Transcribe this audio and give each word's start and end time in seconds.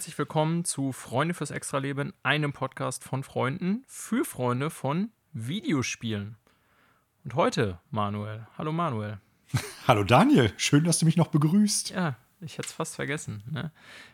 Herzlich 0.00 0.16
willkommen 0.16 0.64
zu 0.64 0.92
Freunde 0.92 1.34
fürs 1.34 1.50
Extraleben, 1.50 2.14
einem 2.22 2.54
Podcast 2.54 3.04
von 3.04 3.22
Freunden 3.22 3.84
für 3.86 4.24
Freunde 4.24 4.70
von 4.70 5.10
Videospielen. 5.34 6.38
Und 7.22 7.34
heute, 7.34 7.80
Manuel. 7.90 8.46
Hallo 8.56 8.72
Manuel. 8.72 9.20
Hallo 9.86 10.02
Daniel, 10.02 10.54
schön, 10.56 10.84
dass 10.84 11.00
du 11.00 11.04
mich 11.04 11.18
noch 11.18 11.26
begrüßt. 11.26 11.90
Ja, 11.90 12.16
ich 12.40 12.56
hätte 12.56 12.68
es 12.68 12.72
fast 12.72 12.96
vergessen. 12.96 13.42
Ne? 13.50 13.72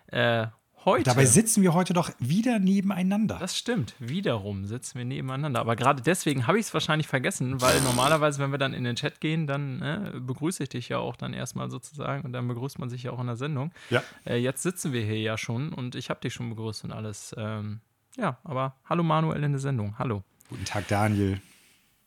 Äh, 0.08 0.48
heute. 0.86 1.02
Dabei 1.02 1.26
sitzen 1.26 1.62
wir 1.62 1.74
heute 1.74 1.92
doch 1.92 2.10
wieder 2.18 2.58
nebeneinander. 2.58 3.36
Das 3.38 3.58
stimmt. 3.58 3.94
Wiederum 3.98 4.64
sitzen 4.64 4.96
wir 4.96 5.04
nebeneinander. 5.04 5.60
Aber 5.60 5.76
gerade 5.76 6.02
deswegen 6.02 6.46
habe 6.46 6.58
ich 6.58 6.66
es 6.66 6.74
wahrscheinlich 6.74 7.08
vergessen, 7.08 7.60
weil 7.60 7.82
normalerweise, 7.82 8.40
wenn 8.40 8.52
wir 8.52 8.58
dann 8.58 8.72
in 8.72 8.84
den 8.84 8.96
Chat 8.96 9.20
gehen, 9.20 9.46
dann 9.46 9.80
ne, 9.80 10.14
begrüße 10.18 10.62
ich 10.62 10.70
dich 10.70 10.88
ja 10.88 10.98
auch 10.98 11.16
dann 11.16 11.34
erstmal 11.34 11.70
sozusagen 11.70 12.24
und 12.24 12.32
dann 12.32 12.48
begrüßt 12.48 12.78
man 12.78 12.88
sich 12.88 13.02
ja 13.02 13.10
auch 13.10 13.20
in 13.20 13.26
der 13.26 13.36
Sendung. 13.36 13.72
Ja. 13.90 14.02
Äh, 14.24 14.36
jetzt 14.36 14.62
sitzen 14.62 14.94
wir 14.94 15.04
hier 15.04 15.20
ja 15.20 15.36
schon 15.36 15.74
und 15.74 15.94
ich 15.94 16.08
habe 16.08 16.20
dich 16.20 16.32
schon 16.32 16.48
begrüßt 16.48 16.84
und 16.84 16.92
alles. 16.92 17.34
Ähm, 17.36 17.80
ja, 18.16 18.38
aber 18.44 18.76
hallo 18.88 19.02
Manuel 19.02 19.44
in 19.44 19.52
der 19.52 19.60
Sendung. 19.60 19.98
Hallo. 19.98 20.22
Guten 20.48 20.64
Tag, 20.64 20.88
Daniel. 20.88 21.40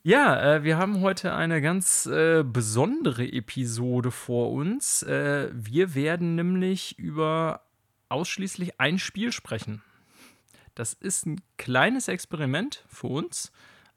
Ja, 0.02 0.56
äh, 0.56 0.64
wir 0.64 0.78
haben 0.78 1.02
heute 1.02 1.36
eine 1.36 1.62
ganz 1.62 2.06
äh, 2.06 2.44
besondere 2.44 3.26
Episode 3.26 4.12
vor 4.12 4.52
uns. 4.52 5.04
Äh, 5.04 5.50
wir 5.54 5.94
werden 5.94 6.36
nämlich 6.36 6.98
über 6.98 7.62
ausschließlich 8.10 8.80
ein 8.80 9.00
Spiel 9.00 9.32
sprechen. 9.32 9.82
Das 10.76 10.94
ist 10.94 11.26
ein 11.26 11.42
kleines 11.58 12.08
Experiment 12.08 12.84
für 12.88 13.08
uns. 13.08 13.52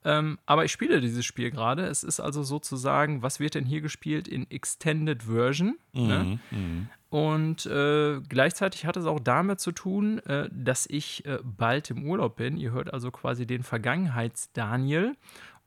Ähm, 0.04 0.38
aber 0.46 0.64
ich 0.64 0.72
spiele 0.72 1.00
dieses 1.00 1.24
Spiel 1.24 1.50
gerade. 1.50 1.84
Es 1.84 2.02
ist 2.02 2.18
also 2.18 2.42
sozusagen, 2.42 3.22
was 3.22 3.38
wird 3.38 3.54
denn 3.54 3.64
hier 3.64 3.80
gespielt 3.80 4.26
in 4.26 4.50
Extended 4.50 5.22
Version? 5.22 5.76
Mhm, 5.92 6.06
Ne? 6.06 6.40
mhm. 6.50 6.88
Und 7.08 7.66
äh, 7.66 8.20
gleichzeitig 8.26 8.86
hat 8.86 8.96
es 8.96 9.04
auch 9.04 9.20
damit 9.20 9.60
zu 9.60 9.70
tun, 9.70 10.18
äh, 10.20 10.48
dass 10.50 10.86
ich 10.86 11.26
äh, 11.26 11.38
bald 11.44 11.90
im 11.90 12.06
Urlaub 12.06 12.36
bin. 12.36 12.56
Ihr 12.56 12.72
hört 12.72 12.90
also 12.92 13.10
quasi 13.10 13.46
den 13.46 13.62
Vergangenheits-Daniel. 13.62 15.14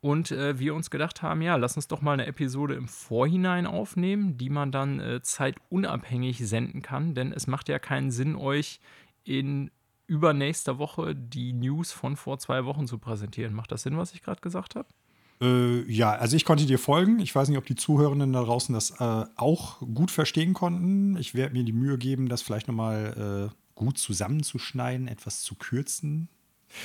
Und 0.06 0.30
äh, 0.30 0.59
wir 0.59 0.75
uns 0.75 0.92
gedacht 0.92 1.23
haben, 1.23 1.42
ja, 1.42 1.56
lass 1.56 1.78
uns 1.78 1.88
doch 1.88 2.03
mal 2.03 2.11
eine 2.11 2.28
Episode 2.28 2.75
im 2.75 2.88
Vorhinein 2.88 3.66
aufnehmen, 3.66 4.38
die 4.38 4.52
man 4.52 4.72
dann 4.72 5.00
äh, 5.00 5.23
zeitunabhängig 5.23 6.47
senden 6.47 6.84
kann. 6.84 7.16
Denn 7.16 7.31
es 7.31 7.47
macht 7.47 7.70
ja 7.70 7.80
keinen 7.80 8.12
Sinn, 8.12 8.36
euch 8.36 8.81
in 9.23 9.72
übernächster 10.06 10.78
Woche 10.78 11.16
die 11.16 11.53
News 11.53 11.92
von 11.92 12.17
vor 12.17 12.38
zwei 12.38 12.66
Wochen 12.66 12.86
zu 12.86 13.00
präsentieren. 13.00 13.56
Macht 13.56 13.72
das 13.72 13.81
Sinn, 13.81 13.97
was 13.97 14.14
ich 14.14 14.22
gerade 14.22 14.42
gesagt 14.42 14.75
habe? 14.75 14.88
Äh, 15.42 15.92
ja, 15.92 16.12
also 16.12 16.36
ich 16.36 16.45
konnte 16.45 16.67
dir 16.67 16.78
folgen. 16.78 17.17
Ich 17.17 17.34
weiß 17.34 17.50
nicht, 17.50 17.58
ob 17.58 17.66
die 17.66 17.73
Zuhörenden 17.73 18.31
da 18.31 18.44
draußen 18.44 18.75
das 18.75 18.92
äh, 19.00 19.25
auch 19.38 19.80
gut 19.80 20.12
verstehen 20.12 20.53
konnten. 20.53 21.17
Ich 21.17 21.34
werde 21.34 21.56
mir 21.56 21.64
die 21.64 21.73
Mühe 21.73 21.97
geben, 21.97 22.30
das 22.30 22.44
vielleicht 22.44 22.67
nochmal 22.67 23.50
äh, 23.50 23.56
gut 23.73 23.97
zusammenzuschneiden, 23.97 25.08
etwas 25.08 25.42
zu 25.42 25.56
kürzen. 25.56 26.30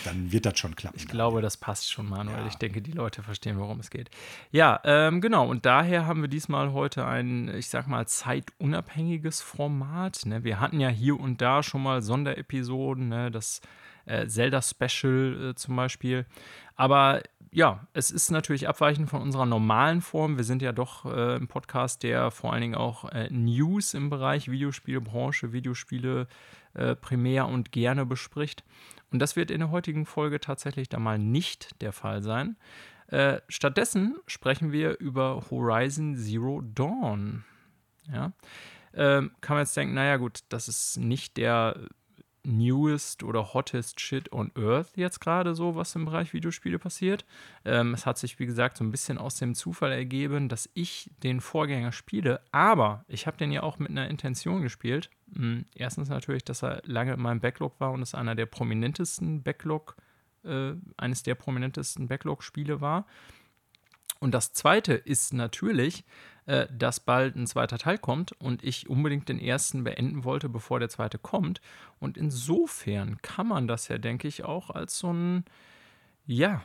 Dann 0.04 0.32
wird 0.32 0.46
das 0.46 0.58
schon 0.58 0.76
klappen. 0.76 0.96
Ich 0.98 1.08
glaube, 1.08 1.42
das 1.42 1.56
passt 1.56 1.90
schon, 1.90 2.08
Manuel. 2.08 2.40
Ja. 2.40 2.46
Ich 2.46 2.56
denke, 2.56 2.82
die 2.82 2.92
Leute 2.92 3.22
verstehen, 3.22 3.58
worum 3.58 3.80
es 3.80 3.90
geht. 3.90 4.10
Ja, 4.50 4.80
ähm, 4.84 5.20
genau. 5.20 5.48
Und 5.48 5.66
daher 5.66 6.06
haben 6.06 6.22
wir 6.22 6.28
diesmal 6.28 6.72
heute 6.72 7.06
ein, 7.06 7.48
ich 7.54 7.68
sag 7.68 7.86
mal, 7.86 8.06
zeitunabhängiges 8.06 9.40
Format. 9.42 10.26
Ne? 10.26 10.44
Wir 10.44 10.60
hatten 10.60 10.80
ja 10.80 10.88
hier 10.88 11.18
und 11.18 11.40
da 11.40 11.62
schon 11.62 11.82
mal 11.82 12.02
Sonderepisoden, 12.02 13.08
ne? 13.08 13.30
das 13.30 13.60
äh, 14.06 14.26
Zelda-Special 14.26 15.50
äh, 15.50 15.54
zum 15.54 15.76
Beispiel. 15.76 16.26
Aber 16.76 17.22
ja, 17.52 17.86
es 17.92 18.10
ist 18.10 18.30
natürlich 18.30 18.68
abweichend 18.68 19.10
von 19.10 19.22
unserer 19.22 19.46
normalen 19.46 20.00
Form. 20.00 20.36
Wir 20.36 20.44
sind 20.44 20.62
ja 20.62 20.72
doch 20.72 21.04
äh, 21.04 21.36
ein 21.36 21.48
Podcast, 21.48 22.02
der 22.02 22.30
vor 22.30 22.52
allen 22.52 22.62
Dingen 22.62 22.74
auch 22.74 23.10
äh, 23.10 23.28
News 23.30 23.94
im 23.94 24.08
Bereich 24.08 24.50
Videospielebranche, 24.50 25.52
Videospiele 25.52 26.28
äh, 26.74 26.94
primär 26.94 27.48
und 27.48 27.72
gerne 27.72 28.06
bespricht. 28.06 28.64
Und 29.12 29.18
das 29.18 29.36
wird 29.36 29.50
in 29.50 29.60
der 29.60 29.70
heutigen 29.70 30.06
Folge 30.06 30.40
tatsächlich 30.40 30.88
da 30.88 30.98
mal 30.98 31.18
nicht 31.18 31.80
der 31.80 31.92
Fall 31.92 32.22
sein. 32.22 32.56
Äh, 33.08 33.40
stattdessen 33.48 34.18
sprechen 34.26 34.70
wir 34.70 34.98
über 35.00 35.44
Horizon 35.50 36.16
Zero 36.16 36.60
Dawn. 36.62 37.44
Ja. 38.12 38.32
Ähm, 38.94 39.32
kann 39.40 39.56
man 39.56 39.64
jetzt 39.64 39.76
denken, 39.76 39.94
naja, 39.94 40.16
gut, 40.16 40.40
das 40.48 40.68
ist 40.68 40.96
nicht 40.96 41.36
der 41.36 41.88
newest 42.44 43.22
oder 43.22 43.52
hottest 43.52 44.00
shit 44.00 44.32
on 44.32 44.50
earth 44.56 44.96
jetzt 44.96 45.20
gerade 45.20 45.54
so, 45.54 45.76
was 45.76 45.94
im 45.94 46.04
Bereich 46.04 46.32
Videospiele 46.32 46.78
passiert. 46.78 47.24
Ähm, 47.64 47.94
es 47.94 48.06
hat 48.06 48.18
sich, 48.18 48.38
wie 48.38 48.46
gesagt, 48.46 48.76
so 48.76 48.84
ein 48.84 48.90
bisschen 48.90 49.18
aus 49.18 49.36
dem 49.36 49.54
Zufall 49.54 49.92
ergeben, 49.92 50.48
dass 50.48 50.68
ich 50.74 51.10
den 51.22 51.40
Vorgänger 51.40 51.92
spiele, 51.92 52.40
aber 52.52 53.04
ich 53.08 53.26
habe 53.26 53.36
den 53.36 53.52
ja 53.52 53.62
auch 53.62 53.78
mit 53.78 53.90
einer 53.90 54.08
Intention 54.08 54.62
gespielt. 54.62 55.10
Hm, 55.34 55.64
Erstens 55.74 56.08
natürlich, 56.08 56.44
dass 56.44 56.62
er 56.62 56.82
lange 56.84 57.14
in 57.14 57.20
meinem 57.20 57.40
Backlog 57.40 57.78
war 57.78 57.92
und 57.92 58.02
es 58.02 58.14
einer 58.14 58.34
der 58.34 58.46
prominentesten 58.46 59.42
Backlog, 59.42 59.96
äh, 60.44 60.72
eines 60.96 61.22
der 61.22 61.34
prominentesten 61.34 62.08
Backlog-Spiele 62.08 62.80
war. 62.80 63.06
Und 64.20 64.32
das 64.32 64.52
zweite 64.52 64.94
ist 64.94 65.32
natürlich, 65.32 66.04
äh, 66.46 66.66
dass 66.70 67.00
bald 67.00 67.36
ein 67.36 67.46
zweiter 67.46 67.78
Teil 67.78 67.98
kommt 67.98 68.32
und 68.32 68.62
ich 68.64 68.88
unbedingt 68.88 69.28
den 69.28 69.38
ersten 69.38 69.84
beenden 69.84 70.24
wollte, 70.24 70.48
bevor 70.48 70.80
der 70.80 70.88
zweite 70.88 71.18
kommt. 71.18 71.60
Und 71.98 72.16
insofern 72.16 73.20
kann 73.22 73.46
man 73.46 73.68
das 73.68 73.88
ja, 73.88 73.98
denke 73.98 74.28
ich, 74.28 74.44
auch 74.44 74.70
als 74.70 74.98
so 74.98 75.12
ein 75.12 75.44
ja, 76.26 76.62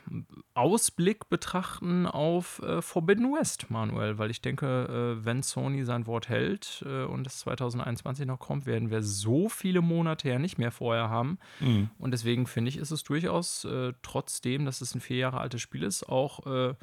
Ausblick 0.53 1.28
betrachten 1.30 2.06
auf 2.06 2.62
äh, 2.62 2.84
Forbidden 2.84 3.34
West, 3.34 3.72
Manuel, 3.72 4.19
weil 4.19 4.30
ich 4.30 4.41
denke, 4.41 5.18
äh, 5.19 5.25
wenn 5.25 5.41
Sony 5.41 5.84
sein 5.84 6.06
Wort 6.06 6.30
hält 6.30 6.84
äh, 6.86 7.03
und 7.06 7.25
es 7.25 7.40
2021 7.40 8.28
noch 8.28 8.40
kommt, 8.40 8.68
werden 8.68 8.92
wir 8.92 9.02
so 9.02 9.50
viele 9.50 9.81
Monate 9.81 10.30
ja 10.30 10.38
nicht 10.38 10.59
mehr 10.59 10.72
vorher 10.72 11.09
haben. 11.09 11.40
Mhm. 11.59 11.90
Und 11.97 12.12
deswegen 12.12 12.46
finde 12.46 12.69
ich, 12.69 12.78
ist 12.78 12.92
es 12.92 13.03
durchaus, 13.03 13.66
äh, 13.66 13.94
trotzdem, 14.03 14.66
dass 14.66 14.81
es 14.81 14.94
ein 14.94 15.02
vier 15.02 15.18
Jahre 15.18 15.40
altes 15.40 15.62
Spiel 15.62 15.81
ist, 15.81 16.07
auch, 16.07 16.46
äh, 16.46 16.75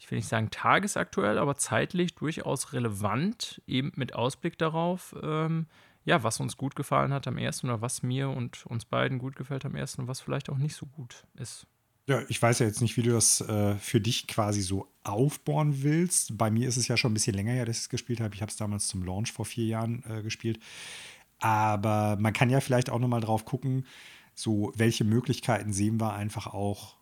ich 0.00 0.10
will 0.10 0.16
nicht 0.16 0.28
sagen 0.28 0.50
tagesaktuell, 0.50 1.36
aber 1.36 1.56
zeitlich 1.56 2.14
durchaus 2.14 2.72
relevant, 2.72 3.60
eben 3.66 3.92
mit 3.96 4.14
Ausblick 4.14 4.56
darauf, 4.56 5.14
ähm, 5.22 5.66
ja, 6.06 6.24
was 6.24 6.40
uns 6.40 6.56
gut 6.56 6.74
gefallen 6.74 7.12
hat 7.12 7.28
am 7.28 7.36
ersten 7.36 7.66
oder 7.68 7.82
was 7.82 8.02
mir 8.02 8.30
und 8.30 8.64
uns 8.64 8.86
beiden 8.86 9.18
gut 9.18 9.36
gefällt 9.36 9.66
am 9.66 9.76
ersten 9.76 10.00
und 10.00 10.08
was 10.08 10.20
vielleicht 10.20 10.48
auch 10.48 10.56
nicht 10.56 10.74
so 10.74 10.86
gut 10.86 11.24
ist. 11.34 11.66
Ja, 12.06 12.22
ich 12.28 12.40
weiß 12.40 12.60
ja 12.60 12.66
jetzt 12.66 12.80
nicht, 12.80 12.96
wie 12.96 13.02
du 13.02 13.12
das 13.12 13.42
äh, 13.42 13.76
für 13.76 14.00
dich 14.00 14.26
quasi 14.26 14.62
so 14.62 14.88
aufbauen 15.04 15.82
willst. 15.82 16.38
Bei 16.38 16.50
mir 16.50 16.66
ist 16.66 16.78
es 16.78 16.88
ja 16.88 16.96
schon 16.96 17.10
ein 17.10 17.14
bisschen 17.14 17.34
länger 17.34 17.52
her, 17.52 17.66
dass 17.66 17.76
ich 17.76 17.82
es 17.82 17.88
gespielt 17.90 18.20
habe. 18.20 18.34
Ich 18.34 18.40
habe 18.40 18.50
es 18.50 18.56
damals 18.56 18.88
zum 18.88 19.04
Launch 19.04 19.32
vor 19.32 19.44
vier 19.44 19.66
Jahren 19.66 20.02
äh, 20.08 20.22
gespielt. 20.22 20.58
Aber 21.40 22.16
man 22.18 22.32
kann 22.32 22.48
ja 22.48 22.60
vielleicht 22.60 22.88
auch 22.88 22.98
nochmal 22.98 23.20
drauf 23.20 23.44
gucken, 23.44 23.84
so 24.34 24.72
welche 24.74 25.04
Möglichkeiten 25.04 25.74
sehen 25.74 26.00
wir 26.00 26.14
einfach 26.14 26.46
auch, 26.46 26.96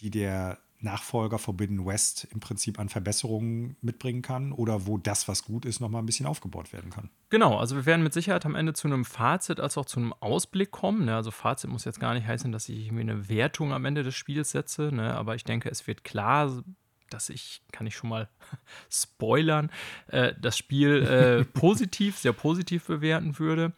die 0.00 0.10
der 0.10 0.58
Nachfolger 0.80 1.38
Forbidden 1.38 1.84
West 1.84 2.28
im 2.30 2.40
Prinzip 2.40 2.78
an 2.78 2.88
Verbesserungen 2.88 3.76
mitbringen 3.80 4.22
kann 4.22 4.52
oder 4.52 4.86
wo 4.86 4.96
das, 4.96 5.26
was 5.26 5.44
gut 5.44 5.64
ist, 5.64 5.80
nochmal 5.80 6.02
ein 6.02 6.06
bisschen 6.06 6.26
aufgebaut 6.26 6.72
werden 6.72 6.90
kann. 6.90 7.10
Genau, 7.30 7.58
also 7.58 7.76
wir 7.76 7.86
werden 7.86 8.02
mit 8.02 8.12
Sicherheit 8.12 8.46
am 8.46 8.54
Ende 8.54 8.74
zu 8.74 8.86
einem 8.86 9.04
Fazit 9.04 9.58
als 9.58 9.76
auch 9.76 9.86
zu 9.86 9.98
einem 9.98 10.12
Ausblick 10.12 10.70
kommen. 10.70 11.06
Ne? 11.06 11.16
Also 11.16 11.30
Fazit 11.30 11.70
muss 11.70 11.84
jetzt 11.84 11.98
gar 11.98 12.14
nicht 12.14 12.26
heißen, 12.26 12.52
dass 12.52 12.68
ich 12.68 12.86
irgendwie 12.86 13.02
eine 13.02 13.28
Wertung 13.28 13.72
am 13.72 13.84
Ende 13.84 14.04
des 14.04 14.14
Spiels 14.14 14.52
setze, 14.52 14.92
ne? 14.92 15.14
aber 15.14 15.34
ich 15.34 15.44
denke, 15.44 15.68
es 15.68 15.86
wird 15.86 16.04
klar, 16.04 16.62
dass 17.10 17.28
ich, 17.28 17.62
kann 17.72 17.86
ich 17.86 17.96
schon 17.96 18.10
mal 18.10 18.28
spoilern, 18.90 19.70
äh, 20.08 20.32
das 20.40 20.56
Spiel 20.56 21.02
äh, 21.02 21.44
positiv, 21.58 22.18
sehr 22.18 22.32
positiv 22.32 22.86
bewerten 22.86 23.38
würde. 23.38 23.72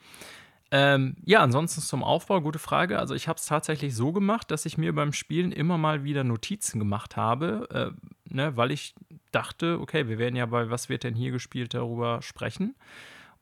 Ähm, 0.72 1.16
ja, 1.24 1.40
ansonsten 1.40 1.80
zum 1.80 2.04
Aufbau, 2.04 2.40
gute 2.40 2.60
Frage. 2.60 2.98
Also 2.98 3.14
ich 3.14 3.26
habe 3.26 3.38
es 3.38 3.46
tatsächlich 3.46 3.94
so 3.94 4.12
gemacht, 4.12 4.50
dass 4.50 4.66
ich 4.66 4.78
mir 4.78 4.94
beim 4.94 5.12
Spielen 5.12 5.50
immer 5.50 5.78
mal 5.78 6.04
wieder 6.04 6.22
Notizen 6.22 6.78
gemacht 6.78 7.16
habe, 7.16 7.68
äh, 7.72 8.32
ne, 8.32 8.56
weil 8.56 8.70
ich 8.70 8.94
dachte, 9.32 9.80
okay, 9.80 10.08
wir 10.08 10.18
werden 10.18 10.36
ja 10.36 10.46
bei 10.46 10.70
Was 10.70 10.88
wird 10.88 11.02
denn 11.02 11.14
hier 11.14 11.32
gespielt 11.32 11.74
darüber 11.74 12.22
sprechen. 12.22 12.76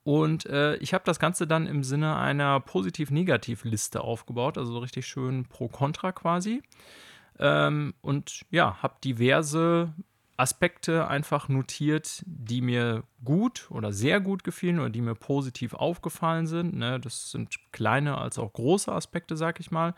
Und 0.04 0.46
äh, 0.46 0.76
ich 0.76 0.94
habe 0.94 1.04
das 1.04 1.19
Ganze 1.19 1.46
dann 1.46 1.66
im 1.66 1.84
Sinne 1.84 2.16
einer 2.16 2.60
Positiv-Negativ-Liste 2.60 4.00
aufgebaut, 4.00 4.56
also 4.56 4.72
so 4.72 4.78
richtig 4.78 5.06
schön 5.06 5.44
pro-contra 5.44 6.12
quasi. 6.12 6.62
Ähm, 7.38 7.92
und 8.00 8.46
ja, 8.50 8.82
habe 8.82 8.94
diverse 9.04 9.92
Aspekte 10.38 11.08
einfach 11.08 11.49
notiert, 11.49 12.23
die 12.26 12.61
mir 12.61 13.02
gut 13.25 13.67
oder 13.70 13.93
sehr 13.93 14.20
gut 14.20 14.44
gefielen 14.44 14.79
oder 14.79 14.88
die 14.88 15.00
mir 15.00 15.14
positiv 15.14 15.75
aufgefallen 15.75 16.46
sind. 16.46 16.76
Ne? 16.76 17.00
Das 17.00 17.32
sind 17.32 17.56
kleine 17.73 18.19
als 18.19 18.38
auch 18.38 18.52
große 18.52 18.90
Aspekte, 18.93 19.37
sag 19.37 19.58
ich 19.58 19.70
mal. 19.70 19.94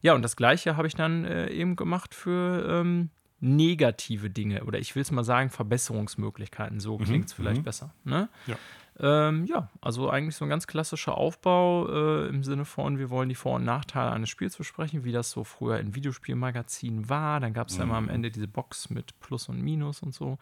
Ja, 0.00 0.14
und 0.14 0.22
das 0.22 0.36
gleiche 0.36 0.76
habe 0.76 0.86
ich 0.86 0.94
dann 0.94 1.24
äh, 1.24 1.50
eben 1.50 1.76
gemacht 1.76 2.14
für 2.14 2.64
ähm, 2.68 3.10
negative 3.40 4.30
Dinge 4.30 4.64
oder 4.64 4.78
ich 4.78 4.94
will 4.94 5.02
es 5.02 5.10
mal 5.10 5.24
sagen, 5.24 5.50
Verbesserungsmöglichkeiten. 5.50 6.78
So 6.78 6.98
Mhm, 6.98 7.04
klingt 7.04 7.26
es 7.26 7.32
vielleicht 7.32 7.62
mhm. 7.62 7.64
besser. 7.64 7.92
Ne? 8.04 8.28
Ja. 8.46 8.56
Ähm, 9.02 9.46
ja, 9.46 9.68
also 9.80 10.08
eigentlich 10.08 10.36
so 10.36 10.44
ein 10.44 10.48
ganz 10.48 10.68
klassischer 10.68 11.18
Aufbau 11.18 11.88
äh, 11.88 12.28
im 12.28 12.44
Sinne 12.44 12.64
von, 12.64 12.98
wir 12.98 13.10
wollen 13.10 13.28
die 13.28 13.34
Vor- 13.34 13.56
und 13.56 13.64
Nachteile 13.64 14.12
eines 14.12 14.30
Spiels 14.30 14.56
besprechen, 14.56 15.02
wie 15.02 15.10
das 15.10 15.32
so 15.32 15.42
früher 15.42 15.80
in 15.80 15.96
Videospielmagazinen 15.96 17.08
war. 17.08 17.40
Dann 17.40 17.52
gab 17.52 17.68
es 17.68 17.76
ja 17.76 17.82
immer 17.82 17.96
am 17.96 18.08
Ende 18.08 18.30
diese 18.30 18.46
Box 18.46 18.90
mit 18.90 19.18
Plus 19.18 19.48
und 19.48 19.60
Minus 19.60 20.02
und 20.02 20.14
so. 20.14 20.38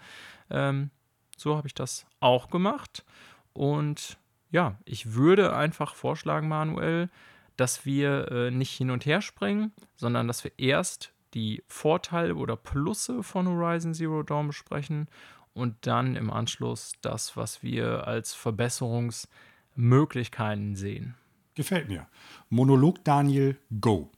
Ähm, 0.51 0.91
so 1.39 1.57
habe 1.57 1.69
ich 1.69 1.75
das 1.75 2.05
auch 2.21 2.51
gemacht. 2.51 3.07
Und 3.55 4.19
ja, 4.51 4.77
ich 4.85 5.15
würde 5.15 5.57
einfach 5.57 5.95
vorschlagen, 5.95 6.47
Manuel, 6.47 7.09
dass 7.57 7.87
wir 7.87 8.31
äh, 8.31 8.51
nicht 8.51 8.77
hin 8.77 8.91
und 8.91 9.07
her 9.07 9.23
springen, 9.23 9.73
sondern 9.97 10.29
dass 10.29 10.45
wir 10.45 10.53
erst 10.59 11.15
die 11.33 11.63
Vorteile 11.67 12.35
oder 12.35 12.57
Plusse 12.57 13.23
von 13.23 13.49
Horizon 13.49 13.95
Zero 13.95 14.23
Dawn 14.23 14.49
besprechen 14.49 15.09
und 15.53 15.87
dann 15.87 16.17
im 16.17 16.31
Anschluss 16.31 16.95
das, 17.01 17.37
was 17.37 17.63
wir 17.63 18.07
als 18.07 18.35
Verbesserungsmöglichkeiten 18.35 20.77
sehen. 20.77 21.15
Gefällt 21.55 21.89
mir. 21.89 22.07
Monolog 22.49 23.05
Daniel, 23.05 23.57
go. 23.81 24.11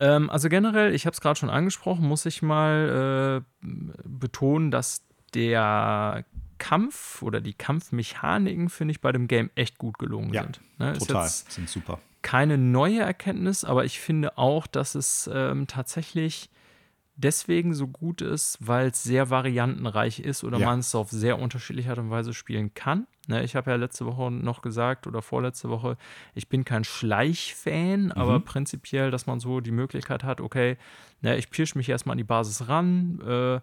Ähm, 0.00 0.30
also 0.30 0.48
generell, 0.48 0.94
ich 0.94 1.06
habe 1.06 1.14
es 1.14 1.20
gerade 1.20 1.38
schon 1.38 1.50
angesprochen, 1.50 2.06
muss 2.06 2.26
ich 2.26 2.42
mal 2.42 3.42
äh, 3.62 3.66
betonen, 4.04 4.70
dass 4.70 5.04
der 5.34 6.24
Kampf 6.58 7.22
oder 7.22 7.40
die 7.40 7.54
Kampfmechaniken, 7.54 8.68
finde 8.68 8.92
ich, 8.92 9.00
bei 9.00 9.12
dem 9.12 9.28
Game 9.28 9.50
echt 9.54 9.78
gut 9.78 9.98
gelungen 9.98 10.32
ja, 10.32 10.42
sind. 10.42 10.60
Ne, 10.78 10.98
total, 10.98 11.28
sind 11.28 11.68
super. 11.68 12.00
Keine 12.22 12.58
neue 12.58 13.00
Erkenntnis, 13.00 13.64
aber 13.64 13.84
ich 13.84 14.00
finde 14.00 14.36
auch, 14.38 14.66
dass 14.66 14.94
es 14.94 15.30
ähm, 15.32 15.66
tatsächlich 15.66 16.50
deswegen 17.22 17.74
so 17.74 17.86
gut 17.86 18.22
ist, 18.22 18.58
weil 18.60 18.88
es 18.88 19.02
sehr 19.02 19.30
variantenreich 19.30 20.20
ist 20.20 20.44
oder 20.44 20.58
ja. 20.58 20.66
man 20.66 20.80
es 20.80 20.94
auf 20.94 21.10
sehr 21.10 21.38
unterschiedliche 21.38 21.90
Art 21.90 21.98
und 21.98 22.10
Weise 22.10 22.34
spielen 22.34 22.74
kann. 22.74 23.06
Ne, 23.28 23.44
ich 23.44 23.54
habe 23.54 23.70
ja 23.70 23.76
letzte 23.76 24.06
Woche 24.06 24.30
noch 24.30 24.62
gesagt 24.62 25.06
oder 25.06 25.22
vorletzte 25.22 25.68
Woche, 25.68 25.96
ich 26.34 26.48
bin 26.48 26.64
kein 26.64 26.84
Schleichfan, 26.84 28.06
mhm. 28.06 28.12
aber 28.12 28.40
prinzipiell, 28.40 29.10
dass 29.10 29.26
man 29.26 29.38
so 29.38 29.60
die 29.60 29.70
Möglichkeit 29.70 30.24
hat, 30.24 30.40
okay, 30.40 30.76
ne, 31.20 31.36
ich 31.36 31.50
pirsch 31.50 31.74
mich 31.74 31.88
erstmal 31.88 32.14
an 32.14 32.18
die 32.18 32.24
Basis 32.24 32.68
ran, 32.68 33.20
äh, 33.20 33.60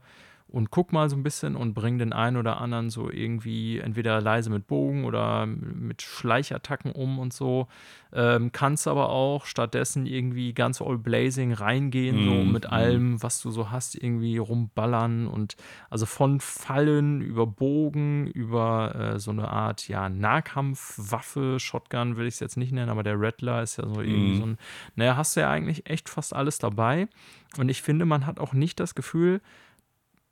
und 0.50 0.72
guck 0.72 0.94
mal 0.94 1.10
so 1.10 1.16
ein 1.18 1.24
bisschen 1.24 1.56
und 1.58 1.74
bring 1.74 1.98
den 1.98 2.14
einen 2.14 2.38
oder 2.38 2.62
anderen 2.62 2.90
so 2.90 3.12
irgendwie 3.12 3.80
entweder 3.80 4.22
leise 4.22 4.50
mit 4.50 4.66
Bogen 4.66 5.04
oder 5.04 5.46
mit 5.46 6.02
Schleichattacken 6.02 6.94
um 6.94 7.20
und 7.20 7.34
so. 7.34 7.68
Ähm, 8.14 8.54
kannst 8.54 8.88
aber 8.88 9.10
auch 9.10 9.46
stattdessen 9.46 10.06
irgendwie 10.06 10.54
ganz 10.54 10.82
all 10.82 10.98
blazing 10.98 11.52
reingehen, 11.52 12.16
mm, 12.16 12.26
so 12.26 12.32
mhm, 12.32 12.52
mit 12.54 12.64
mm. 12.64 12.74
allem, 12.74 13.24
was 13.24 13.42
du 13.42 13.52
so 13.52 13.70
hast, 13.70 13.96
irgendwie 13.96 14.38
rumballern 14.38 15.28
und 15.28 15.58
also 15.90 16.06
von 16.06 16.40
Fallen 16.40 17.20
über 17.20 17.46
Bogen, 17.46 18.28
über 18.28 18.96
äh, 18.96 19.20
so 19.20 19.32
eine 19.32 19.50
Art, 19.50 19.90
ja, 19.90 20.08
Nahkampfwaffe, 20.08 21.60
Shotgun 21.60 22.16
will 22.16 22.28
ich 22.28 22.36
es 22.36 22.40
jetzt 22.40 22.56
nicht 22.56 22.72
nennen, 22.72 22.90
aber 22.90 23.04
der 23.04 23.20
Rattler 23.20 23.62
ist 23.62 23.76
ja 23.76 23.86
so 23.86 23.96
mm. 23.96 24.04
irgendwie 24.06 24.34
mhm. 24.34 24.38
so 24.38 24.46
ein, 24.46 24.58
naja, 24.96 25.18
hast 25.18 25.36
du 25.36 25.42
ja 25.42 25.50
eigentlich 25.50 25.90
echt 25.90 26.08
fast 26.08 26.34
alles 26.34 26.58
dabei. 26.58 27.10
Und 27.58 27.70
ich 27.70 27.82
finde, 27.82 28.06
man 28.06 28.26
hat 28.26 28.40
auch 28.40 28.54
nicht 28.54 28.80
das 28.80 28.96
Gefühl, 28.96 29.42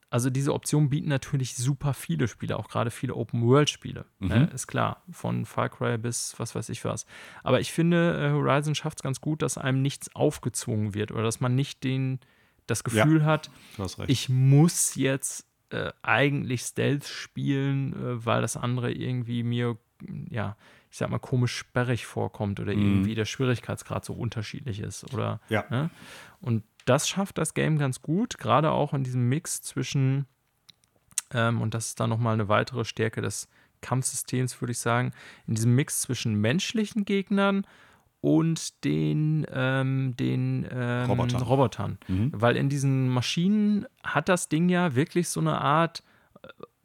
also 0.10 0.30
diese 0.30 0.54
Optionen 0.54 0.90
bieten 0.90 1.10
natürlich 1.10 1.56
super 1.56 1.94
viele 1.94 2.28
Spiele, 2.28 2.58
auch 2.58 2.70
gerade 2.70 2.92
viele 2.92 3.16
Open-World-Spiele. 3.16 4.06
Mhm. 4.20 4.28
Ne? 4.28 4.50
Ist 4.54 4.68
klar, 4.68 5.04
von 5.10 5.46
Far 5.46 5.70
Cry 5.70 5.98
bis 5.98 6.36
was 6.38 6.56
weiß 6.56 6.70
ich 6.70 6.86
was. 6.86 7.06
Aber 7.44 7.60
ich 7.60 7.72
finde, 7.72 8.28
äh, 8.28 8.32
Horizon 8.32 8.76
schafft 8.76 9.00
es 9.00 9.04
ganz 9.04 9.20
gut, 9.20 9.42
dass 9.42 9.58
einem 9.58 9.82
nichts 9.82 10.16
aufgezwungen 10.16 10.94
wird 10.94 11.12
oder 11.12 11.24
dass 11.24 11.40
man 11.40 11.56
nicht 11.56 11.84
den, 11.84 12.20
das 12.68 12.84
Gefühl 12.84 13.20
ja, 13.20 13.26
hat, 13.26 13.50
ich 14.08 14.30
muss 14.30 14.96
jetzt 14.96 15.48
äh, 15.70 15.92
eigentlich 16.02 16.62
Stealth 16.62 17.06
spielen, 17.06 17.94
äh, 17.94 18.26
weil 18.26 18.42
das 18.42 18.56
andere 18.58 18.92
irgendwie 18.92 19.44
mir, 19.44 19.78
ja, 20.30 20.56
ich 20.92 20.98
sag 20.98 21.10
mal, 21.10 21.20
komisch 21.20 21.56
sperrig 21.58 22.06
vorkommt 22.06 22.60
oder 22.60 22.74
mhm. 22.74 22.82
irgendwie 22.82 23.16
der 23.16 23.26
Schwierigkeitsgrad 23.26 24.06
so 24.06 24.14
unterschiedlich 24.14 24.80
ist. 24.80 25.14
Oder, 25.14 25.42
ja. 25.50 25.66
Ne? 25.70 25.90
Und 26.40 26.64
das 26.86 27.10
schafft 27.10 27.38
das 27.38 27.54
Game 27.54 27.78
ganz 27.78 28.02
gut, 28.02 28.38
gerade 28.38 28.72
auch 28.72 28.94
in 28.94 29.04
diesem 29.04 29.28
Mix 29.28 29.62
zwischen, 29.62 30.26
ähm, 31.34 31.62
und 31.62 31.74
das 31.74 31.88
ist 31.88 32.00
dann 32.00 32.10
nochmal 32.10 32.34
eine 32.34 32.48
weitere 32.48 32.86
Stärke 32.86 33.22
des 33.22 33.50
Kampfsystems, 33.82 34.60
würde 34.62 34.72
ich 34.72 34.80
sagen, 34.80 35.12
in 35.48 35.56
diesem 35.56 35.76
Mix 35.76 36.02
zwischen 36.02 36.36
menschlichen 36.36 37.06
Gegnern 37.06 37.68
und 38.22 38.84
den, 38.84 39.46
ähm, 39.52 40.16
den 40.18 40.68
ähm, 40.72 41.10
Robotern. 41.10 41.42
Robotern. 41.42 41.98
Mhm. 42.08 42.32
Weil 42.34 42.58
in 42.58 42.70
diesen 42.70 43.10
Maschinen 43.10 43.86
hat 44.04 44.30
das 44.30 44.50
Ding 44.50 44.70
ja 44.70 44.96
wirklich 44.96 45.30
so 45.30 45.40
eine 45.40 45.62
Art 45.62 46.04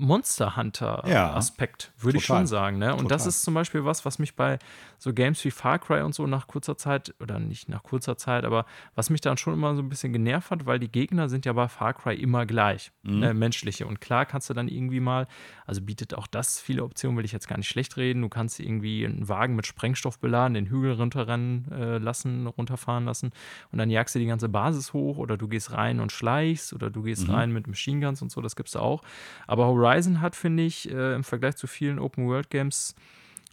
Monster 0.00 0.56
Hunter-Aspekt, 0.56 1.92
ja, 1.96 2.04
würde 2.04 2.18
ich 2.18 2.24
schon 2.24 2.46
sagen. 2.46 2.78
Ne? 2.78 2.92
Und 2.92 3.02
total. 3.02 3.08
das 3.08 3.26
ist 3.26 3.42
zum 3.42 3.54
Beispiel 3.54 3.84
was, 3.84 4.04
was 4.04 4.18
mich 4.18 4.34
bei 4.34 4.58
so 4.98 5.12
Games 5.12 5.44
wie 5.44 5.50
Far 5.50 5.78
Cry 5.78 6.02
und 6.02 6.14
so 6.14 6.26
nach 6.26 6.46
kurzer 6.46 6.76
Zeit, 6.76 7.14
oder 7.20 7.38
nicht 7.38 7.68
nach 7.68 7.82
kurzer 7.82 8.16
Zeit, 8.16 8.44
aber 8.44 8.64
was 8.94 9.10
mich 9.10 9.20
dann 9.20 9.36
schon 9.36 9.54
immer 9.54 9.74
so 9.74 9.82
ein 9.82 9.88
bisschen 9.88 10.12
genervt 10.12 10.50
hat, 10.50 10.66
weil 10.66 10.78
die 10.78 10.90
Gegner 10.90 11.28
sind 11.28 11.46
ja 11.46 11.52
bei 11.52 11.68
Far 11.68 11.94
Cry 11.94 12.14
immer 12.14 12.46
gleich, 12.46 12.92
mhm. 13.02 13.20
ne? 13.20 13.34
menschliche. 13.34 13.86
Und 13.86 14.00
klar 14.00 14.26
kannst 14.26 14.48
du 14.50 14.54
dann 14.54 14.68
irgendwie 14.68 15.00
mal, 15.00 15.26
also 15.66 15.82
bietet 15.82 16.14
auch 16.14 16.26
das 16.26 16.60
viele 16.60 16.82
Optionen, 16.82 17.16
will 17.16 17.24
ich 17.24 17.32
jetzt 17.32 17.48
gar 17.48 17.56
nicht 17.56 17.68
schlecht 17.68 17.96
reden. 17.96 18.22
Du 18.22 18.28
kannst 18.28 18.58
irgendwie 18.58 19.06
einen 19.06 19.28
Wagen 19.28 19.54
mit 19.54 19.66
Sprengstoff 19.66 20.18
beladen, 20.18 20.54
den 20.54 20.66
Hügel 20.66 20.92
runterrennen 20.92 21.70
äh, 21.72 21.98
lassen, 21.98 22.46
runterfahren 22.46 23.04
lassen 23.04 23.32
und 23.70 23.78
dann 23.78 23.90
jagst 23.90 24.14
du 24.14 24.18
die 24.18 24.26
ganze 24.26 24.48
Basis 24.48 24.92
hoch 24.92 25.18
oder 25.18 25.36
du 25.36 25.48
gehst 25.48 25.72
rein 25.72 26.00
und 26.00 26.10
schleichst 26.12 26.72
oder 26.72 26.90
du 26.90 27.02
gehst 27.02 27.28
mhm. 27.28 27.34
rein 27.34 27.52
mit 27.52 27.66
Machine 27.66 28.04
Guns 28.04 28.22
und 28.22 28.30
so, 28.30 28.40
das 28.40 28.56
gibt's 28.56 28.76
auch. 28.76 29.02
Aber 29.46 29.66
Horizon 29.66 29.89
Horizon 29.90 30.20
hat, 30.20 30.36
finde 30.36 30.62
ich, 30.64 30.90
äh, 30.90 31.14
im 31.14 31.24
Vergleich 31.24 31.56
zu 31.56 31.66
vielen 31.66 31.98
Open-World-Games 31.98 32.94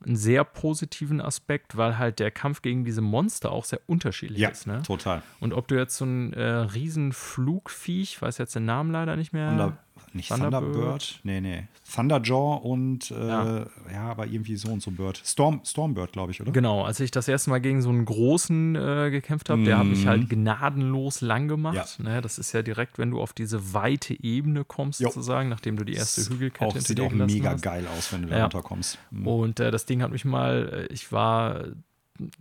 einen 0.05 0.15
sehr 0.15 0.43
positiven 0.43 1.19
Aspekt, 1.19 1.75
weil 1.75 1.97
halt 1.97 2.19
der 2.19 2.29
Kampf 2.29 2.61
gegen 2.61 2.85
diese 2.85 3.01
Monster 3.01 3.51
auch 3.51 3.65
sehr 3.65 3.79
unterschiedlich 3.87 4.39
ja, 4.39 4.49
ist. 4.49 4.67
Ne? 4.67 4.83
total. 4.83 5.23
Und 5.39 5.53
ob 5.53 5.67
du 5.67 5.75
jetzt 5.75 5.97
so 5.97 6.05
ein 6.05 6.33
äh, 6.33 6.43
riesen 6.43 7.13
Flugviech, 7.13 8.21
weiß 8.21 8.37
jetzt 8.37 8.55
den 8.55 8.65
Namen 8.65 8.91
leider 8.91 9.15
nicht 9.15 9.33
mehr. 9.33 9.77
Nicht 10.13 10.29
Thunderbird? 10.29 10.73
Thunderbird? 10.73 11.19
Nee, 11.23 11.41
nee. 11.41 11.63
Thunderjaw 11.93 12.57
und 12.63 13.11
äh, 13.11 13.27
ja. 13.27 13.65
ja. 13.91 14.01
aber 14.09 14.27
irgendwie 14.27 14.55
so 14.55 14.69
und 14.69 14.81
so 14.81 14.91
Bird. 14.91 15.21
Storm, 15.23 15.61
Stormbird, 15.63 16.11
glaube 16.11 16.31
ich, 16.31 16.41
oder? 16.41 16.51
Genau, 16.51 16.83
als 16.83 16.99
ich 16.99 17.11
das 17.11 17.27
erste 17.27 17.49
Mal 17.49 17.59
gegen 17.59 17.81
so 17.81 17.89
einen 17.89 18.05
großen 18.05 18.75
äh, 18.75 19.09
gekämpft 19.11 19.49
habe, 19.49 19.61
mm. 19.61 19.65
der 19.65 19.77
hat 19.77 19.85
mich 19.85 20.05
halt 20.07 20.23
mhm. 20.23 20.29
gnadenlos 20.29 21.21
lang 21.21 21.47
gemacht. 21.47 21.97
Ja. 21.99 22.03
Ne? 22.03 22.21
Das 22.21 22.37
ist 22.37 22.51
ja 22.51 22.61
direkt, 22.61 22.97
wenn 22.97 23.11
du 23.11 23.21
auf 23.21 23.33
diese 23.33 23.73
weite 23.73 24.21
Ebene 24.21 24.65
kommst, 24.65 24.99
jo. 24.99 25.07
sozusagen, 25.07 25.49
nachdem 25.49 25.77
du 25.77 25.85
die 25.85 25.93
erste 25.93 26.21
das 26.21 26.29
Hügelkette 26.29 26.77
auch, 26.77 26.81
Sieht 26.81 26.99
auch 26.99 27.11
mega 27.11 27.51
hast. 27.51 27.61
geil 27.61 27.85
aus, 27.97 28.11
wenn 28.11 28.23
du 28.23 28.29
da 28.29 28.43
runterkommst. 28.43 28.99
Mhm. 29.11 29.27
Und 29.27 29.59
äh, 29.59 29.71
das 29.71 29.85
Ding 29.85 30.01
hat 30.01 30.11
mich 30.11 30.25
mal, 30.25 30.87
äh, 30.89 30.93
ich 30.93 31.11
war 31.11 31.65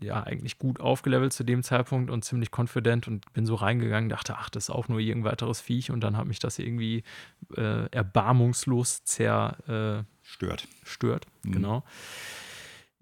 ja 0.01 0.23
eigentlich 0.23 0.59
gut 0.59 0.81
aufgelevelt 0.81 1.33
zu 1.33 1.45
dem 1.45 1.63
Zeitpunkt 1.63 2.11
und 2.11 2.25
ziemlich 2.25 2.51
confident 2.57 3.09
und 3.09 3.33
bin 3.33 3.47
so 3.47 3.55
reingegangen, 3.55 4.09
dachte, 4.09 4.37
ach, 4.39 4.51
das 4.51 4.65
ist 4.65 4.71
auch 4.71 4.89
nur 4.89 5.01
irgendein 5.01 5.33
weiteres 5.33 5.61
Viech 5.61 5.91
und 5.91 6.01
dann 6.01 6.17
hat 6.17 6.27
mich 6.27 6.39
das 6.39 6.59
irgendwie 6.59 7.05
äh, 7.57 7.87
erbarmungslos 7.91 9.05
zerstört. 9.05 10.05
Äh, 10.65 10.87
stört, 10.87 11.27
mhm. 11.43 11.53
genau. 11.53 11.85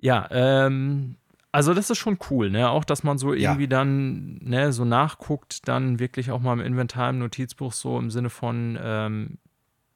Ja, 0.00 0.28
ähm, 0.30 1.16
also 1.54 1.72
das 1.72 1.88
ist 1.88 1.98
schon 1.98 2.18
cool, 2.30 2.50
ne? 2.50 2.68
Auch, 2.68 2.84
dass 2.84 3.04
man 3.04 3.16
so 3.16 3.32
irgendwie 3.32 3.62
ja. 3.62 3.68
dann, 3.68 4.38
ne, 4.42 4.72
so 4.72 4.84
nachguckt, 4.84 5.68
dann 5.68 6.00
wirklich 6.00 6.32
auch 6.32 6.40
mal 6.40 6.52
im 6.54 6.60
Inventar, 6.60 7.10
im 7.10 7.20
Notizbuch 7.20 7.72
so 7.72 7.96
im 7.98 8.10
Sinne 8.10 8.28
von, 8.28 8.76
ähm, 8.82 9.38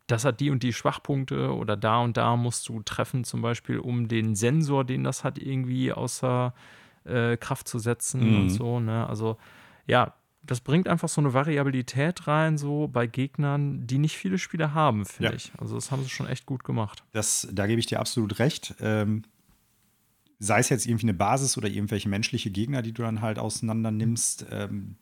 das 0.08 0.24
hat 0.24 0.40
die 0.40 0.50
und 0.50 0.62
die 0.62 0.72
Schwachpunkte 0.72 1.54
oder 1.54 1.76
da 1.76 2.00
und 2.00 2.16
da 2.16 2.34
musst 2.36 2.68
du 2.68 2.82
treffen, 2.82 3.24
zum 3.24 3.42
Beispiel, 3.42 3.78
um 3.78 4.08
den 4.08 4.34
Sensor, 4.34 4.84
den 4.84 5.04
das 5.04 5.22
hat, 5.22 5.38
irgendwie 5.38 5.92
außer 5.92 6.54
äh, 7.04 7.36
Kraft 7.36 7.68
zu 7.68 7.78
setzen 7.78 8.28
mhm. 8.28 8.40
und 8.40 8.50
so. 8.50 8.80
Ne? 8.80 9.06
Also 9.06 9.36
ja, 9.86 10.14
das 10.42 10.60
bringt 10.60 10.88
einfach 10.88 11.10
so 11.10 11.20
eine 11.20 11.34
Variabilität 11.34 12.26
rein, 12.26 12.56
so 12.56 12.88
bei 12.88 13.06
Gegnern, 13.06 13.86
die 13.86 13.98
nicht 13.98 14.16
viele 14.16 14.38
Spieler 14.38 14.72
haben, 14.72 15.04
finde 15.04 15.30
ja. 15.30 15.36
ich. 15.36 15.52
Also 15.58 15.74
das 15.74 15.90
haben 15.90 16.02
sie 16.02 16.08
schon 16.08 16.26
echt 16.26 16.46
gut 16.46 16.64
gemacht. 16.64 17.04
Das, 17.12 17.46
da 17.52 17.66
gebe 17.66 17.78
ich 17.78 17.86
dir 17.86 18.00
absolut 18.00 18.38
recht. 18.38 18.74
Ähm, 18.80 19.24
sei 20.38 20.60
es 20.60 20.70
jetzt 20.70 20.86
irgendwie 20.86 21.06
eine 21.06 21.14
Basis 21.14 21.58
oder 21.58 21.68
irgendwelche 21.68 22.08
menschliche 22.08 22.50
Gegner, 22.50 22.80
die 22.80 22.92
du 22.92 23.02
dann 23.02 23.20
halt 23.20 23.38
auseinander 23.38 23.90
nimmst, 23.90 24.46
ähm, 24.50 24.96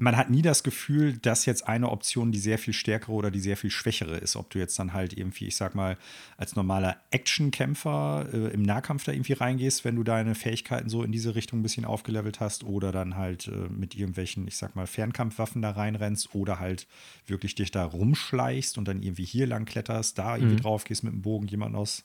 man 0.00 0.16
hat 0.16 0.30
nie 0.30 0.42
das 0.42 0.62
Gefühl, 0.62 1.18
dass 1.18 1.44
jetzt 1.44 1.66
eine 1.66 1.90
Option 1.90 2.30
die 2.30 2.38
sehr 2.38 2.58
viel 2.58 2.72
stärkere 2.72 3.12
oder 3.12 3.32
die 3.32 3.40
sehr 3.40 3.56
viel 3.56 3.70
schwächere 3.70 4.16
ist. 4.16 4.36
Ob 4.36 4.48
du 4.50 4.60
jetzt 4.60 4.78
dann 4.78 4.92
halt 4.92 5.12
irgendwie, 5.12 5.46
ich 5.46 5.56
sag 5.56 5.74
mal, 5.74 5.98
als 6.36 6.54
normaler 6.54 7.00
Actionkämpfer 7.10 8.28
äh, 8.32 8.54
im 8.54 8.62
Nahkampf 8.62 9.04
da 9.04 9.12
irgendwie 9.12 9.32
reingehst, 9.32 9.84
wenn 9.84 9.96
du 9.96 10.04
deine 10.04 10.36
Fähigkeiten 10.36 10.88
so 10.88 11.02
in 11.02 11.10
diese 11.10 11.34
Richtung 11.34 11.58
ein 11.58 11.62
bisschen 11.64 11.84
aufgelevelt 11.84 12.38
hast, 12.38 12.62
oder 12.62 12.92
dann 12.92 13.16
halt 13.16 13.48
äh, 13.48 13.68
mit 13.70 13.96
irgendwelchen, 13.96 14.46
ich 14.46 14.56
sag 14.56 14.76
mal, 14.76 14.86
Fernkampfwaffen 14.86 15.62
da 15.62 15.72
reinrennst 15.72 16.32
oder 16.32 16.60
halt 16.60 16.86
wirklich 17.26 17.56
dich 17.56 17.72
da 17.72 17.84
rumschleichst 17.84 18.78
und 18.78 18.86
dann 18.86 19.02
irgendwie 19.02 19.24
hier 19.24 19.48
lang 19.48 19.64
kletterst, 19.64 20.16
da 20.16 20.36
irgendwie 20.36 20.54
mhm. 20.54 20.62
drauf 20.62 20.84
gehst 20.84 21.02
mit 21.02 21.12
dem 21.12 21.22
Bogen, 21.22 21.48
jemanden 21.48 21.76
aus, 21.76 22.04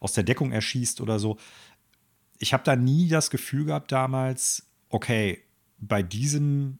aus 0.00 0.14
der 0.14 0.24
Deckung 0.24 0.50
erschießt 0.50 1.02
oder 1.02 1.18
so. 1.18 1.36
Ich 2.38 2.54
habe 2.54 2.64
da 2.64 2.74
nie 2.74 3.08
das 3.08 3.28
Gefühl 3.28 3.66
gehabt 3.66 3.92
damals, 3.92 4.66
okay, 4.88 5.42
bei 5.78 6.02
diesem 6.02 6.78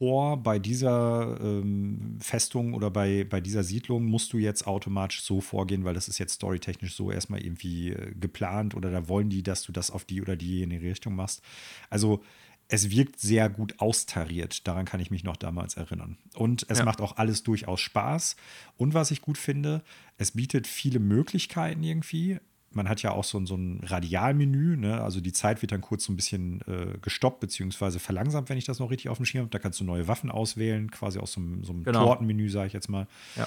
vor, 0.00 0.42
bei 0.42 0.58
dieser 0.58 1.38
ähm, 1.42 2.16
Festung 2.20 2.72
oder 2.72 2.90
bei, 2.90 3.24
bei 3.28 3.42
dieser 3.42 3.62
Siedlung 3.62 4.06
musst 4.06 4.32
du 4.32 4.38
jetzt 4.38 4.66
automatisch 4.66 5.20
so 5.20 5.42
vorgehen, 5.42 5.84
weil 5.84 5.92
das 5.92 6.08
ist 6.08 6.16
jetzt 6.16 6.36
storytechnisch 6.36 6.96
so 6.96 7.10
erstmal 7.10 7.44
irgendwie 7.44 7.90
äh, 7.90 8.14
geplant 8.18 8.74
oder 8.74 8.90
da 8.90 9.08
wollen 9.08 9.28
die, 9.28 9.42
dass 9.42 9.62
du 9.62 9.72
das 9.72 9.90
auf 9.90 10.06
die 10.06 10.22
oder 10.22 10.36
diejenige 10.36 10.88
Richtung 10.88 11.14
machst. 11.14 11.42
Also 11.90 12.22
es 12.68 12.88
wirkt 12.88 13.20
sehr 13.20 13.50
gut 13.50 13.78
austariert. 13.78 14.66
Daran 14.66 14.86
kann 14.86 15.00
ich 15.00 15.10
mich 15.10 15.22
noch 15.22 15.36
damals 15.36 15.74
erinnern. 15.74 16.16
Und 16.34 16.64
es 16.70 16.78
ja. 16.78 16.86
macht 16.86 17.02
auch 17.02 17.18
alles 17.18 17.42
durchaus 17.42 17.82
Spaß. 17.82 18.36
Und 18.78 18.94
was 18.94 19.10
ich 19.10 19.20
gut 19.20 19.36
finde, 19.36 19.82
es 20.16 20.30
bietet 20.30 20.66
viele 20.66 20.98
Möglichkeiten 20.98 21.82
irgendwie 21.82 22.38
man 22.72 22.88
hat 22.88 23.02
ja 23.02 23.12
auch 23.12 23.24
so, 23.24 23.44
so 23.46 23.56
ein 23.56 23.80
Radialmenü, 23.84 24.76
ne? 24.76 25.02
also 25.02 25.20
die 25.20 25.32
Zeit 25.32 25.60
wird 25.62 25.72
dann 25.72 25.80
kurz 25.80 26.04
so 26.04 26.12
ein 26.12 26.16
bisschen 26.16 26.60
äh, 26.68 26.98
gestoppt 27.02 27.40
beziehungsweise 27.40 27.98
verlangsamt, 27.98 28.48
wenn 28.48 28.58
ich 28.58 28.64
das 28.64 28.78
noch 28.78 28.90
richtig 28.90 29.08
auf 29.08 29.16
dem 29.16 29.26
Schirm 29.26 29.42
habe. 29.42 29.50
Da 29.50 29.58
kannst 29.58 29.80
du 29.80 29.84
neue 29.84 30.06
Waffen 30.06 30.30
auswählen, 30.30 30.90
quasi 30.90 31.18
aus 31.18 31.32
so, 31.32 31.40
einem, 31.40 31.64
so 31.64 31.72
einem 31.72 31.84
genau. 31.84 32.04
Tortenmenü, 32.04 32.48
sage 32.48 32.68
ich 32.68 32.72
jetzt 32.72 32.88
mal. 32.88 33.06
Ja. 33.36 33.46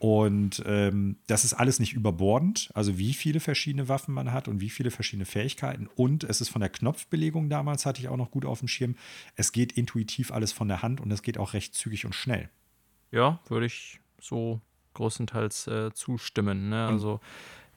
Und 0.00 0.62
ähm, 0.66 1.16
das 1.28 1.44
ist 1.44 1.54
alles 1.54 1.78
nicht 1.78 1.94
überbordend, 1.94 2.70
also 2.74 2.98
wie 2.98 3.14
viele 3.14 3.40
verschiedene 3.40 3.88
Waffen 3.88 4.12
man 4.12 4.32
hat 4.32 4.48
und 4.48 4.60
wie 4.60 4.68
viele 4.68 4.90
verschiedene 4.90 5.24
Fähigkeiten. 5.24 5.88
Und 5.94 6.24
es 6.24 6.40
ist 6.40 6.48
von 6.48 6.60
der 6.60 6.68
Knopfbelegung 6.68 7.48
damals, 7.48 7.86
hatte 7.86 8.02
ich 8.02 8.08
auch 8.08 8.16
noch 8.16 8.30
gut 8.30 8.44
auf 8.44 8.58
dem 8.58 8.68
Schirm. 8.68 8.96
Es 9.36 9.52
geht 9.52 9.72
intuitiv 9.72 10.32
alles 10.32 10.52
von 10.52 10.68
der 10.68 10.82
Hand 10.82 11.00
und 11.00 11.10
es 11.10 11.22
geht 11.22 11.38
auch 11.38 11.54
recht 11.54 11.74
zügig 11.74 12.04
und 12.04 12.14
schnell. 12.14 12.50
Ja, 13.12 13.40
würde 13.48 13.66
ich 13.66 14.00
so 14.20 14.60
größtenteils 14.94 15.68
äh, 15.68 15.94
zustimmen. 15.94 16.68
Ne? 16.70 16.86
Also 16.86 17.20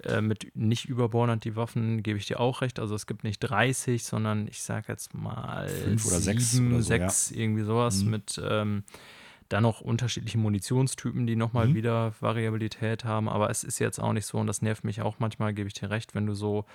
äh, 0.04 0.22
mit 0.22 0.56
nicht 0.56 0.86
überbordend 0.86 1.44
die 1.44 1.56
Waffen 1.56 2.04
gebe 2.04 2.18
ich 2.18 2.26
dir 2.26 2.40
auch 2.40 2.62
recht. 2.62 2.80
Also 2.80 2.96
es 2.96 3.08
gibt 3.08 3.24
nicht 3.24 3.40
30, 3.40 4.04
sondern 4.04 4.48
ich 4.48 4.62
sage 4.62 4.86
jetzt 4.90 5.14
mal 5.14 5.68
fünf 5.68 6.06
oder 6.06 6.20
sechs, 6.20 6.60
oder 6.60 6.76
so, 6.76 6.82
sechs 6.82 7.32
ja. 7.32 7.38
irgendwie 7.38 7.64
sowas 7.64 8.04
mhm. 8.04 8.12
mit 8.12 8.42
ähm, 8.44 8.84
dann 9.50 9.64
noch 9.64 9.82
unterschiedliche 9.82 10.38
Munitionstypen, 10.38 11.26
die 11.26 11.36
nochmal 11.36 11.70
mhm. 11.70 11.76
wieder 11.76 12.14
Variabilität 12.20 13.06
haben. 13.06 13.30
Aber 13.30 13.50
es 13.50 13.64
ist 13.64 13.80
jetzt 13.80 14.00
auch 14.00 14.14
nicht 14.14 14.26
so, 14.26 14.38
und 14.38 14.48
das 14.48 14.62
nervt 14.62 14.84
mich 14.84 15.02
auch 15.02 15.16
manchmal, 15.20 15.54
gebe 15.54 15.68
ich 15.68 15.74
dir 15.74 15.90
recht, 15.90 16.16
wenn 16.16 16.26
du 16.26 16.34
so 16.34 16.66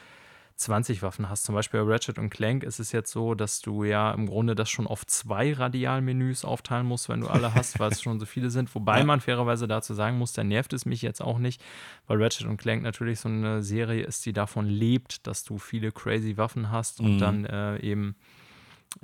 20 0.63 1.03
Waffen 1.03 1.29
hast. 1.29 1.45
Zum 1.45 1.55
Beispiel 1.55 1.85
bei 1.85 1.93
Ratchet 1.93 2.19
und 2.19 2.31
Clank 2.31 2.63
ist 2.63 2.79
es 2.79 2.93
jetzt 2.93 3.13
so, 3.13 3.35
dass 3.35 3.61
du 3.61 3.85
ja 3.85 4.13
im 4.13 4.27
Grunde 4.27 4.55
das 4.55 4.71
schon 4.71 4.87
auf 4.87 5.07
zwei 5.07 5.53
Radialmenüs 5.53 6.45
aufteilen 6.45 6.87
musst, 6.87 7.09
wenn 7.09 7.21
du 7.21 7.29
alle 7.29 7.55
hast, 7.55 7.79
weil 7.79 7.93
es 7.93 8.03
schon 8.03 8.21
so 8.21 8.27
viele 8.27 8.51
sind. 8.51 8.75
Wobei 8.75 8.99
ja. 8.99 9.05
man 9.05 9.21
fairerweise 9.21 9.69
dazu 9.69 9.95
sagen 9.95 10.19
muss, 10.19 10.33
da 10.33 10.45
nervt 10.45 10.73
es 10.73 10.87
mich 10.87 11.03
jetzt 11.03 11.21
auch 11.21 11.39
nicht, 11.39 11.63
weil 12.07 12.23
Ratchet 12.23 12.47
und 12.47 12.57
Clank 12.57 12.83
natürlich 12.83 13.21
so 13.21 13.29
eine 13.29 13.63
Serie 13.63 14.05
ist, 14.05 14.25
die 14.27 14.33
davon 14.33 14.67
lebt, 14.67 15.27
dass 15.27 15.45
du 15.45 15.59
viele 15.59 15.93
crazy 15.93 16.37
Waffen 16.37 16.71
hast 16.71 17.01
und 17.01 17.17
mhm. 17.17 17.19
dann 17.19 17.45
äh, 17.45 17.79
eben 17.81 18.17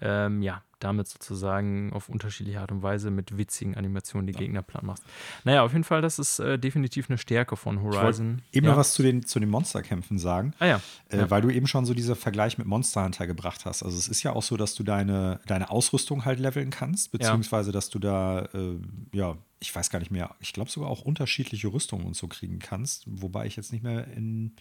ähm, 0.00 0.42
ja, 0.42 0.62
damit 0.78 1.08
sozusagen 1.08 1.92
auf 1.92 2.08
unterschiedliche 2.08 2.60
Art 2.60 2.72
und 2.72 2.82
Weise 2.82 3.10
mit 3.10 3.36
witzigen 3.36 3.76
Animationen 3.76 4.26
die 4.26 4.32
ja. 4.32 4.38
Gegner 4.38 4.62
platt 4.62 4.82
machst. 4.82 5.02
Naja, 5.44 5.62
auf 5.62 5.72
jeden 5.72 5.84
Fall, 5.84 6.02
das 6.02 6.18
ist 6.18 6.38
äh, 6.38 6.58
definitiv 6.58 7.08
eine 7.08 7.18
Stärke 7.18 7.56
von 7.56 7.82
Horizon. 7.82 8.42
Ich 8.50 8.58
eben 8.58 8.66
ja. 8.66 8.72
noch 8.72 8.78
was 8.78 8.94
zu 8.94 9.02
den, 9.02 9.24
zu 9.24 9.40
den 9.40 9.48
Monsterkämpfen 9.48 10.18
sagen. 10.18 10.54
Ah 10.58 10.66
ja. 10.66 10.80
Äh, 11.08 11.18
ja. 11.18 11.30
Weil 11.30 11.42
du 11.42 11.50
eben 11.50 11.66
schon 11.66 11.84
so 11.84 11.94
dieser 11.94 12.16
Vergleich 12.16 12.58
mit 12.58 12.66
Monster 12.66 13.04
Hunter 13.04 13.26
gebracht 13.26 13.64
hast. 13.64 13.82
Also 13.82 13.98
es 13.98 14.08
ist 14.08 14.22
ja 14.22 14.32
auch 14.32 14.42
so, 14.42 14.56
dass 14.56 14.74
du 14.74 14.82
deine, 14.82 15.40
deine 15.46 15.70
Ausrüstung 15.70 16.24
halt 16.24 16.38
leveln 16.38 16.70
kannst, 16.70 17.12
beziehungsweise 17.12 17.72
dass 17.72 17.90
du 17.90 17.98
da, 17.98 18.48
äh, 18.54 18.78
ja, 19.12 19.36
ich 19.60 19.74
weiß 19.74 19.90
gar 19.90 19.98
nicht 19.98 20.10
mehr, 20.10 20.34
ich 20.40 20.52
glaube 20.52 20.70
sogar 20.70 20.88
auch 20.88 21.02
unterschiedliche 21.02 21.68
Rüstungen 21.68 22.06
und 22.06 22.14
so 22.14 22.28
kriegen 22.28 22.58
kannst, 22.58 23.04
wobei 23.06 23.46
ich 23.46 23.56
jetzt 23.56 23.72
nicht 23.72 23.82
mehr 23.82 24.06
in 24.08 24.52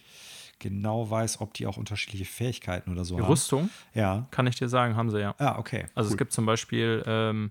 genau 0.58 1.10
weiß, 1.10 1.40
ob 1.40 1.54
die 1.54 1.66
auch 1.66 1.76
unterschiedliche 1.76 2.24
Fähigkeiten 2.24 2.92
oder 2.92 3.04
so 3.04 3.16
die 3.16 3.22
haben. 3.22 3.30
Rüstung? 3.30 3.70
Ja. 3.94 4.26
Kann 4.30 4.46
ich 4.46 4.56
dir 4.56 4.68
sagen, 4.68 4.96
haben 4.96 5.10
sie 5.10 5.20
ja. 5.20 5.34
Ah, 5.38 5.58
okay. 5.58 5.86
Also 5.94 6.08
cool. 6.08 6.14
es 6.14 6.18
gibt 6.18 6.32
zum 6.32 6.46
Beispiel 6.46 7.02
ähm, 7.06 7.50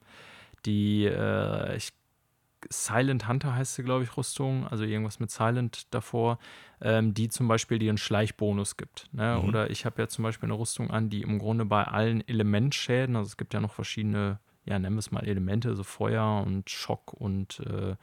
die 0.65 1.05
äh, 1.05 1.77
ich, 1.77 1.93
Silent 2.69 3.27
Hunter 3.27 3.55
heißt 3.55 3.75
sie, 3.75 3.83
glaube 3.83 4.03
ich, 4.03 4.17
Rüstung, 4.17 4.67
also 4.67 4.83
irgendwas 4.83 5.19
mit 5.19 5.31
Silent 5.31 5.93
davor, 5.93 6.39
ähm, 6.81 7.13
die 7.13 7.29
zum 7.29 7.47
Beispiel 7.47 7.79
dir 7.79 7.89
einen 7.89 7.97
Schleichbonus 7.97 8.77
gibt. 8.77 9.07
Ne? 9.13 9.37
Mhm. 9.39 9.47
Oder 9.47 9.69
ich 9.69 9.85
habe 9.85 10.01
ja 10.01 10.07
zum 10.07 10.23
Beispiel 10.23 10.47
eine 10.47 10.59
Rüstung 10.59 10.89
an, 10.91 11.09
die 11.09 11.21
im 11.21 11.39
Grunde 11.39 11.65
bei 11.65 11.83
allen 11.83 12.27
Elementschäden, 12.27 13.15
also 13.15 13.27
es 13.27 13.37
gibt 13.37 13.53
ja 13.53 13.61
noch 13.61 13.73
verschiedene, 13.73 14.39
ja, 14.65 14.77
nennen 14.79 14.95
wir 14.95 14.99
es 14.99 15.11
mal 15.11 15.25
Elemente, 15.25 15.75
so 15.75 15.83
Feuer 15.83 16.43
und 16.45 16.69
Schock 16.69 17.13
und 17.13 17.59
äh, 17.61 17.95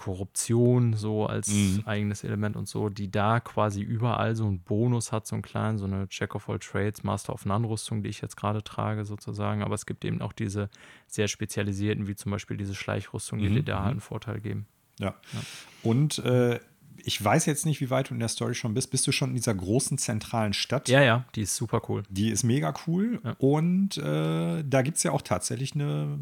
Korruption 0.00 0.94
so 0.94 1.26
als 1.26 1.48
mhm. 1.48 1.82
eigenes 1.84 2.24
Element 2.24 2.56
und 2.56 2.66
so, 2.66 2.88
die 2.88 3.10
da 3.10 3.38
quasi 3.38 3.82
überall 3.82 4.34
so 4.34 4.46
einen 4.46 4.60
Bonus 4.60 5.12
hat, 5.12 5.26
so 5.26 5.36
einen 5.36 5.42
kleinen, 5.42 5.76
so 5.76 5.84
eine 5.84 6.08
Check 6.08 6.34
of 6.34 6.48
all 6.48 6.58
Trades, 6.58 7.02
Master 7.02 7.34
of 7.34 7.44
None-Rüstung, 7.44 8.02
die 8.02 8.08
ich 8.08 8.22
jetzt 8.22 8.38
gerade 8.38 8.64
trage 8.64 9.04
sozusagen. 9.04 9.62
Aber 9.62 9.74
es 9.74 9.84
gibt 9.84 10.06
eben 10.06 10.22
auch 10.22 10.32
diese 10.32 10.70
sehr 11.06 11.28
spezialisierten, 11.28 12.06
wie 12.06 12.14
zum 12.14 12.32
Beispiel 12.32 12.56
diese 12.56 12.74
Schleichrüstung, 12.74 13.40
die 13.40 13.50
mhm. 13.50 13.56
dir 13.56 13.62
da 13.62 13.82
halt 13.82 13.90
einen 13.90 14.00
Vorteil 14.00 14.40
geben. 14.40 14.64
Ja. 14.98 15.16
ja. 15.34 15.40
Und 15.82 16.18
äh, 16.20 16.60
ich 17.04 17.22
weiß 17.22 17.44
jetzt 17.44 17.66
nicht, 17.66 17.82
wie 17.82 17.90
weit 17.90 18.08
du 18.08 18.14
in 18.14 18.20
der 18.20 18.30
Story 18.30 18.54
schon 18.54 18.72
bist. 18.72 18.90
Bist 18.90 19.06
du 19.06 19.12
schon 19.12 19.28
in 19.30 19.36
dieser 19.36 19.54
großen 19.54 19.98
zentralen 19.98 20.54
Stadt? 20.54 20.88
Ja, 20.88 21.02
ja, 21.02 21.26
die 21.34 21.42
ist 21.42 21.56
super 21.56 21.82
cool. 21.90 22.04
Die 22.08 22.30
ist 22.30 22.42
mega 22.42 22.72
cool. 22.86 23.20
Ja. 23.22 23.36
Und 23.38 23.98
äh, 23.98 24.64
da 24.64 24.80
gibt 24.80 24.96
es 24.96 25.02
ja 25.02 25.12
auch 25.12 25.20
tatsächlich 25.20 25.74
eine 25.74 26.20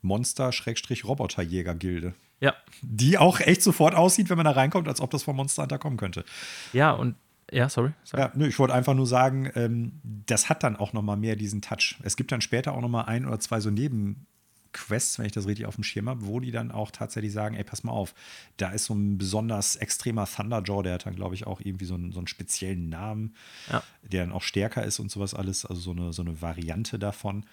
Monster-Roboterjäger-Gilde. 0.00 2.14
Ja. 2.42 2.56
Die 2.82 3.18
auch 3.18 3.38
echt 3.38 3.62
sofort 3.62 3.94
aussieht, 3.94 4.28
wenn 4.28 4.36
man 4.36 4.44
da 4.44 4.50
reinkommt, 4.50 4.88
als 4.88 5.00
ob 5.00 5.12
das 5.12 5.22
vom 5.22 5.36
Monster 5.36 5.62
Hunter 5.62 5.78
kommen 5.78 5.96
könnte. 5.96 6.24
Ja, 6.72 6.90
und 6.90 7.14
ja, 7.52 7.68
sorry. 7.68 7.92
sorry. 8.02 8.22
Ja, 8.24 8.32
nö, 8.34 8.48
ich 8.48 8.58
wollte 8.58 8.74
einfach 8.74 8.94
nur 8.94 9.06
sagen, 9.06 9.48
ähm, 9.54 10.00
das 10.02 10.48
hat 10.48 10.64
dann 10.64 10.74
auch 10.74 10.92
noch 10.92 11.02
mal 11.02 11.16
mehr 11.16 11.36
diesen 11.36 11.62
Touch. 11.62 11.96
Es 12.02 12.16
gibt 12.16 12.32
dann 12.32 12.40
später 12.40 12.72
auch 12.72 12.80
noch 12.80 12.88
mal 12.88 13.02
ein 13.02 13.26
oder 13.26 13.38
zwei 13.38 13.60
so 13.60 13.70
Nebenquests, 13.70 15.20
wenn 15.20 15.26
ich 15.26 15.32
das 15.32 15.46
richtig 15.46 15.66
auf 15.66 15.76
dem 15.76 15.84
Schirm 15.84 16.08
habe, 16.08 16.26
wo 16.26 16.40
die 16.40 16.50
dann 16.50 16.72
auch 16.72 16.90
tatsächlich 16.90 17.32
sagen, 17.32 17.54
ey, 17.54 17.62
pass 17.62 17.84
mal 17.84 17.92
auf, 17.92 18.12
da 18.56 18.70
ist 18.70 18.86
so 18.86 18.94
ein 18.94 19.18
besonders 19.18 19.76
extremer 19.76 20.26
Thunderjaw, 20.26 20.82
der 20.82 20.94
hat 20.94 21.06
dann, 21.06 21.14
glaube 21.14 21.36
ich, 21.36 21.46
auch 21.46 21.60
irgendwie 21.60 21.84
so 21.84 21.94
einen, 21.94 22.10
so 22.10 22.18
einen 22.18 22.26
speziellen 22.26 22.88
Namen, 22.88 23.36
ja. 23.70 23.84
der 24.02 24.24
dann 24.24 24.32
auch 24.32 24.42
stärker 24.42 24.82
ist 24.82 24.98
und 24.98 25.12
sowas 25.12 25.32
alles, 25.32 25.64
also 25.64 25.80
so 25.80 25.92
eine, 25.92 26.12
so 26.12 26.22
eine 26.22 26.42
Variante 26.42 26.98
davon. 26.98 27.46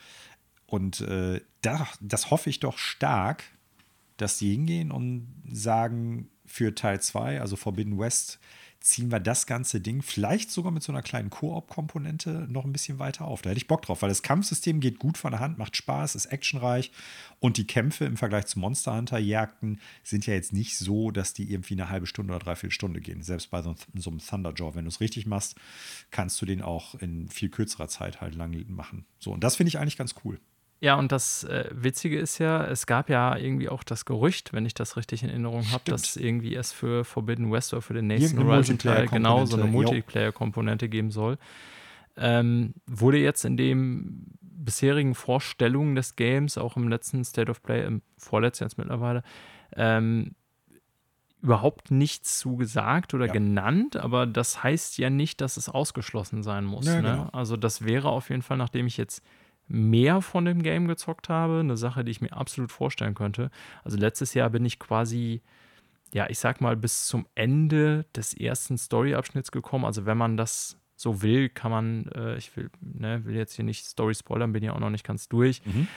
Und 0.65 1.01
äh, 1.01 1.41
da, 1.61 1.87
das 1.99 2.31
hoffe 2.31 2.49
ich 2.49 2.59
doch 2.59 2.79
stark, 2.79 3.43
dass 4.21 4.37
die 4.37 4.51
hingehen 4.51 4.91
und 4.91 5.27
sagen, 5.51 6.29
für 6.45 6.73
Teil 6.73 6.99
2, 6.99 7.41
also 7.41 7.55
Forbidden 7.55 7.99
West, 7.99 8.39
ziehen 8.81 9.11
wir 9.11 9.19
das 9.19 9.45
ganze 9.45 9.81
Ding 9.81 10.01
vielleicht 10.01 10.51
sogar 10.51 10.71
mit 10.71 10.83
so 10.83 10.91
einer 10.91 11.01
kleinen 11.01 11.29
Koop-Komponente 11.29 12.47
noch 12.49 12.63
ein 12.63 12.71
bisschen 12.71 12.97
weiter 12.97 13.25
auf. 13.25 13.41
Da 13.41 13.49
hätte 13.49 13.57
ich 13.57 13.67
Bock 13.67 13.81
drauf, 13.81 14.01
weil 14.01 14.09
das 14.09 14.23
Kampfsystem 14.23 14.79
geht 14.79 14.99
gut 14.99 15.17
von 15.17 15.31
der 15.31 15.41
Hand, 15.41 15.57
macht 15.57 15.75
Spaß, 15.75 16.15
ist 16.15 16.27
actionreich 16.27 16.91
und 17.39 17.57
die 17.57 17.67
Kämpfe 17.67 18.05
im 18.05 18.15
Vergleich 18.15 18.45
zu 18.45 18.57
Monster 18.59 18.95
Hunter-Jagden 18.95 19.81
sind 20.03 20.25
ja 20.25 20.33
jetzt 20.33 20.53
nicht 20.53 20.77
so, 20.77 21.11
dass 21.11 21.33
die 21.33 21.51
irgendwie 21.51 21.73
eine 21.73 21.89
halbe 21.89 22.07
Stunde 22.07 22.33
oder 22.33 22.43
dreiviertel 22.43 22.73
Stunde 22.73 23.01
gehen. 23.01 23.21
Selbst 23.21 23.51
bei 23.51 23.61
so, 23.61 23.75
so 23.95 24.09
einem 24.09 24.19
Thunderjaw, 24.19 24.75
wenn 24.75 24.85
du 24.85 24.89
es 24.89 25.01
richtig 25.01 25.25
machst, 25.25 25.55
kannst 26.09 26.41
du 26.41 26.45
den 26.45 26.61
auch 26.61 26.95
in 26.95 27.27
viel 27.27 27.49
kürzerer 27.49 27.89
Zeit 27.89 28.21
halt 28.21 28.35
lang 28.35 28.65
machen. 28.69 29.05
So, 29.19 29.33
und 29.33 29.43
das 29.43 29.57
finde 29.57 29.69
ich 29.69 29.77
eigentlich 29.77 29.97
ganz 29.97 30.15
cool. 30.23 30.39
Ja, 30.81 30.95
und 30.95 31.11
das 31.11 31.43
äh, 31.43 31.69
Witzige 31.71 32.17
ist 32.17 32.37
ja, 32.37 32.65
es 32.65 32.85
gab 32.85 33.09
ja 33.09 33.35
irgendwie 33.35 33.67
auch 33.67 33.83
das 33.83 34.05
Gerücht, 34.05 34.53
wenn 34.53 34.65
ich 34.65 34.73
das 34.73 34.95
richtig 34.95 35.23
in 35.23 35.29
Erinnerung 35.29 35.69
habe, 35.71 35.83
dass 35.85 36.15
irgendwie 36.15 36.55
es 36.55 36.71
für 36.71 37.03
Forbidden 37.03 37.51
West 37.51 37.73
oder 37.73 37.81
für 37.81 37.93
den 37.93 38.07
nächsten 38.07 38.41
Horizon-Teil 38.43 39.07
genau 39.07 39.45
so 39.45 39.57
eine 39.57 39.69
Multiplayer-Komponente 39.69 40.87
geben 40.87 41.11
soll. 41.11 41.37
Ähm, 42.15 42.73
wurde 42.85 43.17
jetzt 43.17 43.43
in 43.43 43.57
den 43.57 44.37
bisherigen 44.41 45.15
Vorstellungen 45.15 45.95
des 45.95 46.15
Games, 46.15 46.57
auch 46.57 46.77
im 46.77 46.87
letzten 46.87 47.25
State 47.25 47.51
of 47.51 47.61
Play, 47.61 47.85
im 47.85 48.01
vorletzten 48.17 48.65
jetzt 48.65 48.77
mittlerweile, 48.77 49.23
ähm, 49.75 50.35
überhaupt 51.41 51.91
nichts 51.91 52.39
zu 52.39 52.57
gesagt 52.57 53.13
oder 53.13 53.27
ja. 53.27 53.33
genannt, 53.33 53.95
aber 53.95 54.25
das 54.25 54.63
heißt 54.63 54.97
ja 54.97 55.09
nicht, 55.09 55.41
dass 55.41 55.57
es 55.57 55.69
ausgeschlossen 55.69 56.43
sein 56.43 56.65
muss. 56.65 56.85
Ja, 56.85 57.01
ne? 57.01 57.01
genau. 57.01 57.29
Also 57.31 57.57
das 57.57 57.85
wäre 57.85 58.09
auf 58.09 58.29
jeden 58.29 58.41
Fall, 58.41 58.57
nachdem 58.57 58.87
ich 58.87 58.97
jetzt 58.97 59.23
mehr 59.69 60.21
von 60.21 60.45
dem 60.45 60.63
Game 60.63 60.87
gezockt 60.87 61.29
habe. 61.29 61.59
Eine 61.59 61.77
Sache, 61.77 62.03
die 62.03 62.11
ich 62.11 62.21
mir 62.21 62.33
absolut 62.33 62.71
vorstellen 62.71 63.13
könnte. 63.13 63.51
Also 63.83 63.97
letztes 63.97 64.33
Jahr 64.33 64.49
bin 64.49 64.65
ich 64.65 64.79
quasi, 64.79 65.41
ja, 66.11 66.27
ich 66.29 66.39
sag 66.39 66.59
mal, 66.59 66.75
bis 66.75 67.07
zum 67.07 67.27
Ende 67.35 68.05
des 68.15 68.33
ersten 68.33 68.77
Story-Abschnitts 68.77 69.51
gekommen. 69.51 69.85
Also 69.85 70.05
wenn 70.05 70.17
man 70.17 70.35
das 70.35 70.77
so 70.95 71.21
will, 71.21 71.47
kann 71.47 71.71
man, 71.71 72.07
äh, 72.13 72.35
ich 72.35 72.55
will, 72.57 72.69
ne, 72.81 73.23
will 73.23 73.35
jetzt 73.35 73.55
hier 73.55 73.63
nicht 73.63 73.85
Story 73.85 74.15
spoilern, 74.15 74.51
bin 74.51 74.63
ja 74.63 74.73
auch 74.73 74.79
noch 74.79 74.89
nicht 74.89 75.05
ganz 75.05 75.29
durch. 75.29 75.61
Mhm. 75.65 75.87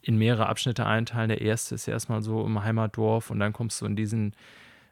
In 0.00 0.16
mehrere 0.16 0.46
Abschnitte 0.46 0.86
einteilen. 0.86 1.28
Der 1.28 1.40
erste 1.40 1.74
ist 1.74 1.88
erstmal 1.88 2.22
so 2.22 2.46
im 2.46 2.62
Heimatdorf 2.62 3.30
und 3.30 3.40
dann 3.40 3.52
kommst 3.52 3.80
du 3.80 3.86
in 3.86 3.96
diesen 3.96 4.34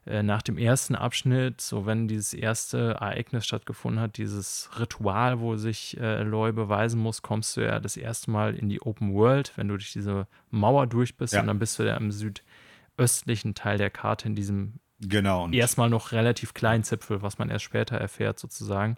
nach 0.07 0.43
dem 0.43 0.59
ersten 0.59 0.95
Abschnitt, 0.95 1.61
so 1.61 1.87
wenn 1.87 2.09
dieses 2.09 2.35
erste 2.35 2.95
Ereignis 3.01 3.47
stattgefunden 3.47 4.01
hat, 4.01 4.19
dieses 4.19 4.69
Ritual, 4.79 5.41
wo 5.41 5.57
sich 5.57 5.99
äh, 5.99 6.23
Loy 6.23 6.53
beweisen 6.53 7.01
muss, 7.01 7.23
kommst 7.23 7.57
du 7.57 7.63
ja 7.63 7.81
das 7.81 7.97
erste 7.97 8.31
Mal 8.31 8.55
in 8.55 8.69
die 8.69 8.83
Open 8.83 9.15
World, 9.15 9.53
wenn 9.57 9.69
du 9.69 9.77
durch 9.77 9.93
diese 9.93 10.27
Mauer 10.51 10.87
durch 10.87 11.17
bist 11.17 11.33
ja. 11.33 11.41
und 11.41 11.47
dann 11.47 11.59
bist 11.59 11.79
du 11.79 11.85
ja 11.85 11.97
im 11.97 12.11
südöstlichen 12.13 13.55
Teil 13.55 13.79
der 13.79 13.91
Karte 13.91 14.29
in 14.29 14.35
diesem 14.35 14.75
genau, 15.01 15.49
erstmal 15.51 15.89
noch 15.89 16.13
relativ 16.13 16.53
kleinen 16.53 16.85
Zipfel, 16.85 17.23
was 17.23 17.39
man 17.39 17.49
erst 17.49 17.65
später 17.65 17.97
erfährt 17.97 18.39
sozusagen. 18.39 18.97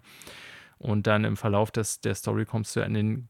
Und 0.77 1.07
dann 1.07 1.23
im 1.23 1.37
Verlauf 1.37 1.71
des, 1.71 2.01
der 2.01 2.15
Story 2.15 2.45
kommst 2.45 2.75
du 2.75 2.81
ja 2.81 2.85
in 2.85 2.93
den 2.93 3.29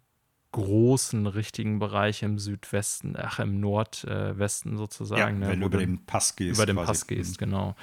großen 0.58 1.28
richtigen 1.28 1.78
Bereich 1.78 2.24
im 2.24 2.40
Südwesten, 2.40 3.16
ach 3.16 3.38
im 3.38 3.60
Nordwesten 3.60 4.76
sozusagen. 4.76 5.20
Ja, 5.20 5.48
ne, 5.48 5.48
wenn 5.50 5.60
du 5.60 5.68
über 5.68 5.78
den 5.78 6.04
Pass 6.06 6.36
gehst. 6.36 6.58
Über 6.58 6.66
den 6.66 6.76
quasi. 6.76 6.88
Pass 6.88 7.08
gehst, 7.08 7.40
mhm. 7.40 7.46
genau. 7.46 7.76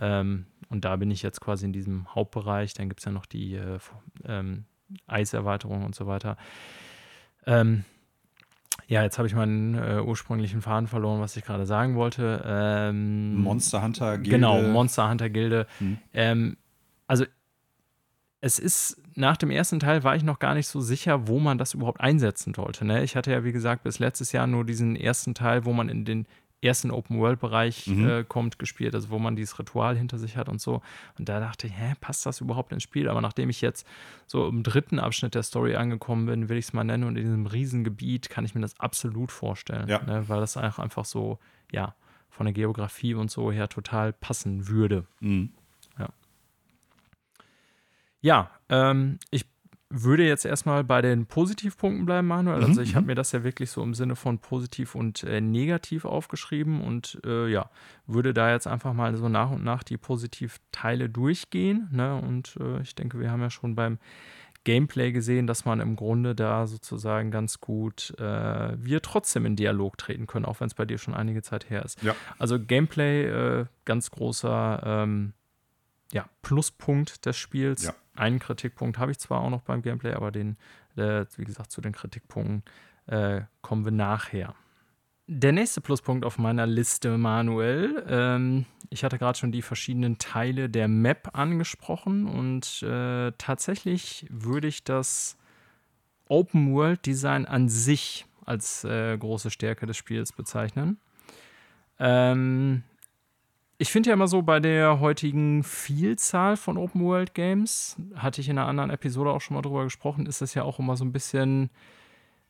Ähm, 0.00 0.46
und 0.70 0.86
da 0.86 0.96
bin 0.96 1.10
ich 1.10 1.22
jetzt 1.22 1.42
quasi 1.42 1.66
in 1.66 1.74
diesem 1.74 2.14
Hauptbereich. 2.14 2.72
Dann 2.72 2.88
gibt 2.88 3.00
es 3.00 3.04
ja 3.04 3.12
noch 3.12 3.26
die 3.26 3.56
äh, 3.56 3.78
ähm, 4.24 4.64
Eiserweiterung 5.06 5.84
und 5.84 5.94
so 5.94 6.06
weiter. 6.06 6.38
Ähm, 7.46 7.84
ja, 8.88 9.02
jetzt 9.02 9.18
habe 9.18 9.28
ich 9.28 9.34
meinen 9.34 9.74
äh, 9.74 10.00
ursprünglichen 10.00 10.62
Faden 10.62 10.88
verloren, 10.88 11.20
was 11.20 11.36
ich 11.36 11.44
gerade 11.44 11.66
sagen 11.66 11.94
wollte. 11.94 12.42
Ähm, 12.46 13.36
Monster 13.36 13.82
Hunter 13.82 14.16
Gilde. 14.16 14.30
Genau, 14.30 14.62
Monster 14.62 15.10
Hunter 15.10 15.28
Gilde. 15.28 15.66
Hm. 15.78 16.56
Also 17.06 17.26
es 18.40 18.58
ist, 18.58 19.02
nach 19.16 19.36
dem 19.36 19.50
ersten 19.50 19.80
Teil 19.80 20.04
war 20.04 20.16
ich 20.16 20.22
noch 20.22 20.38
gar 20.38 20.54
nicht 20.54 20.66
so 20.66 20.80
sicher, 20.80 21.28
wo 21.28 21.38
man 21.38 21.58
das 21.58 21.74
überhaupt 21.74 22.00
einsetzen 22.00 22.54
sollte. 22.54 22.84
Ne? 22.84 23.04
Ich 23.04 23.16
hatte 23.16 23.30
ja, 23.30 23.44
wie 23.44 23.52
gesagt, 23.52 23.84
bis 23.84 23.98
letztes 23.98 24.32
Jahr 24.32 24.46
nur 24.46 24.64
diesen 24.64 24.96
ersten 24.96 25.34
Teil, 25.34 25.64
wo 25.64 25.72
man 25.72 25.88
in 25.88 26.04
den 26.04 26.26
ersten 26.64 26.90
Open-World-Bereich 26.90 27.86
mhm. 27.88 28.08
äh, 28.08 28.24
kommt, 28.24 28.58
gespielt, 28.58 28.94
also 28.94 29.10
wo 29.10 29.18
man 29.18 29.36
dieses 29.36 29.58
Ritual 29.58 29.96
hinter 29.96 30.18
sich 30.18 30.36
hat 30.36 30.48
und 30.48 30.60
so. 30.60 30.80
Und 31.18 31.28
da 31.28 31.38
dachte 31.38 31.66
ich, 31.66 31.74
hä, 31.76 31.92
passt 32.00 32.24
das 32.26 32.40
überhaupt 32.40 32.72
ins 32.72 32.82
Spiel? 32.82 33.08
Aber 33.08 33.20
nachdem 33.20 33.50
ich 33.50 33.60
jetzt 33.60 33.86
so 34.26 34.48
im 34.48 34.62
dritten 34.62 34.98
Abschnitt 34.98 35.34
der 35.34 35.42
Story 35.42 35.76
angekommen 35.76 36.26
bin, 36.26 36.48
will 36.48 36.56
ich 36.56 36.66
es 36.66 36.72
mal 36.72 36.84
nennen, 36.84 37.04
und 37.04 37.16
in 37.16 37.24
diesem 37.24 37.46
Riesengebiet 37.46 38.30
kann 38.30 38.44
ich 38.44 38.54
mir 38.54 38.62
das 38.62 38.80
absolut 38.80 39.30
vorstellen. 39.30 39.88
Ja. 39.88 40.02
Ne? 40.02 40.28
Weil 40.28 40.40
das 40.40 40.56
einfach 40.56 41.04
so, 41.04 41.38
ja, 41.70 41.94
von 42.30 42.46
der 42.46 42.52
Geografie 42.52 43.14
und 43.14 43.30
so 43.30 43.52
her 43.52 43.68
total 43.68 44.12
passen 44.12 44.66
würde. 44.66 45.06
Mhm. 45.20 45.50
Ja, 48.24 48.50
ähm, 48.70 49.18
ich 49.30 49.44
würde 49.90 50.26
jetzt 50.26 50.46
erstmal 50.46 50.82
bei 50.82 51.02
den 51.02 51.26
Positivpunkten 51.26 52.06
bleiben, 52.06 52.26
Manuel. 52.26 52.64
Also 52.64 52.80
ich 52.80 52.94
habe 52.94 53.02
mhm. 53.02 53.08
mir 53.08 53.14
das 53.16 53.32
ja 53.32 53.44
wirklich 53.44 53.70
so 53.70 53.82
im 53.82 53.92
Sinne 53.92 54.16
von 54.16 54.38
positiv 54.38 54.94
und 54.94 55.24
äh, 55.24 55.42
negativ 55.42 56.06
aufgeschrieben 56.06 56.80
und 56.80 57.20
äh, 57.26 57.48
ja, 57.48 57.68
würde 58.06 58.32
da 58.32 58.50
jetzt 58.50 58.66
einfach 58.66 58.94
mal 58.94 59.14
so 59.14 59.28
nach 59.28 59.50
und 59.50 59.62
nach 59.62 59.82
die 59.82 59.98
Positivteile 59.98 61.10
durchgehen. 61.10 61.90
Ne? 61.92 62.16
Und 62.16 62.56
äh, 62.60 62.80
ich 62.80 62.94
denke, 62.94 63.20
wir 63.20 63.30
haben 63.30 63.42
ja 63.42 63.50
schon 63.50 63.74
beim 63.74 63.98
Gameplay 64.64 65.12
gesehen, 65.12 65.46
dass 65.46 65.66
man 65.66 65.80
im 65.80 65.94
Grunde 65.94 66.34
da 66.34 66.66
sozusagen 66.66 67.30
ganz 67.30 67.60
gut 67.60 68.14
äh, 68.18 68.82
wir 68.82 69.02
trotzdem 69.02 69.44
in 69.44 69.54
Dialog 69.54 69.98
treten 69.98 70.26
können, 70.26 70.46
auch 70.46 70.60
wenn 70.60 70.68
es 70.68 70.74
bei 70.74 70.86
dir 70.86 70.96
schon 70.96 71.12
einige 71.12 71.42
Zeit 71.42 71.68
her 71.68 71.84
ist. 71.84 72.02
Ja. 72.02 72.16
Also 72.38 72.58
Gameplay, 72.58 73.26
äh, 73.26 73.66
ganz 73.84 74.10
großer 74.10 74.82
ähm, 74.82 75.34
ja, 76.10 76.24
Pluspunkt 76.40 77.26
des 77.26 77.36
Spiels. 77.36 77.84
Ja. 77.84 77.94
Einen 78.14 78.38
Kritikpunkt 78.38 78.98
habe 78.98 79.10
ich 79.10 79.18
zwar 79.18 79.40
auch 79.40 79.50
noch 79.50 79.62
beim 79.62 79.82
Gameplay, 79.82 80.12
aber 80.12 80.30
den, 80.30 80.56
äh, 80.96 81.24
wie 81.36 81.44
gesagt, 81.44 81.72
zu 81.72 81.80
den 81.80 81.92
Kritikpunkten 81.92 82.62
äh, 83.06 83.42
kommen 83.60 83.84
wir 83.84 83.92
nachher. 83.92 84.54
Der 85.26 85.52
nächste 85.52 85.80
Pluspunkt 85.80 86.24
auf 86.24 86.38
meiner 86.38 86.66
Liste, 86.66 87.16
Manuel. 87.16 88.04
Ähm, 88.08 88.66
ich 88.90 89.04
hatte 89.04 89.18
gerade 89.18 89.38
schon 89.38 89.52
die 89.52 89.62
verschiedenen 89.62 90.18
Teile 90.18 90.68
der 90.68 90.86
Map 90.86 91.30
angesprochen 91.32 92.26
und 92.26 92.82
äh, 92.82 93.32
tatsächlich 93.38 94.26
würde 94.28 94.68
ich 94.68 94.84
das 94.84 95.38
Open 96.28 96.74
World 96.74 97.06
Design 97.06 97.46
an 97.46 97.68
sich 97.70 98.26
als 98.44 98.84
äh, 98.84 99.16
große 99.16 99.50
Stärke 99.50 99.86
des 99.86 99.96
Spiels 99.96 100.32
bezeichnen. 100.32 100.98
Ähm, 101.98 102.82
ich 103.78 103.90
finde 103.90 104.10
ja 104.10 104.14
immer 104.14 104.28
so, 104.28 104.42
bei 104.42 104.60
der 104.60 105.00
heutigen 105.00 105.62
Vielzahl 105.62 106.56
von 106.56 106.76
Open 106.76 107.02
World 107.02 107.34
Games, 107.34 107.96
hatte 108.14 108.40
ich 108.40 108.48
in 108.48 108.58
einer 108.58 108.68
anderen 108.68 108.90
Episode 108.90 109.30
auch 109.30 109.40
schon 109.40 109.56
mal 109.56 109.62
drüber 109.62 109.84
gesprochen, 109.84 110.26
ist 110.26 110.40
das 110.40 110.54
ja 110.54 110.62
auch 110.62 110.78
immer 110.78 110.96
so 110.96 111.04
ein 111.04 111.12
bisschen 111.12 111.70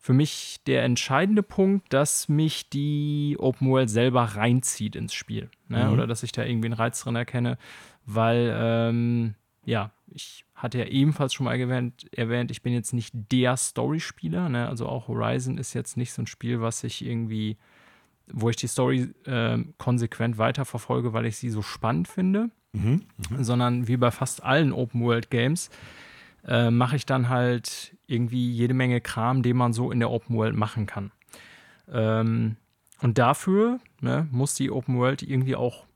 für 0.04 0.12
mich 0.12 0.60
der 0.66 0.82
entscheidende 0.82 1.42
Punkt, 1.42 1.90
dass 1.94 2.28
mich 2.28 2.68
die 2.68 3.36
Open 3.38 3.70
World 3.70 3.88
selber 3.88 4.22
reinzieht 4.22 4.96
ins 4.96 5.14
Spiel. 5.14 5.48
Ne? 5.68 5.86
Mhm. 5.86 5.92
Oder 5.94 6.06
dass 6.06 6.22
ich 6.22 6.32
da 6.32 6.44
irgendwie 6.44 6.66
einen 6.66 6.74
Reiz 6.74 7.02
drin 7.02 7.16
erkenne, 7.16 7.56
weil, 8.04 8.54
ähm, 8.54 9.34
ja, 9.64 9.92
ich 10.08 10.44
hatte 10.54 10.78
ja 10.78 10.84
ebenfalls 10.84 11.32
schon 11.32 11.44
mal 11.44 11.58
erwähnt, 11.58 12.06
erwähnt 12.12 12.50
ich 12.50 12.62
bin 12.62 12.74
jetzt 12.74 12.92
nicht 12.92 13.14
der 13.14 13.56
Story-Spieler. 13.56 14.50
Ne? 14.50 14.68
Also 14.68 14.86
auch 14.86 15.08
Horizon 15.08 15.56
ist 15.56 15.72
jetzt 15.72 15.96
nicht 15.96 16.12
so 16.12 16.20
ein 16.20 16.26
Spiel, 16.26 16.60
was 16.60 16.84
ich 16.84 17.02
irgendwie 17.02 17.56
wo 18.32 18.48
ich 18.50 18.56
die 18.56 18.66
Story 18.66 19.12
äh, 19.26 19.58
konsequent 19.78 20.38
weiterverfolge, 20.38 21.12
weil 21.12 21.26
ich 21.26 21.36
sie 21.36 21.50
so 21.50 21.62
spannend 21.62 22.08
finde, 22.08 22.50
mhm, 22.72 23.02
mh. 23.30 23.44
sondern 23.44 23.88
wie 23.88 23.96
bei 23.96 24.10
fast 24.10 24.42
allen 24.42 24.72
Open-World-Games 24.72 25.70
äh, 26.46 26.70
mache 26.70 26.96
ich 26.96 27.06
dann 27.06 27.28
halt 27.28 27.96
irgendwie 28.06 28.50
jede 28.50 28.74
Menge 28.74 29.00
Kram, 29.00 29.42
den 29.42 29.56
man 29.56 29.72
so 29.72 29.90
in 29.90 30.00
der 30.00 30.10
Open 30.10 30.36
World 30.36 30.56
machen 30.56 30.86
kann. 30.86 31.10
Ähm, 31.90 32.56
und 33.00 33.18
dafür 33.18 33.80
ne, 34.00 34.28
muss 34.30 34.54
die 34.54 34.70
Open 34.70 34.98
World 34.98 35.22
irgendwie 35.22 35.56
auch 35.56 35.86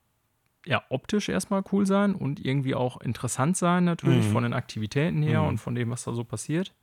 ja, 0.66 0.82
optisch 0.90 1.30
erstmal 1.30 1.62
cool 1.72 1.86
sein 1.86 2.14
und 2.14 2.44
irgendwie 2.44 2.74
auch 2.74 3.00
interessant 3.00 3.56
sein, 3.56 3.84
natürlich, 3.84 4.26
mhm. 4.26 4.32
von 4.32 4.42
den 4.42 4.52
Aktivitäten 4.52 5.22
her 5.22 5.42
mhm. 5.42 5.48
und 5.48 5.58
von 5.58 5.74
dem, 5.74 5.90
was 5.90 6.04
da 6.04 6.12
so 6.12 6.24
passiert. 6.24 6.74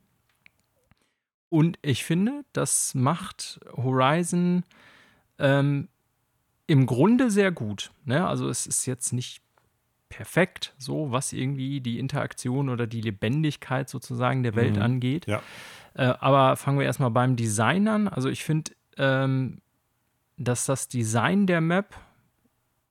Und 1.48 1.78
ich 1.82 2.04
finde, 2.04 2.44
das 2.52 2.94
macht 2.94 3.60
Horizon 3.76 4.64
ähm, 5.38 5.88
Im 6.66 6.86
Grunde 6.86 7.30
sehr 7.30 7.52
gut. 7.52 7.92
Ne? 8.04 8.26
Also 8.26 8.48
es 8.48 8.66
ist 8.66 8.86
jetzt 8.86 9.12
nicht 9.12 9.42
perfekt, 10.08 10.74
so 10.78 11.10
was 11.10 11.32
irgendwie 11.32 11.80
die 11.80 11.98
Interaktion 11.98 12.68
oder 12.68 12.86
die 12.86 13.00
Lebendigkeit 13.00 13.88
sozusagen 13.88 14.42
der 14.42 14.54
Welt 14.54 14.76
mhm. 14.76 14.82
angeht. 14.82 15.26
Ja. 15.26 15.42
Äh, 15.94 16.14
aber 16.20 16.56
fangen 16.56 16.78
wir 16.78 16.86
erstmal 16.86 17.10
beim 17.10 17.36
Design 17.36 17.88
an. 17.88 18.08
Also 18.08 18.28
ich 18.28 18.44
finde, 18.44 18.72
ähm, 18.98 19.60
dass 20.36 20.66
das 20.66 20.88
Design 20.88 21.46
der 21.46 21.60
Map 21.60 21.96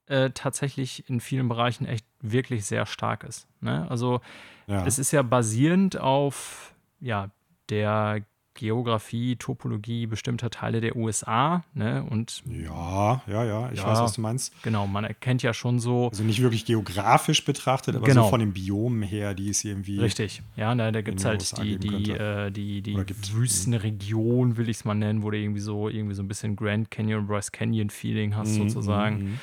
äh, 0.07 0.31
tatsächlich 0.31 1.09
in 1.09 1.19
vielen 1.19 1.47
Bereichen 1.47 1.85
echt 1.85 2.05
wirklich 2.21 2.65
sehr 2.65 2.85
stark 2.85 3.23
ist. 3.23 3.47
Ne? 3.61 3.89
Also 3.89 4.21
ja. 4.67 4.85
es 4.85 4.99
ist 4.99 5.11
ja 5.11 5.21
basierend 5.21 5.97
auf 5.99 6.73
ja, 6.99 7.29
der 7.69 8.21
Geografie, 8.55 9.35
Topologie 9.35 10.07
bestimmter 10.07 10.49
Teile 10.49 10.81
der 10.81 10.95
USA. 10.95 11.63
Ne? 11.73 12.03
Und 12.09 12.41
ja, 12.49 13.21
ja, 13.27 13.43
ja, 13.43 13.69
ich 13.71 13.79
ja, 13.79 13.85
weiß, 13.85 13.99
was 13.99 14.13
du 14.13 14.21
meinst. 14.21 14.53
Genau, 14.63 14.87
man 14.87 15.03
erkennt 15.03 15.43
ja 15.43 15.53
schon 15.53 15.79
so. 15.79 16.09
Also 16.09 16.23
nicht 16.23 16.41
wirklich 16.41 16.65
geografisch 16.65 17.45
betrachtet, 17.45 17.95
aber 17.95 18.05
genau. 18.05 18.23
so 18.23 18.29
von 18.29 18.39
den 18.39 18.53
Biomen 18.53 19.03
her, 19.03 19.33
die 19.33 19.49
es 19.49 19.63
irgendwie. 19.63 19.99
Richtig, 19.99 20.41
ja, 20.55 20.73
da, 20.73 20.91
da 20.91 21.01
gibt 21.01 21.19
es 21.19 21.25
halt 21.25 21.57
die, 21.61 21.77
die, 21.77 22.11
äh, 22.11 22.49
die, 22.49 22.81
die 22.81 22.97
Wüstenregion, 23.33 24.57
will 24.57 24.69
ich 24.69 24.77
es 24.77 24.85
mal 24.85 24.95
nennen, 24.95 25.21
wo 25.21 25.29
du 25.29 25.37
irgendwie 25.37 25.61
so, 25.61 25.89
irgendwie 25.89 26.15
so 26.15 26.23
ein 26.23 26.27
bisschen 26.27 26.55
Grand 26.55 26.89
Canyon, 26.89 27.27
Bryce 27.27 27.51
Canyon-Feeling 27.51 28.35
hast, 28.35 28.57
mhm, 28.57 28.69
sozusagen. 28.69 29.39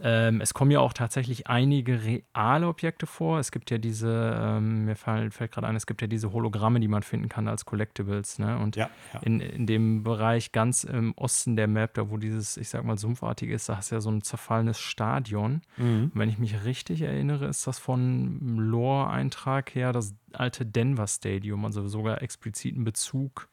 Ähm, 0.00 0.40
es 0.40 0.54
kommen 0.54 0.70
ja 0.70 0.80
auch 0.80 0.92
tatsächlich 0.92 1.46
einige 1.46 2.00
reale 2.02 2.68
Objekte 2.68 3.06
vor. 3.06 3.38
Es 3.38 3.50
gibt 3.50 3.70
ja 3.70 3.78
diese, 3.78 4.38
ähm, 4.40 4.84
mir 4.84 4.96
fällt, 4.96 5.32
fällt 5.32 5.52
gerade 5.52 5.66
ein, 5.66 5.76
es 5.76 5.86
gibt 5.86 6.02
ja 6.02 6.06
diese 6.06 6.32
Hologramme, 6.32 6.80
die 6.80 6.88
man 6.88 7.02
finden 7.02 7.28
kann 7.28 7.48
als 7.48 7.64
Collectibles. 7.64 8.38
Ne? 8.38 8.58
Und 8.58 8.76
ja, 8.76 8.90
ja. 9.14 9.20
In, 9.20 9.40
in 9.40 9.66
dem 9.66 10.02
Bereich 10.02 10.52
ganz 10.52 10.84
im 10.84 11.12
Osten 11.16 11.56
der 11.56 11.66
Map, 11.66 11.94
da 11.94 12.10
wo 12.10 12.16
dieses, 12.16 12.56
ich 12.56 12.68
sag 12.68 12.84
mal, 12.84 12.98
sumpfartig 12.98 13.50
ist, 13.50 13.68
da 13.68 13.76
hast 13.76 13.90
du 13.90 13.96
ja 13.96 14.00
so 14.00 14.10
ein 14.10 14.22
zerfallenes 14.22 14.78
Stadion. 14.78 15.62
Mhm. 15.76 16.10
wenn 16.14 16.28
ich 16.28 16.38
mich 16.38 16.64
richtig 16.64 17.02
erinnere, 17.02 17.46
ist 17.46 17.66
das 17.66 17.78
von 17.78 18.58
Lore-Eintrag 18.58 19.74
her 19.74 19.92
das 19.92 20.14
alte 20.32 20.66
Denver 20.66 21.06
Stadium, 21.06 21.64
also 21.64 21.86
sogar 21.88 22.22
expliziten 22.22 22.84
Bezug 22.84 23.48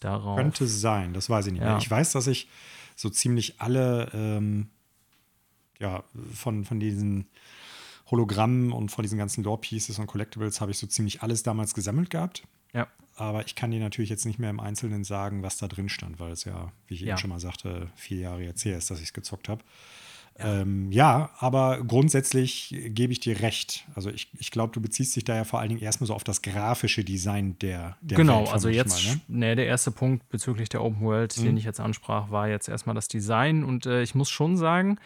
darauf. 0.00 0.36
Könnte 0.36 0.66
sein, 0.66 1.12
das 1.12 1.28
weiß 1.28 1.46
ich 1.46 1.52
nicht 1.52 1.62
ja. 1.62 1.70
mehr. 1.70 1.78
Ich 1.78 1.90
weiß, 1.90 2.12
dass 2.12 2.26
ich 2.26 2.48
so 2.96 3.10
ziemlich 3.10 3.60
alle 3.60 4.10
ähm, 4.12 4.70
ja, 5.80 6.04
von, 6.34 6.64
von 6.64 6.80
diesen 6.80 7.26
Hologrammen 8.10 8.72
und 8.72 8.90
von 8.90 9.02
diesen 9.02 9.18
ganzen 9.18 9.44
Lore-Pieces 9.44 9.98
und 9.98 10.06
Collectibles 10.06 10.60
habe 10.60 10.70
ich 10.70 10.78
so 10.78 10.86
ziemlich 10.86 11.22
alles 11.22 11.42
damals 11.42 11.74
gesammelt 11.74 12.10
gehabt. 12.10 12.42
Ja. 12.72 12.88
Aber 13.16 13.44
ich 13.44 13.54
kann 13.54 13.70
dir 13.70 13.80
natürlich 13.80 14.10
jetzt 14.10 14.24
nicht 14.26 14.38
mehr 14.38 14.50
im 14.50 14.60
Einzelnen 14.60 15.04
sagen, 15.04 15.42
was 15.42 15.56
da 15.58 15.66
drin 15.68 15.88
stand, 15.88 16.20
weil 16.20 16.32
es 16.32 16.44
ja, 16.44 16.72
wie 16.86 16.94
ich 16.94 17.00
ja. 17.00 17.08
eben 17.08 17.18
schon 17.18 17.30
mal 17.30 17.40
sagte, 17.40 17.90
vier 17.96 18.18
Jahre 18.18 18.42
jetzt 18.42 18.64
her 18.64 18.78
ist, 18.78 18.90
dass 18.90 18.98
ich 18.98 19.06
es 19.06 19.12
gezockt 19.12 19.48
habe. 19.48 19.62
Ja. 20.38 20.60
Ähm, 20.60 20.92
ja, 20.92 21.30
aber 21.38 21.82
grundsätzlich 21.82 22.72
gebe 22.90 23.12
ich 23.12 23.18
dir 23.18 23.40
recht. 23.40 23.84
Also 23.96 24.10
ich, 24.10 24.28
ich 24.38 24.52
glaube, 24.52 24.72
du 24.72 24.80
beziehst 24.80 25.16
dich 25.16 25.24
da 25.24 25.34
ja 25.34 25.42
vor 25.42 25.58
allen 25.58 25.68
Dingen 25.68 25.82
erstmal 25.82 26.06
so 26.06 26.14
auf 26.14 26.22
das 26.22 26.42
grafische 26.42 27.02
Design 27.02 27.58
der, 27.58 27.96
der 28.00 28.16
Genau, 28.16 28.42
Welt, 28.42 28.52
also 28.52 28.68
jetzt, 28.68 29.04
mal, 29.04 29.14
ne? 29.26 29.46
ne? 29.48 29.56
der 29.56 29.66
erste 29.66 29.90
Punkt 29.90 30.28
bezüglich 30.28 30.68
der 30.68 30.84
Open 30.84 31.00
World, 31.00 31.36
mhm. 31.38 31.42
den 31.42 31.56
ich 31.56 31.64
jetzt 31.64 31.80
ansprach, 31.80 32.30
war 32.30 32.48
jetzt 32.48 32.68
erstmal 32.68 32.94
das 32.94 33.08
Design. 33.08 33.64
Und 33.64 33.86
äh, 33.86 34.02
ich 34.02 34.14
muss 34.14 34.30
schon 34.30 34.56
sagen, 34.56 35.00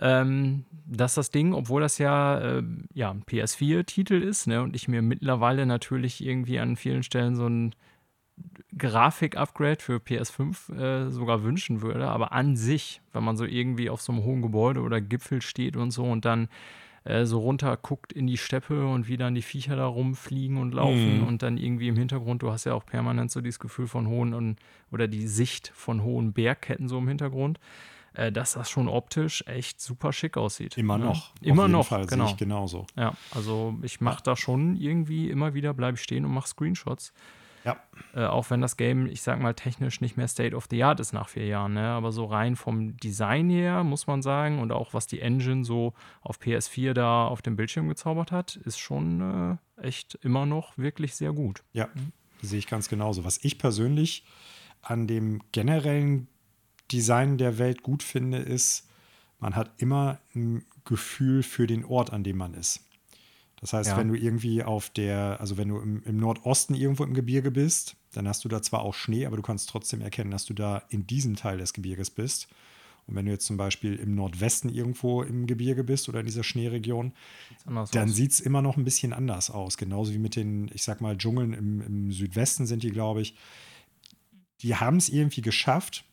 ähm, 0.00 0.64
dass 0.86 1.14
das 1.14 1.30
Ding, 1.30 1.52
obwohl 1.52 1.82
das 1.82 1.98
ja, 1.98 2.38
äh, 2.38 2.62
ja 2.94 3.10
ein 3.10 3.22
PS4-Titel 3.22 4.14
ist, 4.14 4.46
ne, 4.46 4.62
und 4.62 4.74
ich 4.74 4.88
mir 4.88 5.02
mittlerweile 5.02 5.66
natürlich 5.66 6.24
irgendwie 6.24 6.58
an 6.58 6.76
vielen 6.76 7.02
Stellen 7.02 7.36
so 7.36 7.46
ein 7.46 7.74
Grafik-Upgrade 8.76 9.80
für 9.80 9.96
PS5 9.96 10.74
äh, 10.74 11.10
sogar 11.10 11.42
wünschen 11.42 11.82
würde, 11.82 12.08
aber 12.08 12.32
an 12.32 12.56
sich, 12.56 13.02
wenn 13.12 13.22
man 13.22 13.36
so 13.36 13.44
irgendwie 13.44 13.90
auf 13.90 14.00
so 14.00 14.12
einem 14.12 14.24
hohen 14.24 14.40
Gebäude 14.40 14.80
oder 14.80 15.00
Gipfel 15.00 15.42
steht 15.42 15.76
und 15.76 15.90
so 15.90 16.04
und 16.04 16.24
dann 16.24 16.48
äh, 17.04 17.26
so 17.26 17.40
runter 17.40 17.76
guckt 17.76 18.12
in 18.12 18.26
die 18.26 18.38
Steppe 18.38 18.86
und 18.86 19.06
wie 19.06 19.18
dann 19.18 19.34
die 19.34 19.42
Viecher 19.42 19.76
da 19.76 19.84
rumfliegen 19.84 20.56
und 20.56 20.72
laufen 20.72 21.20
mhm. 21.20 21.26
und 21.26 21.42
dann 21.42 21.58
irgendwie 21.58 21.88
im 21.88 21.96
Hintergrund, 21.96 22.42
du 22.42 22.50
hast 22.50 22.64
ja 22.64 22.72
auch 22.72 22.86
permanent 22.86 23.30
so 23.30 23.42
dieses 23.42 23.58
Gefühl 23.58 23.86
von 23.86 24.06
hohen 24.06 24.32
und, 24.32 24.56
oder 24.90 25.08
die 25.08 25.28
Sicht 25.28 25.70
von 25.74 26.02
hohen 26.02 26.32
Bergketten 26.32 26.88
so 26.88 26.98
im 26.98 27.08
Hintergrund 27.08 27.60
dass 28.14 28.52
das 28.54 28.70
schon 28.70 28.88
optisch 28.88 29.44
echt 29.46 29.80
super 29.80 30.12
schick 30.12 30.36
aussieht. 30.36 30.76
Immer 30.76 30.98
ne? 30.98 31.06
noch. 31.06 31.32
Immer 31.40 31.68
noch, 31.68 31.88
Fall 31.88 32.06
genau. 32.06 32.34
Genauso. 32.36 32.86
Ja, 32.96 33.14
also 33.32 33.76
ich 33.82 34.00
mache 34.00 34.22
da 34.22 34.36
schon 34.36 34.76
irgendwie 34.76 35.30
immer 35.30 35.54
wieder, 35.54 35.74
bleibe 35.74 35.96
ich 35.96 36.02
stehen 36.02 36.24
und 36.24 36.32
mache 36.32 36.48
Screenshots. 36.48 37.12
Ja. 37.64 37.76
Äh, 38.14 38.24
auch 38.24 38.50
wenn 38.50 38.60
das 38.60 38.76
Game, 38.76 39.06
ich 39.06 39.22
sag 39.22 39.40
mal, 39.40 39.54
technisch 39.54 40.00
nicht 40.00 40.16
mehr 40.16 40.28
State 40.28 40.56
of 40.56 40.66
the 40.70 40.82
Art 40.82 40.98
ist 40.98 41.12
nach 41.12 41.28
vier 41.28 41.46
Jahren, 41.46 41.74
ne? 41.74 41.88
aber 41.88 42.10
so 42.10 42.24
rein 42.24 42.56
vom 42.56 42.96
Design 42.96 43.50
her, 43.50 43.84
muss 43.84 44.06
man 44.06 44.22
sagen, 44.22 44.60
und 44.60 44.72
auch 44.72 44.94
was 44.94 45.06
die 45.06 45.20
Engine 45.20 45.64
so 45.64 45.92
auf 46.22 46.38
PS4 46.38 46.94
da 46.94 47.26
auf 47.26 47.42
dem 47.42 47.56
Bildschirm 47.56 47.88
gezaubert 47.88 48.32
hat, 48.32 48.56
ist 48.56 48.78
schon 48.78 49.58
echt 49.76 50.18
immer 50.22 50.46
noch 50.46 50.76
wirklich 50.78 51.14
sehr 51.14 51.32
gut. 51.32 51.62
Ja, 51.72 51.88
sehe 52.40 52.58
ich 52.58 52.66
ganz 52.66 52.88
genauso. 52.88 53.24
Was 53.24 53.44
ich 53.44 53.58
persönlich 53.58 54.24
an 54.82 55.06
dem 55.06 55.42
generellen 55.52 56.28
Design 56.92 57.38
der 57.38 57.58
Welt 57.58 57.82
gut 57.82 58.02
finde, 58.02 58.38
ist, 58.38 58.86
man 59.38 59.56
hat 59.56 59.70
immer 59.78 60.18
ein 60.34 60.64
Gefühl 60.84 61.42
für 61.42 61.66
den 61.66 61.84
Ort, 61.84 62.12
an 62.12 62.24
dem 62.24 62.36
man 62.36 62.54
ist. 62.54 62.80
Das 63.60 63.72
heißt, 63.72 63.90
Ja. 63.90 63.96
wenn 63.98 64.08
du 64.08 64.14
irgendwie 64.14 64.62
auf 64.62 64.90
der, 64.90 65.38
also 65.40 65.56
wenn 65.58 65.68
du 65.68 65.78
im, 65.78 66.02
im 66.04 66.16
Nordosten 66.16 66.74
irgendwo 66.74 67.04
im 67.04 67.14
Gebirge 67.14 67.50
bist, 67.50 67.96
dann 68.12 68.26
hast 68.26 68.44
du 68.44 68.48
da 68.48 68.62
zwar 68.62 68.80
auch 68.82 68.94
Schnee, 68.94 69.26
aber 69.26 69.36
du 69.36 69.42
kannst 69.42 69.68
trotzdem 69.68 70.00
erkennen, 70.00 70.30
dass 70.30 70.46
du 70.46 70.54
da 70.54 70.82
in 70.88 71.06
diesem 71.06 71.36
Teil 71.36 71.58
des 71.58 71.72
Gebirges 71.74 72.10
bist. 72.10 72.48
Und 73.06 73.16
wenn 73.16 73.26
du 73.26 73.32
jetzt 73.32 73.46
zum 73.46 73.56
Beispiel 73.56 73.96
im 73.96 74.14
Nordwesten 74.14 74.70
irgendwo 74.70 75.22
im 75.22 75.46
Gebirge 75.46 75.84
bist 75.84 76.08
oder 76.08 76.20
in 76.20 76.26
dieser 76.26 76.44
Schneeregion, 76.44 77.12
dann 77.92 78.08
sieht 78.08 78.32
es 78.32 78.40
immer 78.40 78.62
noch 78.62 78.76
ein 78.76 78.84
bisschen 78.84 79.12
anders 79.12 79.50
aus. 79.50 79.76
Genauso 79.76 80.12
wie 80.12 80.18
mit 80.18 80.36
den, 80.36 80.70
ich 80.72 80.82
sag 80.84 81.00
mal, 81.00 81.16
Dschungeln 81.16 81.52
im, 81.52 81.80
im 81.80 82.12
Südwesten 82.12 82.66
sind 82.66 82.82
die, 82.82 82.90
glaube 82.90 83.20
ich. 83.22 83.34
Die 84.62 84.76
haben 84.76 84.96
es 84.98 85.08
irgendwie 85.08 85.40
geschafft, 85.42 86.04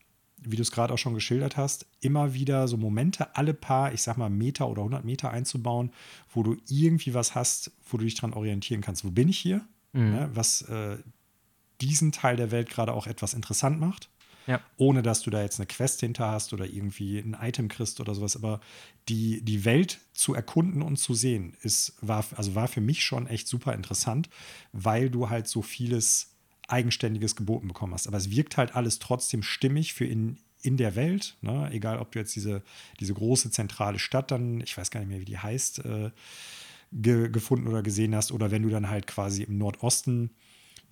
wie 0.42 0.56
du 0.56 0.62
es 0.62 0.70
gerade 0.70 0.94
auch 0.94 0.98
schon 0.98 1.14
geschildert 1.14 1.56
hast, 1.56 1.86
immer 2.00 2.34
wieder 2.34 2.68
so 2.68 2.76
Momente 2.76 3.36
alle 3.36 3.54
paar, 3.54 3.92
ich 3.92 4.02
sag 4.02 4.16
mal, 4.16 4.30
Meter 4.30 4.68
oder 4.68 4.82
100 4.82 5.04
Meter 5.04 5.30
einzubauen, 5.30 5.90
wo 6.32 6.42
du 6.42 6.56
irgendwie 6.68 7.14
was 7.14 7.34
hast, 7.34 7.72
wo 7.88 7.96
du 7.98 8.04
dich 8.04 8.14
dran 8.14 8.32
orientieren 8.32 8.80
kannst. 8.80 9.04
Wo 9.04 9.10
bin 9.10 9.28
ich 9.28 9.38
hier? 9.38 9.66
Mhm. 9.92 10.10
Ne, 10.10 10.30
was 10.34 10.62
äh, 10.62 10.98
diesen 11.80 12.12
Teil 12.12 12.36
der 12.36 12.50
Welt 12.50 12.70
gerade 12.70 12.92
auch 12.92 13.06
etwas 13.06 13.34
interessant 13.34 13.80
macht 13.80 14.10
Ja. 14.46 14.60
ohne 14.76 15.02
dass 15.02 15.22
du 15.22 15.30
da 15.30 15.42
jetzt 15.42 15.60
eine 15.60 15.66
Quest 15.66 16.00
hinter 16.00 16.30
hast 16.30 16.52
oder 16.52 16.66
irgendwie 16.66 17.18
ein 17.18 17.36
Item 17.40 17.68
kriegst 17.68 18.00
oder 18.00 18.14
sowas. 18.14 18.36
Aber 18.36 18.60
die, 19.08 19.42
die 19.42 19.64
Welt 19.64 19.98
zu 20.12 20.34
erkunden 20.34 20.82
und 20.82 20.96
zu 20.98 21.14
sehen, 21.14 21.54
ist, 21.62 21.94
war, 22.00 22.24
also 22.36 22.54
war 22.54 22.68
für 22.68 22.80
mich 22.80 23.04
schon 23.04 23.26
echt 23.26 23.46
super 23.48 23.74
interessant, 23.74 24.28
weil 24.72 25.10
du 25.10 25.30
halt 25.30 25.48
so 25.48 25.62
vieles 25.62 26.27
Eigenständiges 26.68 27.34
geboten 27.34 27.68
bekommen 27.68 27.94
hast. 27.94 28.06
Aber 28.06 28.16
es 28.16 28.30
wirkt 28.30 28.56
halt 28.56 28.76
alles 28.76 28.98
trotzdem 28.98 29.42
stimmig 29.42 29.94
für 29.94 30.04
in, 30.04 30.38
in 30.62 30.76
der 30.76 30.94
Welt. 30.94 31.36
Ne? 31.40 31.68
Egal, 31.72 31.98
ob 31.98 32.12
du 32.12 32.18
jetzt 32.18 32.36
diese, 32.36 32.62
diese 33.00 33.14
große 33.14 33.50
zentrale 33.50 33.98
Stadt 33.98 34.30
dann, 34.30 34.60
ich 34.60 34.76
weiß 34.76 34.90
gar 34.90 35.00
nicht 35.00 35.08
mehr, 35.08 35.20
wie 35.20 35.24
die 35.24 35.38
heißt, 35.38 35.84
äh, 35.84 36.10
ge, 36.92 37.30
gefunden 37.30 37.68
oder 37.68 37.82
gesehen 37.82 38.14
hast, 38.14 38.32
oder 38.32 38.50
wenn 38.50 38.62
du 38.62 38.68
dann 38.68 38.88
halt 38.88 39.06
quasi 39.06 39.42
im 39.42 39.58
Nordosten 39.58 40.30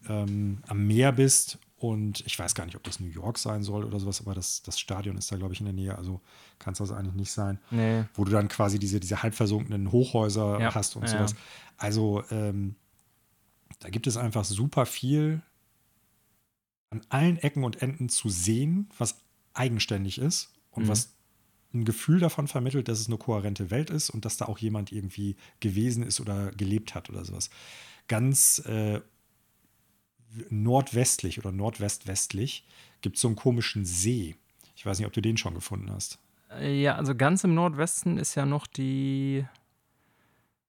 ähm, 0.08 0.62
am 0.66 0.86
Meer 0.86 1.12
bist 1.12 1.58
und 1.78 2.24
ich 2.26 2.38
weiß 2.38 2.54
gar 2.54 2.64
nicht, 2.64 2.76
ob 2.76 2.84
das 2.84 3.00
New 3.00 3.08
York 3.08 3.38
sein 3.38 3.62
soll 3.62 3.84
oder 3.84 4.00
sowas, 4.00 4.22
aber 4.22 4.34
das, 4.34 4.62
das 4.62 4.80
Stadion 4.80 5.18
ist 5.18 5.30
da, 5.30 5.36
glaube 5.36 5.52
ich, 5.52 5.60
in 5.60 5.66
der 5.66 5.74
Nähe, 5.74 5.96
also 5.96 6.22
kann 6.58 6.72
es 6.72 6.80
also 6.80 6.94
eigentlich 6.94 7.14
nicht 7.14 7.32
sein. 7.32 7.58
Nee. 7.70 8.04
Wo 8.14 8.24
du 8.24 8.32
dann 8.32 8.48
quasi 8.48 8.78
diese, 8.78 8.98
diese 8.98 9.22
halb 9.22 9.34
versunkenen 9.34 9.92
Hochhäuser 9.92 10.58
Ja, 10.58 10.74
hast 10.74 10.96
und 10.96 11.02
ja. 11.02 11.08
sowas. 11.08 11.34
Also 11.76 12.24
ähm, 12.30 12.76
da 13.80 13.90
gibt 13.90 14.06
es 14.06 14.16
einfach 14.16 14.44
super 14.44 14.86
viel 14.86 15.42
an 16.90 17.02
allen 17.08 17.36
Ecken 17.38 17.64
und 17.64 17.82
Enden 17.82 18.08
zu 18.08 18.28
sehen, 18.28 18.88
was 18.98 19.16
eigenständig 19.54 20.18
ist 20.18 20.52
und 20.70 20.84
Mhm. 20.84 20.88
was 20.88 21.12
ein 21.74 21.84
Gefühl 21.84 22.20
davon 22.20 22.48
vermittelt, 22.48 22.88
dass 22.88 23.00
es 23.00 23.08
eine 23.08 23.18
kohärente 23.18 23.70
Welt 23.70 23.90
ist 23.90 24.10
und 24.10 24.24
dass 24.24 24.36
da 24.36 24.46
auch 24.46 24.58
jemand 24.58 24.92
irgendwie 24.92 25.36
gewesen 25.60 26.02
ist 26.02 26.20
oder 26.20 26.50
gelebt 26.52 26.94
hat 26.94 27.10
oder 27.10 27.24
sowas. 27.24 27.50
Ganz 28.08 28.60
äh, 28.66 29.00
nordwestlich 30.50 31.38
oder 31.38 31.52
nordwestwestlich 31.52 32.66
gibt 33.00 33.16
es 33.16 33.22
so 33.22 33.28
einen 33.28 33.36
komischen 33.36 33.84
See. 33.84 34.36
Ich 34.74 34.84
weiß 34.84 34.98
nicht, 34.98 35.06
ob 35.06 35.12
du 35.12 35.20
den 35.22 35.36
schon 35.36 35.54
gefunden 35.54 35.90
hast. 35.90 36.18
Äh, 36.50 36.80
Ja, 36.80 36.96
also 36.96 37.14
ganz 37.14 37.44
im 37.44 37.54
Nordwesten 37.54 38.18
ist 38.18 38.34
ja 38.34 38.46
noch 38.46 38.66
die. 38.66 39.44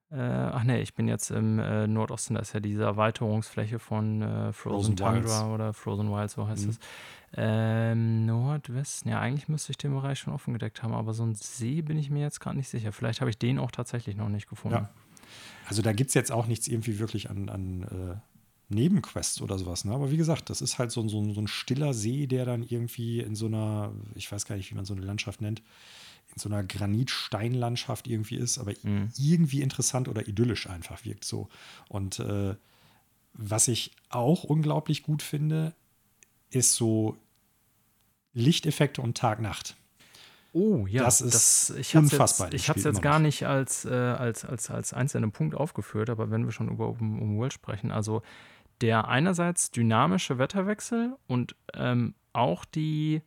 Äh, 0.09 0.15
ach 0.21 0.63
nee, 0.63 0.81
ich 0.81 0.93
bin 0.93 1.07
jetzt 1.09 1.31
im 1.31 1.59
äh, 1.59 1.85
Nordosten, 1.85 2.35
da 2.35 2.39
ist 2.39 2.53
ja 2.53 2.61
diese 2.61 2.83
Erweiterungsfläche 2.83 3.77
von 3.77 4.21
äh, 4.21 4.53
Frozen, 4.53 4.53
Frozen 4.53 4.95
Tundra 4.95 5.13
Wilds. 5.15 5.53
oder 5.53 5.73
Frozen 5.73 6.09
Wild, 6.11 6.31
so 6.31 6.47
heißt 6.47 6.63
Mhm. 6.63 6.69
es. 6.69 6.79
Ähm, 7.35 8.25
Nordwesten, 8.25 9.11
ja, 9.11 9.19
eigentlich 9.19 9.49
müsste 9.49 9.71
ich 9.71 9.77
den 9.77 9.93
Bereich 9.93 10.19
schon 10.19 10.33
offen 10.33 10.53
gedeckt 10.53 10.81
haben, 10.81 10.93
aber 10.93 11.13
so 11.13 11.23
ein 11.23 11.35
See 11.35 11.81
bin 11.81 11.97
ich 11.97 12.09
mir 12.09 12.21
jetzt 12.21 12.39
gerade 12.39 12.55
nicht 12.55 12.69
sicher. 12.69 12.93
Vielleicht 12.93 13.19
habe 13.19 13.29
ich 13.29 13.37
den 13.37 13.59
auch 13.59 13.69
tatsächlich 13.71 14.15
noch 14.15 14.29
nicht 14.29 14.47
gefunden. 14.49 14.77
Ja. 14.77 14.89
Also 15.67 15.81
da 15.81 15.91
gibt 15.91 16.07
es 16.09 16.13
jetzt 16.13 16.31
auch 16.31 16.47
nichts 16.47 16.69
irgendwie 16.69 16.99
wirklich 16.99 17.29
an, 17.29 17.49
an 17.49 17.83
äh, 17.83 18.15
Nebenquests 18.73 19.41
oder 19.41 19.57
sowas. 19.59 19.83
Ne? 19.83 19.93
Aber 19.93 20.09
wie 20.09 20.15
gesagt, 20.17 20.49
das 20.49 20.61
ist 20.61 20.79
halt 20.79 20.91
so, 20.91 21.05
so, 21.09 21.33
so 21.33 21.41
ein 21.41 21.47
stiller 21.47 21.93
See, 21.93 22.27
der 22.27 22.45
dann 22.45 22.63
irgendwie 22.63 23.19
in 23.19 23.35
so 23.35 23.47
einer, 23.47 23.91
ich 24.15 24.31
weiß 24.31 24.45
gar 24.45 24.55
nicht, 24.55 24.71
wie 24.71 24.75
man 24.75 24.85
so 24.85 24.93
eine 24.93 25.03
Landschaft 25.05 25.41
nennt, 25.41 25.61
in 26.37 26.39
so 26.39 26.49
einer 26.49 26.63
Granitsteinlandschaft 26.63 28.07
irgendwie 28.07 28.37
ist, 28.37 28.59
aber 28.59 28.73
Mhm. 28.83 29.09
irgendwie 29.17 29.61
interessant 29.63 30.07
oder 30.07 30.27
idyllisch 30.27 30.69
einfach 30.69 31.03
wirkt 31.03 31.25
so. 31.25 31.49
Und 31.89 32.19
äh, 32.19 32.55
was 33.33 33.67
ich 33.67 33.91
auch 34.09 34.43
unglaublich 34.43 35.01
gut 35.01 35.23
finde, 35.23 35.73
ist 36.51 36.75
so 36.75 37.17
Lichteffekte 38.33 39.01
und 39.01 39.17
Tag-Nacht. 39.17 39.75
Oh 40.53 40.85
ja, 40.87 41.03
Das 41.03 41.21
ist 41.21 41.71
ich 41.77 41.95
hab's 41.95 42.13
unfassbar, 42.13 42.47
Jetzt, 42.47 42.53
das 42.53 42.61
ich 42.61 42.69
habe 42.69 42.79
es 42.79 42.85
jetzt 42.85 43.01
gar 43.01 43.19
nicht 43.19 43.45
als, 43.47 43.85
äh, 43.85 43.89
als, 43.89 44.45
als, 44.45 44.69
als 44.69 44.93
einzelnen 44.93 45.31
Punkt 45.31 45.55
aufgeführt, 45.55 46.09
aber 46.09 46.29
wenn 46.29 46.45
wir 46.45 46.51
schon 46.51 46.69
über 46.69 46.87
Open, 46.87 47.15
Open 47.17 47.37
World 47.37 47.53
sprechen, 47.53 47.91
also 47.91 48.21
der 48.81 49.07
einerseits 49.07 49.71
dynamische 49.71 50.37
Wetterwechsel 50.37 51.15
und 51.25 51.55
ähm, 51.73 52.13
auch 52.33 52.63
die 52.63 53.21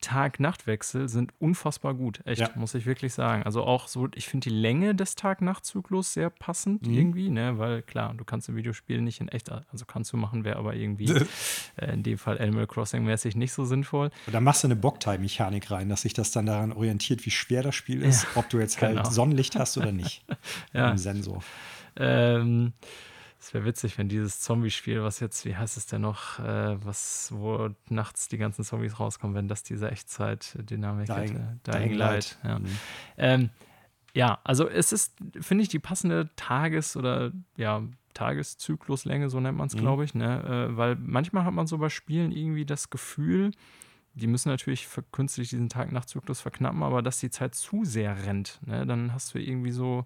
Tag-Nacht-Wechsel 0.00 1.08
sind 1.08 1.32
unfassbar 1.38 1.94
gut, 1.94 2.20
echt, 2.24 2.40
Ja. 2.40 2.50
muss 2.54 2.74
ich 2.74 2.86
wirklich 2.86 3.14
sagen. 3.14 3.42
Also 3.42 3.62
auch 3.64 3.88
so, 3.88 4.08
ich 4.14 4.28
finde 4.28 4.48
die 4.50 4.54
Länge 4.54 4.94
des 4.94 5.14
Tag-Nacht-Zyklus 5.14 6.12
sehr 6.12 6.30
passend 6.30 6.86
Mhm. 6.86 6.94
irgendwie, 6.94 7.30
ne, 7.30 7.58
weil 7.58 7.82
klar, 7.82 8.14
du 8.14 8.24
kannst 8.24 8.48
im 8.48 8.56
Videospiel 8.56 9.00
nicht 9.00 9.20
in 9.20 9.28
echt, 9.28 9.50
also 9.50 9.84
kannst 9.86 10.12
du 10.12 10.16
machen, 10.16 10.44
wäre 10.44 10.58
aber 10.58 10.74
irgendwie 10.74 11.06
äh, 11.76 11.92
in 11.92 12.02
dem 12.02 12.18
Fall 12.18 12.38
Animal 12.40 12.66
Crossing-mäßig 12.66 13.36
nicht 13.36 13.52
so 13.52 13.64
sinnvoll. 13.64 14.10
Und 14.26 14.32
da 14.32 14.40
machst 14.40 14.62
du 14.62 14.68
eine 14.68 14.76
Bogtime-Mechanik 14.76 15.70
rein, 15.70 15.88
dass 15.88 16.02
sich 16.02 16.14
das 16.14 16.30
dann 16.30 16.46
daran 16.46 16.72
orientiert, 16.72 17.24
wie 17.26 17.30
schwer 17.30 17.62
das 17.62 17.74
Spiel 17.74 18.02
ist, 18.02 18.26
ob 18.34 18.48
du 18.48 18.58
jetzt 18.58 18.78
genau. 18.78 19.02
halt 19.02 19.12
Sonnenlicht 19.12 19.56
hast 19.56 19.76
oder 19.78 19.92
nicht. 19.92 20.24
Ja. 20.72 20.90
Im 20.90 20.98
Sensor. 20.98 21.42
Ähm, 21.96 22.72
es 23.48 23.54
wäre 23.54 23.64
witzig, 23.64 23.96
wenn 23.96 24.10
dieses 24.10 24.40
Zombie-Spiel, 24.40 25.02
was 25.02 25.20
jetzt, 25.20 25.46
wie 25.46 25.56
heißt 25.56 25.78
es 25.78 25.86
denn 25.86 26.02
noch, 26.02 26.38
äh, 26.38 26.76
was, 26.84 27.30
wo 27.34 27.70
nachts 27.88 28.28
die 28.28 28.36
ganzen 28.36 28.62
Zombies 28.62 29.00
rauskommen, 29.00 29.34
wenn 29.34 29.48
das 29.48 29.62
diese 29.62 29.90
Echtzeit-Dynamik 29.90 31.06
Dying- 31.06 31.32
hätte. 31.32 31.58
Dying 31.64 31.94
Light. 31.94 32.36
Ja. 32.44 32.58
Mhm. 32.58 32.66
Ähm, 33.16 33.50
ja, 34.12 34.38
also 34.44 34.68
es 34.68 34.92
ist, 34.92 35.16
finde 35.40 35.62
ich, 35.62 35.70
die 35.70 35.78
passende 35.78 36.28
Tages- 36.36 36.94
oder 36.94 37.32
ja, 37.56 37.82
Tageszykluslänge, 38.12 39.30
so 39.30 39.40
nennt 39.40 39.56
man 39.56 39.68
es, 39.68 39.74
Mhm. 39.74 39.80
glaube 39.80 40.04
ich, 40.04 40.14
ne? 40.14 40.68
Äh, 40.70 40.76
weil 40.76 40.96
manchmal 40.96 41.44
hat 41.44 41.54
man 41.54 41.66
so 41.66 41.78
bei 41.78 41.88
Spielen 41.88 42.32
irgendwie 42.32 42.66
das 42.66 42.90
Gefühl, 42.90 43.52
die 44.12 44.26
müssen 44.26 44.50
natürlich 44.50 44.86
künstlich 45.12 45.48
diesen 45.48 45.70
Tag-Nacht-Zyklus 45.70 46.40
verknappen, 46.42 46.82
aber 46.82 47.00
dass 47.00 47.18
die 47.20 47.30
Zeit 47.30 47.54
zu 47.54 47.84
sehr 47.84 48.26
rennt, 48.26 48.58
ne? 48.66 48.84
Dann 48.86 49.14
hast 49.14 49.34
du 49.34 49.38
irgendwie 49.38 49.70
so, 49.70 50.04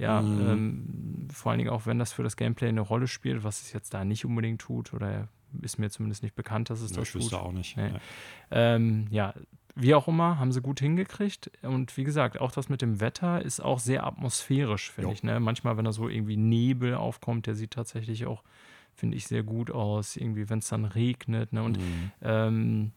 ja, 0.00 0.22
Mhm. 0.22 0.40
ähm, 0.40 1.28
vor 1.32 1.50
allen 1.52 1.58
Dingen 1.58 1.70
auch, 1.70 1.86
wenn 1.86 1.98
das 1.98 2.12
für 2.12 2.22
das 2.22 2.36
Gameplay 2.36 2.68
eine 2.68 2.80
Rolle 2.80 3.06
spielt, 3.06 3.44
was 3.44 3.60
es 3.62 3.72
jetzt 3.72 3.94
da 3.94 4.04
nicht 4.04 4.24
unbedingt 4.24 4.60
tut, 4.60 4.92
oder 4.94 5.28
ist 5.62 5.78
mir 5.78 5.90
zumindest 5.90 6.22
nicht 6.22 6.34
bekannt, 6.34 6.70
dass 6.70 6.80
es 6.80 6.90
Ja, 6.90 6.96
das 6.98 7.08
ich 7.08 7.12
tut. 7.12 7.22
wüsste 7.22 7.38
auch 7.40 7.52
nicht. 7.52 7.76
Nee. 7.76 7.88
Ja. 7.88 8.00
Ähm, 8.50 9.06
ja, 9.10 9.34
wie 9.76 9.94
auch 9.94 10.08
immer, 10.08 10.38
haben 10.38 10.52
sie 10.52 10.60
gut 10.60 10.80
hingekriegt. 10.80 11.50
Und 11.62 11.96
wie 11.96 12.04
gesagt, 12.04 12.40
auch 12.40 12.50
das 12.52 12.68
mit 12.68 12.82
dem 12.82 13.00
Wetter 13.00 13.42
ist 13.42 13.60
auch 13.60 13.78
sehr 13.78 14.04
atmosphärisch, 14.06 14.90
finde 14.90 15.12
ich. 15.12 15.22
Ne? 15.22 15.38
Manchmal, 15.40 15.76
wenn 15.76 15.84
da 15.84 15.92
so 15.92 16.08
irgendwie 16.08 16.36
Nebel 16.36 16.94
aufkommt, 16.94 17.46
der 17.46 17.54
sieht 17.54 17.70
tatsächlich 17.72 18.26
auch, 18.26 18.42
finde 18.94 19.16
ich, 19.16 19.26
sehr 19.26 19.42
gut 19.44 19.70
aus. 19.70 20.16
Irgendwie, 20.16 20.48
wenn 20.50 20.58
es 20.58 20.68
dann 20.68 20.84
regnet. 20.84 21.52
Ne? 21.52 21.62
Und 21.62 21.78
Mhm. 21.78 22.10
ähm, 22.22 22.92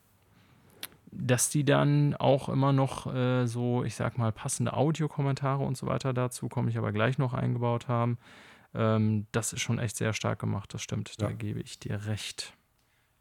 dass 1.15 1.49
die 1.49 1.63
dann 1.63 2.15
auch 2.15 2.49
immer 2.49 2.73
noch 2.73 3.13
äh, 3.13 3.45
so, 3.45 3.84
ich 3.84 3.95
sag 3.95 4.17
mal, 4.17 4.32
passende 4.32 4.73
Audiokommentare 4.73 5.63
und 5.63 5.78
so 5.78 5.88
weiter 5.88 6.13
dazu, 6.13 6.49
komme 6.49 6.69
ich 6.69 6.78
aber 6.78 6.91
gleich 6.91 7.17
noch 7.17 7.34
eingebaut 7.34 7.88
haben. 7.88 8.17
Ähm, 8.73 9.28
das 9.32 9.54
ist 9.54 9.62
schon 9.62 9.80
echt 9.80 9.95
sehr 9.97 10.13
stark 10.13 10.39
gemacht, 10.39 10.73
das 10.73 10.82
stimmt. 10.82 11.21
Da 11.21 11.30
Ja. 11.30 11.36
gebe 11.36 11.62
ich 11.62 11.80
dir 11.80 12.06
recht. 12.06 12.54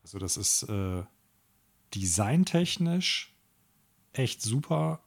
Also 0.03 0.19
das 0.19 0.37
ist 0.37 0.65
äh, 0.65 1.03
designtechnisch 1.95 3.33
echt 4.13 4.43
super, 4.43 5.01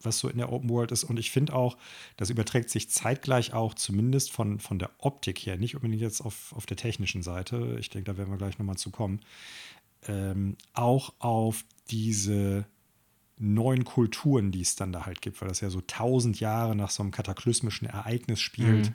was 0.00 0.18
so 0.18 0.28
in 0.28 0.38
der 0.38 0.52
Open 0.52 0.68
World 0.70 0.90
ist. 0.92 1.04
Und 1.04 1.18
ich 1.18 1.30
finde 1.30 1.54
auch, 1.54 1.76
das 2.16 2.30
überträgt 2.30 2.70
sich 2.70 2.90
zeitgleich 2.90 3.52
auch 3.52 3.74
zumindest 3.74 4.32
von, 4.32 4.58
von 4.58 4.78
der 4.78 4.90
Optik 4.98 5.38
her, 5.40 5.56
nicht 5.56 5.74
unbedingt 5.76 6.02
jetzt 6.02 6.20
auf, 6.20 6.52
auf 6.54 6.66
der 6.66 6.76
technischen 6.76 7.22
Seite, 7.22 7.76
ich 7.78 7.88
denke, 7.88 8.10
da 8.12 8.18
werden 8.18 8.30
wir 8.30 8.38
gleich 8.38 8.58
nochmal 8.58 8.76
zu 8.76 8.90
kommen, 8.90 9.20
ähm, 10.08 10.56
auch 10.72 11.14
auf 11.18 11.64
diese 11.90 12.66
neuen 13.38 13.84
Kulturen, 13.84 14.52
die 14.52 14.60
es 14.60 14.76
dann 14.76 14.92
da 14.92 15.04
halt 15.04 15.20
gibt, 15.20 15.40
weil 15.40 15.48
das 15.48 15.60
ja 15.60 15.70
so 15.70 15.80
tausend 15.80 16.38
Jahre 16.40 16.76
nach 16.76 16.90
so 16.90 17.02
einem 17.02 17.10
kataklysmischen 17.10 17.88
Ereignis 17.88 18.40
spielt. 18.40 18.90
Mhm. 18.90 18.94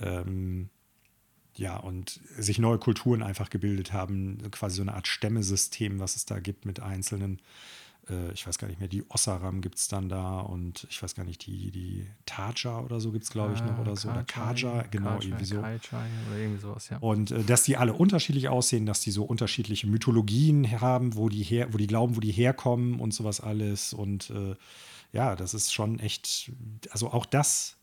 Ähm, 0.00 0.70
ja, 1.54 1.76
und 1.76 2.20
sich 2.36 2.58
neue 2.58 2.78
Kulturen 2.78 3.22
einfach 3.22 3.50
gebildet 3.50 3.92
haben, 3.92 4.38
quasi 4.52 4.76
so 4.76 4.82
eine 4.82 4.94
Art 4.94 5.08
Stämmesystem, 5.08 5.98
was 5.98 6.14
es 6.14 6.24
da 6.24 6.38
gibt 6.38 6.66
mit 6.66 6.80
einzelnen 6.80 7.40
äh, 8.10 8.32
ich 8.32 8.46
weiß 8.46 8.58
gar 8.58 8.68
nicht 8.68 8.80
mehr, 8.80 8.88
die 8.88 9.04
Ossaram 9.10 9.60
gibt 9.60 9.78
es 9.78 9.88
dann 9.88 10.08
da 10.08 10.40
und 10.40 10.86
ich 10.90 11.02
weiß 11.02 11.14
gar 11.14 11.24
nicht, 11.24 11.46
die, 11.46 11.70
die 11.70 12.06
Taja 12.26 12.80
oder 12.80 13.00
so 13.00 13.12
gibt 13.12 13.24
es, 13.24 13.30
glaube 13.30 13.54
ich, 13.54 13.62
noch 13.62 13.78
oder 13.78 13.96
so. 13.96 14.08
Oder 14.08 14.24
Kaja, 14.24 14.82
genau, 14.90 15.16
Kajai, 15.18 15.24
irgendwie 15.26 15.44
so. 15.44 15.60
Kajai 15.60 16.08
oder 16.28 16.38
irgendwie 16.38 16.60
sowas, 16.60 16.88
ja. 16.88 16.98
Und 16.98 17.30
äh, 17.30 17.42
dass 17.44 17.62
die 17.62 17.76
alle 17.76 17.92
unterschiedlich 17.94 18.48
aussehen, 18.48 18.86
dass 18.86 19.00
die 19.00 19.10
so 19.10 19.24
unterschiedliche 19.24 19.86
Mythologien 19.86 20.80
haben, 20.80 21.14
wo 21.16 21.28
die 21.28 21.42
her, 21.42 21.72
wo 21.72 21.78
die 21.78 21.86
glauben, 21.86 22.16
wo 22.16 22.20
die 22.20 22.32
herkommen 22.32 23.00
und 23.00 23.12
sowas 23.12 23.40
alles. 23.40 23.92
Und 23.92 24.30
äh, 24.30 24.54
ja, 25.12 25.36
das 25.36 25.54
ist 25.54 25.72
schon 25.72 25.98
echt, 26.00 26.52
also 26.90 27.10
auch 27.10 27.26
das 27.26 27.76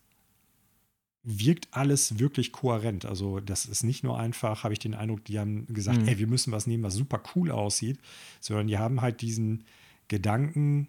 wirkt 1.28 1.66
alles 1.72 2.20
wirklich 2.20 2.52
kohärent. 2.52 3.04
Also 3.04 3.40
das 3.40 3.66
ist 3.66 3.82
nicht 3.82 4.04
nur 4.04 4.16
einfach, 4.16 4.62
habe 4.62 4.72
ich 4.72 4.78
den 4.78 4.94
Eindruck, 4.94 5.24
die 5.24 5.40
haben 5.40 5.66
gesagt, 5.66 6.02
Mhm. 6.02 6.08
ey, 6.08 6.18
wir 6.18 6.28
müssen 6.28 6.52
was 6.52 6.68
nehmen, 6.68 6.84
was 6.84 6.94
super 6.94 7.20
cool 7.34 7.50
aussieht, 7.50 7.98
sondern 8.40 8.68
die 8.68 8.78
haben 8.78 9.00
halt 9.00 9.22
diesen 9.22 9.64
Gedanken, 10.08 10.88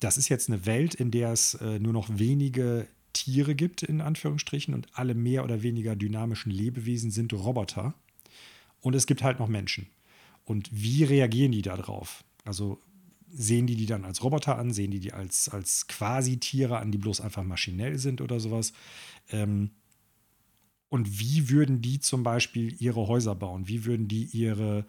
das 0.00 0.18
ist 0.18 0.28
jetzt 0.28 0.48
eine 0.48 0.66
Welt, 0.66 0.94
in 0.94 1.10
der 1.10 1.32
es 1.32 1.54
äh, 1.54 1.78
nur 1.78 1.92
noch 1.92 2.18
wenige 2.18 2.86
Tiere 3.12 3.54
gibt, 3.54 3.82
in 3.82 4.00
Anführungsstrichen, 4.00 4.74
und 4.74 4.88
alle 4.92 5.14
mehr 5.14 5.44
oder 5.44 5.62
weniger 5.62 5.96
dynamischen 5.96 6.52
Lebewesen 6.52 7.10
sind 7.10 7.32
Roboter. 7.32 7.94
Und 8.80 8.94
es 8.94 9.06
gibt 9.06 9.22
halt 9.22 9.38
noch 9.38 9.48
Menschen. 9.48 9.86
Und 10.44 10.68
wie 10.70 11.02
reagieren 11.04 11.52
die 11.52 11.62
darauf? 11.62 12.24
Also 12.44 12.80
sehen 13.30 13.66
die 13.66 13.74
die 13.74 13.86
dann 13.86 14.04
als 14.04 14.22
Roboter 14.22 14.58
an, 14.58 14.72
sehen 14.72 14.90
die 14.90 15.00
die 15.00 15.12
als, 15.12 15.48
als 15.48 15.88
quasi 15.88 16.38
Tiere 16.38 16.78
an, 16.78 16.92
die 16.92 16.98
bloß 16.98 17.20
einfach 17.20 17.42
maschinell 17.42 17.98
sind 17.98 18.20
oder 18.20 18.38
sowas? 18.38 18.72
Ähm, 19.30 19.70
und 20.88 21.18
wie 21.20 21.50
würden 21.50 21.82
die 21.82 21.98
zum 22.00 22.22
Beispiel 22.22 22.80
ihre 22.80 23.08
Häuser 23.08 23.34
bauen? 23.34 23.66
Wie 23.68 23.84
würden 23.84 24.08
die 24.08 24.24
ihre 24.24 24.86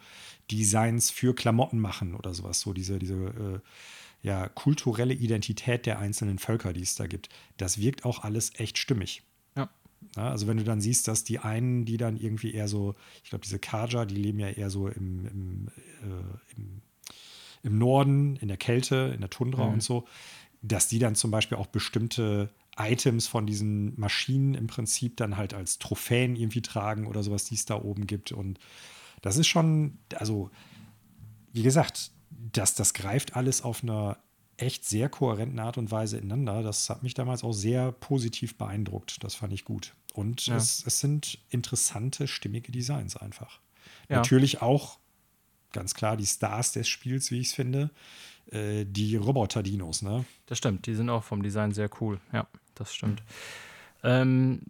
Designs 0.51 1.09
für 1.09 1.33
Klamotten 1.33 1.79
machen 1.79 2.13
oder 2.15 2.33
sowas? 2.33 2.59
So 2.61 2.73
diese, 2.73 2.99
diese 2.99 3.15
äh, 3.15 3.59
ja, 4.21 4.47
kulturelle 4.49 5.13
Identität 5.13 5.85
der 5.85 5.99
einzelnen 5.99 6.37
Völker, 6.39 6.73
die 6.73 6.81
es 6.81 6.95
da 6.95 7.07
gibt. 7.07 7.29
Das 7.57 7.79
wirkt 7.79 8.05
auch 8.05 8.23
alles 8.23 8.51
echt 8.59 8.77
stimmig. 8.77 9.23
Ja. 9.55 9.69
Ja, 10.15 10.29
also 10.29 10.45
wenn 10.47 10.57
du 10.57 10.63
dann 10.63 10.81
siehst, 10.81 11.07
dass 11.07 11.23
die 11.23 11.39
einen, 11.39 11.85
die 11.85 11.97
dann 11.97 12.17
irgendwie 12.17 12.53
eher 12.53 12.67
so, 12.67 12.95
ich 13.23 13.31
glaube, 13.31 13.43
diese 13.43 13.57
Kaja, 13.59 14.05
die 14.05 14.15
leben 14.15 14.39
ja 14.39 14.49
eher 14.49 14.69
so 14.69 14.87
im, 14.87 15.25
im, 15.25 15.67
äh, 16.03 16.55
im, 16.55 16.81
im 17.63 17.77
Norden, 17.79 18.35
in 18.35 18.47
der 18.47 18.57
Kälte, 18.57 19.11
in 19.15 19.21
der 19.21 19.31
Tundra 19.31 19.65
Mhm. 19.65 19.73
und 19.73 19.83
so, 19.83 20.07
dass 20.61 20.87
die 20.87 20.99
dann 20.99 21.15
zum 21.15 21.31
Beispiel 21.31 21.57
auch 21.57 21.67
bestimmte 21.67 22.49
Items 22.77 23.27
von 23.27 23.45
diesen 23.47 23.99
Maschinen 23.99 24.53
im 24.53 24.67
Prinzip 24.67 25.17
dann 25.17 25.37
halt 25.37 25.53
als 25.53 25.79
Trophäen 25.79 26.35
irgendwie 26.35 26.61
tragen 26.61 27.07
oder 27.07 27.23
sowas, 27.23 27.45
die 27.45 27.55
es 27.55 27.65
da 27.65 27.75
oben 27.75 28.07
gibt. 28.07 28.31
Und 28.31 28.59
das 29.21 29.37
ist 29.37 29.47
schon, 29.47 29.97
also, 30.15 30.51
wie 31.53 31.63
gesagt, 31.63 32.11
das, 32.29 32.75
das 32.75 32.93
greift 32.93 33.35
alles 33.35 33.63
auf 33.63 33.83
einer 33.83 34.17
echt 34.57 34.85
sehr 34.85 35.09
kohärenten 35.09 35.59
Art 35.59 35.77
und 35.77 35.91
Weise 35.91 36.17
ineinander. 36.17 36.63
Das 36.63 36.89
hat 36.89 37.03
mich 37.03 37.13
damals 37.13 37.43
auch 37.43 37.53
sehr 37.53 37.91
positiv 37.91 38.57
beeindruckt. 38.57 39.23
Das 39.23 39.35
fand 39.35 39.53
ich 39.53 39.65
gut. 39.65 39.93
Und 40.13 40.47
Ja. 40.47 40.55
es, 40.55 40.83
es 40.85 40.99
sind 40.99 41.39
interessante, 41.49 42.27
stimmige 42.27 42.71
Designs 42.71 43.15
einfach. 43.17 43.59
Ja. 44.09 44.17
Natürlich 44.17 44.61
auch 44.61 44.99
ganz 45.73 45.93
klar 45.93 46.17
die 46.17 46.25
Stars 46.25 46.71
des 46.71 46.87
Spiels, 46.87 47.29
wie 47.29 47.39
ich 47.39 47.47
es 47.47 47.53
finde, 47.53 47.91
äh, 48.51 48.85
die 48.85 49.15
Roboter-Dinos, 49.15 50.01
ne? 50.01 50.25
Das 50.47 50.57
stimmt, 50.57 50.87
die 50.87 50.95
sind 50.95 51.09
auch 51.09 51.23
vom 51.23 51.43
Design 51.43 51.71
sehr 51.71 51.89
cool. 52.01 52.19
Ja, 52.33 52.47
das 52.79 52.93
stimmt. 52.93 53.23
Ähm, 54.03 54.61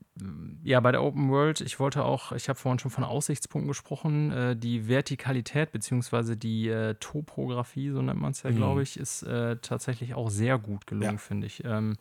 ja, 0.64 0.80
bei 0.80 0.92
der 0.92 1.04
Open 1.04 1.30
World, 1.30 1.60
ich 1.62 1.80
wollte 1.80 2.04
auch, 2.06 2.32
ich 2.32 2.48
habe 2.48 2.58
vorhin 2.58 2.80
schon 2.80 2.92
von 2.92 3.04
Aussichtspunkten 3.04 3.68
gesprochen, 3.68 4.32
äh, 4.32 4.56
die 4.56 4.88
Vertikalität 4.88 5.72
beziehungsweise 5.74 6.38
die 6.38 6.70
äh, 6.70 6.96
Topografie, 7.00 7.90
so 7.90 8.02
nennt 8.02 8.22
man 8.22 8.32
es 8.32 8.44
ja, 8.44 8.52
Mhm. 8.52 8.56
glaube 8.56 8.84
ich, 8.84 8.98
ist 8.98 9.24
äh, 9.24 9.58
tatsächlich 9.58 10.14
auch 10.16 10.30
sehr 10.30 10.58
gut 10.58 10.88
gelungen, 10.88 11.12
Ja. 11.14 11.18
finde 11.18 11.46
ich. 11.48 11.64
Ähm, 11.66 11.98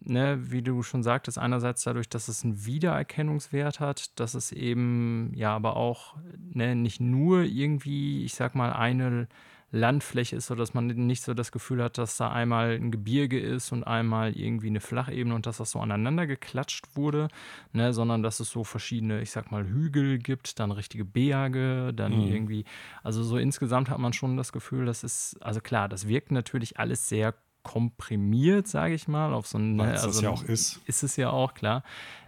ne, 0.00 0.50
wie 0.50 0.62
du 0.62 0.82
schon 0.82 1.02
sagtest, 1.04 1.38
einerseits 1.38 1.84
dadurch, 1.84 2.08
dass 2.08 2.26
es 2.28 2.44
einen 2.44 2.66
Wiedererkennungswert 2.66 3.78
hat, 3.80 4.18
dass 4.18 4.34
es 4.34 4.50
eben 4.52 5.30
ja 5.34 5.54
aber 5.54 5.76
auch 5.76 6.16
ne, 6.52 6.74
nicht 6.74 7.00
nur 7.00 7.42
irgendwie, 7.42 8.24
ich 8.24 8.34
sag 8.34 8.54
mal, 8.56 8.72
eine 8.72 9.28
Landfläche 9.72 10.36
ist, 10.36 10.46
sodass 10.46 10.74
man 10.74 10.86
nicht 10.86 11.22
so 11.22 11.34
das 11.34 11.50
Gefühl 11.52 11.82
hat, 11.82 11.98
dass 11.98 12.16
da 12.16 12.30
einmal 12.30 12.70
ein 12.76 12.90
Gebirge 12.90 13.38
ist 13.40 13.72
und 13.72 13.84
einmal 13.84 14.32
irgendwie 14.36 14.68
eine 14.68 14.80
Flachebene 14.80 15.34
und 15.34 15.46
dass 15.46 15.58
das 15.58 15.72
so 15.72 15.80
aneinander 15.80 16.26
geklatscht 16.26 16.94
wurde, 16.94 17.28
ne, 17.72 17.92
sondern 17.92 18.22
dass 18.22 18.40
es 18.40 18.50
so 18.50 18.64
verschiedene, 18.64 19.20
ich 19.22 19.30
sag 19.32 19.50
mal, 19.50 19.66
Hügel 19.66 20.18
gibt, 20.18 20.60
dann 20.60 20.70
richtige 20.70 21.04
Berge, 21.04 21.92
dann 21.94 22.12
Mhm. 22.12 22.32
irgendwie, 22.32 22.64
also 23.02 23.22
so 23.24 23.36
insgesamt 23.38 23.90
hat 23.90 23.98
man 23.98 24.12
schon 24.12 24.36
das 24.36 24.52
Gefühl, 24.52 24.86
das 24.86 25.02
ist, 25.04 25.36
also 25.42 25.60
klar, 25.60 25.88
das 25.88 26.06
wirkt 26.08 26.30
natürlich 26.30 26.78
alles 26.78 27.08
sehr 27.08 27.34
komprimiert, 27.62 28.68
sage 28.68 28.94
ich 28.94 29.08
mal, 29.08 29.34
auf 29.34 29.48
so 29.48 29.58
ein, 29.58 29.80
Weil 29.80 29.90
es 29.94 30.04
also 30.04 30.20
das 30.20 30.22
ja 30.22 30.30
auch 30.30 30.44
ist. 30.44 30.80
ist 30.86 31.02
es 31.02 31.16
ja 31.16 31.30
auch, 31.30 31.52
klar. 31.52 31.82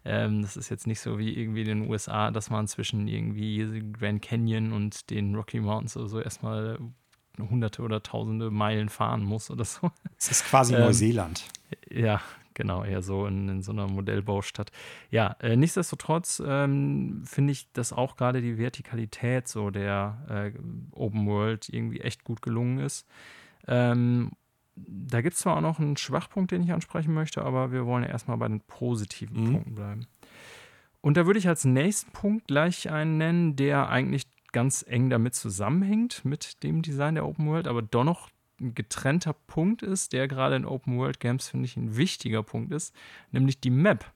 Ähm, 0.04 0.42
das 0.42 0.56
ist 0.56 0.68
jetzt 0.68 0.88
nicht 0.88 0.98
so 1.00 1.18
wie 1.18 1.32
irgendwie 1.32 1.60
in 1.60 1.66
den 1.68 1.88
USA, 1.88 2.32
dass 2.32 2.50
man 2.50 2.66
zwischen 2.66 3.06
irgendwie 3.06 3.84
Grand 3.92 4.20
Canyon 4.20 4.72
und 4.72 5.10
den 5.10 5.36
Rocky 5.36 5.60
Mountains 5.60 5.96
oder 5.96 6.08
so 6.08 6.20
erstmal 6.20 6.78
hunderte 7.38 7.82
oder 7.82 8.02
tausende 8.02 8.50
Meilen 8.50 8.88
fahren 8.88 9.22
muss 9.22 9.50
oder 9.50 9.64
so. 9.64 9.90
Es 10.18 10.30
ist 10.30 10.44
quasi 10.46 10.74
Ähm, 10.74 10.80
Neuseeland. 10.80 11.44
Ja, 11.90 12.20
genau, 12.54 12.84
eher 12.84 13.02
so 13.02 13.26
in, 13.26 13.48
in 13.48 13.62
so 13.62 13.72
einer 13.72 13.86
Modellbaustadt. 13.86 14.70
Ja, 15.10 15.36
äh, 15.40 15.56
nichtsdestotrotz 15.56 16.42
ähm, 16.44 17.22
finde 17.24 17.52
ich, 17.52 17.70
dass 17.72 17.92
auch 17.92 18.16
gerade 18.16 18.40
die 18.40 18.58
Vertikalität 18.58 19.48
so 19.48 19.70
der 19.70 20.52
äh, 20.54 20.58
Open 20.92 21.26
World 21.26 21.68
irgendwie 21.68 22.00
echt 22.00 22.24
gut 22.24 22.42
gelungen 22.42 22.78
ist. 22.78 23.06
Ähm, 23.66 24.32
da 24.76 25.20
gibt 25.22 25.34
es 25.34 25.40
zwar 25.40 25.56
auch 25.56 25.60
noch 25.60 25.78
einen 25.80 25.96
Schwachpunkt, 25.96 26.52
den 26.52 26.62
ich 26.62 26.72
ansprechen 26.72 27.12
möchte, 27.12 27.42
aber 27.42 27.72
wir 27.72 27.84
wollen 27.84 28.04
ja 28.04 28.10
erstmal 28.10 28.36
bei 28.36 28.48
den 28.48 28.60
positiven 28.60 29.42
Mhm. 29.42 29.52
Punkten 29.52 29.74
bleiben. 29.74 30.06
Und 31.00 31.16
da 31.16 31.26
würde 31.26 31.38
ich 31.38 31.48
als 31.48 31.64
nächsten 31.64 32.10
Punkt 32.12 32.48
gleich 32.48 32.90
einen 32.90 33.18
nennen, 33.18 33.56
der 33.56 33.88
eigentlich 33.88 34.24
ganz 34.52 34.84
eng 34.88 35.10
damit 35.10 35.34
zusammenhängt, 35.34 36.24
mit 36.24 36.62
dem 36.62 36.82
Design 36.82 37.14
der 37.14 37.26
Open 37.26 37.46
World, 37.48 37.66
aber 37.68 37.82
doch 37.82 38.04
noch 38.04 38.30
ein 38.60 38.74
getrennter 38.74 39.34
Punkt 39.34 39.82
ist, 39.82 40.12
der 40.12 40.26
gerade 40.26 40.56
in 40.56 40.64
Open 40.64 40.98
World 40.98 41.20
Games, 41.20 41.48
finde 41.48 41.66
ich, 41.66 41.76
ein 41.76 41.96
wichtiger 41.96 42.42
Punkt 42.42 42.72
ist, 42.72 42.94
nämlich 43.30 43.60
die 43.60 43.70
Map. 43.70 44.10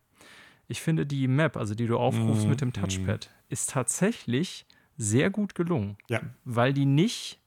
Ich 0.68 0.80
finde, 0.80 1.06
die 1.06 1.28
Map, 1.28 1.56
also 1.56 1.74
die 1.74 1.86
du 1.86 1.96
aufrufst 1.98 2.44
Mhm, 2.44 2.50
mit 2.50 2.60
dem. 2.60 2.72
Touchpad, 2.72 3.30
ist 3.48 3.70
tatsächlich 3.70 4.66
sehr 4.96 5.30
gut 5.30 5.54
gelungen, 5.54 5.96
Ja. 6.08 6.20
weil 6.44 6.72
die 6.72 6.86
nicht 6.86 7.40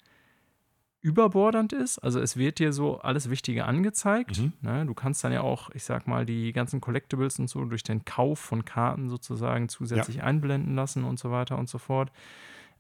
überbordernd 1.02 1.72
ist. 1.74 2.00
Also 2.00 2.20
es 2.20 2.36
wird 2.36 2.58
dir 2.60 2.74
so 2.74 3.00
alles 3.00 3.30
Wichtige 3.30 3.66
angezeigt. 3.66 4.40
Mhm. 4.40 4.54
Ne? 4.62 4.86
Du 4.88 4.94
kannst 4.96 5.24
dann 5.24 5.32
ja 5.32 5.42
auch, 5.42 5.70
ich 5.72 5.84
sag 5.84 6.08
mal, 6.08 6.26
die 6.26 6.52
ganzen 6.52 6.82
Collectibles 6.82 7.38
und 7.40 7.48
so 7.48 7.64
durch 7.66 7.84
den 7.84 8.06
Kauf 8.06 8.40
von 8.40 8.66
Karten 8.66 9.10
sozusagen 9.10 9.70
zusätzlich 9.70 10.24
einblenden 10.24 10.76
lassen 10.76 11.04
und 11.04 11.20
so 11.20 11.30
weiter 11.30 11.58
und 11.60 11.70
so 11.70 11.78
fort. 11.78 12.12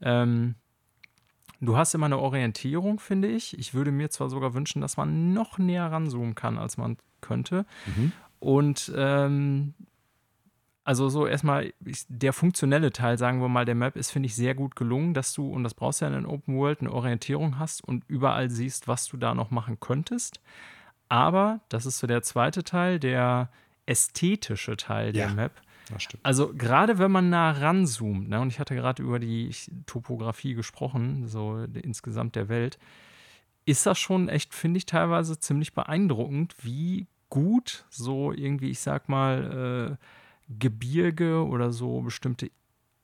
Ähm, 0.02 0.56
du 1.62 1.78
hast 1.78 1.94
immer 1.94 2.08
eine 2.08 2.20
Orientierung, 2.20 3.00
finde 3.00 3.28
ich. 3.28 3.58
Ich 3.58 3.74
würde 3.74 3.92
mir 3.92 4.10
zwar 4.10 4.30
sogar 4.30 4.54
wünschen, 4.54 4.82
dass 4.82 4.98
man 4.98 5.34
noch 5.34 5.58
näher 5.58 5.92
ranzoomen 5.92 6.36
kann, 6.36 6.58
als 6.58 6.78
man 6.78 6.98
könnte. 7.22 7.66
Mhm. 7.86 8.12
Und 8.40 8.92
ähm, 8.96 9.74
also 10.84 11.10
so 11.10 11.26
erstmal 11.26 11.74
der 12.10 12.32
funktionelle 12.32 12.92
Teil, 12.92 13.18
sagen 13.18 13.42
wir 13.42 13.48
mal, 13.50 13.66
der 13.66 13.74
Map 13.74 13.96
ist, 13.96 14.12
finde 14.12 14.28
ich, 14.28 14.36
sehr 14.36 14.54
gut 14.54 14.76
gelungen, 14.76 15.16
dass 15.16 15.34
du, 15.34 15.50
und 15.50 15.64
das 15.64 15.74
brauchst 15.74 16.02
du 16.02 16.06
ja 16.06 16.16
in 16.16 16.24
der 16.24 16.32
Open 16.32 16.56
World, 16.58 16.82
eine 16.82 16.92
Orientierung 16.94 17.58
hast 17.58 17.84
und 17.84 18.04
überall 18.08 18.52
siehst, 18.52 18.88
was 18.88 19.08
du 19.08 19.18
da 19.18 19.34
noch 19.34 19.50
machen 19.50 19.80
könntest. 19.80 20.40
Aber, 21.10 21.62
das 21.70 21.88
ist 21.88 21.98
so 21.98 22.06
der 22.08 22.22
zweite 22.22 22.64
Teil, 22.64 23.00
der 23.00 23.50
ästhetische 23.88 24.78
Teil 24.78 25.12
der 25.12 25.28
Ja. 25.28 25.34
Map. 25.34 25.52
Also 26.24 26.54
gerade 26.54 26.98
wenn 26.98 27.12
man 27.12 27.30
nah 27.30 27.52
ranzoomt, 27.52 28.30
ne, 28.30 28.39
und 28.39 28.50
ich 28.50 28.60
hatte 28.60 28.76
gerade 28.76 29.04
über 29.04 29.19
die 29.19 29.52
Topografie 29.86 30.54
gesprochen, 30.54 31.28
so 31.28 31.65
insgesamt 31.74 32.36
der 32.36 32.50
Welt, 32.50 32.80
ist 33.65 33.86
das 33.86 33.98
schon 33.98 34.30
echt, 34.30 34.54
finde 34.54 34.78
ich, 34.78 34.86
teilweise 34.86 35.39
ziemlich 35.39 35.74
beeindruckend, 35.74 36.56
wie 36.62 37.08
gut 37.30 37.86
so 37.89 38.32
irgendwie, 38.32 38.69
ich 38.69 38.80
sag 38.80 39.10
mal, 39.10 39.98
äh, 40.00 40.54
Gebirge 40.60 41.45
oder 41.45 41.71
so 41.71 42.02
bestimmte 42.02 42.52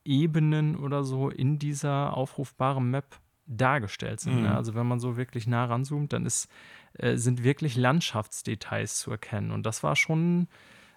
Ebenen 0.05 0.75
oder 0.75 1.03
so 1.03 1.29
in 1.29 1.59
dieser 1.59 2.15
aufrufbaren 2.15 2.89
Map 2.89 3.19
dargestellt 3.47 4.19
sind. 4.19 4.37
Mhm. 4.37 4.41
Ne? 4.43 4.55
Also 4.55 4.75
wenn 4.75 4.87
man 4.87 4.99
so 4.99 5.17
wirklich 5.17 5.47
nah 5.47 5.65
ranzoomt, 5.65 6.13
dann 6.13 6.25
ist, 6.25 6.47
äh, 6.93 7.17
sind 7.17 7.43
wirklich 7.43 7.75
Landschaftsdetails 7.75 8.99
zu 8.99 9.11
erkennen. 9.11 9.51
Und 9.51 9.65
das 9.65 9.83
war 9.83 9.95
schon 9.95 10.47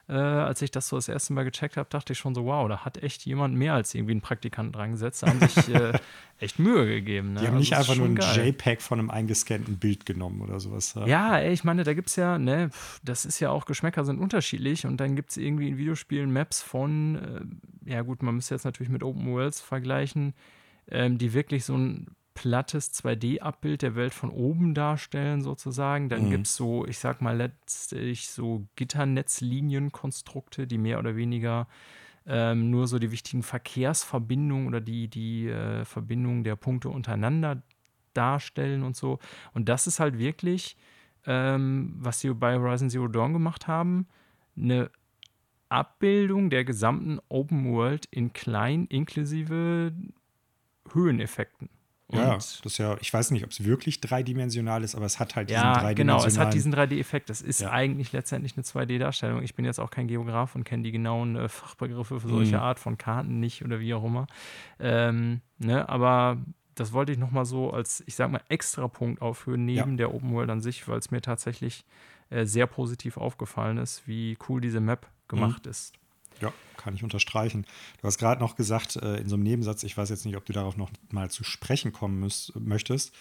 äh, 0.08 0.12
als 0.12 0.60
ich 0.60 0.70
das 0.70 0.88
so 0.88 0.96
das 0.96 1.08
erste 1.08 1.32
Mal 1.32 1.44
gecheckt 1.44 1.76
habe, 1.76 1.88
dachte 1.88 2.12
ich 2.12 2.18
schon 2.18 2.34
so, 2.34 2.44
wow, 2.44 2.68
da 2.68 2.84
hat 2.84 3.02
echt 3.02 3.24
jemand 3.24 3.54
mehr 3.54 3.74
als 3.74 3.94
irgendwie 3.94 4.12
einen 4.12 4.20
Praktikanten 4.20 4.72
dran 4.72 4.92
gesetzt. 4.92 5.22
Da 5.22 5.28
haben 5.28 5.40
sich 5.40 5.74
äh, 5.74 5.98
echt 6.38 6.58
Mühe 6.58 6.86
gegeben. 6.86 7.32
Ne? 7.32 7.40
Die 7.40 7.46
haben 7.46 7.54
Also 7.54 7.58
nicht 7.58 7.76
einfach 7.76 7.96
nur 7.96 8.06
ein 8.06 8.14
geil. 8.16 8.48
JPEG 8.48 8.82
von 8.82 8.98
einem 8.98 9.10
eingescannten 9.10 9.78
Bild 9.78 10.04
genommen 10.04 10.42
oder 10.42 10.60
sowas. 10.60 10.94
Ja, 11.06 11.38
ey, 11.38 11.52
ich 11.52 11.64
meine, 11.64 11.84
da 11.84 11.94
gibt 11.94 12.10
es 12.10 12.16
ja, 12.16 12.38
ne, 12.38 12.70
das 13.02 13.24
ist 13.24 13.40
ja 13.40 13.50
auch, 13.50 13.64
Geschmäcker 13.64 14.04
sind 14.04 14.20
unterschiedlich 14.20 14.84
und 14.84 14.98
dann 14.98 15.16
gibt 15.16 15.30
es 15.30 15.38
irgendwie 15.38 15.68
in 15.68 15.78
Videospielen 15.78 16.32
Maps 16.32 16.60
von, 16.60 17.58
äh, 17.86 17.90
ja 17.90 18.02
gut, 18.02 18.22
man 18.22 18.34
müsste 18.34 18.54
jetzt 18.54 18.64
natürlich 18.64 18.90
mit 18.90 19.02
Open 19.02 19.26
Worlds 19.32 19.62
vergleichen, 19.62 20.34
ähm, 20.90 21.16
die 21.16 21.32
wirklich 21.32 21.64
so 21.64 21.76
ein 21.76 22.08
plattes 22.34 22.92
2D-Abbild 22.92 23.82
der 23.82 23.94
Welt 23.94 24.12
von 24.14 24.30
oben 24.30 24.74
darstellen, 24.74 25.42
sozusagen. 25.42 26.08
Dann 26.08 26.24
Mhm. 26.24 26.30
gibt 26.30 26.46
es 26.46 26.56
so, 26.56 26.86
ich 26.86 26.98
sag 26.98 27.22
mal 27.22 27.36
letztlich 27.36 28.28
so 28.28 28.66
Gitternetzlinienkonstrukte, 28.76 30.66
die 30.66 30.78
mehr 30.78 30.98
oder 30.98 31.16
weniger 31.16 31.68
ähm, 32.26 32.70
nur 32.70 32.86
so 32.88 32.98
die 32.98 33.10
wichtigen 33.10 33.42
Verkehrsverbindungen 33.42 34.66
oder 34.66 34.80
die, 34.80 35.08
die 35.08 35.48
äh, 35.48 35.84
Verbindungen 35.84 36.44
der 36.44 36.56
Punkte 36.56 36.88
untereinander 36.88 37.62
darstellen 38.14 38.82
und 38.82 38.96
so. 38.96 39.18
Und 39.52 39.68
das 39.68 39.86
ist 39.86 40.00
halt 40.00 40.18
wirklich, 40.18 40.76
ähm, 41.26 41.94
was 41.98 42.20
sie 42.20 42.32
bei 42.34 42.56
Horizon 42.58 42.90
Zero 42.90 43.08
Dawn 43.08 43.32
gemacht 43.32 43.66
haben, 43.68 44.06
eine 44.56 44.90
Abbildung 45.68 46.50
der 46.50 46.64
gesamten 46.64 47.18
Open 47.28 47.72
World 47.72 48.06
in 48.06 48.32
klein 48.32 48.86
inklusive 48.86 49.92
Höheneffekten. 50.92 51.68
Ja, 52.16 52.34
das 52.34 52.60
ist 52.64 52.78
ja, 52.78 52.96
ich 53.00 53.12
weiß 53.12 53.30
nicht, 53.30 53.44
ob 53.44 53.50
es 53.50 53.64
wirklich 53.64 54.00
dreidimensional 54.00 54.82
ist, 54.84 54.94
aber 54.94 55.06
es 55.06 55.18
hat 55.18 55.36
halt 55.36 55.50
diesen 55.50 55.60
ja, 55.62 55.72
dreidimensionalen. 55.72 55.96
genau, 55.96 56.24
es 56.26 56.38
hat 56.38 56.54
diesen 56.54 56.74
3D-Effekt. 56.74 57.30
Das 57.30 57.40
ist 57.40 57.60
Ja. 57.60 57.70
eigentlich 57.70 58.12
letztendlich 58.12 58.56
eine 58.56 58.64
2D-Darstellung. 58.64 59.42
Ich 59.42 59.54
bin 59.54 59.64
jetzt 59.64 59.78
auch 59.78 59.90
kein 59.90 60.08
Geograf 60.08 60.54
und 60.54 60.64
kenne 60.64 60.82
die 60.82 60.92
genauen 60.92 61.36
äh, 61.36 61.48
Fachbegriffe 61.48 62.20
für 62.20 62.28
solche 62.28 62.56
Mhm. 62.56 62.62
Art 62.62 62.78
von 62.78 62.98
Karten 62.98 63.40
nicht 63.40 63.64
oder 63.64 63.80
wie 63.80 63.94
auch 63.94 64.04
immer. 64.04 64.26
Ähm, 64.78 65.40
ne, 65.58 65.88
aber 65.88 66.38
das 66.74 66.92
wollte 66.92 67.12
ich 67.12 67.18
nochmal 67.18 67.44
so 67.44 67.70
als, 67.70 68.02
ich 68.06 68.16
sag 68.16 68.30
mal, 68.30 68.40
extra 68.48 68.88
Punkt 68.88 69.22
aufführen, 69.22 69.64
neben 69.64 69.96
der 69.96 70.12
Open 70.14 70.32
World 70.32 70.50
an 70.50 70.60
sich, 70.60 70.88
weil 70.88 70.98
es 70.98 71.10
mir 71.10 71.20
tatsächlich 71.20 71.84
äh, 72.30 72.46
sehr 72.46 72.66
positiv 72.66 73.16
aufgefallen 73.16 73.78
ist, 73.78 74.08
wie 74.08 74.36
cool 74.48 74.60
diese 74.60 74.80
Map 74.80 75.06
gemacht 75.28 75.66
ist. 75.66 75.92
Ja, 76.40 76.52
kann 76.76 76.94
ich 76.94 77.02
unterstreichen. 77.02 77.66
Du 78.00 78.06
hast 78.06 78.18
gerade 78.18 78.40
noch 78.40 78.56
gesagt, 78.56 78.96
äh, 78.96 79.16
in 79.16 79.28
so 79.28 79.36
einem 79.36 79.44
Nebensatz, 79.44 79.82
ich 79.82 79.96
weiß 79.96 80.10
jetzt 80.10 80.26
nicht, 80.26 80.36
ob 80.36 80.44
du 80.44 80.52
darauf 80.52 80.76
noch 80.76 80.90
mal 81.10 81.30
zu 81.30 81.44
sprechen 81.44 81.92
kommen 81.92 82.20
müsst, 82.20 82.54
möchtest. 82.56 83.12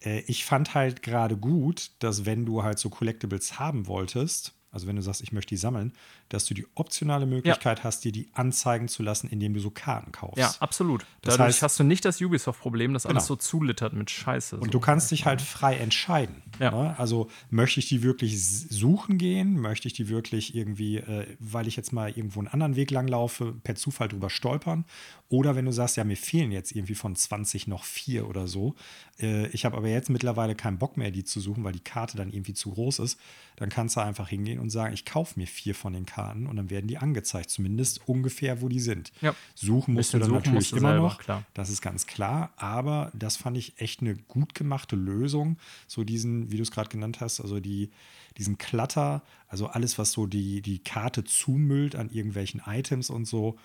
Äh, 0.00 0.20
ich 0.26 0.44
fand 0.44 0.74
halt 0.74 1.02
gerade 1.02 1.36
gut, 1.36 1.90
dass 1.98 2.24
wenn 2.24 2.46
du 2.46 2.62
halt 2.62 2.78
so 2.78 2.90
Collectibles 2.90 3.58
haben 3.58 3.86
wolltest, 3.86 4.54
also 4.70 4.86
wenn 4.86 4.96
du 4.96 5.02
sagst, 5.02 5.20
ich 5.20 5.32
möchte 5.32 5.50
die 5.50 5.58
sammeln, 5.58 5.92
dass 6.32 6.46
du 6.46 6.54
die 6.54 6.66
optionale 6.74 7.26
Möglichkeit 7.26 7.84
hast, 7.84 8.04
dir 8.04 8.12
die 8.12 8.28
anzeigen 8.32 8.88
zu 8.88 9.02
lassen, 9.02 9.28
indem 9.28 9.54
du 9.54 9.60
so 9.60 9.70
Karten 9.70 10.12
kaufst. 10.12 10.38
Ja, 10.38 10.52
absolut. 10.60 11.06
Das 11.22 11.36
Dadurch 11.36 11.56
heißt- 11.56 11.62
hast 11.62 11.78
du 11.80 11.84
nicht 11.84 12.04
das 12.04 12.20
Ubisoft-Problem, 12.20 12.92
das 12.94 13.06
alles 13.06 13.24
Genau. 13.24 13.26
so 13.28 13.36
zulittert 13.36 13.92
mit 13.92 14.10
Scheiße. 14.10 14.56
Und 14.56 14.66
so. 14.66 14.70
du 14.70 14.80
kannst 14.80 15.10
dich 15.10 15.26
halt 15.26 15.42
frei 15.42 15.76
entscheiden. 15.76 16.42
Ja. 16.58 16.70
Ne? 16.70 16.98
Also 16.98 17.28
möchte 17.50 17.80
ich 17.80 17.88
die 17.88 18.02
wirklich 18.02 18.42
suchen 18.42 19.18
gehen? 19.18 19.58
Möchte 19.60 19.88
ich 19.88 19.94
die 19.94 20.08
wirklich 20.08 20.54
irgendwie, 20.54 20.98
äh, 20.98 21.26
weil 21.38 21.68
ich 21.68 21.76
jetzt 21.76 21.92
mal 21.92 22.10
irgendwo 22.10 22.40
einen 22.40 22.48
anderen 22.48 22.76
Weg 22.76 22.90
langlaufe, 22.90 23.52
per 23.64 23.74
Zufall 23.74 24.08
drüber 24.08 24.30
stolpern? 24.30 24.84
Oder 25.28 25.56
wenn 25.56 25.64
du 25.64 25.72
sagst, 25.72 25.96
ja, 25.96 26.04
mir 26.04 26.16
fehlen 26.16 26.52
jetzt 26.52 26.72
irgendwie 26.72 26.94
von 26.94 27.16
20 27.16 27.66
noch 27.66 27.84
vier 27.84 28.28
oder 28.28 28.46
so. 28.46 28.74
Äh, 29.18 29.46
ich 29.48 29.64
habe 29.64 29.76
aber 29.76 29.88
jetzt 29.88 30.10
mittlerweile 30.10 30.54
keinen 30.54 30.78
Bock 30.78 30.96
mehr, 30.96 31.10
die 31.10 31.24
zu 31.24 31.40
suchen, 31.40 31.64
weil 31.64 31.72
die 31.72 31.80
Karte 31.80 32.16
dann 32.16 32.30
irgendwie 32.30 32.52
zu 32.54 32.70
groß 32.70 32.98
ist. 33.00 33.18
Dann 33.56 33.68
kannst 33.70 33.96
du 33.96 34.00
einfach 34.00 34.28
hingehen 34.28 34.58
und 34.58 34.70
sagen, 34.70 34.92
ich 34.94 35.04
kaufe 35.04 35.38
mir 35.38 35.46
vier 35.46 35.74
von 35.74 35.92
den 35.92 36.04
Karten 36.06 36.21
und 36.30 36.56
dann 36.56 36.70
werden 36.70 36.86
die 36.86 36.98
angezeigt, 36.98 37.50
zumindest 37.50 38.08
ungefähr, 38.08 38.62
wo 38.62 38.68
die 38.68 38.80
sind. 38.80 39.12
Ja. 39.20 39.34
Suchen 39.54 39.94
musst 39.94 40.14
du 40.14 40.18
dann 40.18 40.28
suchen 40.28 40.38
natürlich 40.38 40.70
du 40.70 40.76
immer 40.76 40.90
selber, 40.90 41.08
noch. 41.08 41.18
klar. 41.18 41.44
Das 41.54 41.70
ist 41.70 41.82
ganz 41.82 42.06
klar, 42.06 42.52
aber 42.56 43.10
das 43.14 43.36
fand 43.36 43.56
ich 43.56 43.80
echt 43.80 44.00
eine 44.00 44.14
gut 44.14 44.54
gemachte 44.54 44.96
Lösung. 44.96 45.58
So 45.86 46.04
diesen, 46.04 46.50
wie 46.50 46.56
du 46.56 46.62
es 46.62 46.70
gerade 46.70 46.88
genannt 46.88 47.20
hast, 47.20 47.40
also 47.40 47.60
die, 47.60 47.90
diesen 48.38 48.58
Klatter, 48.58 49.22
also 49.48 49.66
alles, 49.66 49.98
was 49.98 50.12
so 50.12 50.26
die, 50.26 50.62
die 50.62 50.78
Karte 50.78 51.24
zumüllt 51.24 51.96
an 51.96 52.10
irgendwelchen 52.10 52.62
Items 52.66 53.10
und 53.10 53.26
so, 53.26 53.56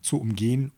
zu 0.00 0.20
umgehen 0.20 0.72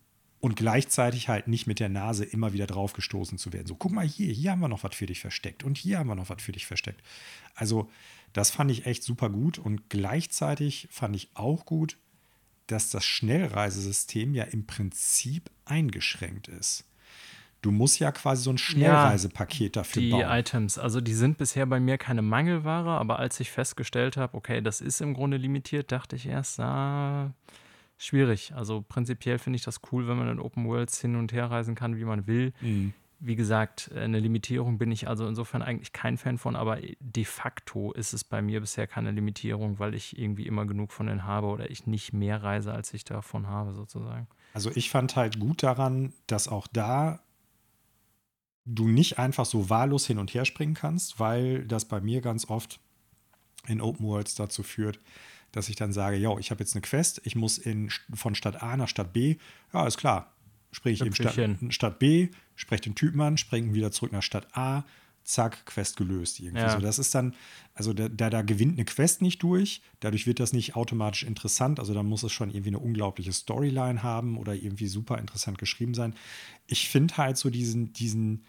und 0.44 0.56
gleichzeitig 0.56 1.30
halt 1.30 1.48
nicht 1.48 1.66
mit 1.66 1.80
der 1.80 1.88
Nase 1.88 2.22
immer 2.22 2.52
wieder 2.52 2.66
draufgestoßen 2.66 3.38
zu 3.38 3.54
werden. 3.54 3.66
So, 3.66 3.76
guck 3.76 3.92
mal 3.92 4.06
hier, 4.06 4.30
hier 4.30 4.50
haben 4.50 4.60
wir 4.60 4.68
noch 4.68 4.84
was 4.84 4.94
für 4.94 5.06
dich 5.06 5.20
versteckt 5.20 5.64
und 5.64 5.78
hier 5.78 5.98
haben 5.98 6.06
wir 6.06 6.14
noch 6.14 6.28
was 6.28 6.42
für 6.42 6.52
dich 6.52 6.66
versteckt. 6.66 7.02
Also, 7.54 7.90
das 8.34 8.50
fand 8.50 8.70
ich 8.70 8.84
echt 8.84 9.02
super 9.02 9.30
gut 9.30 9.58
und 9.58 9.88
gleichzeitig 9.88 10.88
fand 10.90 11.16
ich 11.16 11.30
auch 11.34 11.64
gut, 11.64 11.96
dass 12.66 12.90
das 12.90 13.04
Schnellreisesystem 13.04 14.34
ja 14.34 14.44
im 14.44 14.66
Prinzip 14.66 15.50
eingeschränkt 15.64 16.48
ist. 16.48 16.84
Du 17.62 17.70
musst 17.70 17.98
ja 17.98 18.12
quasi 18.12 18.42
so 18.42 18.50
ein 18.50 18.58
Schnellreisepaket 18.58 19.76
dafür 19.76 20.02
die 20.02 20.10
bauen. 20.10 20.26
Items, 20.28 20.78
also 20.78 21.00
die 21.00 21.14
sind 21.14 21.38
bisher 21.38 21.64
bei 21.64 21.80
mir 21.80 21.96
keine 21.96 22.20
Mangelware, 22.20 22.90
aber 22.90 23.18
als 23.18 23.40
ich 23.40 23.50
festgestellt 23.50 24.18
habe, 24.18 24.36
okay, 24.36 24.60
das 24.60 24.82
ist 24.82 25.00
im 25.00 25.14
Grunde 25.14 25.38
limitiert, 25.38 25.92
dachte 25.92 26.16
ich 26.16 26.26
erst, 26.26 26.60
ah, 26.60 27.32
schwierig. 27.96 28.52
Also 28.54 28.84
prinzipiell 28.86 29.38
finde 29.38 29.56
ich 29.56 29.64
das 29.64 29.80
cool, 29.92 30.08
wenn 30.08 30.18
man 30.18 30.28
in 30.28 30.40
Open 30.40 30.66
Worlds 30.66 31.00
hin 31.00 31.16
und 31.16 31.32
her 31.32 31.50
reisen 31.50 31.74
kann, 31.74 31.96
wie 31.96 32.04
man 32.04 32.26
will. 32.26 32.52
Mhm. 32.60 32.92
Wie 33.26 33.36
gesagt, 33.36 33.90
eine 33.94 34.18
Limitierung 34.18 34.76
bin 34.76 34.92
ich 34.92 35.08
also 35.08 35.26
insofern 35.26 35.62
eigentlich 35.62 35.92
kein 35.92 36.18
Fan 36.18 36.36
von, 36.36 36.56
aber 36.56 36.78
de 37.00 37.24
facto 37.24 37.92
ist 37.92 38.12
es 38.12 38.22
bei 38.22 38.42
mir 38.42 38.60
bisher 38.60 38.86
keine 38.86 39.12
Limitierung, 39.12 39.78
weil 39.78 39.94
ich 39.94 40.18
irgendwie 40.18 40.46
immer 40.46 40.66
genug 40.66 40.92
von 40.92 41.06
denen 41.06 41.24
habe 41.24 41.46
oder 41.46 41.70
ich 41.70 41.86
nicht 41.86 42.12
mehr 42.12 42.42
reise, 42.42 42.72
als 42.72 42.92
ich 42.92 43.04
davon 43.04 43.46
habe, 43.46 43.72
sozusagen. 43.72 44.26
Also 44.52 44.70
ich 44.74 44.90
fand 44.90 45.16
halt 45.16 45.40
gut 45.40 45.62
daran, 45.62 46.12
dass 46.26 46.48
auch 46.48 46.66
da 46.66 47.20
du 48.66 48.88
nicht 48.88 49.18
einfach 49.18 49.44
so 49.44 49.70
wahllos 49.70 50.06
hin 50.06 50.18
und 50.18 50.32
her 50.32 50.44
springen 50.44 50.74
kannst, 50.74 51.20
weil 51.20 51.66
das 51.66 51.86
bei 51.86 52.00
mir 52.00 52.20
ganz 52.20 52.48
oft 52.48 52.80
in 53.66 53.80
Open 53.80 54.06
Worlds 54.06 54.34
dazu 54.34 54.62
führt, 54.62 54.98
dass 55.52 55.68
ich 55.68 55.76
dann 55.76 55.92
sage, 55.92 56.16
ja, 56.16 56.36
ich 56.38 56.50
habe 56.50 56.60
jetzt 56.60 56.74
eine 56.74 56.82
Quest, 56.82 57.20
ich 57.24 57.36
muss 57.36 57.58
in, 57.58 57.90
von 58.12 58.34
Stadt 58.34 58.62
A 58.62 58.76
nach 58.76 58.88
Stadt 58.88 59.12
B. 59.12 59.36
Ja, 59.72 59.86
ist 59.86 59.98
klar. 59.98 60.33
Springe 60.74 60.94
ich 60.94 61.00
eben 61.00 61.10
Hüpf 61.10 61.20
ich 61.20 61.30
Stadt. 61.32 61.72
Stadt 61.72 61.98
B, 61.98 62.28
spreche 62.56 62.82
den 62.82 62.94
Typen 62.94 63.20
an, 63.20 63.36
springe 63.36 63.74
wieder 63.74 63.92
zurück 63.92 64.12
nach 64.12 64.22
Stadt 64.22 64.48
A, 64.56 64.84
zack, 65.22 65.64
Quest 65.66 65.96
gelöst 65.96 66.40
irgendwie. 66.40 66.62
Ja. 66.62 66.70
So, 66.70 66.80
das 66.80 66.98
ist 66.98 67.14
dann, 67.14 67.34
also 67.74 67.92
da, 67.92 68.08
da, 68.08 68.28
da 68.28 68.42
gewinnt 68.42 68.74
eine 68.74 68.84
Quest 68.84 69.22
nicht 69.22 69.42
durch, 69.42 69.80
dadurch 70.00 70.26
wird 70.26 70.40
das 70.40 70.52
nicht 70.52 70.76
automatisch 70.76 71.22
interessant, 71.22 71.80
also 71.80 71.94
da 71.94 72.02
muss 72.02 72.22
es 72.22 72.32
schon 72.32 72.50
irgendwie 72.50 72.70
eine 72.70 72.78
unglaubliche 72.78 73.32
Storyline 73.32 74.02
haben 74.02 74.36
oder 74.36 74.54
irgendwie 74.54 74.88
super 74.88 75.18
interessant 75.18 75.58
geschrieben 75.58 75.94
sein. 75.94 76.14
Ich 76.66 76.88
finde 76.88 77.16
halt 77.16 77.38
so 77.38 77.50
diesen, 77.50 77.92
diesen 77.92 78.44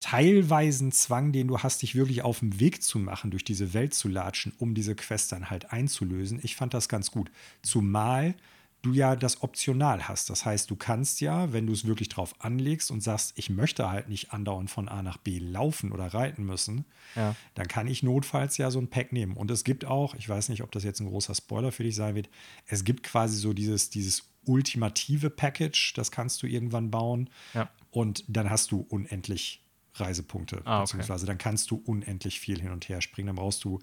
teilweisen 0.00 0.90
Zwang, 0.90 1.32
den 1.32 1.48
du 1.48 1.60
hast, 1.60 1.82
dich 1.82 1.94
wirklich 1.94 2.22
auf 2.22 2.40
den 2.40 2.58
Weg 2.58 2.82
zu 2.82 2.98
machen, 2.98 3.30
durch 3.30 3.44
diese 3.44 3.72
Welt 3.72 3.94
zu 3.94 4.08
latschen, 4.08 4.52
um 4.58 4.74
diese 4.74 4.96
Quest 4.96 5.30
dann 5.30 5.48
halt 5.48 5.72
einzulösen. 5.72 6.40
Ich 6.42 6.56
fand 6.56 6.74
das 6.74 6.88
ganz 6.88 7.12
gut. 7.12 7.30
Zumal 7.62 8.34
du 8.82 8.92
ja 8.92 9.14
das 9.16 9.42
optional 9.42 10.08
hast. 10.08 10.28
Das 10.28 10.44
heißt, 10.44 10.68
du 10.70 10.76
kannst 10.76 11.20
ja, 11.20 11.52
wenn 11.52 11.66
du 11.66 11.72
es 11.72 11.86
wirklich 11.86 12.08
drauf 12.08 12.34
anlegst 12.40 12.90
und 12.90 13.00
sagst, 13.00 13.32
ich 13.36 13.48
möchte 13.48 13.88
halt 13.88 14.08
nicht 14.08 14.32
andauernd 14.32 14.70
von 14.70 14.88
A 14.88 15.02
nach 15.02 15.18
B 15.18 15.38
laufen 15.38 15.92
oder 15.92 16.06
reiten 16.12 16.44
müssen, 16.44 16.84
Ja. 17.14 17.36
dann 17.54 17.68
kann 17.68 17.86
ich 17.86 18.02
notfalls 18.02 18.56
ja 18.58 18.70
so 18.72 18.80
ein 18.80 18.88
Pack 18.88 19.12
nehmen. 19.12 19.36
Und 19.36 19.50
es 19.52 19.62
gibt 19.64 19.84
auch, 19.84 20.14
ich 20.16 20.28
weiß 20.28 20.48
nicht, 20.48 20.62
ob 20.62 20.72
das 20.72 20.82
jetzt 20.82 21.00
ein 21.00 21.06
großer 21.08 21.34
Spoiler 21.34 21.70
für 21.72 21.84
dich 21.84 21.94
sein 21.94 22.14
wird, 22.16 22.28
es 22.66 22.82
gibt 22.84 23.04
quasi 23.04 23.36
so 23.36 23.52
dieses, 23.52 23.88
dieses 23.90 24.24
ultimative 24.44 25.30
Package, 25.30 25.92
das 25.94 26.10
kannst 26.10 26.42
du 26.42 26.46
irgendwann 26.48 26.90
bauen. 26.90 27.30
Ja. 27.54 27.70
Und 27.90 28.24
dann 28.26 28.50
hast 28.50 28.72
du 28.72 28.84
unendlich 28.88 29.60
Reisepunkte, 29.94 30.62
Ah, 30.64 30.78
okay. 30.78 30.82
beziehungsweise 30.86 31.26
dann 31.26 31.38
kannst 31.38 31.70
du 31.70 31.76
unendlich 31.84 32.40
viel 32.40 32.60
hin 32.60 32.70
und 32.72 32.88
her 32.88 33.00
springen, 33.02 33.26
dann 33.28 33.36
brauchst 33.36 33.62
du 33.64 33.78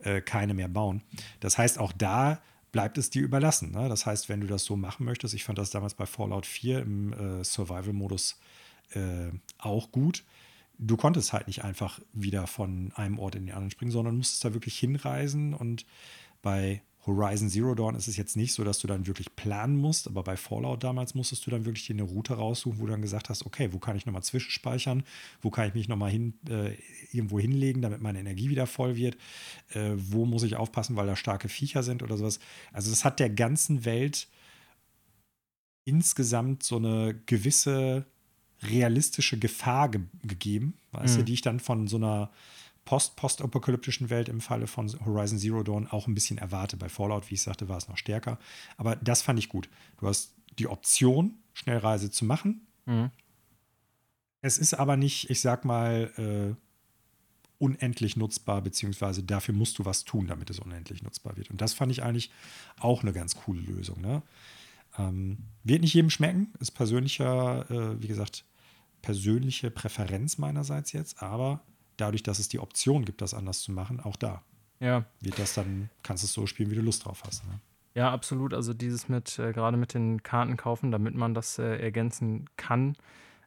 äh, 0.00 0.20
keine 0.20 0.54
mehr 0.54 0.68
bauen. 0.68 1.02
Das 1.40 1.56
heißt, 1.56 1.78
auch 1.78 1.92
da 1.92 2.42
bleibt 2.72 2.98
es 2.98 3.10
dir 3.10 3.22
überlassen. 3.22 3.70
Ne? 3.70 3.88
Das 3.88 4.06
heißt, 4.06 4.28
wenn 4.28 4.40
du 4.40 4.46
das 4.46 4.64
so 4.64 4.76
machen 4.76 5.04
möchtest, 5.04 5.34
ich 5.34 5.44
fand 5.44 5.58
das 5.58 5.70
damals 5.70 5.94
bei 5.94 6.06
Fallout 6.06 6.46
4 6.46 6.80
im 6.80 7.12
äh, 7.12 7.44
Survival-Modus 7.44 8.40
äh, 8.94 9.30
auch 9.58 9.92
gut. 9.92 10.24
Du 10.78 10.96
konntest 10.96 11.32
halt 11.32 11.46
nicht 11.46 11.62
einfach 11.62 12.00
wieder 12.12 12.46
von 12.46 12.90
einem 12.96 13.18
Ort 13.18 13.36
in 13.36 13.46
den 13.46 13.54
anderen 13.54 13.70
springen, 13.70 13.92
sondern 13.92 14.16
musstest 14.16 14.44
da 14.44 14.54
wirklich 14.54 14.78
hinreisen. 14.78 15.54
Und 15.54 15.86
bei 16.40 16.82
Horizon 17.04 17.48
Zero 17.48 17.74
Dawn 17.74 17.96
ist 17.96 18.06
es 18.06 18.16
jetzt 18.16 18.36
nicht 18.36 18.52
so, 18.52 18.62
dass 18.62 18.78
du 18.78 18.86
dann 18.86 19.08
wirklich 19.08 19.34
planen 19.34 19.76
musst, 19.76 20.06
aber 20.06 20.22
bei 20.22 20.36
Fallout 20.36 20.84
damals 20.84 21.14
musstest 21.14 21.44
du 21.44 21.50
dann 21.50 21.64
wirklich 21.64 21.86
dir 21.86 21.94
eine 21.94 22.04
Route 22.04 22.34
raussuchen, 22.34 22.78
wo 22.78 22.86
du 22.86 22.92
dann 22.92 23.02
gesagt 23.02 23.28
hast, 23.28 23.44
okay, 23.44 23.72
wo 23.72 23.78
kann 23.78 23.96
ich 23.96 24.06
nochmal 24.06 24.22
zwischenspeichern, 24.22 25.02
wo 25.40 25.50
kann 25.50 25.66
ich 25.66 25.74
mich 25.74 25.88
nochmal 25.88 26.10
hin, 26.12 26.34
äh, 26.48 26.76
irgendwo 27.10 27.40
hinlegen, 27.40 27.82
damit 27.82 28.02
meine 28.02 28.20
Energie 28.20 28.50
wieder 28.50 28.68
voll 28.68 28.94
wird, 28.94 29.16
äh, 29.70 29.90
wo 29.96 30.26
muss 30.26 30.44
ich 30.44 30.54
aufpassen, 30.54 30.94
weil 30.94 31.08
da 31.08 31.16
starke 31.16 31.48
Viecher 31.48 31.82
sind 31.82 32.04
oder 32.04 32.16
sowas. 32.16 32.38
Also 32.72 32.90
das 32.90 33.04
hat 33.04 33.18
der 33.18 33.30
ganzen 33.30 33.84
Welt 33.84 34.28
insgesamt 35.84 36.62
so 36.62 36.76
eine 36.76 37.20
gewisse 37.26 38.06
realistische 38.62 39.38
Gefahr 39.38 39.90
ge 39.90 40.02
gegeben, 40.22 40.74
weißt 40.92 41.16
du, 41.16 41.20
Mhm. 41.20 41.24
die 41.24 41.34
ich 41.34 41.42
dann 41.42 41.58
von 41.58 41.88
so 41.88 41.96
einer 41.96 42.30
post-postapokalyptischen 42.84 44.10
Welt 44.10 44.28
im 44.28 44.40
Falle 44.40 44.66
von 44.66 44.88
Horizon 45.04 45.38
Zero 45.38 45.62
Dawn 45.62 45.86
auch 45.86 46.06
ein 46.06 46.14
bisschen 46.14 46.38
erwarte. 46.38 46.76
Bei 46.76 46.88
Fallout, 46.88 47.30
wie 47.30 47.34
ich 47.34 47.42
sagte, 47.42 47.68
war 47.68 47.78
es 47.78 47.88
noch 47.88 47.96
stärker. 47.96 48.38
Aber 48.76 48.96
das 48.96 49.22
fand 49.22 49.38
ich 49.38 49.48
gut. 49.48 49.68
Du 49.98 50.08
hast 50.08 50.34
die 50.58 50.66
Option, 50.66 51.38
Schnellreise 51.54 52.10
zu 52.10 52.24
machen. 52.24 52.66
Mhm. 52.86 53.10
Es 54.40 54.58
ist 54.58 54.74
aber 54.74 54.96
nicht, 54.96 55.30
ich 55.30 55.40
sag 55.40 55.64
mal, 55.64 56.10
äh, 56.16 56.56
unendlich 57.58 58.16
nutzbar, 58.16 58.60
beziehungsweise 58.60 59.22
dafür 59.22 59.54
musst 59.54 59.78
du 59.78 59.84
was 59.84 60.02
tun, 60.02 60.26
damit 60.26 60.50
es 60.50 60.58
unendlich 60.58 61.04
nutzbar 61.04 61.36
wird. 61.36 61.48
Und 61.48 61.60
das 61.60 61.74
fand 61.74 61.92
ich 61.92 62.02
eigentlich 62.02 62.32
auch 62.80 63.02
eine 63.02 63.12
ganz 63.12 63.36
coole 63.36 63.60
Lösung. 63.60 64.00
Ne? 64.00 64.22
Ähm, 64.98 65.38
wird 65.62 65.82
nicht 65.82 65.94
jedem 65.94 66.10
schmecken, 66.10 66.52
ist 66.58 66.72
persönlicher, 66.72 67.70
äh, 67.70 68.02
wie 68.02 68.08
gesagt, 68.08 68.44
persönliche 69.00 69.70
Präferenz 69.70 70.38
meinerseits 70.38 70.90
jetzt, 70.90 71.22
aber 71.22 71.60
dadurch, 72.02 72.22
dass 72.22 72.38
es 72.38 72.48
die 72.48 72.58
Option 72.58 73.04
gibt, 73.04 73.22
das 73.22 73.32
anders 73.32 73.60
zu 73.60 73.72
machen, 73.72 74.00
auch 74.00 74.16
da. 74.16 74.42
Ja. 74.80 75.04
Wird 75.20 75.38
das 75.38 75.54
dann, 75.54 75.88
kannst 76.02 76.24
du 76.24 76.26
es 76.26 76.32
so 76.32 76.46
spielen, 76.46 76.70
wie 76.70 76.74
du 76.74 76.82
Lust 76.82 77.04
drauf 77.04 77.22
hast. 77.24 77.46
Ne? 77.46 77.60
Ja, 77.94 78.10
absolut. 78.10 78.52
Also 78.52 78.74
dieses 78.74 79.08
mit, 79.08 79.38
äh, 79.38 79.52
gerade 79.52 79.76
mit 79.76 79.94
den 79.94 80.22
Karten 80.22 80.56
kaufen, 80.56 80.90
damit 80.90 81.14
man 81.14 81.34
das 81.34 81.58
äh, 81.58 81.76
ergänzen 81.78 82.50
kann, 82.56 82.96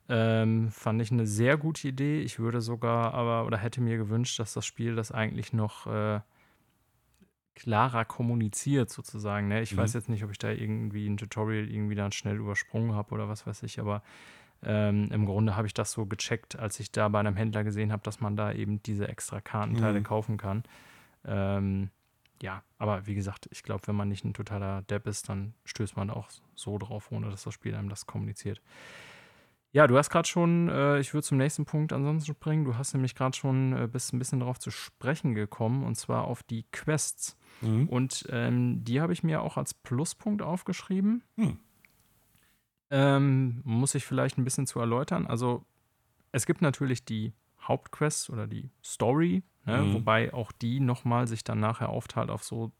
ähm, 0.07 0.69
fand 0.71 1.01
ich 1.01 1.11
eine 1.11 1.27
sehr 1.27 1.57
gute 1.57 1.87
Idee. 1.87 2.21
Ich 2.21 2.39
würde 2.39 2.61
sogar 2.61 3.13
aber 3.13 3.45
oder 3.45 3.57
hätte 3.57 3.81
mir 3.81 3.97
gewünscht, 3.97 4.39
dass 4.39 4.53
das 4.53 4.65
Spiel 4.65 4.95
das 4.95 5.11
eigentlich 5.11 5.51
noch 5.51 5.87
äh, 5.87 6.21
klarer 7.55 8.05
kommuniziert, 8.05 8.89
sozusagen. 8.89 9.47
Ne? 9.47 9.61
Ich 9.61 9.73
mhm. 9.73 9.77
weiß 9.77 9.93
jetzt 9.93 10.09
nicht, 10.09 10.23
ob 10.23 10.31
ich 10.31 10.37
da 10.37 10.51
irgendwie 10.51 11.07
ein 11.07 11.17
Tutorial 11.17 11.69
irgendwie 11.69 11.95
dann 11.95 12.11
schnell 12.11 12.37
übersprungen 12.37 12.93
habe 12.93 13.13
oder 13.13 13.27
was 13.27 13.47
weiß 13.47 13.63
ich, 13.63 13.79
aber 13.79 14.03
ähm, 14.65 15.09
im 15.11 15.25
Grunde 15.25 15.55
habe 15.55 15.67
ich 15.67 15.73
das 15.73 15.91
so 15.91 16.05
gecheckt, 16.05 16.57
als 16.57 16.79
ich 16.79 16.91
da 16.91 17.07
bei 17.07 17.19
einem 17.19 17.35
Händler 17.35 17.63
gesehen 17.63 17.91
habe, 17.91 18.03
dass 18.03 18.19
man 18.19 18.35
da 18.35 18.51
eben 18.51 18.81
diese 18.83 19.07
extra 19.07 19.39
Kartenteile 19.39 19.99
mhm. 19.99 20.03
kaufen 20.03 20.37
kann. 20.37 20.63
Ähm, 21.23 21.89
ja, 22.41 22.63
aber 22.77 23.07
wie 23.07 23.15
gesagt, 23.15 23.47
ich 23.51 23.63
glaube, 23.63 23.87
wenn 23.87 23.95
man 23.95 24.09
nicht 24.09 24.25
ein 24.25 24.33
totaler 24.33 24.81
Depp 24.83 25.07
ist, 25.07 25.29
dann 25.29 25.53
stößt 25.65 25.95
man 25.95 26.09
auch 26.09 26.29
so 26.55 26.77
drauf, 26.77 27.11
ohne 27.11 27.29
dass 27.29 27.43
das 27.43 27.53
Spiel 27.53 27.75
einem 27.75 27.89
das 27.89 28.05
kommuniziert. 28.05 28.61
Ja, 29.71 29.87
du 29.87 29.97
hast 29.97 30.09
gerade 30.09 30.27
schon, 30.27 30.69
äh, 30.69 30.99
ich 30.99 31.13
würde 31.13 31.27
zum 31.27 31.37
nächsten 31.37 31.65
Punkt 31.65 31.91
ansonsten 31.91 32.31
springen. 32.31 32.63
Du 32.63 32.77
hast 32.77 32.93
nämlich 32.93 33.13
gerade 33.13 33.35
schon 33.35 33.73
äh, 33.73 33.87
bist 33.91 34.13
ein 34.13 34.19
bisschen 34.19 34.39
darauf 34.39 34.57
zu 34.57 34.71
sprechen 34.71 35.35
gekommen, 35.35 35.83
und 35.83 35.95
zwar 35.95 36.25
auf 36.25 36.43
die 36.43 36.63
Quests. 36.71 37.37
Mhm. 37.61 37.89
Und 37.89 38.25
ähm, 38.29 38.83
die 38.83 39.01
habe 39.01 39.11
ich 39.11 39.23
mir 39.23 39.41
auch 39.41 39.57
als 39.57 39.73
Pluspunkt 39.73 40.41
aufgeschrieben. 40.41 41.23
Mhm. 41.35 41.59
Ähm, 42.97 43.61
muss 43.65 43.93
ich 43.93 44.05
vielleicht 44.05 44.37
ein 44.37 44.45
bisschen 44.45 44.67
zu 44.67 44.79
erläutern. 44.79 45.27
Also, 45.27 45.65
es 46.31 46.45
gibt 46.45 46.61
natürlich 46.61 47.03
die 47.03 47.33
Hauptquests 47.61 48.29
oder 48.29 48.47
die 48.47 48.69
Story, 48.81 49.43
ne? 49.65 49.81
mhm. 49.81 49.93
wobei 49.95 50.33
auch 50.33 50.53
die 50.53 50.79
nochmal 50.79 51.27
sich 51.27 51.43
dann 51.43 51.59
nachher 51.59 51.89
aufteilt 51.89 52.29
auf 52.29 52.43
so 52.43 52.71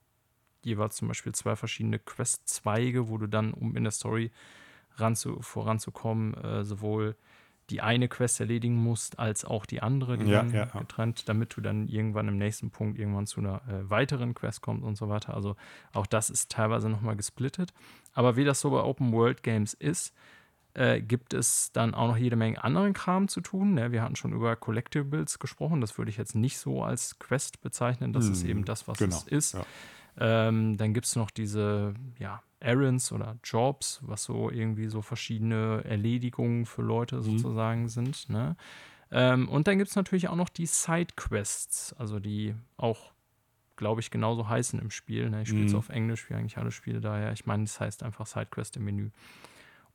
jeweils 0.63 0.95
zum 0.95 1.09
Beispiel 1.09 1.34
zwei 1.34 1.57
verschiedene 1.57 1.99
Quest-Zweige, 1.99 3.09
wo 3.09 3.18
du 3.18 3.28
dann, 3.28 3.53
um 3.53 3.76
in 3.76 3.84
der 3.84 3.91
Story 3.91 4.32
ranzu, 4.95 5.41
voranzukommen, 5.41 6.34
äh, 6.36 6.63
sowohl 6.63 7.18
die 7.70 7.82
eine 7.82 8.07
Quest 8.07 8.39
erledigen 8.39 8.76
musst, 8.76 9.18
als 9.18 9.43
auch 9.43 9.66
die 9.66 9.82
andere, 9.82 10.18
die 10.18 10.30
ja, 10.30 10.43
dann 10.43 10.53
ja, 10.53 10.66
getrennt, 10.66 11.28
damit 11.28 11.55
du 11.55 11.61
dann 11.61 11.88
irgendwann 11.88 12.28
im 12.28 12.38
nächsten 12.38 12.70
Punkt 12.70 12.99
irgendwann 12.99 13.26
zu 13.26 13.39
einer 13.39 13.61
äh, 13.68 13.89
weiteren 13.89 14.34
Quest 14.36 14.61
kommst 14.61 14.84
und 14.84 14.95
so 14.97 15.09
weiter. 15.09 15.34
Also 15.34 15.55
auch 15.93 16.05
das 16.05 16.30
ist 16.30 16.51
teilweise 16.51 16.89
nochmal 16.89 17.16
gesplittet. 17.16 17.74
Aber 18.13 18.36
wie 18.36 18.43
das 18.43 18.61
so 18.61 18.70
bei 18.70 18.82
Open 18.82 19.11
World 19.11 19.41
Games 19.41 19.74
ist, 19.74 20.13
äh, 20.76 21.01
gibt 21.01 21.34
es 21.34 21.72
dann 21.72 21.93
auch 21.93 22.07
noch 22.07 22.18
jede 22.18 22.36
Menge 22.36 22.63
anderen 22.63 22.93
Kram 22.93 23.28
zu 23.28 23.41
tun. 23.41 23.74
Ne? 23.74 23.91
Wir 23.91 24.03
hatten 24.03 24.16
schon 24.16 24.34
über 24.34 24.55
Collectibles 24.55 25.39
gesprochen. 25.39 25.82
Das 25.82 25.97
würde 25.97 26.11
ich 26.11 26.18
jetzt 26.18 26.36
nicht 26.36 26.57
so 26.59 26.84
als 26.84 27.18
Quest 27.18 27.61
bezeichnen. 27.61 28.13
Das 28.13 28.26
hm, 28.26 28.34
ist 28.34 28.43
eben 28.43 28.66
das, 28.66 28.88
was 28.88 28.97
genau, 28.97 29.16
es 29.16 29.24
ist. 29.24 29.57
Ähm, 30.18 30.78
dann 30.78 30.93
gibt 30.93 31.07
es 31.07 31.16
noch 31.16 31.30
diese 31.30 31.93
ja, 32.20 32.41
Errands 32.59 33.11
oder 33.11 33.38
Jobs, 33.43 33.99
was 34.03 34.24
so 34.24 34.49
irgendwie 34.49 34.88
so 34.88 35.01
verschiedene 35.01 35.84
Erledigungen 35.86 36.66
für 36.66 36.82
Leute 36.82 37.18
mhm. 37.18 37.24
sozusagen 37.24 37.89
sind. 37.89 38.30
Ne? 38.30 38.55
Ähm, 39.11 39.49
und 39.49 39.68
dann 39.68 39.78
gibt 39.78 39.89
es 39.89 39.95
natürlich 39.95 40.30
auch 40.30 40.36
noch 40.36 40.49
die 40.49 40.66
Side-Quests, 40.66 41.93
also 41.97 42.20
die 42.20 42.55
auch, 42.78 43.13
glaube 43.76 44.01
ich, 44.01 44.09
genauso 44.09 44.47
heißen 44.47 44.80
im 44.80 44.89
Spiel. 44.89 45.30
Ne? 45.30 45.43
Ich 45.43 45.49
spiele 45.49 45.66
es 45.66 45.74
mhm. 45.74 45.80
auf 45.80 45.89
Englisch, 45.89 46.30
wie 46.30 46.34
eigentlich 46.34 46.57
alle 46.57 46.72
Spiele 46.72 47.01
daher. 47.01 47.32
Ich 47.34 47.45
meine, 47.45 47.63
es 47.63 47.80
heißt 47.80 48.03
einfach 48.03 48.26
Side-Quest 48.26 48.78
im 48.78 48.86
Menü. 48.86 49.09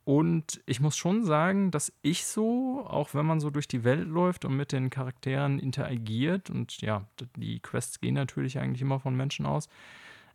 Und 0.03 0.61
ich 0.65 0.79
muss 0.79 0.97
schon 0.97 1.25
sagen, 1.25 1.69
dass 1.69 1.93
ich 2.01 2.25
so, 2.25 2.85
auch 2.87 3.13
wenn 3.13 3.25
man 3.25 3.39
so 3.39 3.51
durch 3.51 3.67
die 3.67 3.83
Welt 3.83 4.07
läuft 4.07 4.45
und 4.45 4.57
mit 4.57 4.71
den 4.71 4.89
Charakteren 4.89 5.59
interagiert, 5.59 6.49
und 6.49 6.81
ja, 6.81 7.05
die 7.35 7.59
Quests 7.59 8.01
gehen 8.01 8.15
natürlich 8.15 8.57
eigentlich 8.57 8.81
immer 8.81 8.99
von 8.99 9.15
Menschen 9.15 9.45
aus, 9.45 9.69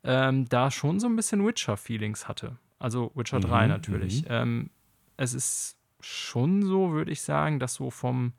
ähm, 0.07 0.48
da 0.48 0.70
schon 0.70 1.00
so 1.00 1.07
ein 1.07 1.16
bisschen 1.16 1.44
Witcher-Feelings 1.44 2.28
hatte. 2.28 2.57
Also 2.78 3.11
Witcher 3.14 3.38
mhm, 3.38 3.42
3 3.42 3.66
natürlich. 3.66 4.22
Mhm. 4.22 4.28
Ähm, 4.30 4.70
es 5.16 5.34
ist 5.34 5.76
schon 6.00 6.62
so, 6.62 6.92
würde 6.92 7.11
ich 7.11 7.22
sagen, 7.22 7.59
dass 7.59 7.74
so 7.74 7.90
vom 7.90 8.32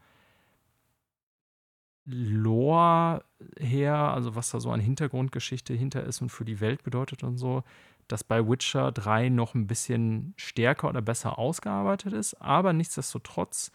Lore 2.05 3.25
her, 3.59 3.95
also 3.95 4.35
was 4.35 4.51
da 4.51 4.61
so 4.61 4.71
an 4.71 4.79
Hintergrundgeschichte 4.79 5.73
hinter 5.73 6.03
ist 6.03 6.21
und 6.21 6.29
für 6.29 6.45
die 6.45 6.61
Welt 6.61 6.83
bedeutet 6.83 7.23
und 7.23 7.37
so, 7.37 7.63
dass 8.07 8.23
bei 8.23 8.47
Witcher 8.47 8.93
3 8.93 9.27
noch 9.27 9.53
ein 9.53 9.67
bisschen 9.67 10.33
stärker 10.37 10.87
oder 10.87 11.01
besser 11.01 11.37
ausgearbeitet 11.37 12.13
ist. 12.13 12.35
Aber 12.35 12.71
nichtsdestotrotz 12.71 13.71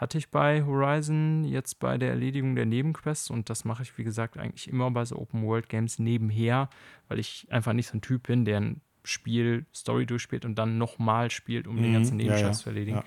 hatte 0.00 0.16
ich 0.16 0.30
bei 0.30 0.64
Horizon 0.64 1.44
jetzt 1.44 1.78
bei 1.78 1.98
der 1.98 2.08
Erledigung 2.08 2.56
der 2.56 2.64
Nebenquests 2.64 3.28
und 3.28 3.50
das 3.50 3.66
mache 3.66 3.82
ich, 3.82 3.98
wie 3.98 4.02
gesagt, 4.02 4.38
eigentlich 4.38 4.66
immer 4.66 4.90
bei 4.90 5.04
so 5.04 5.18
Open-World-Games 5.18 5.98
nebenher, 5.98 6.70
weil 7.08 7.18
ich 7.18 7.46
einfach 7.50 7.74
nicht 7.74 7.88
so 7.88 7.98
ein 7.98 8.00
Typ 8.00 8.22
bin, 8.28 8.46
der 8.46 8.60
ein 8.60 8.80
Spiel 9.04 9.66
Story 9.74 10.06
durchspielt 10.06 10.46
und 10.46 10.54
dann 10.54 10.78
nochmal 10.78 11.30
spielt, 11.30 11.66
um 11.66 11.76
mhm, 11.76 11.82
den 11.82 11.92
ganzen 11.92 12.16
Nebenquests 12.16 12.42
ja, 12.42 12.48
ja. 12.48 12.54
zu 12.54 12.68
erledigen. 12.70 12.96
Ja. 12.96 13.04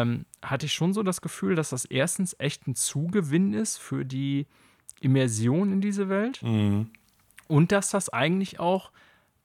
Ähm, 0.00 0.26
hatte 0.42 0.66
ich 0.66 0.72
schon 0.72 0.92
so 0.92 1.04
das 1.04 1.20
Gefühl, 1.20 1.54
dass 1.54 1.70
das 1.70 1.84
erstens 1.84 2.34
echt 2.40 2.66
ein 2.66 2.74
Zugewinn 2.74 3.54
ist 3.54 3.76
für 3.78 4.04
die 4.04 4.48
Immersion 5.00 5.72
in 5.72 5.80
diese 5.80 6.08
Welt 6.08 6.42
mhm. 6.42 6.90
und 7.46 7.70
dass 7.70 7.90
das 7.90 8.08
eigentlich 8.08 8.58
auch 8.58 8.90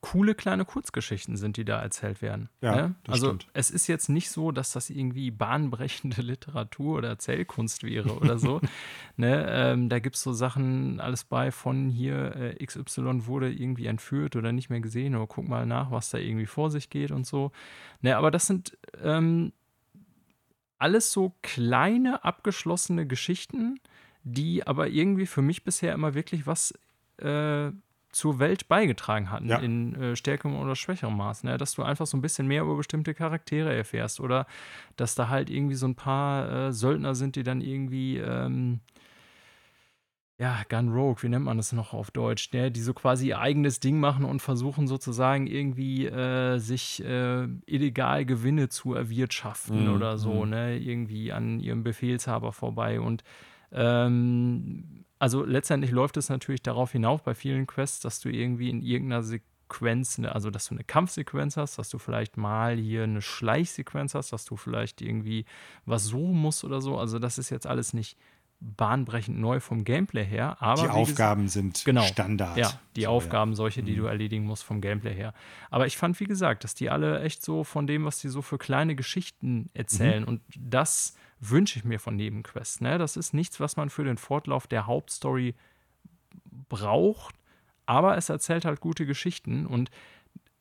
coole 0.04 0.34
kleine 0.34 0.66
Kurzgeschichten 0.66 1.38
sind, 1.38 1.56
die 1.56 1.64
da 1.64 1.80
erzählt 1.80 2.20
werden. 2.20 2.50
Ja, 2.60 2.76
ne? 2.76 2.94
also 3.08 3.28
stimmt. 3.28 3.46
es 3.54 3.70
ist 3.70 3.86
jetzt 3.86 4.10
nicht 4.10 4.28
so, 4.28 4.52
dass 4.52 4.70
das 4.72 4.90
irgendwie 4.90 5.30
bahnbrechende 5.30 6.20
Literatur 6.20 6.98
oder 6.98 7.08
Erzählkunst 7.08 7.84
wäre 7.84 8.14
oder 8.18 8.38
so. 8.38 8.60
ne? 9.16 9.46
Ähm, 9.48 9.88
da 9.88 10.00
gibt 10.00 10.16
es 10.16 10.22
so 10.22 10.34
Sachen 10.34 11.00
alles 11.00 11.24
bei 11.24 11.50
von 11.50 11.88
hier 11.88 12.36
äh, 12.36 12.66
XY 12.66 13.26
wurde 13.26 13.50
irgendwie 13.50 13.86
entführt 13.86 14.36
oder 14.36 14.52
nicht 14.52 14.68
mehr 14.68 14.80
gesehen 14.80 15.16
oder 15.16 15.26
guck 15.26 15.48
mal 15.48 15.64
nach, 15.64 15.90
was 15.90 16.10
da 16.10 16.18
irgendwie 16.18 16.44
vor 16.44 16.70
sich 16.70 16.90
geht 16.90 17.10
und 17.10 17.26
so. 17.26 17.50
Ne? 18.02 18.14
Aber 18.14 18.30
das 18.30 18.46
sind 18.46 18.76
ähm, 19.02 19.54
alles 20.76 21.12
so 21.12 21.32
kleine 21.40 22.24
abgeschlossene 22.24 23.06
Geschichten, 23.06 23.80
die 24.22 24.66
aber 24.66 24.88
irgendwie 24.88 25.26
für 25.26 25.40
mich 25.40 25.64
bisher 25.64 25.94
immer 25.94 26.12
wirklich 26.12 26.46
was 26.46 26.74
äh, 27.16 27.70
zur 28.14 28.38
Welt 28.38 28.68
beigetragen 28.68 29.30
hatten, 29.30 29.48
ja. 29.48 29.58
in 29.58 29.94
äh, 29.94 30.16
stärkerem 30.16 30.56
oder 30.56 30.76
schwächerem 30.76 31.16
Maß. 31.16 31.44
Ne? 31.44 31.58
Dass 31.58 31.74
du 31.74 31.82
einfach 31.82 32.06
so 32.06 32.16
ein 32.16 32.22
bisschen 32.22 32.46
mehr 32.46 32.62
über 32.62 32.76
bestimmte 32.76 33.12
Charaktere 33.12 33.74
erfährst 33.74 34.20
oder 34.20 34.46
dass 34.96 35.14
da 35.14 35.28
halt 35.28 35.50
irgendwie 35.50 35.74
so 35.74 35.86
ein 35.86 35.96
paar 35.96 36.68
äh, 36.68 36.72
Söldner 36.72 37.14
sind, 37.14 37.36
die 37.36 37.42
dann 37.42 37.60
irgendwie, 37.60 38.18
ähm, 38.18 38.80
ja, 40.38 40.62
Gun 40.68 40.92
Rogue, 40.92 41.22
wie 41.22 41.28
nennt 41.28 41.44
man 41.44 41.56
das 41.56 41.72
noch 41.72 41.92
auf 41.92 42.10
Deutsch, 42.10 42.52
ne? 42.52 42.70
die 42.70 42.80
so 42.80 42.94
quasi 42.94 43.28
ihr 43.28 43.40
eigenes 43.40 43.80
Ding 43.80 43.98
machen 43.98 44.24
und 44.24 44.40
versuchen 44.40 44.86
sozusagen 44.86 45.46
irgendwie 45.46 46.06
äh, 46.06 46.58
sich 46.58 47.04
äh, 47.04 47.48
illegal 47.66 48.24
Gewinne 48.24 48.68
zu 48.68 48.94
erwirtschaften 48.94 49.88
mhm. 49.88 49.94
oder 49.94 50.18
so, 50.18 50.44
mhm. 50.44 50.50
ne? 50.50 50.78
irgendwie 50.78 51.32
an 51.32 51.58
ihrem 51.60 51.82
Befehlshaber 51.82 52.52
vorbei 52.52 53.00
und 53.00 53.24
ähm, 53.72 55.03
also 55.24 55.42
letztendlich 55.42 55.90
läuft 55.90 56.18
es 56.18 56.28
natürlich 56.28 56.62
darauf 56.62 56.92
hinauf 56.92 57.22
bei 57.22 57.34
vielen 57.34 57.66
Quests, 57.66 58.00
dass 58.00 58.20
du 58.20 58.28
irgendwie 58.28 58.68
in 58.68 58.82
irgendeiner 58.82 59.22
Sequenz, 59.22 60.18
ne, 60.18 60.30
also 60.30 60.50
dass 60.50 60.66
du 60.66 60.74
eine 60.74 60.84
Kampfsequenz 60.84 61.56
hast, 61.56 61.78
dass 61.78 61.88
du 61.88 61.98
vielleicht 61.98 62.36
mal 62.36 62.76
hier 62.76 63.04
eine 63.04 63.22
Schleichsequenz 63.22 64.14
hast, 64.14 64.34
dass 64.34 64.44
du 64.44 64.56
vielleicht 64.56 65.00
irgendwie 65.00 65.46
was 65.86 66.04
suchen 66.04 66.36
musst 66.36 66.62
oder 66.62 66.82
so. 66.82 66.98
Also 66.98 67.18
das 67.18 67.38
ist 67.38 67.48
jetzt 67.48 67.66
alles 67.66 67.94
nicht 67.94 68.18
bahnbrechend 68.76 69.38
neu 69.38 69.60
vom 69.60 69.84
Gameplay 69.84 70.24
her, 70.24 70.56
aber 70.60 70.82
die 70.82 70.88
Aufgaben 70.88 71.48
sind 71.48 71.84
genau, 71.84 72.02
Standard. 72.02 72.56
Ja, 72.56 72.72
die 72.96 73.02
so, 73.02 73.08
Aufgaben 73.08 73.52
ja. 73.52 73.56
solche, 73.56 73.82
die 73.82 73.92
mhm. 73.92 73.96
du 73.96 74.04
erledigen 74.06 74.44
musst 74.46 74.64
vom 74.64 74.80
Gameplay 74.80 75.14
her. 75.14 75.34
Aber 75.70 75.86
ich 75.86 75.96
fand, 75.96 76.18
wie 76.20 76.24
gesagt, 76.24 76.64
dass 76.64 76.74
die 76.74 76.90
alle 76.90 77.20
echt 77.20 77.44
so 77.44 77.64
von 77.64 77.86
dem, 77.86 78.04
was 78.04 78.18
die 78.18 78.28
so 78.28 78.42
für 78.42 78.58
kleine 78.58 78.94
Geschichten 78.94 79.70
erzählen 79.74 80.22
mhm. 80.22 80.28
und 80.28 80.40
das 80.58 81.14
wünsche 81.40 81.78
ich 81.78 81.84
mir 81.84 82.00
von 82.00 82.16
Nebenquests. 82.16 82.80
Ne? 82.80 82.96
Das 82.96 83.16
ist 83.16 83.34
nichts, 83.34 83.60
was 83.60 83.76
man 83.76 83.90
für 83.90 84.04
den 84.04 84.16
Fortlauf 84.16 84.66
der 84.66 84.86
Hauptstory 84.86 85.54
braucht, 86.68 87.34
aber 87.86 88.16
es 88.16 88.28
erzählt 88.30 88.64
halt 88.64 88.80
gute 88.80 89.04
Geschichten 89.04 89.66
und 89.66 89.90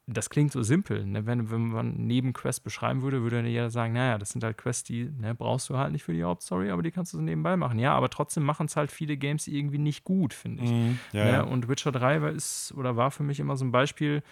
das 0.06 0.30
klingt 0.30 0.52
so 0.52 0.64
simpel. 0.64 1.06
Ne? 1.06 1.26
Wenn, 1.26 1.50
wenn 1.50 1.70
man 1.70 1.94
Nebenquests 1.94 2.60
beschreiben 2.60 3.02
würde, 3.02 3.22
würde 3.22 3.48
jeder 3.48 3.70
sagen, 3.70 3.94
naja, 3.94 4.18
das 4.18 4.32
sind 4.32 4.44
halt 4.44 4.58
Quests, 4.58 4.84
die 4.84 5.06
ne, 5.06 5.34
brauchst 5.34 5.70
du 5.70 5.78
halt 5.78 5.94
nicht 5.94 6.04
für 6.04 6.14
die 6.14 6.24
Hauptstory, 6.24 6.72
aber 6.72 6.84
die 6.84 6.92
kannst 6.92 7.14
du 7.14 7.18
so 7.18 7.24
nebenbei 7.24 7.56
machen. 7.56 7.80
Ja, 7.80 7.94
aber 7.94 8.10
trotzdem 8.10 8.44
machen 8.44 8.66
es 8.66 8.76
halt 8.76 8.92
viele 8.92 9.16
Games 9.16 9.48
irgendwie 9.48 9.78
nicht 9.78 10.04
gut, 10.04 10.34
finde 10.34 10.64
ich. 10.64 10.72
Mm, 10.72 11.00
ja, 11.14 11.26
ne? 11.26 11.32
ja. 11.32 11.42
Und 11.44 11.70
Witcher 11.70 11.94
3 11.94 12.22
war, 12.22 12.32
ist 12.32 12.74
oder 12.76 12.98
war 12.98 13.12
für 13.12 13.24
mich 13.24 13.40
immer 13.40 13.56
so 13.56 13.64
ein 13.64 13.72
Beispiel, 13.72 14.24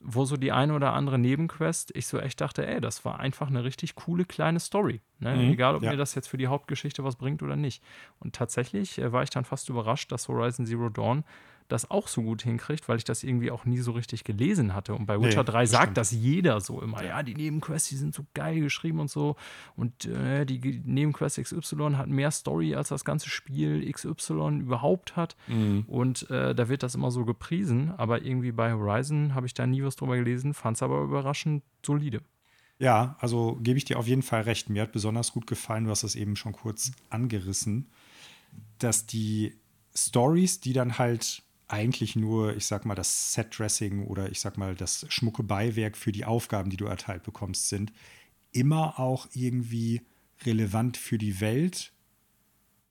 wo 0.00 0.24
so 0.24 0.38
die 0.38 0.52
eine 0.52 0.72
oder 0.72 0.94
andere 0.94 1.18
Nebenquest, 1.18 1.94
ich 1.94 2.06
so 2.06 2.18
echt 2.18 2.40
dachte, 2.40 2.66
ey, 2.66 2.80
das 2.80 3.04
war 3.04 3.20
einfach 3.20 3.48
eine 3.48 3.64
richtig 3.64 3.96
coole 3.96 4.24
kleine 4.24 4.58
Story. 4.58 5.02
Ne? 5.18 5.36
Mhm, 5.36 5.52
Egal, 5.52 5.74
ob 5.74 5.82
ja. 5.82 5.90
mir 5.90 5.98
das 5.98 6.14
jetzt 6.14 6.28
für 6.28 6.38
die 6.38 6.46
Hauptgeschichte 6.46 7.04
was 7.04 7.16
bringt 7.16 7.42
oder 7.42 7.56
nicht. 7.56 7.82
Und 8.18 8.34
tatsächlich 8.34 8.98
äh, 8.98 9.12
war 9.12 9.22
ich 9.22 9.30
dann 9.30 9.44
fast 9.44 9.68
überrascht, 9.68 10.10
dass 10.10 10.28
Horizon 10.28 10.64
Zero 10.64 10.88
Dawn 10.88 11.24
das 11.72 11.90
auch 11.90 12.08
so 12.08 12.22
gut 12.22 12.42
hinkriegt, 12.42 12.88
weil 12.88 12.98
ich 12.98 13.04
das 13.04 13.22
irgendwie 13.22 13.50
auch 13.50 13.64
nie 13.64 13.78
so 13.78 13.92
richtig 13.92 14.24
gelesen 14.24 14.74
hatte. 14.74 14.94
Und 14.94 15.06
bei 15.06 15.20
Witcher 15.20 15.42
Nee, 15.42 15.50
3 15.50 15.62
das 15.62 15.70
sagt 15.70 15.96
das 15.96 16.10
jeder 16.10 16.60
so 16.60 16.80
immer. 16.80 17.02
Ja, 17.02 17.22
die 17.22 17.34
Nebenquests, 17.34 17.88
die 17.88 17.96
sind 17.96 18.14
so 18.14 18.24
geil 18.34 18.60
geschrieben 18.60 19.00
und 19.00 19.10
so. 19.10 19.36
Und 19.76 20.06
äh, 20.06 20.44
die 20.44 20.82
Nebenquest 20.84 21.42
XY 21.42 21.92
hat 21.96 22.08
mehr 22.08 22.30
Story, 22.30 22.74
als 22.74 22.88
das 22.88 23.04
ganze 23.04 23.28
Spiel 23.28 23.90
XY 23.90 24.60
überhaupt 24.60 25.16
hat. 25.16 25.36
Mhm. 25.48 25.84
Und 25.86 26.30
äh, 26.30 26.54
da 26.54 26.68
wird 26.68 26.82
das 26.82 26.94
immer 26.94 27.10
so 27.10 27.24
gepriesen. 27.24 27.92
Aber 27.96 28.22
irgendwie 28.22 28.52
bei 28.52 28.72
Horizon 28.72 29.34
habe 29.34 29.46
ich 29.46 29.54
da 29.54 29.66
nie 29.66 29.82
was 29.82 29.96
drüber 29.96 30.16
gelesen, 30.16 30.54
fand 30.54 30.76
es 30.76 30.82
aber 30.82 31.02
überraschend 31.02 31.62
solide. 31.84 32.20
Ja, 32.78 33.16
also 33.20 33.58
gebe 33.60 33.76
ich 33.76 33.84
dir 33.84 33.98
auf 33.98 34.06
jeden 34.06 34.22
Fall 34.22 34.42
recht. 34.42 34.70
Mir 34.70 34.82
hat 34.82 34.92
besonders 34.92 35.32
gut 35.32 35.46
gefallen, 35.46 35.84
du 35.84 35.90
hast 35.90 36.02
es 36.02 36.16
eben 36.16 36.34
schon 36.34 36.52
kurz 36.52 36.92
angerissen, 37.10 37.90
dass 38.78 39.04
die 39.04 39.54
Stories, 39.94 40.60
die 40.60 40.72
dann 40.72 40.98
halt 40.98 41.42
eigentlich 41.72 42.16
nur, 42.16 42.56
ich 42.56 42.66
sag 42.66 42.84
mal, 42.84 42.94
das 42.94 43.32
Set-Dressing 43.32 44.04
oder 44.06 44.30
ich 44.30 44.40
sag 44.40 44.58
mal, 44.58 44.74
das 44.74 45.06
schmucke 45.08 45.42
Beiwerk 45.42 45.96
für 45.96 46.12
die 46.12 46.24
Aufgaben, 46.24 46.70
die 46.70 46.76
du 46.76 46.86
erteilt 46.86 47.22
bekommst, 47.22 47.68
sind, 47.68 47.92
immer 48.52 48.98
auch 48.98 49.28
irgendwie 49.34 50.02
relevant 50.44 50.96
für 50.96 51.18
die 51.18 51.40
Welt 51.40 51.92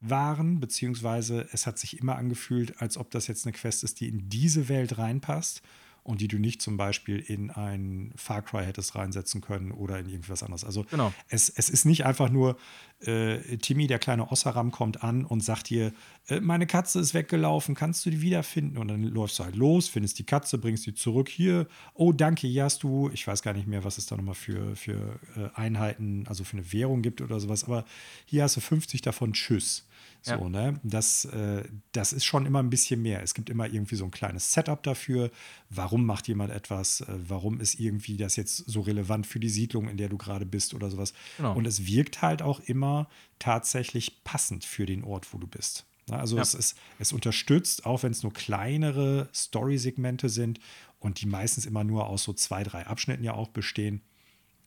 waren, 0.02 0.60
beziehungsweise 0.60 1.48
es 1.52 1.68
hat 1.68 1.78
sich 1.78 2.00
immer 2.00 2.16
angefühlt, 2.16 2.82
als 2.82 2.98
ob 2.98 3.12
das 3.12 3.28
jetzt 3.28 3.46
eine 3.46 3.54
Quest 3.54 3.84
ist, 3.84 4.00
die 4.00 4.08
in 4.08 4.30
diese 4.30 4.70
Welt 4.70 4.98
reinpasst 4.98 5.62
und 6.10 6.22
die 6.22 6.28
du 6.28 6.40
nicht 6.40 6.62
zum 6.62 6.76
Beispiel 6.76 7.20
in 7.20 7.52
ein 7.52 8.12
Far 8.16 8.42
Cry 8.42 8.66
hättest 8.66 8.96
reinsetzen 8.96 9.42
können 9.42 9.72
oder 9.72 10.00
in 10.00 10.10
irgendwas 10.10 10.42
anderes. 10.42 10.66
Also 10.66 10.86
Genau. 10.90 11.14
es, 11.30 11.50
es 11.50 11.70
ist 11.70 11.86
nicht 11.86 12.06
einfach 12.06 12.30
nur, 12.30 12.58
äh, 13.02 13.58
Timmy, 13.58 13.86
der 13.88 14.00
kleine 14.00 14.32
Osseram, 14.32 14.72
kommt 14.72 15.04
an 15.04 15.24
und 15.24 15.42
sagt 15.42 15.70
dir, 15.70 15.94
äh, 16.28 16.40
meine 16.40 16.66
Katze 16.66 17.00
ist 17.00 17.14
weggelaufen, 17.14 17.76
kannst 17.76 18.06
du 18.06 18.10
die 18.10 18.22
wiederfinden? 18.22 18.78
Und 18.78 18.88
dann 18.88 19.04
läufst 19.04 19.38
du 19.40 19.44
halt 19.44 19.56
los, 19.56 19.88
findest 19.88 20.18
die 20.20 20.26
Katze, 20.26 20.58
bringst 20.58 20.86
die 20.88 20.96
zurück 20.96 21.30
hier. 21.30 21.68
Oh, 21.94 22.12
danke, 22.12 22.48
hier 22.48 22.64
hast 22.64 22.82
du, 22.84 23.10
ich 23.14 23.26
weiß 23.28 23.42
gar 23.44 23.54
nicht 23.54 23.68
mehr, 23.68 23.84
was 23.84 23.98
es 24.00 24.08
da 24.08 24.18
nochmal 24.18 24.36
für, 24.36 24.76
für 24.76 25.20
äh, 25.38 25.50
Einheiten, 25.54 26.26
also 26.28 26.44
für 26.44 26.58
eine 26.58 26.74
Währung 26.74 27.02
gibt 27.04 27.22
oder 27.22 27.40
sowas, 27.40 27.64
aber 27.66 27.86
hier 28.26 28.44
hast 28.44 28.58
du 28.58 28.62
50 28.62 29.02
davon, 29.02 29.34
tschüss. 29.34 29.86
So, 30.22 30.32
Ja. 30.34 30.50
ne? 30.50 30.80
Das, 30.84 31.26
äh, 31.26 31.64
das 31.94 32.12
ist 32.14 32.26
schon 32.26 32.46
immer 32.46 32.60
ein 32.62 32.70
bisschen 32.70 33.02
mehr. 33.02 33.24
Es 33.24 33.34
gibt 33.34 33.50
immer 33.50 33.66
irgendwie 33.68 33.96
so 33.96 34.04
ein 34.06 34.12
kleines 34.12 34.52
Setup 34.52 34.84
dafür. 34.84 35.32
Warum 35.70 36.06
macht 36.06 36.28
jemand 36.28 36.52
etwas? 36.52 37.02
Äh, 37.02 37.06
warum 37.28 37.60
ist 37.62 37.80
irgendwie 37.80 38.18
das 38.18 38.36
jetzt 38.36 38.58
so 38.58 38.82
relevant 38.82 39.26
für 39.28 39.40
die 39.40 39.50
Siedlung, 39.50 39.88
in 39.88 39.98
der 39.98 40.10
du 40.10 40.18
gerade 40.18 40.46
bist 40.46 40.74
oder 40.74 40.90
sowas? 40.90 41.14
Genau. 41.38 41.56
Und 41.56 41.66
es 41.66 41.86
wirkt 41.86 42.22
halt 42.22 42.42
auch 42.42 42.60
immer 42.60 43.08
tatsächlich 43.40 44.24
passend 44.24 44.66
für 44.66 44.86
den 44.86 45.04
Ort, 45.04 45.34
wo 45.34 45.38
du 45.38 45.48
bist. 45.48 45.86
Na, 46.08 46.18
Also 46.18 46.36
Ja. 46.36 46.42
es, 46.42 46.54
ist, 46.54 46.78
es 47.00 47.14
unterstützt, 47.14 47.86
auch 47.86 48.04
wenn 48.04 48.12
es 48.12 48.22
nur 48.24 48.34
kleinere 48.34 49.30
Story-Segmente 49.34 50.28
sind 50.28 50.60
und 51.00 51.22
die 51.22 51.28
meistens 51.28 51.66
immer 51.66 51.84
nur 51.86 52.08
aus 52.08 52.24
so 52.24 52.34
zwei, 52.34 52.64
drei 52.64 52.86
Abschnitten 52.88 53.24
ja 53.24 53.34
auch 53.34 53.48
bestehen, 53.50 54.02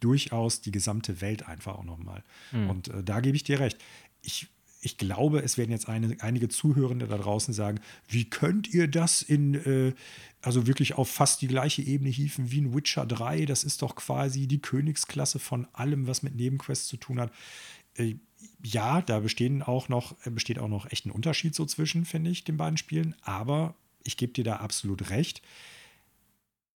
durchaus 0.00 0.60
die 0.60 0.72
gesamte 0.72 1.20
Welt 1.20 1.46
einfach 1.46 1.76
auch 1.76 1.84
nochmal. 1.84 2.24
Und 2.52 2.88
äh, 2.88 3.04
da 3.04 3.20
gebe 3.20 3.36
ich 3.36 3.44
dir 3.44 3.60
recht. 3.60 3.78
Ich, 4.20 4.48
ich 4.84 4.98
glaube, 4.98 5.42
es 5.42 5.56
werden 5.58 5.70
jetzt 5.70 5.88
eine, 5.88 6.16
einige 6.20 6.48
Zuhörende 6.48 7.06
da 7.06 7.16
draußen 7.16 7.54
sagen, 7.54 7.80
wie 8.08 8.28
könnt 8.28 8.68
ihr 8.74 8.88
das 8.88 9.22
in, 9.22 9.54
äh, 9.54 9.94
also 10.42 10.66
wirklich 10.66 10.94
auf 10.94 11.08
fast 11.08 11.40
die 11.40 11.46
gleiche 11.46 11.82
Ebene 11.82 12.10
hieven 12.10 12.50
wie 12.50 12.58
in 12.58 12.74
Witcher 12.74 13.06
3? 13.06 13.46
Das 13.46 13.62
ist 13.62 13.80
doch 13.80 13.94
quasi 13.94 14.48
die 14.48 14.60
Königsklasse 14.60 15.38
von 15.38 15.68
allem, 15.72 16.08
was 16.08 16.24
mit 16.24 16.34
Nebenquests 16.34 16.88
zu 16.88 16.96
tun 16.96 17.20
hat. 17.20 17.32
Äh, 17.94 18.16
ja, 18.64 19.02
da 19.02 19.20
bestehen 19.20 19.62
auch 19.62 19.88
noch, 19.88 20.16
äh, 20.26 20.30
besteht 20.30 20.58
auch 20.58 20.68
noch 20.68 20.90
echt 20.90 21.06
ein 21.06 21.12
Unterschied 21.12 21.54
so 21.54 21.64
zwischen, 21.64 22.04
finde 22.04 22.30
ich, 22.30 22.42
den 22.42 22.56
beiden 22.56 22.76
Spielen. 22.76 23.14
Aber 23.22 23.76
ich 24.02 24.16
gebe 24.16 24.32
dir 24.32 24.44
da 24.44 24.56
absolut 24.56 25.10
recht. 25.10 25.42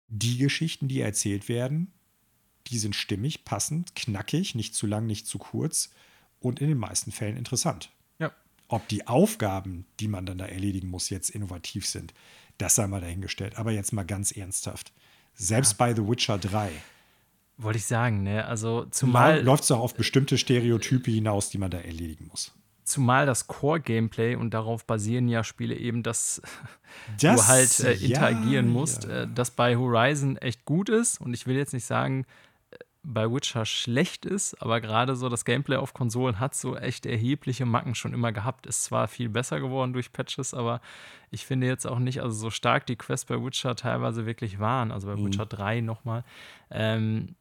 Die 0.07 0.39
Geschichten, 0.39 0.87
die 0.87 1.01
erzählt 1.01 1.49
werden, 1.49 1.91
die 2.69 2.79
sind 2.79 2.95
stimmig, 2.95 3.45
passend, 3.45 3.97
knackig, 3.97 4.55
nicht 4.55 4.77
zu 4.77 4.87
lang, 4.87 5.07
nicht 5.07 5.27
zu 5.27 5.39
kurz 5.39 5.91
und 6.39 6.61
in 6.61 6.69
den 6.69 6.79
meisten 6.79 7.11
Fällen 7.11 7.37
interessant. 7.37 7.91
Ja. 8.71 8.77
Ob 8.77 8.89
die 8.89 9.07
Aufgaben, 9.07 9.87
die 10.01 10.09
man 10.09 10.27
dann 10.27 10.39
da 10.39 10.47
erledigen 10.47 10.89
muss, 10.89 11.11
jetzt 11.11 11.31
innovativ 11.31 11.87
sind, 11.87 12.15
das 12.59 12.75
sei 12.75 12.87
mal 12.87 13.01
dahingestellt. 13.01 13.59
Aber 13.59 13.71
jetzt 13.73 13.93
mal 13.93 14.05
ganz 14.05 14.33
ernsthaft. 14.33 14.93
Selbst 15.35 15.77
bei 15.79 15.95
The 15.95 16.07
Witcher 16.09 16.39
3 16.39 16.71
Wollte 17.59 17.79
ich 17.79 17.87
sagen, 17.87 18.23
ne? 18.23 18.45
Also 18.47 18.83
mal 18.83 18.91
zumal, 18.91 19.43
läuft 19.43 19.65
es 19.65 19.71
auch 19.71 19.81
auf 19.81 19.95
bestimmte 19.95 20.37
Stereotype 20.37 21.11
hinaus, 21.11 21.49
die 21.51 21.59
man 21.59 21.71
da 21.71 21.79
erledigen 21.79 22.27
muss. 22.29 22.53
zumal 22.85 23.25
das 23.27 23.47
Core-Gameplay 23.47 24.35
und 24.37 24.53
darauf 24.53 24.85
basieren 24.87 25.29
ja 25.29 25.43
Spiele 25.43 25.75
eben, 25.75 26.03
dass 26.03 26.43
Das, 27.21 27.41
du 27.43 27.47
halt 27.49 27.81
äh, 27.81 27.95
ja, 27.95 28.07
interagieren 28.09 28.69
musst, 28.69 29.05
ja. 29.05 29.23
äh, 29.23 29.29
das 29.35 29.51
bei 29.51 29.77
Horizon 29.77 30.37
echt 30.39 30.65
gut 30.65 30.89
ist. 30.89 31.21
Und 31.21 31.35
ich 31.35 31.47
will 31.47 31.57
jetzt 31.57 31.73
nicht 31.73 31.85
sagen, 31.87 32.27
bei 33.09 33.31
Witcher 33.31 33.65
schlecht 33.65 34.27
ist, 34.27 34.61
aber 34.61 34.81
gerade 34.81 35.15
so 35.15 35.29
das 35.29 35.45
Gameplay 35.45 35.77
auf 35.77 35.95
Konsolen 35.95 36.41
hat 36.41 36.57
so 36.57 36.77
echt 36.77 37.07
erhebliche 37.07 37.65
Macken 37.65 37.95
schon 37.95 38.13
immer 38.13 38.33
gehabt. 38.33 38.67
Ist 38.67 38.83
zwar 38.85 39.07
viel 39.07 39.29
besser 39.29 39.61
geworden 39.61 39.93
durch 39.93 40.13
Patches, 40.13 40.55
aber 40.55 40.81
ich 41.31 41.47
finde 41.47 41.69
jetzt 41.69 41.87
auch 41.87 42.01
nicht, 42.01 42.21
also 42.21 42.37
so 42.37 42.51
stark 42.51 42.85
die 42.87 42.97
Quests 42.97 43.27
bei 43.27 43.43
Witcher 43.43 43.77
teilweise 43.77 44.27
wirklich 44.27 44.59
waren, 44.59 44.91
also 44.91 45.07
bei 45.07 45.15
Mhm. 45.15 45.27
Witcher 45.27 45.47
3 45.47 45.83
nochmal. 45.83 46.25
Ähm, 46.71 47.37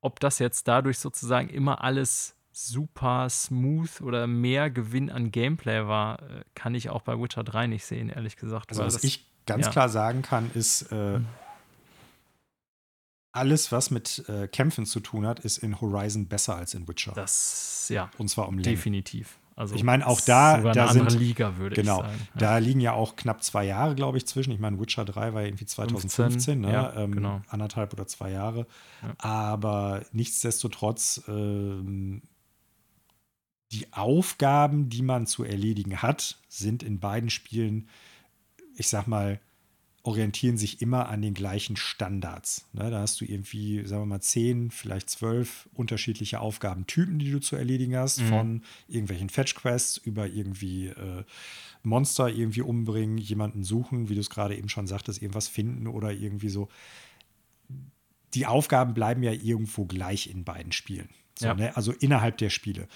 ob 0.00 0.20
das 0.20 0.38
jetzt 0.38 0.66
dadurch 0.66 0.98
sozusagen 0.98 1.50
immer 1.50 1.84
alles 1.84 2.36
super 2.52 3.28
smooth 3.28 4.00
oder 4.00 4.26
mehr 4.26 4.70
Gewinn 4.70 5.10
an 5.10 5.30
Gameplay 5.30 5.86
war, 5.86 6.22
äh, 6.22 6.44
kann 6.54 6.74
ich 6.74 6.88
auch 6.88 7.02
bei 7.02 7.20
Witcher 7.20 7.44
3 7.44 7.66
nicht 7.66 7.84
sehen, 7.84 8.08
ehrlich 8.08 8.36
gesagt. 8.36 8.70
Also 8.70 8.84
was 8.84 9.04
ich 9.04 9.26
ganz 9.44 9.66
ja. 9.66 9.72
klar 9.72 9.88
sagen 9.90 10.22
kann, 10.22 10.50
ist, 10.54 10.90
äh, 10.92 11.20
alles, 13.32 13.70
was 13.72 13.90
mit 13.90 14.24
äh, 14.28 14.48
Kämpfen 14.48 14.86
zu 14.86 15.00
tun 15.00 15.26
hat, 15.26 15.40
ist 15.40 15.58
in 15.58 15.80
Horizon 15.80 16.26
besser 16.26 16.56
als 16.56 16.74
in 16.74 16.88
Witcher. 16.88 17.12
Das, 17.12 17.86
ja, 17.88 18.10
Und 18.18 18.28
zwar 18.28 18.48
um 18.48 18.58
Länge. 18.58 18.76
definitiv. 18.76 19.38
Also 19.56 19.74
Ich 19.74 19.82
meine, 19.84 20.06
auch 20.06 20.20
da- 20.22 20.56
sogar 20.56 20.72
da 20.74 20.92
sind- 20.92 21.12
Liga, 21.18 21.58
würde 21.58 21.76
Genau, 21.76 21.98
ich 22.00 22.06
sagen. 22.06 22.18
Ja. 22.34 22.40
da 22.40 22.58
liegen 22.58 22.80
ja 22.80 22.92
auch 22.94 23.14
knapp 23.16 23.42
zwei 23.44 23.64
Jahre, 23.66 23.94
glaube 23.94 24.16
ich, 24.16 24.26
zwischen. 24.26 24.52
Ich 24.52 24.58
meine, 24.58 24.80
Witcher 24.80 25.04
3 25.04 25.34
war 25.34 25.42
ja 25.42 25.48
irgendwie 25.48 25.66
2015, 25.66 26.60
ne? 26.62 26.72
ja, 26.72 26.94
ähm, 26.96 27.12
genau. 27.14 27.42
anderthalb 27.48 27.92
oder 27.92 28.06
zwei 28.06 28.30
Jahre. 28.30 28.66
Ja. 29.02 29.14
Aber 29.18 30.02
nichtsdestotrotz, 30.12 31.22
ähm, 31.28 32.22
die 33.72 33.92
Aufgaben, 33.92 34.88
die 34.88 35.02
man 35.02 35.26
zu 35.26 35.44
erledigen 35.44 36.00
hat, 36.02 36.38
sind 36.48 36.82
in 36.82 36.98
beiden 36.98 37.30
Spielen, 37.30 37.88
ich 38.76 38.88
sag 38.88 39.06
mal, 39.06 39.40
orientieren 40.02 40.56
sich 40.56 40.80
immer 40.80 41.08
an 41.10 41.20
den 41.20 41.34
gleichen 41.34 41.76
Standards. 41.76 42.66
Ne? 42.72 42.90
Da 42.90 43.00
hast 43.00 43.20
du 43.20 43.26
irgendwie, 43.26 43.84
sagen 43.86 44.02
wir 44.02 44.06
mal, 44.06 44.20
zehn, 44.20 44.70
vielleicht 44.70 45.10
zwölf 45.10 45.68
unterschiedliche 45.74 46.40
Aufgabentypen, 46.40 47.18
die 47.18 47.30
du 47.30 47.38
zu 47.38 47.54
erledigen 47.56 47.94
hast, 47.96 48.20
Mhm. 48.22 48.28
von 48.28 48.62
irgendwelchen 48.88 49.28
Fetch-Quests 49.28 49.98
über 49.98 50.26
irgendwie 50.26 50.86
äh, 50.86 51.24
Monster 51.82 52.28
irgendwie 52.28 52.62
umbringen, 52.62 53.18
jemanden 53.18 53.62
suchen, 53.62 54.08
wie 54.08 54.14
du 54.14 54.20
es 54.20 54.30
gerade 54.30 54.56
eben 54.56 54.70
schon 54.70 54.86
sagtest, 54.86 55.20
irgendwas 55.20 55.48
finden 55.48 55.86
oder 55.86 56.12
irgendwie 56.12 56.48
so. 56.48 56.68
Die 58.34 58.46
Aufgaben 58.46 58.94
bleiben 58.94 59.22
ja 59.22 59.32
irgendwo 59.32 59.84
gleich 59.86 60.28
in 60.30 60.44
beiden 60.44 60.72
Spielen. 60.72 61.08
So, 61.38 61.46
Ja. 61.46 61.54
ne? 61.54 61.76
Also 61.76 61.92
innerhalb 61.92 62.38
der 62.38 62.50
Spiele. 62.50 62.86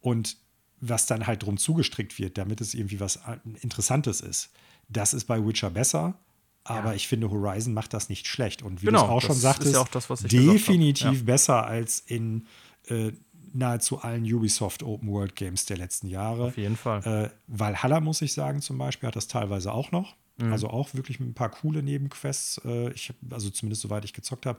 Und 0.00 0.36
was 0.80 1.06
dann 1.06 1.26
halt 1.26 1.42
drum 1.42 1.56
zugestrickt 1.56 2.18
wird, 2.18 2.38
damit 2.38 2.60
es 2.60 2.74
irgendwie 2.74 3.00
was 3.00 3.16
äh, 3.16 3.38
Interessantes 3.60 4.20
ist, 4.20 4.50
das 4.88 5.14
ist 5.14 5.24
bei 5.24 5.44
Witcher 5.44 5.70
besser. 5.70 6.18
Aber 6.64 6.90
Ja. 6.90 6.94
ich 6.94 7.08
finde, 7.08 7.30
Horizon 7.30 7.74
macht 7.74 7.92
das 7.92 8.08
nicht 8.08 8.26
schlecht. 8.26 8.62
Und 8.62 8.80
wie 8.82 8.86
Genau, 8.86 9.00
du 9.00 9.04
es 9.04 9.10
auch 9.10 9.20
schon 9.22 9.36
sagtest, 9.36 9.74
ja 9.74 9.80
auch 9.80 9.88
das, 9.88 10.06
definitiv 10.08 11.18
Ja. 11.18 11.24
besser 11.24 11.66
als 11.66 12.00
in 12.00 12.46
äh, 12.88 13.12
nahezu 13.52 14.00
allen 14.00 14.24
Ubisoft 14.24 14.82
Open 14.82 15.08
World 15.10 15.36
Games 15.36 15.66
der 15.66 15.76
letzten 15.76 16.08
Jahre. 16.08 16.44
Auf 16.48 16.56
jeden 16.56 16.76
Fall. 16.76 17.02
Äh, 17.04 17.30
Valhalla, 17.46 18.00
muss 18.00 18.20
ich 18.22 18.32
sagen, 18.32 18.60
zum 18.60 18.78
Beispiel, 18.78 19.06
hat 19.06 19.16
das 19.16 19.28
teilweise 19.28 19.72
auch 19.72 19.92
noch. 19.92 20.16
Mhm. 20.38 20.52
Also 20.52 20.68
auch 20.68 20.92
wirklich 20.94 21.20
mit 21.20 21.28
ein 21.28 21.34
paar 21.34 21.50
coole 21.50 21.82
Nebenquests. 21.82 22.60
Äh, 22.64 22.90
ich 22.92 23.12
also 23.30 23.50
zumindest 23.50 23.82
soweit 23.82 24.04
ich 24.04 24.12
gezockt 24.12 24.46
habe. 24.46 24.58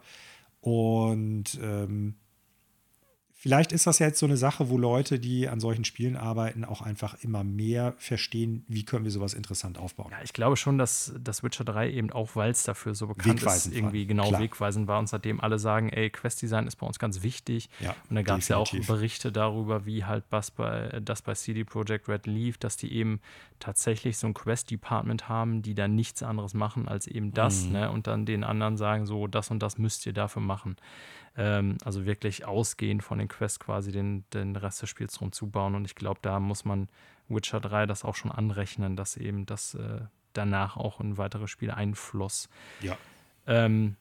Und 0.62 1.60
ähm, 1.62 2.16
vielleicht 3.46 3.72
ist 3.72 3.86
das 3.86 4.00
ja 4.00 4.08
jetzt 4.08 4.18
so 4.18 4.26
eine 4.26 4.38
Sache, 4.38 4.70
wo 4.72 4.78
Leute, 4.80 5.20
die 5.20 5.48
an 5.48 5.60
solchen 5.60 5.86
Spielen 5.86 6.18
arbeiten, 6.18 6.66
auch 6.66 6.82
einfach 6.82 7.14
immer 7.22 7.44
mehr 7.44 7.94
verstehen, 8.00 8.66
wie 8.68 8.84
können 8.86 9.04
wir 9.06 9.12
sowas 9.12 9.36
interessant 9.36 9.78
aufbauen. 9.78 10.08
Ja, 10.10 10.18
ich 10.24 10.34
glaube 10.34 10.58
schon, 10.58 10.80
dass 10.80 11.14
das 11.24 11.44
Witcher 11.44 11.64
3 11.64 11.92
eben 11.92 12.10
auch, 12.12 12.36
weil 12.36 12.50
es 12.50 12.64
dafür 12.64 12.96
so 12.96 13.06
bekannt 13.06 13.36
ist, 13.36 13.42
Wegweisend 13.44 13.76
war. 13.76 13.80
irgendwie 13.80 14.08
genau 14.08 14.30
Klar. 14.30 14.42
wegweisend 14.42 14.88
war 14.88 14.98
und 14.98 15.08
seitdem 15.08 15.40
alle 15.42 15.60
sagen, 15.60 15.90
ey, 15.90 16.10
Questdesign 16.10 16.66
ist 16.66 16.78
bei 16.78 16.88
uns 16.88 16.98
ganz 16.98 17.22
wichtig. 17.22 17.70
Ja, 17.82 17.96
und 18.10 18.16
da 18.16 18.24
gab 18.24 18.40
es 18.40 18.48
ja 18.48 18.58
auch. 18.58 18.72
Berichte 18.88 19.32
darüber, 19.32 19.86
wie 19.86 20.06
halt 20.06 20.24
das 20.32 20.50
bei, 20.50 21.00
das 21.04 21.22
bei 21.22 21.36
CD 21.36 21.64
Projekt 21.66 22.10
Red 22.10 22.26
lief, 22.26 22.58
dass 22.58 22.78
die 22.78 22.92
eben 22.94 23.20
tatsächlich 23.60 24.18
so 24.18 24.26
ein 24.26 24.34
Quest-Department 24.34 25.30
haben, 25.30 25.62
die 25.62 25.76
dann 25.76 25.94
nichts 25.94 26.24
anderes 26.24 26.56
machen 26.56 26.88
als 26.88 27.06
eben 27.06 27.32
das, 27.32 27.66
Mhm. 27.66 27.72
ne? 27.74 27.92
Und 27.92 28.08
dann 28.08 28.26
den 28.26 28.44
anderen 28.44 28.76
sagen, 28.78 29.06
so, 29.06 29.28
das 29.28 29.52
und 29.52 29.60
das 29.62 29.78
müsst 29.78 30.06
ihr 30.08 30.14
dafür 30.14 30.42
machen. 30.42 30.76
Ähm, 31.38 31.78
also 31.84 32.06
wirklich 32.06 32.46
ausgehend 32.46 33.04
von 33.04 33.18
den 33.18 33.28
Quest 33.28 33.60
quasi 33.60 33.92
den, 33.92 34.24
den 34.34 34.56
Rest 34.56 34.82
des 34.82 34.90
Spiels 34.90 35.14
drum 35.14 35.32
zubauen. 35.32 35.76
Und 35.76 35.86
ich 35.86 35.96
glaube, 35.96 36.20
da 36.22 36.40
muss 36.40 36.66
man 36.66 36.88
Witcher 37.28 37.60
3 37.60 37.86
das 37.86 38.06
auch 38.06 38.16
schon 38.16 38.32
anrechnen, 38.32 38.96
dass 38.96 39.18
eben 39.18 39.46
das 39.46 39.76
äh, 39.76 40.02
danach 40.34 40.78
auch 40.78 41.00
in 41.00 41.18
weitere 41.18 41.48
Spiele 41.48 41.76
einfloss. 41.76 42.50
Ja. 42.82 42.98
Ähm, 43.48 43.96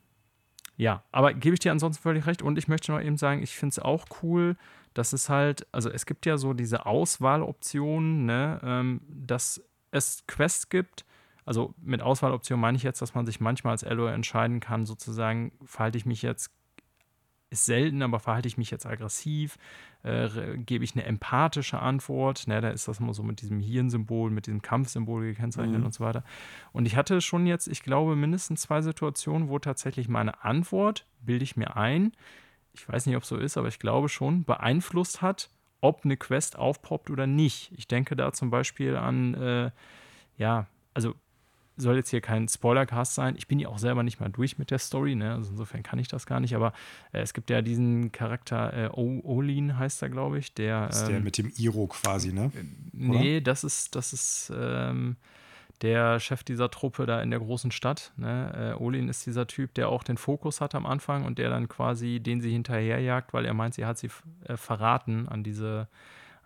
ja, 0.76 1.04
aber 1.12 1.34
gebe 1.34 1.54
ich 1.54 1.60
dir 1.60 1.72
ansonsten 1.72 2.02
völlig 2.02 2.26
recht. 2.26 2.42
Und 2.42 2.58
ich 2.58 2.68
möchte 2.68 2.92
noch 2.92 3.00
eben 3.00 3.16
sagen, 3.16 3.42
ich 3.42 3.56
finde 3.56 3.72
es 3.72 3.78
auch 3.78 4.06
cool, 4.22 4.56
dass 4.92 5.12
es 5.12 5.28
halt, 5.28 5.66
also 5.72 5.90
es 5.90 6.06
gibt 6.06 6.26
ja 6.26 6.36
so 6.36 6.52
diese 6.52 6.86
Auswahloptionen, 6.86 8.26
ne, 8.26 8.60
ähm, 8.62 9.00
dass 9.08 9.62
es 9.90 10.24
Quests 10.26 10.68
gibt. 10.68 11.04
Also 11.44 11.74
mit 11.80 12.00
Auswahloptionen 12.00 12.60
meine 12.60 12.76
ich 12.76 12.82
jetzt, 12.82 13.02
dass 13.02 13.14
man 13.14 13.26
sich 13.26 13.40
manchmal 13.40 13.72
als 13.72 13.84
Alloy 13.84 14.12
entscheiden 14.12 14.60
kann, 14.60 14.86
sozusagen, 14.86 15.52
verhalte 15.64 15.98
ich 15.98 16.06
mich 16.06 16.22
jetzt 16.22 16.50
ist 17.54 17.64
selten, 17.64 18.02
aber 18.02 18.20
verhalte 18.20 18.48
ich 18.48 18.58
mich 18.58 18.70
jetzt 18.70 18.84
aggressiv? 18.84 19.56
Äh, 20.02 20.58
gebe 20.58 20.84
ich 20.84 20.94
eine 20.94 21.04
empathische 21.04 21.78
Antwort? 21.78 22.46
Ne, 22.46 22.60
da 22.60 22.68
ist 22.68 22.86
das 22.86 23.00
immer 23.00 23.14
so 23.14 23.22
mit 23.22 23.40
diesem 23.40 23.60
Hirnsymbol, 23.60 24.30
mit 24.30 24.46
diesem 24.46 24.60
Kampfsymbol 24.60 25.22
gekennzeichnet 25.22 25.80
mhm. 25.80 25.86
und 25.86 25.94
so 25.94 26.04
weiter. 26.04 26.24
Und 26.72 26.86
ich 26.86 26.96
hatte 26.96 27.20
schon 27.20 27.46
jetzt, 27.46 27.68
ich 27.68 27.82
glaube, 27.82 28.16
mindestens 28.16 28.62
zwei 28.62 28.82
Situationen, 28.82 29.48
wo 29.48 29.58
tatsächlich 29.58 30.08
meine 30.08 30.44
Antwort, 30.44 31.06
bilde 31.20 31.44
ich 31.44 31.56
mir 31.56 31.76
ein, 31.76 32.12
ich 32.74 32.88
weiß 32.88 33.06
nicht, 33.06 33.16
ob 33.16 33.22
es 33.22 33.28
so 33.28 33.36
ist, 33.36 33.56
aber 33.56 33.68
ich 33.68 33.78
glaube 33.78 34.08
schon, 34.08 34.44
beeinflusst 34.44 35.22
hat, 35.22 35.50
ob 35.80 36.04
eine 36.04 36.16
Quest 36.16 36.58
aufpoppt 36.58 37.08
oder 37.10 37.26
nicht. 37.26 37.72
Ich 37.76 37.86
denke 37.86 38.16
da 38.16 38.32
zum 38.32 38.50
Beispiel 38.50 38.96
an, 38.96 39.34
äh, 39.34 39.70
ja, 40.36 40.66
also 40.92 41.14
soll 41.76 41.96
jetzt 41.96 42.10
hier 42.10 42.20
kein 42.20 42.48
Spoilercast 42.48 43.14
sein. 43.14 43.34
Ich 43.36 43.48
bin 43.48 43.58
ja 43.58 43.68
auch 43.68 43.78
selber 43.78 44.02
nicht 44.02 44.20
mal 44.20 44.28
durch 44.28 44.58
mit 44.58 44.70
der 44.70 44.78
Story, 44.78 45.14
ne? 45.14 45.34
Also 45.34 45.50
insofern 45.50 45.82
kann 45.82 45.98
ich 45.98 46.08
das 46.08 46.26
gar 46.26 46.40
nicht. 46.40 46.54
Aber 46.54 46.72
äh, 47.12 47.20
es 47.20 47.34
gibt 47.34 47.50
ja 47.50 47.62
diesen 47.62 48.12
Charakter, 48.12 48.72
äh, 48.72 48.88
Olin 48.92 49.78
heißt 49.78 50.02
er, 50.02 50.08
glaube 50.08 50.38
ich. 50.38 50.54
Der, 50.54 50.86
das 50.86 51.02
ist 51.02 51.08
der 51.08 51.16
ähm, 51.16 51.24
mit 51.24 51.38
dem 51.38 51.52
Iro 51.56 51.86
quasi, 51.86 52.32
ne? 52.32 52.52
Äh, 52.54 52.64
nee, 52.92 53.40
das 53.40 53.64
ist, 53.64 53.96
das 53.96 54.12
ist 54.12 54.52
ähm, 54.56 55.16
der 55.82 56.20
Chef 56.20 56.44
dieser 56.44 56.70
Truppe 56.70 57.06
da 57.06 57.20
in 57.20 57.30
der 57.30 57.40
großen 57.40 57.70
Stadt. 57.70 58.12
Ne? 58.16 58.74
Äh, 58.78 58.82
Olin 58.82 59.08
ist 59.08 59.26
dieser 59.26 59.46
Typ, 59.46 59.74
der 59.74 59.88
auch 59.88 60.02
den 60.02 60.16
Fokus 60.16 60.60
hat 60.60 60.74
am 60.74 60.86
Anfang 60.86 61.24
und 61.24 61.38
der 61.38 61.50
dann 61.50 61.68
quasi 61.68 62.20
den 62.20 62.40
sie 62.40 62.52
hinterherjagt, 62.52 63.32
weil 63.32 63.44
er 63.44 63.54
meint, 63.54 63.74
sie 63.74 63.84
hat 63.84 63.98
sie 63.98 64.10
äh, 64.44 64.56
verraten 64.56 65.28
an 65.28 65.42
diese, 65.42 65.88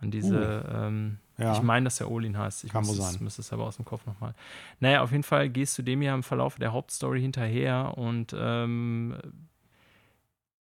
an 0.01 0.11
diese 0.11 0.64
uh. 0.64 0.76
ähm, 0.76 1.18
ja. 1.38 1.53
Ich 1.53 1.62
meine, 1.62 1.84
dass 1.84 1.99
der 1.99 2.11
Olin 2.11 2.36
heißt. 2.36 2.64
Ich 2.64 2.72
Kann 2.72 2.84
muss 2.84 2.96
sein. 2.96 3.14
Es, 3.14 3.20
müsste 3.20 3.42
es 3.42 3.53
aber 3.53 3.64
aus 3.64 3.76
dem 3.76 3.84
Kopf 3.84 4.05
nochmal. 4.07 4.34
Naja, 4.80 5.03
auf 5.03 5.12
jeden 5.12 5.22
Fall 5.22 5.49
gehst 5.49 5.78
du 5.78 5.82
dem 5.82 6.03
ja 6.03 6.12
im 6.12 6.24
Verlauf 6.24 6.57
der 6.57 6.72
Hauptstory 6.72 7.20
hinterher 7.20 7.96
und 7.96 8.34
ähm, 8.36 9.16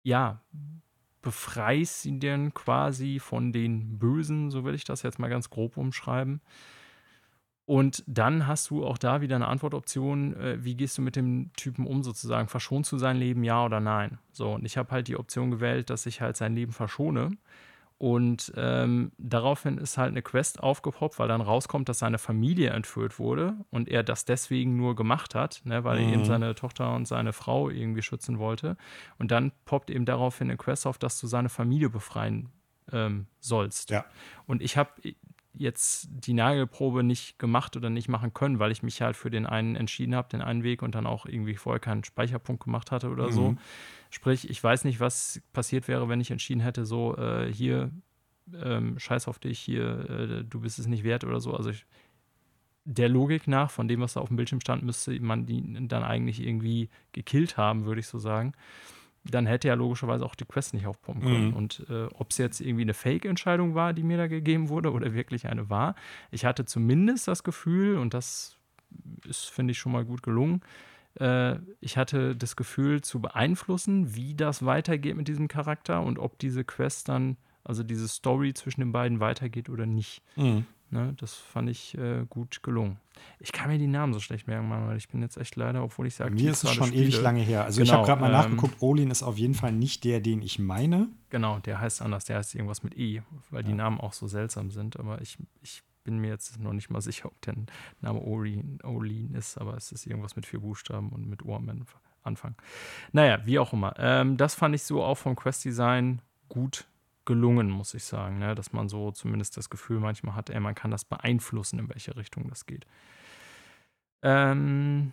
ja, 0.02 0.40
befreist 1.22 2.02
sie 2.02 2.18
denn 2.18 2.52
quasi 2.54 3.20
von 3.20 3.52
den 3.52 3.98
Bösen, 3.98 4.50
so 4.50 4.64
will 4.64 4.74
ich 4.74 4.84
das 4.84 5.02
jetzt 5.02 5.18
mal 5.18 5.30
ganz 5.30 5.48
grob 5.48 5.76
umschreiben. 5.76 6.40
Und 7.66 8.04
dann 8.06 8.46
hast 8.46 8.68
du 8.68 8.84
auch 8.84 8.98
da 8.98 9.22
wieder 9.22 9.36
eine 9.36 9.48
Antwortoption, 9.48 10.34
äh, 10.36 10.62
wie 10.62 10.74
gehst 10.74 10.98
du 10.98 11.02
mit 11.02 11.16
dem 11.16 11.50
Typen 11.54 11.86
um, 11.86 12.02
sozusagen, 12.02 12.48
verschont 12.48 12.84
zu 12.84 12.98
sein 12.98 13.16
Leben, 13.16 13.42
ja 13.42 13.64
oder 13.64 13.80
nein. 13.80 14.18
So, 14.32 14.52
und 14.52 14.66
ich 14.66 14.76
habe 14.76 14.90
halt 14.90 15.08
die 15.08 15.16
Option 15.16 15.50
gewählt, 15.50 15.88
dass 15.88 16.04
ich 16.04 16.20
halt 16.20 16.36
sein 16.36 16.54
Leben 16.54 16.72
verschone. 16.72 17.30
Und 17.98 18.52
ähm, 18.56 19.12
daraufhin 19.18 19.78
ist 19.78 19.96
halt 19.96 20.10
eine 20.10 20.22
Quest 20.22 20.60
aufgepoppt, 20.60 21.18
weil 21.18 21.28
dann 21.28 21.40
rauskommt, 21.40 21.88
dass 21.88 22.00
seine 22.00 22.18
Familie 22.18 22.70
entführt 22.70 23.18
wurde 23.18 23.54
und 23.70 23.88
er 23.88 24.02
das 24.02 24.24
deswegen 24.24 24.76
nur 24.76 24.96
gemacht 24.96 25.34
hat, 25.34 25.62
ne, 25.64 25.84
weil 25.84 26.00
mhm. 26.00 26.04
er 26.04 26.12
eben 26.12 26.20
mhm. 26.22 26.26
seine 26.26 26.54
Tochter 26.54 26.94
und 26.94 27.06
seine 27.06 27.32
Frau 27.32 27.70
irgendwie 27.70 28.02
schützen 28.02 28.38
wollte. 28.38 28.76
Und 29.18 29.30
dann 29.30 29.52
poppt 29.64 29.90
eben 29.90 30.04
daraufhin 30.04 30.48
eine 30.48 30.56
Quest 30.56 30.86
auf, 30.86 30.98
dass 30.98 31.20
du 31.20 31.28
seine 31.28 31.48
Familie 31.48 31.88
befreien 31.88 32.50
ähm, 32.92 33.26
sollst. 33.40 33.90
Ja. 33.90 34.04
Und 34.46 34.60
ich 34.60 34.76
habe 34.76 34.90
jetzt 35.54 36.08
die 36.10 36.32
Nagelprobe 36.32 37.02
nicht 37.02 37.38
gemacht 37.38 37.76
oder 37.76 37.90
nicht 37.90 38.08
machen 38.08 38.34
können, 38.34 38.58
weil 38.58 38.72
ich 38.72 38.82
mich 38.82 39.00
halt 39.00 39.16
für 39.16 39.30
den 39.30 39.46
einen 39.46 39.76
entschieden 39.76 40.14
habe, 40.14 40.28
den 40.28 40.42
einen 40.42 40.62
Weg 40.62 40.82
und 40.82 40.94
dann 40.94 41.06
auch 41.06 41.26
irgendwie 41.26 41.54
vorher 41.54 41.80
keinen 41.80 42.04
Speicherpunkt 42.04 42.64
gemacht 42.64 42.90
hatte 42.90 43.10
oder 43.10 43.28
mhm. 43.28 43.32
so. 43.32 43.56
Sprich, 44.10 44.48
ich 44.50 44.62
weiß 44.62 44.84
nicht, 44.84 45.00
was 45.00 45.40
passiert 45.52 45.88
wäre, 45.88 46.08
wenn 46.08 46.20
ich 46.20 46.30
entschieden 46.30 46.60
hätte, 46.60 46.84
so 46.84 47.16
äh, 47.16 47.52
hier, 47.52 47.90
ähm, 48.52 48.98
scheiß 48.98 49.28
auf 49.28 49.38
dich, 49.38 49.58
hier, 49.58 50.10
äh, 50.10 50.44
du 50.44 50.60
bist 50.60 50.78
es 50.78 50.86
nicht 50.86 51.04
wert 51.04 51.24
oder 51.24 51.40
so. 51.40 51.54
Also 51.54 51.70
ich, 51.70 51.86
der 52.84 53.08
Logik 53.08 53.48
nach, 53.48 53.70
von 53.70 53.88
dem, 53.88 54.00
was 54.00 54.14
da 54.14 54.20
auf 54.20 54.28
dem 54.28 54.36
Bildschirm 54.36 54.60
stand, 54.60 54.82
müsste 54.82 55.18
man 55.20 55.46
die 55.46 55.88
dann 55.88 56.02
eigentlich 56.02 56.40
irgendwie 56.40 56.90
gekillt 57.12 57.56
haben, 57.56 57.86
würde 57.86 58.00
ich 58.00 58.06
so 58.06 58.18
sagen 58.18 58.52
dann 59.24 59.46
hätte 59.46 59.68
ja 59.68 59.74
logischerweise 59.74 60.24
auch 60.24 60.34
die 60.34 60.44
Quest 60.44 60.74
nicht 60.74 60.86
aufpumpen 60.86 61.22
können. 61.22 61.48
Mhm. 61.48 61.56
Und 61.56 61.86
äh, 61.88 62.06
ob 62.14 62.30
es 62.30 62.38
jetzt 62.38 62.60
irgendwie 62.60 62.82
eine 62.82 62.94
Fake-Entscheidung 62.94 63.74
war, 63.74 63.92
die 63.92 64.02
mir 64.02 64.18
da 64.18 64.26
gegeben 64.26 64.68
wurde, 64.68 64.92
oder 64.92 65.14
wirklich 65.14 65.46
eine 65.46 65.70
war, 65.70 65.94
ich 66.30 66.44
hatte 66.44 66.64
zumindest 66.64 67.26
das 67.28 67.42
Gefühl, 67.42 67.96
und 67.96 68.14
das 68.14 68.58
ist, 69.26 69.50
finde 69.50 69.72
ich, 69.72 69.78
schon 69.78 69.92
mal 69.92 70.04
gut 70.04 70.22
gelungen, 70.22 70.60
äh, 71.18 71.56
ich 71.80 71.96
hatte 71.96 72.36
das 72.36 72.56
Gefühl 72.56 73.00
zu 73.00 73.20
beeinflussen, 73.20 74.14
wie 74.14 74.34
das 74.34 74.64
weitergeht 74.64 75.16
mit 75.16 75.28
diesem 75.28 75.48
Charakter 75.48 76.02
und 76.02 76.18
ob 76.18 76.38
diese 76.38 76.64
Quest 76.64 77.08
dann, 77.08 77.36
also 77.62 77.82
diese 77.82 78.08
Story 78.08 78.52
zwischen 78.52 78.80
den 78.80 78.92
beiden 78.92 79.20
weitergeht 79.20 79.70
oder 79.70 79.86
nicht. 79.86 80.22
Mhm. 80.36 80.66
Ne, 80.94 81.12
das 81.16 81.34
fand 81.34 81.68
ich 81.68 81.98
äh, 81.98 82.24
gut 82.30 82.62
gelungen. 82.62 82.98
Ich 83.40 83.50
kann 83.50 83.68
mir 83.68 83.78
die 83.78 83.88
Namen 83.88 84.12
so 84.12 84.20
schlecht 84.20 84.46
merken, 84.46 84.70
weil 84.70 84.96
ich 84.96 85.08
bin 85.08 85.22
jetzt 85.22 85.36
echt 85.36 85.56
leider, 85.56 85.82
obwohl 85.82 86.06
ich 86.06 86.14
sage, 86.14 86.32
mir 86.32 86.52
ist 86.52 86.62
es 86.62 86.72
schon 86.72 86.86
spiele. 86.86 87.06
ewig 87.06 87.20
lange 87.20 87.40
her. 87.40 87.64
Also 87.64 87.80
genau, 87.80 87.84
ich 87.84 87.98
habe 87.98 88.06
gerade 88.06 88.20
mal 88.20 88.26
ähm, 88.28 88.32
nachgeguckt, 88.32 88.80
Olin 88.80 89.10
ist 89.10 89.24
auf 89.24 89.36
jeden 89.36 89.54
Fall 89.54 89.72
nicht 89.72 90.04
der, 90.04 90.20
den 90.20 90.40
ich 90.40 90.60
meine. 90.60 91.08
Genau, 91.30 91.58
der 91.58 91.80
heißt 91.80 92.00
anders, 92.00 92.26
der 92.26 92.36
heißt 92.36 92.54
irgendwas 92.54 92.84
mit 92.84 92.96
E, 92.96 93.22
weil 93.50 93.62
ja. 93.62 93.66
die 93.66 93.74
Namen 93.74 93.98
auch 93.98 94.12
so 94.12 94.28
seltsam 94.28 94.70
sind. 94.70 94.96
Aber 94.96 95.20
ich, 95.20 95.36
ich 95.62 95.82
bin 96.04 96.20
mir 96.20 96.28
jetzt 96.28 96.60
noch 96.60 96.72
nicht 96.72 96.90
mal 96.90 97.00
sicher, 97.00 97.26
ob 97.26 97.40
der 97.42 97.56
Name 98.00 98.20
Olin, 98.20 98.78
Olin 98.84 99.34
ist, 99.34 99.58
aber 99.58 99.76
es 99.76 99.90
ist 99.90 100.06
irgendwas 100.06 100.36
mit 100.36 100.46
vier 100.46 100.60
Buchstaben 100.60 101.08
und 101.08 101.28
mit 101.28 101.44
O 101.44 101.56
am 101.56 101.68
Anfang. 102.22 102.54
Naja, 103.10 103.44
wie 103.44 103.58
auch 103.58 103.72
immer. 103.72 103.94
Ähm, 103.98 104.36
das 104.36 104.54
fand 104.54 104.76
ich 104.76 104.84
so 104.84 105.02
auch 105.02 105.18
vom 105.18 105.34
Quest-Design 105.34 106.20
gut 106.48 106.86
gelungen, 107.24 107.70
muss 107.70 107.94
ich 107.94 108.04
sagen. 108.04 108.38
Ne? 108.38 108.54
Dass 108.54 108.72
man 108.72 108.88
so 108.88 109.10
zumindest 109.10 109.56
das 109.56 109.70
Gefühl 109.70 110.00
manchmal 110.00 110.34
hat, 110.34 110.50
ey, 110.50 110.60
man 110.60 110.74
kann 110.74 110.90
das 110.90 111.04
beeinflussen, 111.04 111.78
in 111.78 111.88
welche 111.88 112.16
Richtung 112.16 112.48
das 112.48 112.66
geht. 112.66 112.86
Ähm, 114.22 115.12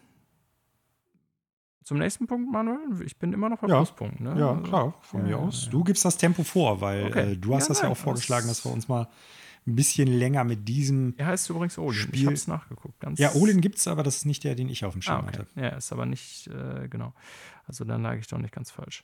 zum 1.83 1.97
nächsten 1.97 2.27
Punkt, 2.27 2.51
Manuel. 2.51 3.01
Ich 3.05 3.17
bin 3.17 3.33
immer 3.33 3.49
noch 3.49 3.59
bei 3.59 3.67
ja. 3.67 3.75
Pluspunkt. 3.75 4.19
Ne? 4.19 4.35
Ja, 4.37 4.55
klar, 4.61 4.93
von 5.01 5.21
ja, 5.21 5.27
mir 5.27 5.39
aus. 5.39 5.69
Du 5.69 5.83
gibst 5.83 6.05
das 6.05 6.17
Tempo 6.17 6.43
vor, 6.43 6.79
weil 6.79 7.05
okay. 7.07 7.33
äh, 7.33 7.37
du 7.37 7.55
hast 7.55 7.65
ja, 7.65 7.67
das 7.69 7.81
ja 7.81 7.89
auch 7.89 7.97
vorgeschlagen, 7.97 8.47
dass 8.47 8.63
wir 8.65 8.71
uns 8.71 8.87
mal 8.87 9.09
ein 9.67 9.75
bisschen 9.75 10.07
länger 10.07 10.43
mit 10.43 10.67
diesem. 10.67 11.13
Er 11.17 11.27
heißt 11.27 11.49
übrigens 11.49 11.77
Olin. 11.77 11.93
Spiel 11.93 12.19
ich 12.19 12.25
habe 12.25 12.33
es 12.33 12.47
nachgeguckt. 12.47 12.99
Ganz 12.99 13.19
ja, 13.19 13.33
Olin 13.35 13.61
gibt 13.61 13.77
es, 13.77 13.87
aber 13.87 14.03
das 14.03 14.17
ist 14.17 14.25
nicht 14.25 14.43
der, 14.43 14.55
den 14.55 14.69
ich 14.69 14.85
auf 14.85 14.93
dem 14.93 15.01
Schirm 15.01 15.25
ah, 15.25 15.27
okay. 15.27 15.39
hatte. 15.39 15.47
Ja, 15.55 15.69
ist 15.69 15.91
aber 15.91 16.05
nicht, 16.05 16.47
äh, 16.47 16.87
genau. 16.87 17.13
Also 17.67 17.83
dann 17.83 18.01
lag 18.03 18.17
ich 18.17 18.27
doch 18.27 18.37
nicht 18.37 18.53
ganz 18.53 18.71
falsch. 18.71 19.03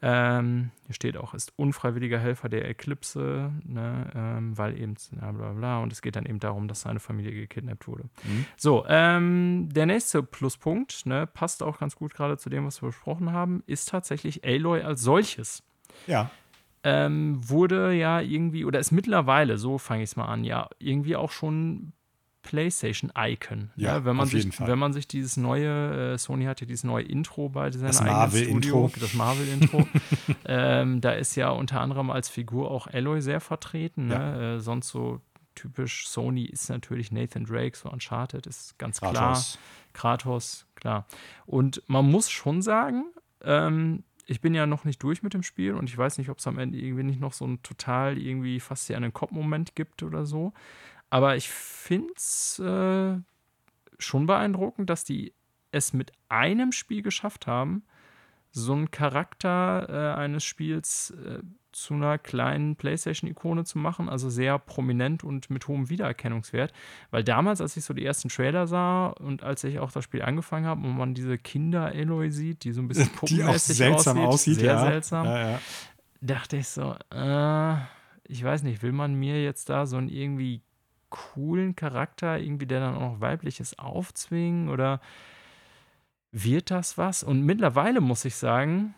Ähm, 0.00 0.70
hier 0.86 0.94
steht 0.94 1.16
auch, 1.16 1.34
ist 1.34 1.52
unfreiwilliger 1.56 2.18
Helfer 2.18 2.48
der 2.48 2.68
Eclipse, 2.68 3.52
ne, 3.64 4.10
ähm, 4.14 4.56
weil 4.56 4.78
eben, 4.80 4.94
bla 5.12 5.32
bla 5.32 5.52
bla. 5.52 5.78
Und 5.82 5.92
es 5.92 6.02
geht 6.02 6.14
dann 6.14 6.26
eben 6.26 6.38
darum, 6.38 6.68
dass 6.68 6.82
seine 6.82 7.00
Familie 7.00 7.32
gekidnappt 7.32 7.88
wurde. 7.88 8.04
Mhm. 8.22 8.46
So, 8.56 8.84
ähm, 8.88 9.68
der 9.72 9.86
nächste 9.86 10.22
Pluspunkt, 10.22 11.04
ne, 11.06 11.26
passt 11.26 11.62
auch 11.62 11.78
ganz 11.78 11.96
gut 11.96 12.14
gerade 12.14 12.38
zu 12.38 12.48
dem, 12.48 12.64
was 12.64 12.80
wir 12.80 12.88
besprochen 12.88 13.32
haben, 13.32 13.64
ist 13.66 13.88
tatsächlich 13.88 14.44
Aloy 14.44 14.82
als 14.82 15.02
solches. 15.02 15.64
Ja. 16.06 16.30
Ähm, 16.84 17.40
wurde 17.48 17.92
ja 17.92 18.20
irgendwie, 18.20 18.64
oder 18.64 18.78
ist 18.78 18.92
mittlerweile, 18.92 19.58
so 19.58 19.78
fange 19.78 20.04
ich 20.04 20.10
es 20.10 20.16
mal 20.16 20.26
an, 20.26 20.44
ja, 20.44 20.68
irgendwie 20.78 21.16
auch 21.16 21.32
schon 21.32 21.92
PlayStation-Icon. 22.48 23.72
Ja, 23.76 23.96
ja, 23.96 24.04
wenn 24.06 24.16
man 24.16 24.24
auf 24.24 24.30
sich, 24.30 24.44
jeden 24.44 24.52
Fall. 24.52 24.68
Wenn 24.68 24.78
man 24.78 24.94
sich 24.94 25.06
dieses 25.06 25.36
neue, 25.36 26.14
äh, 26.14 26.18
Sony 26.18 26.46
hatte 26.46 26.64
dieses 26.64 26.82
neue 26.82 27.04
Intro 27.04 27.50
bei 27.50 27.70
seinem 27.70 27.88
das 27.88 28.02
Marvel-Intro. 28.02 28.90
Das 28.98 29.12
Marvel-Intro. 29.12 29.86
ähm, 30.46 31.02
da 31.02 31.12
ist 31.12 31.34
ja 31.36 31.50
unter 31.50 31.82
anderem 31.82 32.10
als 32.10 32.30
Figur 32.30 32.70
auch 32.70 32.86
Alloy 32.86 33.20
sehr 33.20 33.40
vertreten. 33.40 34.06
Ne? 34.06 34.14
Ja. 34.14 34.54
Äh, 34.54 34.60
sonst 34.60 34.88
so 34.88 35.20
typisch 35.54 36.08
Sony 36.08 36.44
ist 36.44 36.70
natürlich 36.70 37.12
Nathan 37.12 37.44
Drake, 37.44 37.76
so 37.76 37.90
Uncharted, 37.90 38.46
ist 38.46 38.78
ganz 38.78 39.00
Kratos. 39.00 39.12
klar. 39.12 39.42
Kratos, 39.92 40.66
klar. 40.74 41.06
Und 41.44 41.82
man 41.86 42.10
muss 42.10 42.30
schon 42.30 42.62
sagen, 42.62 43.04
ähm, 43.42 44.04
ich 44.24 44.40
bin 44.40 44.54
ja 44.54 44.64
noch 44.64 44.84
nicht 44.84 45.02
durch 45.02 45.22
mit 45.22 45.34
dem 45.34 45.42
Spiel 45.42 45.74
und 45.74 45.90
ich 45.90 45.98
weiß 45.98 46.16
nicht, 46.16 46.30
ob 46.30 46.38
es 46.38 46.46
am 46.46 46.58
Ende 46.58 46.78
irgendwie 46.78 47.02
nicht 47.02 47.20
noch 47.20 47.34
so 47.34 47.44
einen 47.44 47.62
total 47.62 48.16
irgendwie 48.16 48.58
fast 48.58 48.86
hier 48.86 48.96
einen 48.96 49.12
Kopfmoment 49.12 49.74
gibt 49.74 50.02
oder 50.02 50.24
so. 50.24 50.54
Aber 51.10 51.36
ich 51.36 51.48
finde 51.48 52.12
es 52.16 52.58
äh, 52.58 53.16
schon 53.98 54.26
beeindruckend, 54.26 54.90
dass 54.90 55.04
die 55.04 55.32
es 55.70 55.92
mit 55.92 56.12
einem 56.28 56.72
Spiel 56.72 57.02
geschafft 57.02 57.46
haben, 57.46 57.82
so 58.50 58.72
einen 58.72 58.90
Charakter 58.90 59.86
äh, 59.88 60.20
eines 60.20 60.44
Spiels 60.44 61.10
äh, 61.10 61.40
zu 61.72 61.94
einer 61.94 62.18
kleinen 62.18 62.76
PlayStation-Ikone 62.76 63.64
zu 63.64 63.78
machen, 63.78 64.08
also 64.08 64.30
sehr 64.30 64.58
prominent 64.58 65.22
und 65.22 65.50
mit 65.50 65.68
hohem 65.68 65.90
Wiedererkennungswert. 65.90 66.72
Weil 67.10 67.22
damals, 67.22 67.60
als 67.60 67.76
ich 67.76 67.84
so 67.84 67.92
die 67.92 68.04
ersten 68.04 68.30
Trailer 68.30 68.66
sah 68.66 69.08
und 69.08 69.42
als 69.42 69.64
ich 69.64 69.78
auch 69.78 69.92
das 69.92 70.04
Spiel 70.04 70.22
angefangen 70.22 70.66
habe 70.66 70.86
und 70.86 70.96
man 70.96 71.14
diese 71.14 71.36
Kinder-Eloy 71.36 72.30
sieht, 72.30 72.64
die 72.64 72.72
so 72.72 72.80
ein 72.80 72.88
bisschen 72.88 73.10
puppenmäßig 73.10 73.76
seltsam 73.76 74.18
aussieht, 74.18 74.28
aussieht 74.28 74.54
sehr 74.60 74.72
ja. 74.72 74.80
seltsam, 74.80 75.26
ja, 75.26 75.50
ja 75.50 75.60
dachte 76.20 76.56
ich 76.56 76.68
so, 76.68 76.94
äh, 77.12 77.74
ich 78.24 78.42
weiß 78.42 78.62
nicht, 78.62 78.82
will 78.82 78.92
man 78.92 79.14
mir 79.14 79.42
jetzt 79.42 79.68
da 79.68 79.86
so 79.86 79.96
einen 79.96 80.08
irgendwie 80.08 80.62
coolen 81.10 81.74
Charakter, 81.76 82.38
irgendwie, 82.38 82.66
der 82.66 82.80
dann 82.80 82.94
auch 82.96 83.12
noch 83.12 83.20
weibliches 83.20 83.78
aufzwingen 83.78 84.68
oder 84.68 85.00
wird 86.32 86.70
das 86.70 86.98
was? 86.98 87.22
Und 87.22 87.42
mittlerweile 87.42 88.00
muss 88.00 88.24
ich 88.24 88.36
sagen, 88.36 88.94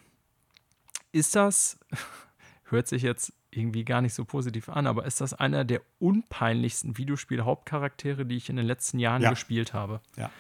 ist 1.13 1.35
das, 1.37 1.79
hört 2.65 2.89
sich 2.89 3.03
jetzt 3.03 3.33
irgendwie 3.53 3.85
gar 3.85 4.01
nicht 4.01 4.15
so 4.15 4.25
positiv 4.25 4.69
an, 4.69 4.87
aber 4.87 5.05
ist 5.07 5.21
das 5.21 5.35
einer 5.35 5.65
der 5.65 5.81
unpeinlichsten 5.99 6.97
Videospiel-Hauptcharaktere, 6.99 8.25
die 8.25 8.37
ich 8.37 8.49
in 8.49 8.57
den 8.57 8.67
letzten 8.67 8.99
Jahren 9.01 9.23
Ja. 9.23 9.31
gespielt 9.31 9.73
habe. 9.73 10.01
Ja. 10.17 10.31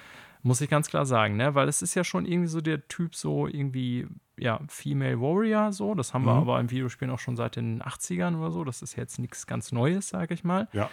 Muss 0.43 0.61
ich 0.61 0.71
ganz 0.71 0.89
klar 0.89 1.05
sagen, 1.07 1.37
ne? 1.37 1.55
Weil 1.55 1.69
es 1.69 1.83
ist 1.83 1.95
ja 1.95 2.03
schon 2.05 2.25
irgendwie 2.25 2.49
so 2.49 2.61
der 2.61 2.89
Typ, 2.89 3.15
so 3.15 3.47
irgendwie, 3.47 4.07
ja, 4.39 4.61
Female 4.69 5.21
Warrior, 5.21 5.73
so. 5.73 5.95
Das 5.95 6.15
haben 6.15 6.25
wir 6.25 6.35
Mhm. 6.35 6.41
aber 6.41 6.61
im 6.61 6.71
Videospielen 6.71 7.13
auch 7.13 7.19
schon 7.19 7.37
seit 7.37 7.57
den 7.57 7.83
80ern 7.83 8.37
oder 8.39 8.51
so. 8.51 8.65
Das 8.65 8.81
ist 8.83 8.97
jetzt 8.97 9.19
nichts 9.19 9.47
ganz 9.47 9.71
Neues, 9.73 10.09
sage 10.09 10.33
ich 10.35 10.43
mal. 10.45 10.69
Ja. 10.73 10.89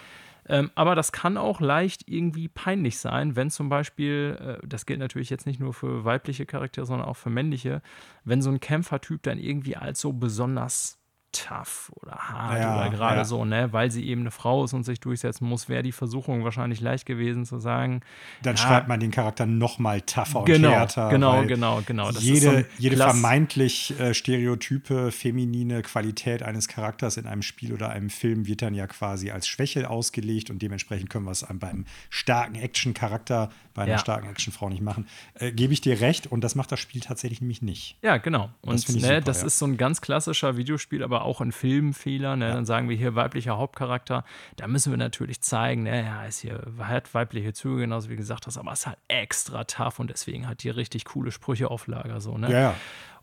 Ähm, 0.50 0.70
aber 0.74 0.94
das 0.94 1.12
kann 1.12 1.36
auch 1.36 1.60
leicht 1.60 2.08
irgendwie 2.08 2.48
peinlich 2.48 2.98
sein, 2.98 3.36
wenn 3.36 3.50
zum 3.50 3.68
Beispiel, 3.68 4.58
äh, 4.62 4.66
das 4.66 4.86
gilt 4.86 4.98
natürlich 4.98 5.28
jetzt 5.30 5.46
nicht 5.46 5.60
nur 5.60 5.74
für 5.74 6.04
weibliche 6.04 6.46
Charaktere, 6.46 6.86
sondern 6.86 7.06
auch 7.08 7.16
für 7.18 7.28
männliche, 7.30 7.82
wenn 8.24 8.40
so 8.40 8.50
ein 8.50 8.60
Kämpfertyp 8.60 9.22
dann 9.22 9.38
irgendwie 9.38 9.76
als 9.76 10.00
so 10.00 10.12
besonders 10.14 10.97
tough 11.32 11.92
oder 11.96 12.12
hart 12.12 12.58
Ja, 12.58 12.76
oder 12.80 12.90
gerade 12.90 13.18
ja. 13.18 13.24
so, 13.24 13.44
ne, 13.44 13.72
weil 13.72 13.90
sie 13.90 14.06
eben 14.08 14.22
eine 14.22 14.30
Frau 14.30 14.64
ist 14.64 14.72
und 14.72 14.84
sich 14.84 14.98
durchsetzen 15.00 15.46
muss, 15.46 15.68
wäre 15.68 15.82
die 15.82 15.92
Versuchung 15.92 16.42
wahrscheinlich 16.44 16.80
leicht 16.80 17.04
gewesen 17.06 17.44
zu 17.44 17.58
sagen, 17.58 18.00
Dann 18.42 18.56
Ja. 18.56 18.62
schreibt 18.62 18.88
man 18.88 18.98
den 19.00 19.10
Charakter 19.10 19.44
noch 19.46 19.78
mal 19.78 20.00
tougher 20.00 20.44
genau, 20.44 20.68
und 20.68 20.74
härter. 20.74 21.08
genau, 21.10 21.44
genau, 21.44 21.82
genau. 21.84 22.10
Das 22.12 22.22
jede, 22.22 22.60
so 22.60 22.64
jede 22.78 22.96
vermeintlich 22.96 23.98
äh, 24.00 24.14
stereotype, 24.14 25.12
feminine 25.12 25.82
Qualität 25.82 26.42
eines 26.42 26.68
Charakters 26.68 27.16
in 27.16 27.26
einem 27.26 27.42
Spiel 27.42 27.72
oder 27.72 27.90
einem 27.90 28.10
Film 28.10 28.46
wird 28.46 28.62
dann 28.62 28.74
ja 28.74 28.86
quasi 28.86 29.30
als 29.30 29.46
Schwäche 29.46 29.90
ausgelegt 29.90 30.50
und 30.50 30.62
dementsprechend 30.62 31.10
können 31.10 31.24
wir 31.26 31.32
es 31.32 31.44
einem- 31.44 31.58
beim 31.58 31.84
starken 32.10 32.54
Action-Charakter, 32.54 33.50
bei 33.74 33.82
einer 33.82 33.98
starken 33.98 34.28
Actionfrau 34.28 34.68
nicht 34.68 34.82
machen. 34.82 35.06
Äh, 35.34 35.52
Gebe 35.52 35.72
ich 35.72 35.80
dir 35.80 36.00
recht 36.00 36.26
und 36.26 36.42
das 36.42 36.54
macht 36.54 36.72
das 36.72 36.80
Spiel 36.80 37.00
tatsächlich 37.00 37.40
nämlich 37.40 37.62
nicht. 37.62 37.96
Ja, 38.02 38.16
genau. 38.16 38.50
Und 38.60 38.76
ich 38.76 38.88
ne, 38.88 39.00
super, 39.00 39.20
das 39.20 39.42
ist 39.42 39.58
so 39.58 39.66
ein 39.66 39.76
ganz 39.76 40.00
klassischer 40.00 40.56
Videospiel, 40.56 41.02
aber 41.02 41.17
auch 41.22 41.40
ein 41.40 41.52
Filmfehler. 41.52 42.36
Ne? 42.36 42.52
Dann 42.52 42.64
sagen 42.64 42.88
wir 42.88 42.96
hier 42.96 43.14
weiblicher 43.14 43.58
Hauptcharakter. 43.58 44.24
Da 44.56 44.66
müssen 44.66 44.92
wir 44.92 44.96
natürlich 44.96 45.40
zeigen, 45.40 45.84
ne, 45.84 46.04
ja, 46.04 46.24
ist 46.24 46.40
hier, 46.40 46.60
hat 46.78 47.12
weibliche 47.14 47.52
Züge, 47.52 47.80
genauso 47.80 48.08
wie 48.10 48.16
gesagt 48.16 48.46
hast, 48.46 48.58
aber 48.58 48.72
ist 48.72 48.86
halt 48.86 48.98
extra 49.08 49.64
tough 49.64 49.98
und 49.98 50.10
deswegen 50.10 50.46
hat 50.48 50.62
die 50.62 50.70
richtig 50.70 51.04
coole 51.04 51.30
Sprüche 51.30 51.70
auf 51.70 51.86
Lager. 51.86 52.20
So, 52.20 52.38
ne? 52.38 52.50
Ja, 52.50 52.60
ja. 52.60 52.74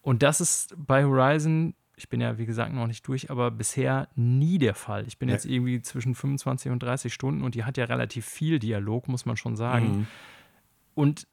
Und 0.01 0.21
das 0.23 0.39
ist 0.41 0.75
bei 0.77 1.03
Horizon, 1.03 1.73
ich 1.95 2.09
bin 2.09 2.21
ja 2.21 2.37
wie 2.37 2.45
gesagt 2.45 2.73
noch 2.73 2.87
nicht 2.87 3.07
durch, 3.07 3.31
aber 3.31 3.51
bisher 3.51 4.09
nie 4.15 4.57
der 4.57 4.75
Fall. 4.75 5.05
Ich 5.07 5.17
bin 5.17 5.27
Nee. 5.27 5.33
jetzt 5.33 5.45
irgendwie 5.45 5.81
zwischen 5.81 6.13
25 6.13 6.71
und 6.71 6.83
30 6.83 7.13
Stunden 7.13 7.43
und 7.43 7.55
die 7.55 7.63
hat 7.63 7.77
ja 7.77 7.85
relativ 7.85 8.25
viel 8.25 8.59
Dialog, 8.59 9.07
muss 9.07 9.25
man 9.25 9.37
schon 9.37 9.55
sagen. 9.55 9.99
Mhm. 9.99 10.07
Und 10.93 11.27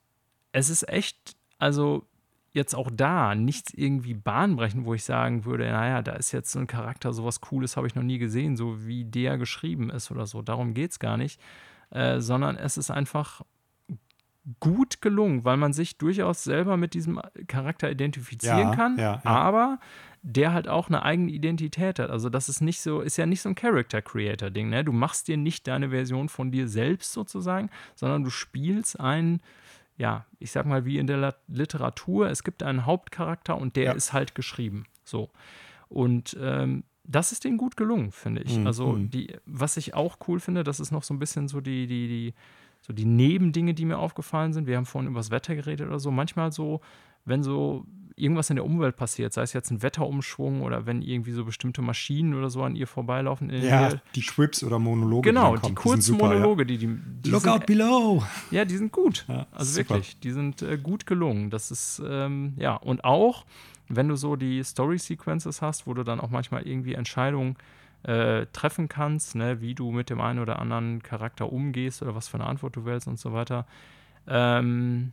es 0.52 0.70
ist 0.70 0.88
echt, 0.88 1.36
also 1.58 2.06
jetzt 2.52 2.74
auch 2.74 2.90
da 2.92 3.34
nichts 3.34 3.72
irgendwie 3.74 4.14
bahnbrechend, 4.14 4.84
wo 4.84 4.94
ich 4.94 5.04
sagen 5.04 5.44
würde, 5.44 5.70
naja, 5.70 6.02
da 6.02 6.12
ist 6.12 6.32
jetzt 6.32 6.52
so 6.52 6.58
ein 6.58 6.66
Charakter, 6.66 7.12
sowas 7.12 7.40
Cooles 7.40 7.76
habe 7.76 7.86
ich 7.86 7.94
noch 7.94 8.02
nie 8.02 8.18
gesehen, 8.18 8.56
so 8.56 8.86
wie 8.86 9.04
der 9.04 9.38
geschrieben 9.38 9.90
ist 9.90 10.10
oder 10.10 10.26
so. 10.26 10.42
Darum 10.42 10.74
geht 10.74 10.90
es 10.90 10.98
gar 10.98 11.16
nicht. 11.16 11.40
Äh, 11.90 12.20
sondern 12.20 12.56
es 12.56 12.78
ist 12.78 12.90
einfach 12.90 13.42
gut 14.60 15.00
gelungen, 15.00 15.44
weil 15.44 15.56
man 15.56 15.72
sich 15.72 15.98
durchaus 15.98 16.42
selber 16.42 16.76
mit 16.76 16.94
diesem 16.94 17.20
Charakter 17.46 17.90
identifizieren 17.90 18.70
Ja, 18.70 18.74
kann, 18.74 18.98
ja, 18.98 19.20
ja. 19.24 19.30
aber 19.30 19.78
der 20.22 20.52
halt 20.52 20.68
auch 20.68 20.88
eine 20.88 21.02
eigene 21.02 21.30
Identität 21.30 21.98
hat. 21.98 22.10
Also 22.10 22.28
das 22.28 22.48
ist 22.48 22.60
nicht 22.60 22.80
so, 22.80 23.00
ist 23.00 23.16
ja 23.16 23.26
nicht 23.26 23.40
so 23.40 23.48
ein 23.48 23.54
Character 23.54 24.02
Creator 24.02 24.50
Ding, 24.50 24.68
ne? 24.68 24.84
Du 24.84 24.92
machst 24.92 25.28
dir 25.28 25.36
nicht 25.36 25.66
deine 25.66 25.90
Version 25.90 26.28
von 26.28 26.50
dir 26.50 26.68
selbst 26.68 27.12
sozusagen, 27.12 27.70
sondern 27.94 28.24
du 28.24 28.30
spielst 28.30 28.98
einen 28.98 29.40
ja, 29.96 30.26
ich 30.38 30.50
sag 30.52 30.66
mal, 30.66 30.84
wie 30.84 30.98
in 30.98 31.06
der 31.06 31.34
Literatur, 31.48 32.28
es 32.30 32.42
gibt 32.44 32.62
einen 32.62 32.86
Hauptcharakter 32.86 33.56
und 33.56 33.76
der 33.76 33.84
Ja. 33.84 33.92
ist 33.92 34.12
halt 34.12 34.34
geschrieben. 34.34 34.84
So. 35.04 35.30
Und 35.88 36.36
ähm, 36.40 36.84
das 37.04 37.32
ist 37.32 37.44
denen 37.44 37.58
gut 37.58 37.76
gelungen, 37.76 38.12
finde 38.12 38.42
ich. 38.42 38.58
Mhm, 38.58 38.66
Also, 38.66 38.96
die, 38.96 39.34
was 39.44 39.76
ich 39.76 39.94
auch 39.94 40.16
cool 40.28 40.40
finde, 40.40 40.64
das 40.64 40.80
ist 40.80 40.90
noch 40.92 41.02
so 41.02 41.12
ein 41.12 41.18
bisschen 41.18 41.48
so 41.48 41.60
die, 41.60 41.86
die, 41.86 42.08
die, 42.08 42.34
so 42.80 42.92
die 42.92 43.04
Nebendinge, 43.04 43.74
die 43.74 43.84
mir 43.84 43.98
aufgefallen 43.98 44.52
sind. 44.52 44.66
Wir 44.66 44.76
haben 44.76 44.86
vorhin 44.86 45.10
über 45.10 45.20
das 45.20 45.30
Wetter 45.30 45.54
geredet 45.54 45.86
oder 45.88 45.98
so. 46.00 46.10
Manchmal 46.10 46.52
so, 46.52 46.80
wenn 47.24 47.42
so 47.42 47.84
irgendwas 48.16 48.50
in 48.50 48.56
der 48.56 48.64
Umwelt 48.64 48.96
passiert, 48.96 49.32
sei 49.32 49.42
es 49.42 49.52
jetzt 49.52 49.70
ein 49.70 49.82
Wetterumschwung 49.82 50.62
oder 50.62 50.86
wenn 50.86 51.02
irgendwie 51.02 51.32
so 51.32 51.44
bestimmte 51.44 51.82
Maschinen 51.82 52.34
oder 52.34 52.50
so 52.50 52.62
an 52.62 52.76
ihr 52.76 52.86
vorbeilaufen. 52.86 53.50
In 53.50 53.62
Ja, 53.64 53.88
der- 53.90 54.02
die 54.14 54.22
Quips 54.22 54.62
oder 54.64 54.78
Monologe. 54.78 55.28
Genau, 55.30 55.56
die 55.56 55.66
sind 55.66 55.74
kurzen 55.74 56.00
super, 56.02 56.28
Monologe, 56.28 56.66
die, 56.66 56.78
die, 56.78 56.86
die 56.86 57.28
Ja. 57.28 57.32
Look 57.34 57.42
sind 57.42 57.50
out 57.52 57.66
below. 57.66 58.22
ja, 58.50 58.64
die 58.64 58.76
sind 58.76 58.92
gut. 58.92 59.24
Ja, 59.28 59.46
also 59.52 59.72
super. 59.72 59.90
wirklich, 59.96 60.18
die 60.20 60.30
sind 60.32 60.62
äh, 60.62 60.78
gut 60.78 61.06
gelungen. 61.06 61.50
Das 61.50 61.70
ist, 61.70 62.02
ähm, 62.06 62.54
ja, 62.56 62.76
und 62.76 63.04
auch, 63.04 63.44
wenn 63.88 64.08
du 64.08 64.16
so 64.16 64.36
die 64.36 64.62
Story-Sequences 64.62 65.60
hast, 65.62 65.86
wo 65.86 65.94
du 65.94 66.02
dann 66.02 66.20
auch 66.20 66.30
manchmal 66.30 66.62
irgendwie 66.66 66.94
Entscheidungen 66.94 67.56
äh, 68.04 68.46
treffen 68.52 68.88
kannst, 68.88 69.34
ne, 69.36 69.60
wie 69.60 69.74
du 69.74 69.92
mit 69.92 70.10
dem 70.10 70.20
einen 70.20 70.38
oder 70.40 70.58
anderen 70.58 71.02
Charakter 71.02 71.52
umgehst 71.52 72.02
oder 72.02 72.14
was 72.16 72.26
für 72.28 72.34
eine 72.38 72.46
Antwort 72.46 72.74
du 72.74 72.84
wählst 72.84 73.06
und 73.06 73.18
so 73.18 73.32
weiter. 73.32 73.64
Ähm, 74.26 75.12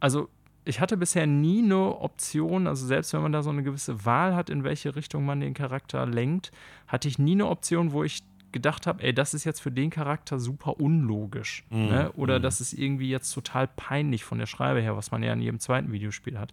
also, 0.00 0.28
ich 0.68 0.80
hatte 0.80 0.98
bisher 0.98 1.26
nie 1.26 1.62
eine 1.62 1.98
Option, 2.00 2.66
also 2.66 2.86
selbst 2.86 3.14
wenn 3.14 3.22
man 3.22 3.32
da 3.32 3.42
so 3.42 3.48
eine 3.50 3.62
gewisse 3.62 4.04
Wahl 4.04 4.36
hat, 4.36 4.50
in 4.50 4.64
welche 4.64 4.94
Richtung 4.96 5.24
man 5.24 5.40
den 5.40 5.54
Charakter 5.54 6.04
lenkt, 6.04 6.52
hatte 6.86 7.08
ich 7.08 7.18
nie 7.18 7.32
eine 7.32 7.46
Option, 7.46 7.92
wo 7.92 8.04
ich 8.04 8.22
gedacht 8.52 8.86
habe, 8.86 9.02
ey, 9.02 9.14
das 9.14 9.32
ist 9.32 9.44
jetzt 9.44 9.60
für 9.60 9.72
den 9.72 9.88
Charakter 9.88 10.38
super 10.38 10.78
unlogisch. 10.78 11.64
Mhm, 11.70 11.86
Ne? 11.86 12.12
Oder 12.12 12.38
mhm. 12.38 12.42
das 12.42 12.60
ist 12.60 12.74
irgendwie 12.74 13.08
jetzt 13.08 13.32
total 13.32 13.66
peinlich 13.66 14.24
von 14.24 14.38
der 14.38 14.46
Schreibe 14.46 14.80
her, 14.80 14.96
was 14.96 15.10
man 15.10 15.22
ja 15.22 15.32
in 15.32 15.40
jedem 15.40 15.58
zweiten 15.58 15.90
Videospiel 15.90 16.38
hat. 16.38 16.52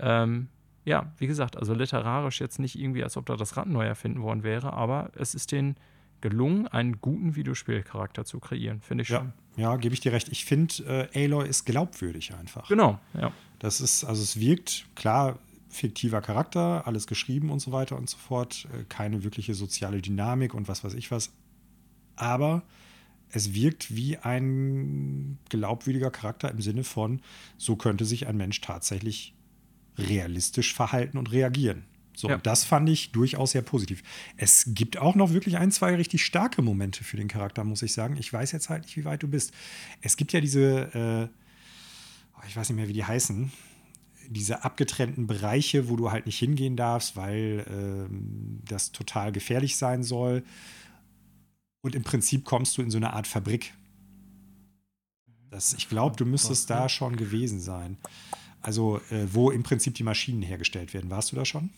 Ähm, 0.00 0.48
ja, 0.84 1.12
wie 1.18 1.26
gesagt, 1.28 1.56
also 1.56 1.72
literarisch 1.72 2.40
jetzt 2.40 2.58
nicht 2.58 2.78
irgendwie, 2.78 3.04
als 3.04 3.16
ob 3.16 3.26
da 3.26 3.36
das 3.36 3.56
Rad 3.56 3.68
neu 3.68 3.84
erfinden 3.86 4.22
worden 4.22 4.42
wäre, 4.42 4.72
aber 4.72 5.10
es 5.16 5.34
ist 5.34 5.52
denen 5.52 5.76
gelungen, 6.20 6.66
einen 6.68 7.00
guten 7.00 7.36
Videospielcharakter 7.36 8.24
zu 8.24 8.40
kreieren, 8.40 8.80
finde 8.80 9.02
ich 9.02 9.08
Ja, 9.08 9.18
schon. 9.18 9.32
ja 9.56 9.76
gebe 9.76 9.94
ich 9.94 10.00
dir 10.00 10.12
recht. 10.12 10.28
Ich 10.28 10.44
finde, 10.44 11.08
äh, 11.14 11.24
Aloy 11.24 11.48
ist 11.48 11.64
glaubwürdig 11.64 12.34
einfach. 12.34 12.68
Genau, 12.68 12.98
ja. 13.14 13.32
Das 13.58 13.80
ist, 13.80 14.04
also 14.04 14.22
es 14.22 14.38
wirkt, 14.38 14.86
klar, 14.94 15.38
fiktiver 15.68 16.20
Charakter, 16.22 16.86
alles 16.86 17.06
geschrieben 17.06 17.50
und 17.50 17.60
so 17.60 17.72
weiter 17.72 17.96
und 17.96 18.08
so 18.08 18.16
fort, 18.16 18.66
äh, 18.72 18.84
keine 18.88 19.24
wirkliche 19.24 19.54
soziale 19.54 20.00
Dynamik 20.00 20.54
und 20.54 20.68
was 20.68 20.84
weiß 20.84 20.94
ich 20.94 21.10
was. 21.10 21.32
Aber 22.16 22.62
es 23.30 23.52
wirkt 23.54 23.94
wie 23.94 24.16
ein 24.18 25.38
glaubwürdiger 25.50 26.10
Charakter 26.10 26.50
im 26.50 26.60
Sinne 26.60 26.84
von, 26.84 27.20
so 27.58 27.76
könnte 27.76 28.04
sich 28.04 28.26
ein 28.26 28.36
Mensch 28.36 28.60
tatsächlich 28.60 29.34
realistisch 29.98 30.74
verhalten 30.74 31.18
und 31.18 31.32
reagieren. 31.32 31.84
So, 32.16 32.30
Ja. 32.30 32.38
das 32.38 32.64
fand 32.64 32.88
ich 32.88 33.12
durchaus 33.12 33.50
sehr 33.50 33.60
positiv. 33.60 34.02
Es 34.38 34.64
gibt 34.68 34.96
auch 34.96 35.14
noch 35.14 35.32
wirklich 35.32 35.58
ein, 35.58 35.70
zwei 35.70 35.94
richtig 35.94 36.24
starke 36.24 36.62
Momente 36.62 37.04
für 37.04 37.18
den 37.18 37.28
Charakter, 37.28 37.62
muss 37.62 37.82
ich 37.82 37.92
sagen. 37.92 38.16
Ich 38.18 38.32
weiß 38.32 38.52
jetzt 38.52 38.70
halt 38.70 38.84
nicht, 38.84 38.96
wie 38.96 39.04
weit 39.04 39.22
du 39.22 39.28
bist. 39.28 39.52
Es 40.00 40.16
gibt 40.16 40.32
ja 40.32 40.40
diese, 40.40 41.30
äh, 41.30 42.36
oh, 42.38 42.42
ich 42.48 42.56
weiß 42.56 42.70
nicht 42.70 42.76
mehr, 42.76 42.88
wie 42.88 42.94
die 42.94 43.04
heißen, 43.04 43.52
diese 44.30 44.64
abgetrennten 44.64 45.26
Bereiche, 45.26 45.90
wo 45.90 45.96
du 45.96 46.10
halt 46.10 46.24
nicht 46.24 46.38
hingehen 46.38 46.74
darfst, 46.74 47.16
weil 47.16 47.66
ähm, 47.68 48.60
das 48.66 48.92
total 48.92 49.30
gefährlich 49.30 49.76
sein 49.76 50.02
soll. 50.02 50.42
Und 51.82 51.94
im 51.94 52.02
Prinzip 52.02 52.46
kommst 52.46 52.78
du 52.78 52.82
in 52.82 52.90
so 52.90 52.96
eine 52.96 53.12
Art 53.12 53.26
Fabrik. 53.26 53.74
Das, 55.50 55.74
ich 55.74 55.90
glaube, 55.90 56.16
du 56.16 56.24
müsstest 56.24 56.70
da 56.70 56.88
schon 56.88 57.16
gewesen 57.16 57.60
sein. 57.60 57.98
Also, 58.62 59.00
äh, 59.10 59.26
wo 59.32 59.50
im 59.50 59.62
Prinzip 59.62 59.94
die 59.94 60.02
Maschinen 60.02 60.40
hergestellt 60.42 60.94
werden. 60.94 61.10
Warst 61.10 61.30
du 61.30 61.36
da 61.36 61.44
schon? 61.44 61.70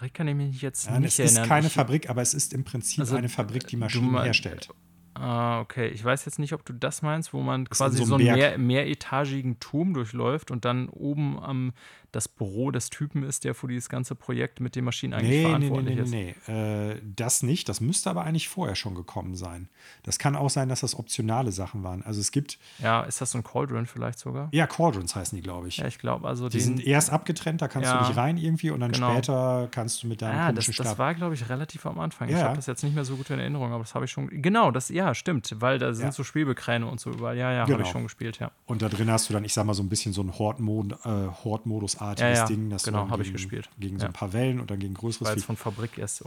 Fabrik 0.00 0.14
kann 0.14 0.28
ich 0.28 0.34
mich 0.34 0.62
jetzt 0.62 0.86
Ja, 0.86 0.98
nicht 0.98 1.08
es 1.08 1.18
ist 1.18 1.32
erinnern. 1.36 1.48
keine 1.48 1.66
Ich- 1.66 1.74
Fabrik, 1.74 2.08
aber 2.08 2.22
es 2.22 2.32
ist 2.32 2.54
im 2.54 2.64
Prinzip 2.64 3.00
Also, 3.00 3.16
eine 3.16 3.28
Fabrik, 3.28 3.66
die 3.66 3.76
Maschinen 3.76 4.10
mein- 4.12 4.24
herstellt. 4.24 4.70
Ah, 5.12 5.60
okay. 5.60 5.88
Ich 5.88 6.02
weiß 6.02 6.24
jetzt 6.24 6.38
nicht, 6.38 6.54
ob 6.54 6.64
du 6.64 6.72
das 6.72 7.02
meinst, 7.02 7.34
wo 7.34 7.42
man 7.42 7.64
ist 7.64 7.70
quasi 7.70 8.02
so 8.02 8.14
einen 8.14 8.24
mehr, 8.24 8.56
mehretagigen 8.56 9.60
Turm 9.60 9.92
durchläuft 9.92 10.50
und 10.50 10.64
dann 10.64 10.88
oben 10.88 11.38
am 11.38 11.72
das 12.12 12.28
Büro 12.28 12.70
des 12.70 12.90
Typen 12.90 13.22
ist, 13.22 13.44
der 13.44 13.54
für 13.54 13.68
dieses 13.68 13.88
ganze 13.88 14.14
Projekt 14.14 14.60
mit 14.60 14.74
den 14.76 14.84
Maschinen 14.84 15.14
eigentlich 15.14 15.30
Nee, 15.30 15.36
nee, 15.36 15.58
nee, 15.58 15.66
verantwortlich 15.68 16.10
nee, 16.10 16.30
ist. 16.30 16.48
nee. 16.48 16.90
Äh, 16.92 17.00
das 17.16 17.42
nicht. 17.42 17.68
Das 17.68 17.80
müsste 17.80 18.10
aber 18.10 18.24
eigentlich 18.24 18.48
vorher 18.48 18.74
schon 18.74 18.94
gekommen 18.94 19.36
sein. 19.36 19.68
Das 20.02 20.18
kann 20.18 20.34
auch 20.36 20.50
sein, 20.50 20.68
dass 20.68 20.80
das 20.80 20.98
optionale 20.98 21.52
Sachen 21.52 21.82
waren. 21.82 22.02
Also 22.02 22.20
es 22.20 22.32
gibt, 22.32 22.58
Ja, 22.78 23.02
ist 23.02 23.20
das 23.20 23.30
so 23.32 23.38
ein 23.38 23.44
Cauldron 23.44 23.86
vielleicht 23.86 24.18
sogar? 24.18 24.48
ja, 24.52 24.66
Cauldrons 24.66 25.14
heißen 25.14 25.36
die, 25.36 25.42
glaube 25.42 25.68
ich. 25.68 25.76
Ja, 25.78 25.86
ich 25.86 25.98
glaube, 25.98 26.26
also 26.26 26.48
die 26.48 26.58
den. 26.58 26.64
sind 26.64 26.86
erst 26.86 27.10
abgetrennt, 27.10 27.62
da 27.62 27.68
kannst 27.68 27.88
Ja. 27.90 27.98
du 28.02 28.06
nicht 28.08 28.16
rein 28.16 28.36
irgendwie 28.36 28.70
und 28.70 28.80
dann 28.80 28.92
Genau. 28.92 29.12
später 29.12 29.68
kannst 29.70 30.02
du 30.02 30.06
mit 30.08 30.20
deinem 30.22 30.38
Ah, 30.38 30.52
das, 30.52 30.64
komischen 30.66 30.84
das 30.84 30.92
Stab. 30.92 30.98
war, 30.98 31.14
glaube 31.14 31.34
ich, 31.34 31.48
relativ 31.48 31.86
am 31.86 31.98
Anfang. 32.00 32.28
Ich 32.28 32.34
Ja. 32.36 32.44
habe 32.44 32.56
das 32.56 32.66
jetzt 32.66 32.82
nicht 32.82 32.94
mehr 32.94 33.04
so 33.04 33.16
gut 33.16 33.30
in 33.30 33.38
Erinnerung, 33.38 33.72
aber 33.72 33.84
das 33.84 33.94
habe 33.94 34.04
ich 34.04 34.10
schon. 34.10 34.28
Genau, 34.42 34.70
das, 34.70 34.88
ja, 34.88 35.00
ja, 35.00 35.14
stimmt, 35.14 35.54
weil 35.60 35.78
da 35.78 35.94
sind 35.94 36.06
Ja. 36.06 36.12
so 36.12 36.24
Schwebekräne 36.24 36.86
und 36.86 37.00
so 37.00 37.10
überall. 37.10 37.36
Ja, 37.36 37.52
ja, 37.52 37.60
habe 37.60 37.72
Genau. 37.72 37.84
ich 37.84 37.90
schon 37.90 38.02
gespielt, 38.02 38.38
ja. 38.38 38.50
Und 38.66 38.82
da 38.82 38.88
drin 38.88 39.10
hast 39.10 39.28
du 39.28 39.32
dann, 39.32 39.44
ich 39.44 39.54
sag 39.54 39.64
mal, 39.64 39.74
so 39.74 39.82
ein 39.82 39.88
bisschen 39.88 40.12
so 40.12 40.22
ein 40.22 40.38
Horde-Mod- 40.38 40.98
Horde-Modus-artiges 42.00 42.20
Ja, 42.20 42.42
ja, 42.42 42.46
Ding. 42.46 42.70
Dass 42.70 42.82
du 42.82 42.90
genau, 42.90 43.02
dann 43.02 43.10
hab 43.10 43.20
ich 43.20 43.26
gegen- 43.26 43.36
gespielt. 43.36 43.68
Gegen 43.78 43.98
so 43.98 44.06
ein 44.06 44.12
paar 44.12 44.32
Wellen 44.32 44.60
und 44.60 44.70
dann 44.70 44.78
gegen 44.78 44.94
größeres 44.94 45.28
Weil 45.28 45.36
es 45.36 45.44
von 45.44 45.56
Fabrik 45.56 45.98
erst 45.98 46.22
äh, 46.22 46.26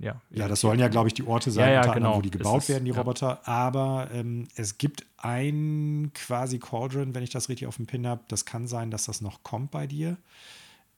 ja. 0.00 0.20
Ja, 0.30 0.48
das 0.48 0.60
sollen 0.60 0.78
ja, 0.78 0.88
glaube 0.88 1.08
ich, 1.08 1.14
die 1.14 1.26
Orte 1.26 1.50
sein, 1.50 1.72
Ja, 1.72 1.92
genau. 1.92 2.16
wo 2.16 2.22
die 2.22 2.30
gebaut 2.30 2.62
es, 2.62 2.68
werden, 2.68 2.84
die. 2.84 2.90
Roboter. 2.92 3.46
Aber 3.48 4.08
ähm, 4.12 4.48
es 4.54 4.78
gibt 4.78 5.06
ein 5.18 6.10
quasi 6.14 6.58
Cauldron, 6.58 7.14
wenn 7.14 7.22
ich 7.22 7.30
das 7.30 7.48
richtig 7.48 7.66
auf 7.66 7.76
dem 7.76 7.86
Pin 7.86 8.06
habe. 8.06 8.22
Das 8.28 8.44
kann 8.44 8.68
sein, 8.68 8.90
dass 8.90 9.04
das 9.06 9.20
noch 9.20 9.42
kommt 9.42 9.70
bei 9.70 9.86
dir. 9.86 10.16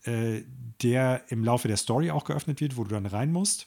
Äh, 0.05 0.43
der 0.83 1.23
im 1.29 1.45
Laufe 1.45 1.69
der 1.69 1.77
Story 1.77 2.11
auch 2.11 2.25
geöffnet 2.25 2.61
wird, 2.61 2.77
wo 2.77 2.85
du 2.85 2.91
dann 2.91 3.07
rein 3.07 3.33
musst. 3.33 3.67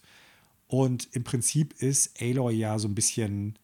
Und 0.68 1.08
im 1.12 1.24
Prinzip 1.24 1.74
ist 1.80 2.20
Aloy 2.20 2.54
ja 2.56 2.80
so 2.80 2.88
ein 2.88 2.96
bisschen 2.96 3.56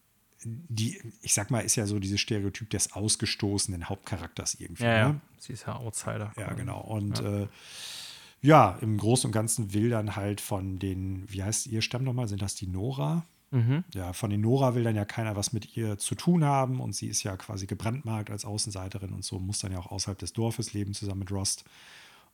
die, 0.44 1.00
ich 1.22 1.34
sag 1.34 1.50
mal, 1.50 1.60
ist 1.60 1.76
ja 1.76 1.86
so 1.86 1.98
dieses 1.98 2.20
Stereotyp 2.20 2.70
des 2.70 2.92
ausgestoßenen 2.92 3.88
Hauptcharakters 3.88 4.54
irgendwie. 4.54 4.84
Ja, 4.84 4.96
ja. 4.96 5.08
Ne? 5.12 5.20
Sie 5.38 5.52
ist 5.52 5.66
ja 5.66 5.76
Outsider. 5.76 6.32
Ja, 6.36 6.52
genau. 6.54 6.80
Und 6.80 7.18
ja. 7.18 7.42
Äh, 7.42 7.48
ja, 8.42 8.78
im 8.80 8.96
Großen 8.96 9.28
und 9.28 9.32
Ganzen 9.32 9.74
will 9.74 9.90
dann 9.90 10.16
halt 10.16 10.40
von 10.40 10.78
den, 10.78 11.30
wie 11.30 11.42
heißt 11.42 11.66
ihr 11.66 11.82
Stamm 11.82 12.04
nochmal? 12.04 12.26
Sind 12.26 12.40
das 12.40 12.54
die 12.54 12.66
Nora? 12.66 13.26
Mhm. 13.50 13.84
Ja, 13.92 14.12
von 14.12 14.30
den 14.30 14.40
Nora 14.40 14.74
will 14.74 14.84
dann 14.84 14.96
ja 14.96 15.04
keiner 15.04 15.36
was 15.36 15.52
mit 15.52 15.76
ihr 15.76 15.98
zu 15.98 16.14
tun 16.14 16.44
haben 16.44 16.80
und 16.80 16.94
sie 16.94 17.08
ist 17.08 17.22
ja 17.22 17.36
quasi 17.36 17.66
gebrandmarkt 17.66 18.30
als 18.30 18.44
Außenseiterin 18.44 19.12
und 19.12 19.24
so, 19.24 19.38
muss 19.40 19.58
dann 19.58 19.72
ja 19.72 19.78
auch 19.78 19.90
außerhalb 19.90 20.18
des 20.18 20.32
Dorfes 20.32 20.72
leben 20.72 20.94
zusammen 20.94 21.20
mit 21.20 21.32
Rost. 21.32 21.64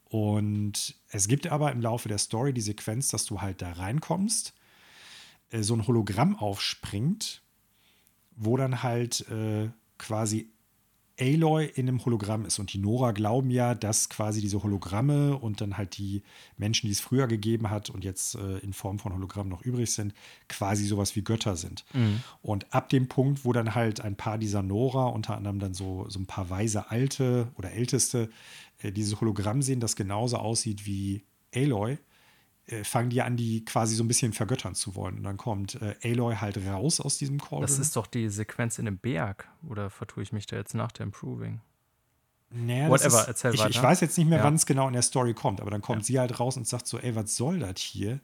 Und 0.04 0.94
es 1.08 1.26
gibt 1.26 1.48
aber 1.48 1.72
im 1.72 1.80
Laufe 1.80 2.08
der 2.08 2.18
Story 2.18 2.52
die 2.52 2.60
Sequenz, 2.60 3.08
dass 3.08 3.24
du 3.24 3.40
halt 3.40 3.60
da 3.60 3.72
reinkommst, 3.72 4.54
äh, 5.50 5.62
so 5.62 5.74
ein 5.74 5.86
Hologramm 5.86 6.36
aufspringt, 6.36 7.42
wo 8.36 8.56
dann 8.56 8.82
halt 8.82 9.28
äh, 9.30 9.70
quasi 9.98 10.50
Aloy 11.18 11.64
in 11.74 11.88
einem 11.88 12.04
Hologramm 12.04 12.44
ist. 12.44 12.58
Und 12.58 12.72
die 12.72 12.78
Nora 12.78 13.12
glauben 13.12 13.50
ja, 13.50 13.74
dass 13.74 14.08
quasi 14.08 14.40
diese 14.40 14.62
Hologramme 14.62 15.36
und 15.36 15.60
dann 15.60 15.78
halt 15.78 15.96
die 15.96 16.22
Menschen, 16.56 16.86
die 16.86 16.92
es 16.92 17.00
früher 17.00 17.26
gegeben 17.26 17.70
hat 17.70 17.88
und 17.90 18.04
jetzt 18.04 18.34
äh, 18.34 18.58
in 18.58 18.72
Form 18.72 18.98
von 18.98 19.14
Hologramm 19.14 19.48
noch 19.48 19.62
übrig 19.62 19.90
sind, 19.92 20.14
quasi 20.48 20.84
sowas 20.84 21.16
wie 21.16 21.22
Götter 21.22 21.56
sind. 21.56 21.84
Mhm. 21.94 22.22
Und 22.42 22.72
ab 22.74 22.90
dem 22.90 23.08
Punkt, 23.08 23.44
wo 23.44 23.52
dann 23.52 23.74
halt 23.74 24.02
ein 24.02 24.16
paar 24.16 24.38
dieser 24.38 24.62
Nora, 24.62 25.06
unter 25.06 25.36
anderem 25.36 25.58
dann 25.58 25.74
so, 25.74 26.06
so 26.08 26.18
ein 26.20 26.26
paar 26.26 26.50
weise 26.50 26.90
Alte 26.90 27.48
oder 27.56 27.72
Älteste, 27.72 28.28
äh, 28.82 28.92
dieses 28.92 29.20
Hologramm 29.20 29.62
sehen, 29.62 29.80
das 29.80 29.96
genauso 29.96 30.36
aussieht 30.36 30.86
wie 30.86 31.24
Aloy, 31.54 31.98
äh, 32.66 32.82
fangen 32.84 33.10
die 33.10 33.22
an, 33.22 33.36
die 33.36 33.64
quasi 33.64 33.94
so 33.94 34.02
ein 34.04 34.08
bisschen 34.08 34.32
vergöttern 34.32 34.74
zu 34.74 34.94
wollen. 34.96 35.18
Und 35.18 35.22
dann 35.24 35.36
kommt 35.36 35.76
äh, 35.80 35.94
Aloy 36.02 36.34
halt 36.36 36.58
raus 36.66 37.00
aus 37.00 37.18
diesem 37.18 37.40
Call. 37.40 37.60
Das 37.60 37.78
ist 37.78 37.96
doch 37.96 38.06
die 38.06 38.28
Sequenz 38.28 38.78
in 38.78 38.84
dem 38.86 38.98
Berg. 38.98 39.48
Oder 39.68 39.90
vertue 39.90 40.22
ich 40.22 40.32
mich 40.32 40.46
da 40.46 40.56
jetzt 40.56 40.74
nach 40.74 40.92
dem 40.92 41.10
Proving? 41.12 41.60
Naja, 42.50 42.88
Whatever, 42.88 43.22
ist, 43.22 43.28
erzähl 43.28 43.54
ich, 43.54 43.60
weiter. 43.60 43.70
ich 43.70 43.82
weiß 43.82 44.00
jetzt 44.00 44.16
nicht 44.18 44.28
mehr, 44.28 44.38
Ja. 44.38 44.44
wann 44.44 44.54
es 44.54 44.66
genau 44.66 44.86
in 44.86 44.92
der 44.92 45.02
Story 45.02 45.34
kommt, 45.34 45.60
aber 45.60 45.70
dann 45.70 45.82
kommt 45.82 46.02
Ja. 46.02 46.04
sie 46.04 46.18
halt 46.20 46.38
raus 46.38 46.56
und 46.56 46.66
sagt 46.66 46.86
so, 46.86 46.98
ey, 46.98 47.14
was 47.16 47.34
soll 47.36 47.58
das 47.58 47.80
hier? 47.80 48.20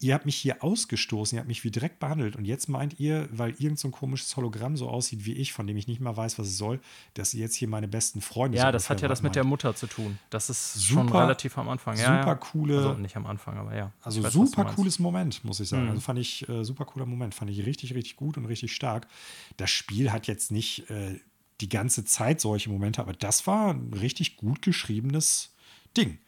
Ihr 0.00 0.14
habt 0.14 0.26
mich 0.26 0.36
hier 0.36 0.62
ausgestoßen, 0.62 1.36
ihr 1.36 1.40
habt 1.40 1.48
mich 1.48 1.64
wie 1.64 1.72
Dreck 1.72 1.98
behandelt 1.98 2.36
und 2.36 2.44
jetzt 2.44 2.68
meint 2.68 3.00
ihr, 3.00 3.28
weil 3.32 3.54
irgend 3.58 3.80
so 3.80 3.88
ein 3.88 3.90
komisches 3.90 4.36
Hologramm 4.36 4.76
so 4.76 4.88
aussieht 4.88 5.24
wie 5.24 5.32
ich, 5.32 5.52
von 5.52 5.66
dem 5.66 5.76
ich 5.76 5.88
nicht 5.88 6.00
mal 6.00 6.16
weiß, 6.16 6.38
was 6.38 6.46
es 6.46 6.56
soll, 6.56 6.78
dass 7.14 7.34
ihr 7.34 7.40
jetzt 7.40 7.56
hier 7.56 7.66
meine 7.66 7.88
besten 7.88 8.20
Freunde 8.20 8.58
Ja, 8.58 8.66
so 8.66 8.72
das 8.72 8.90
hat 8.90 9.00
ja 9.00 9.08
das 9.08 9.22
mit 9.22 9.34
der 9.34 9.42
meint. 9.42 9.50
Mutter 9.50 9.74
zu 9.74 9.88
tun. 9.88 10.18
Das 10.30 10.50
ist 10.50 10.84
schon 10.84 11.08
Super- 11.08 11.22
relativ 11.22 11.58
am 11.58 11.68
Anfang. 11.68 11.96
Ja, 11.98 12.20
super 12.20 12.36
coole- 12.36 12.76
Also 12.76 12.94
nicht 12.94 13.16
am 13.16 13.26
Anfang, 13.26 13.56
aber 13.58 13.74
ja. 13.76 13.92
Also 14.00 14.22
weiß, 14.22 14.32
super 14.32 14.66
cooles 14.66 15.00
Moment, 15.00 15.44
muss 15.44 15.58
ich 15.58 15.68
sagen. 15.68 15.84
Mhm. 15.84 15.90
Also 15.90 16.00
fand 16.02 16.20
ich 16.20 16.48
äh, 16.48 16.64
super 16.64 16.84
cooler 16.84 17.04
Moment, 17.06 17.34
fand 17.34 17.50
ich 17.50 17.66
richtig, 17.66 17.94
richtig 17.94 18.14
gut 18.14 18.36
und 18.36 18.44
richtig 18.44 18.72
stark. 18.74 19.08
Das 19.56 19.70
Spiel 19.70 20.12
hat 20.12 20.28
jetzt 20.28 20.52
nicht 20.52 20.88
äh, 20.90 21.18
die 21.60 21.68
ganze 21.68 22.04
Zeit 22.04 22.40
solche 22.40 22.70
Momente, 22.70 23.00
aber 23.00 23.14
das 23.14 23.48
war 23.48 23.74
ein 23.74 23.92
richtig 23.92 24.36
gut 24.36 24.62
geschriebenes 24.62 25.56
Ding. 25.96 26.18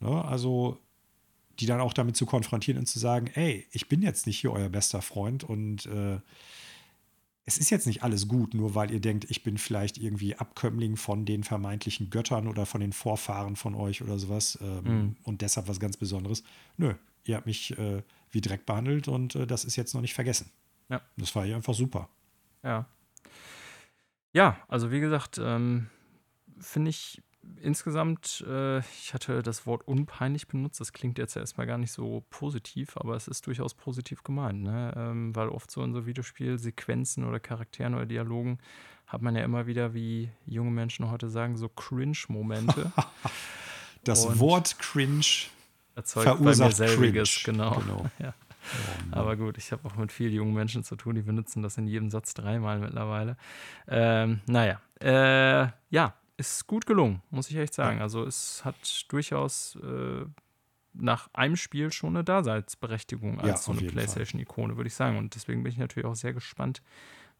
Ne? 0.00 0.22
Also 0.26 0.78
die 1.60 1.66
dann 1.66 1.80
auch 1.80 1.92
damit 1.92 2.16
zu 2.16 2.26
konfrontieren 2.26 2.78
und 2.78 2.86
zu 2.86 2.98
sagen, 2.98 3.28
ey, 3.34 3.66
ich 3.70 3.88
bin 3.88 4.02
jetzt 4.02 4.26
nicht 4.26 4.38
hier 4.40 4.52
euer 4.52 4.68
bester 4.68 5.02
Freund 5.02 5.44
und 5.44 5.86
äh, 5.86 6.18
es 7.46 7.58
ist 7.58 7.68
jetzt 7.70 7.86
nicht 7.86 8.02
alles 8.02 8.26
gut, 8.26 8.54
nur 8.54 8.74
weil 8.74 8.90
ihr 8.90 9.00
denkt, 9.00 9.26
ich 9.30 9.42
bin 9.42 9.58
vielleicht 9.58 9.98
irgendwie 9.98 10.34
Abkömmling 10.34 10.96
von 10.96 11.26
den 11.26 11.44
vermeintlichen 11.44 12.08
Göttern 12.08 12.48
oder 12.48 12.64
von 12.64 12.80
den 12.80 12.92
Vorfahren 12.94 13.54
von 13.56 13.74
euch 13.74 14.00
oder 14.02 14.18
sowas 14.18 14.58
ähm, 14.62 14.84
Mhm. 14.84 15.16
und 15.24 15.42
deshalb 15.42 15.68
was 15.68 15.78
ganz 15.78 15.96
Besonderes. 15.98 16.42
Nö, 16.78 16.94
ihr 17.24 17.36
habt 17.36 17.46
mich 17.46 17.76
äh, 17.78 18.02
wie 18.30 18.40
Dreck 18.40 18.64
behandelt 18.64 19.08
und 19.08 19.34
äh, 19.34 19.46
das 19.46 19.64
ist 19.66 19.76
jetzt 19.76 19.92
noch 19.94 20.00
nicht 20.00 20.14
vergessen. 20.14 20.50
Ja. 20.88 21.02
Das 21.18 21.34
war 21.34 21.44
hier 21.44 21.56
einfach 21.56 21.74
super. 21.74 22.08
Ja. 22.62 22.86
Ja, 24.32 24.58
also 24.68 24.90
wie 24.90 25.00
gesagt, 25.00 25.38
ähm, 25.42 25.88
finde 26.58 26.90
ich 26.90 27.22
insgesamt, 27.60 28.44
äh, 28.48 28.78
ich 28.80 29.14
hatte 29.14 29.42
das 29.42 29.66
Wort 29.66 29.86
unpeinlich 29.86 30.48
benutzt, 30.48 30.80
das 30.80 30.92
klingt 30.92 31.18
jetzt 31.18 31.34
ja 31.34 31.40
erstmal 31.40 31.66
gar 31.66 31.78
nicht 31.78 31.92
so 31.92 32.24
positiv, 32.30 32.96
aber 32.96 33.16
es 33.16 33.28
ist 33.28 33.46
durchaus 33.46 33.74
positiv 33.74 34.22
gemeint, 34.22 34.62
ne? 34.62 34.92
ähm, 34.96 35.34
weil 35.34 35.48
oft 35.48 35.70
so 35.70 35.82
in 35.82 35.92
so 35.92 36.06
Videospielsequenzen 36.06 37.24
oder 37.24 37.40
Charakteren 37.40 37.94
oder 37.94 38.06
Dialogen 38.06 38.58
hat 39.06 39.22
man 39.22 39.36
ja 39.36 39.44
immer 39.44 39.66
wieder, 39.66 39.94
wie 39.94 40.30
junge 40.46 40.70
Menschen 40.70 41.10
heute 41.10 41.28
sagen, 41.28 41.56
so 41.56 41.68
Cringe-Momente. 41.68 42.92
Das 44.04 44.26
Und 44.26 44.38
Wort 44.38 44.78
cringe 44.78 45.24
erzeugt 45.94 46.26
bei 46.26 46.32
mir 46.32 46.38
verursacht 46.38 46.76
selbiges, 46.76 47.42
cringe. 47.42 47.56
genau. 47.58 47.80
genau. 47.80 48.06
Ja. 48.18 48.34
Oh. 49.12 49.16
Aber 49.16 49.36
gut, 49.36 49.58
ich 49.58 49.72
habe 49.72 49.86
auch 49.86 49.96
mit 49.96 50.10
vielen 50.10 50.32
jungen 50.32 50.54
Menschen 50.54 50.84
zu 50.84 50.96
tun, 50.96 51.14
die 51.14 51.22
benutzen 51.22 51.62
das 51.62 51.76
in 51.76 51.86
jedem 51.86 52.10
Satz 52.10 52.32
dreimal 52.34 52.78
mittlerweile. 52.78 53.36
Ähm, 53.88 54.40
naja, 54.46 54.80
äh, 55.00 55.68
ja, 55.90 56.14
ist 56.36 56.66
gut 56.66 56.86
gelungen, 56.86 57.22
muss 57.30 57.50
ich 57.50 57.56
echt 57.56 57.74
sagen. 57.74 58.00
Also 58.00 58.24
es 58.24 58.64
hat 58.64 58.74
durchaus 59.08 59.76
äh, 59.76 60.24
nach 60.92 61.28
einem 61.32 61.56
Spiel 61.56 61.92
schon 61.92 62.16
eine 62.16 62.24
Daseinsberechtigung 62.24 63.40
als 63.40 63.48
Ja, 63.48 63.56
so 63.56 63.72
eine. 63.72 63.82
PlayStation-Ikone, 63.82 64.76
würde 64.76 64.88
ich 64.88 64.94
sagen. 64.94 65.16
Und 65.18 65.34
deswegen 65.34 65.62
bin 65.62 65.72
ich 65.72 65.78
natürlich 65.78 66.06
auch 66.06 66.14
sehr 66.14 66.32
gespannt, 66.32 66.82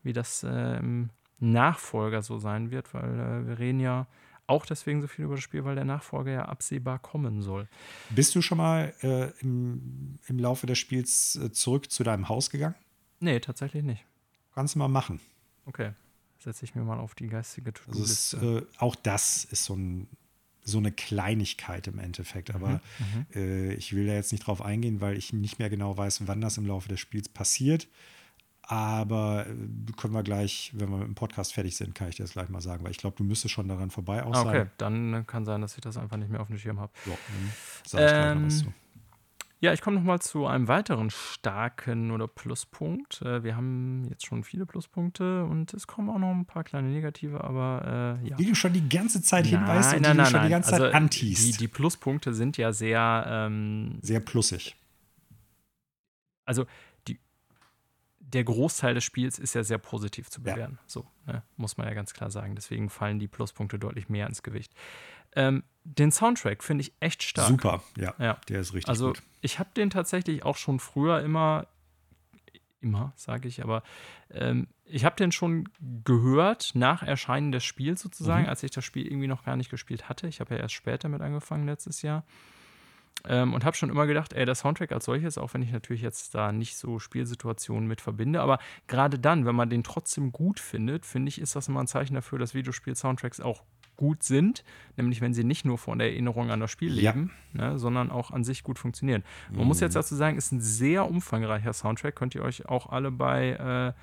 wie 0.03 0.13
das 0.13 0.43
äh, 0.43 0.79
im 0.79 1.11
Nachfolger 1.39 2.23
so 2.23 2.39
sein 2.39 2.71
wird, 2.71 2.93
weil 2.95 3.19
äh, 3.19 3.47
wir 3.49 3.59
reden 3.59 3.81
ja 3.81 4.07
auch 4.47 4.67
deswegen 4.67 5.01
so 5.01 5.09
viel 5.09 5.25
über 5.25 5.37
das 5.37 5.45
Spiel, 5.45 5.65
weil 5.65 5.75
der 5.75 5.85
Nachfolger 5.85 6.33
ja 6.33 6.45
absehbar 6.45 6.99
kommen 6.99 7.41
soll. 7.43 7.67
Bist 8.11 8.35
du 8.35 8.43
schon 8.43 8.59
mal 8.59 8.93
äh, 9.01 9.31
im, 9.41 10.19
im 10.27 10.39
Laufe 10.39 10.67
des 10.67 10.79
Spiels 10.79 11.37
äh, 11.37 11.51
zurück 11.51 11.91
zu 11.91 12.05
deinem 12.05 12.29
Haus 12.29 12.51
gegangen? 12.51 12.75
Nee, 13.21 13.41
tatsächlich 13.41 13.83
nicht. 13.83 14.05
Kannst 14.55 14.75
du 14.75 14.79
mal 14.81 14.89
machen. 14.89 15.21
Okay. 15.65 15.93
Setze 16.45 16.65
ich 16.65 16.75
mir 16.75 16.83
mal 16.85 16.99
auf 16.99 17.15
die 17.15 17.27
geistige 17.27 17.73
Also 17.89 18.03
es, 18.05 18.31
To-Do-Liste. 18.31 18.67
äh, 18.77 18.79
auch 18.79 18.95
das 18.97 19.45
ist 19.45 19.65
so, 19.65 19.75
ein, 19.75 20.07
so 20.63 20.79
eine 20.79 20.93
Kleinigkeit 20.93 21.87
im 21.89 21.99
Endeffekt. 21.99 22.55
Aber 22.55 22.81
Mhm. 22.99 23.27
äh, 23.35 23.75
ich 23.75 23.95
will 23.95 24.07
da 24.07 24.13
jetzt 24.15 24.33
nicht 24.33 24.47
drauf 24.47 24.61
eingehen, 24.63 25.01
weil 25.01 25.17
ich 25.17 25.33
nicht 25.33 25.59
mehr 25.59 25.71
genau 25.71 25.97
weiß, 25.97 26.27
wann 26.27 26.41
das 26.41 26.59
im 26.59 26.67
Laufe 26.67 26.89
des 26.89 27.01
Spiels 27.01 27.29
passiert. 27.29 27.89
Aber 28.67 29.47
äh, 29.47 29.93
können 29.97 30.15
wir 30.15 30.23
gleich, 30.23 30.73
wenn 30.75 30.89
wir 30.91 30.97
mit 30.99 31.07
dem 31.09 31.15
Podcast 31.15 31.53
fertig 31.53 31.77
sind, 31.77 31.95
kann 31.95 32.09
ich 32.09 32.17
dir 32.17 32.23
das 32.25 32.33
gleich 32.33 32.49
mal 32.49 32.63
sagen, 32.63 32.83
weil 32.85 32.93
ich 32.93 32.97
glaube, 32.99 33.17
du 33.17 33.25
müsstest 33.25 33.53
schon 33.53 33.69
daran 33.69 33.91
vorbei 33.91 34.23
auch 34.25 34.35
Ah, 34.35 34.41
okay, 34.43 34.59
sein. 34.59 34.71
dann 34.79 35.27
kann 35.27 35.45
sein, 35.45 35.61
dass 35.61 35.75
ich 35.75 35.83
das 35.83 35.97
einfach 35.99 36.17
nicht 36.17 36.31
mehr 36.31 36.41
auf 36.41 36.47
dem 36.49 36.57
Schirm 36.59 36.81
habe. 36.81 36.93
So, 37.05 37.11
dann 37.27 37.53
sag 37.87 38.01
ich 38.07 38.15
gleich 38.15 38.35
noch 38.35 38.43
was 38.43 38.59
Ähm, 38.59 38.65
zu. 38.65 38.73
Ja, 39.65 39.73
ich 39.73 39.81
komme 39.81 39.97
nochmal 39.97 40.21
zu 40.21 40.47
einem 40.47 40.69
weiteren 40.69 41.09
starken 41.09 42.11
oder 42.11 42.29
Pluspunkt. 42.29 43.23
Äh, 43.23 43.43
Wir 43.45 43.57
haben 43.57 44.05
jetzt 44.11 44.27
schon 44.27 44.45
viele 44.45 44.67
Pluspunkte 44.67 45.45
und 45.45 45.73
es 45.73 45.87
kommen 45.87 46.11
auch 46.11 46.19
noch 46.19 46.33
ein 46.33 46.45
paar 46.45 46.65
kleine 46.65 46.89
negative, 46.89 47.43
aber 47.43 48.19
äh, 48.23 48.29
ja. 48.29 48.39
Wie 48.39 48.45
du 48.45 48.55
schon 48.55 48.75
die 48.75 48.87
ganze 48.87 49.23
Zeit 49.23 49.47
hinweist 49.47 49.95
und 49.95 50.05
die 50.05 50.13
du 50.13 50.27
schon 50.27 50.43
die 50.43 50.49
ganze 50.51 50.71
Zeit 50.73 50.81
Also, 50.83 50.95
antiest. 50.95 51.47
Die, 51.47 51.53
die 51.57 51.69
Pluspunkte 51.69 52.35
sind 52.35 52.59
ja 52.59 52.75
sehr, 52.75 53.25
ähm, 53.27 54.01
Sehr 54.03 54.21
plussig. 54.21 54.77
also 56.45 56.67
die, 57.09 57.19
der 58.21 58.45
Großteil 58.45 58.93
des 58.93 59.05
Spiels 59.05 59.39
ist 59.39 59.55
ja 59.55 59.65
sehr 59.65 59.79
positiv 59.79 60.29
zu 60.29 60.43
Ja. 60.43 60.53
bewerten. 60.57 60.79
So, 60.87 61.07
ne? 61.27 61.43
muss 61.57 61.79
man 61.79 61.87
ja 61.89 61.95
ganz 61.95 62.13
klar 62.13 62.31
sagen. 62.31 62.55
Deswegen 62.55 62.91
fallen 62.91 63.19
die 63.19 63.29
Pluspunkte 63.29 63.79
deutlich 63.79 64.11
mehr 64.11 64.27
ins 64.27 64.43
Gewicht. 64.43 64.75
Ähm, 65.35 65.65
den 65.85 66.11
Soundtrack 66.11 66.63
finde 66.65 66.83
ich 66.83 66.93
echt 67.01 67.23
stark. 67.23 67.49
Super, 67.49 67.83
ja. 67.97 68.15
Ja. 68.19 68.39
Der 68.49 68.61
ist 68.61 68.73
richtig 68.75 68.89
Also 68.89 69.09
gut. 69.09 69.23
ich 69.43 69.59
habe 69.59 69.71
den 69.77 69.91
tatsächlich 69.91 70.43
auch 70.45 70.57
schon 70.57 70.81
früher 70.81 71.21
immer, 71.21 71.67
immer 72.81 73.13
sage 73.17 73.49
ich, 73.49 73.63
aber 73.63 73.83
ähm, 74.31 74.67
ich 74.87 75.05
habe 75.05 75.17
den 75.17 75.33
schon 75.33 75.69
gehört 76.05 76.73
nach 76.75 77.03
Erscheinen 77.03 77.53
des 77.53 77.65
Spiels 77.65 78.01
sozusagen, 78.03 78.45
Mhm. 78.45 78.49
als 78.51 78.63
ich 78.63 78.71
das 78.71 78.85
Spiel 78.85 79.07
irgendwie 79.07 79.27
noch 79.27 79.45
gar 79.45 79.57
nicht 79.57 79.71
gespielt 79.71 80.09
hatte. 80.09 80.27
Ich 80.29 80.41
habe 80.41 80.55
ja 80.55 80.61
erst 80.61 80.75
später 80.75 81.09
mit 81.09 81.21
angefangen 81.23 81.67
letztes 81.67 82.03
Jahr. 82.03 82.25
Ähm, 83.27 83.55
und 83.55 83.65
habe 83.65 83.75
schon 83.77 83.89
immer 83.89 84.07
gedacht, 84.07 84.35
ey, 84.35 84.45
der 84.45 84.55
Soundtrack 84.55 84.93
als 84.93 85.07
solches, 85.07 85.39
auch 85.39 85.55
wenn 85.55 85.63
ich 85.63 85.73
natürlich 85.73 86.03
jetzt 86.03 86.35
da 86.35 86.53
nicht 86.53 86.77
so 86.77 86.99
Spielsituationen 86.99 87.89
mit 87.89 88.03
verbinde, 88.03 88.43
aber 88.43 88.59
gerade 88.87 89.19
dann, 89.19 89.47
wenn 89.47 89.55
man 89.55 89.71
den 89.71 89.83
trotzdem 89.83 90.31
gut 90.31 90.61
findet, 90.61 91.07
finde 91.07 91.31
ich, 91.31 91.41
ist 91.41 91.57
das 91.57 91.69
immer 91.69 91.81
ein 91.81 91.87
Zeichen 91.87 92.15
dafür, 92.15 92.39
dass 92.39 92.53
Videospiel-Soundtracks 92.55 93.41
auch 93.41 93.63
gut 93.97 94.23
sind, 94.23 94.65
nämlich 94.97 95.21
wenn 95.21 95.35
sie 95.35 95.45
nicht 95.45 95.65
nur 95.65 95.79
von 95.79 95.99
der 95.99 96.09
Erinnerung 96.11 96.51
an 96.51 96.61
das 96.61 96.71
Spiel 96.71 96.99
Ja. 96.99 97.13
leben, 97.13 97.31
ne, 97.53 97.79
sondern 97.79 98.11
auch 98.11 98.31
an 98.31 98.45
sich 98.45 98.63
gut 98.63 98.79
funktionieren. 98.79 99.23
Man 99.53 99.67
muss 99.67 99.79
Mhm. 99.81 99.85
jetzt 99.85 99.97
dazu 99.97 100.15
sagen, 100.15 100.37
ist 100.37 100.53
ein 100.53 100.61
sehr 100.61 101.09
umfangreicher 101.09 101.73
Soundtrack, 101.73 102.17
könnt 102.17 102.35
ihr 102.35 102.43
euch 102.43 102.67
auch 102.69 102.91
alle 102.91 103.11
bei 103.11 103.95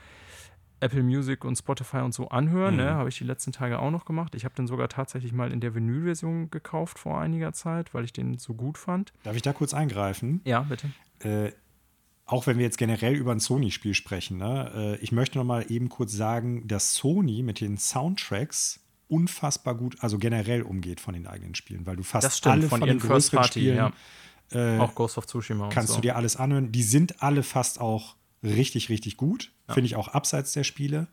Apple 0.80 1.04
Music 1.04 1.46
und 1.46 1.56
Spotify 1.58 1.98
und 1.98 2.12
so 2.14 2.30
anhören. 2.30 2.76
Ne? 2.76 2.84
Mhm. 2.84 2.90
Ne? 2.90 2.96
Habe 2.96 3.10
ich 3.10 3.18
die 3.18 3.24
letzten 3.24 3.52
Tage 3.52 3.78
auch 3.78 3.92
noch 3.92 4.04
gemacht. 4.06 4.34
Ich 4.34 4.46
habe 4.46 4.56
den 4.56 4.66
sogar 4.66 4.90
tatsächlich 4.90 5.32
mal 5.32 5.52
in 5.52 5.60
der 5.60 5.76
Vinyl-Version 5.76 6.50
gekauft 6.50 6.98
vor 6.98 7.20
einiger 7.22 7.54
Zeit, 7.54 7.94
weil 7.94 8.04
ich 8.04 8.14
den 8.14 8.40
so 8.40 8.56
gut 8.56 8.80
fand. 8.80 9.14
Darf 9.24 9.36
ich 9.36 9.44
da 9.44 9.54
kurz 9.54 9.76
eingreifen? 9.76 10.42
Ja, 10.44 10.62
bitte. 10.62 10.90
Äh, 11.20 11.52
auch 12.26 12.48
wenn 12.48 12.58
wir 12.58 12.64
jetzt 12.66 12.80
generell 12.80 13.14
über 13.14 13.32
ein 13.32 13.40
Sony-Spiel 13.40 13.94
sprechen, 13.94 14.38
ne? 14.38 14.72
äh, 14.74 15.04
ich 15.04 15.12
möchte 15.12 15.38
noch 15.38 15.46
mal 15.46 15.66
eben 15.70 15.88
kurz 15.90 16.14
sagen, 16.14 16.68
dass 16.68 16.96
Sony 16.96 17.44
mit 17.44 17.60
den 17.62 17.78
Soundtracks 17.78 18.80
unfassbar 19.12 19.76
gut, 19.76 19.98
also 20.00 20.18
generell 20.18 20.62
umgeht 20.62 21.00
von 21.00 21.14
den 21.14 21.28
eigenen 21.28 21.56
Spielen, 21.56 21.86
weil 21.86 21.98
du 21.98 22.04
fast 22.04 22.38
stimmt, 22.38 22.54
alle 22.54 22.70
von, 22.70 22.80
von 22.80 22.88
den 22.88 23.00
First 23.00 23.32
Party, 23.32 23.60
Spielen, 23.60 23.76
ja. 23.78 23.94
äh, 24.52 24.80
auch 24.80 24.96
Ghost 24.96 25.18
of 25.18 25.28
Tsushima 25.28 25.70
kannst 25.70 25.90
so. 25.90 25.96
du 25.96 26.02
dir 26.02 26.16
alles 26.16 26.38
anhören. 26.38 26.72
Die 26.72 26.84
sind 26.84 27.22
alle 27.22 27.44
fast 27.44 27.82
auch 27.82 28.16
richtig, 28.42 28.90
richtig 28.90 29.18
gut. 29.18 29.52
Ja. 29.68 29.74
Finde 29.74 29.86
ich 29.88 29.96
auch 29.96 30.08
abseits 30.08 30.54
der 30.54 30.64
Spiele. 30.64 31.08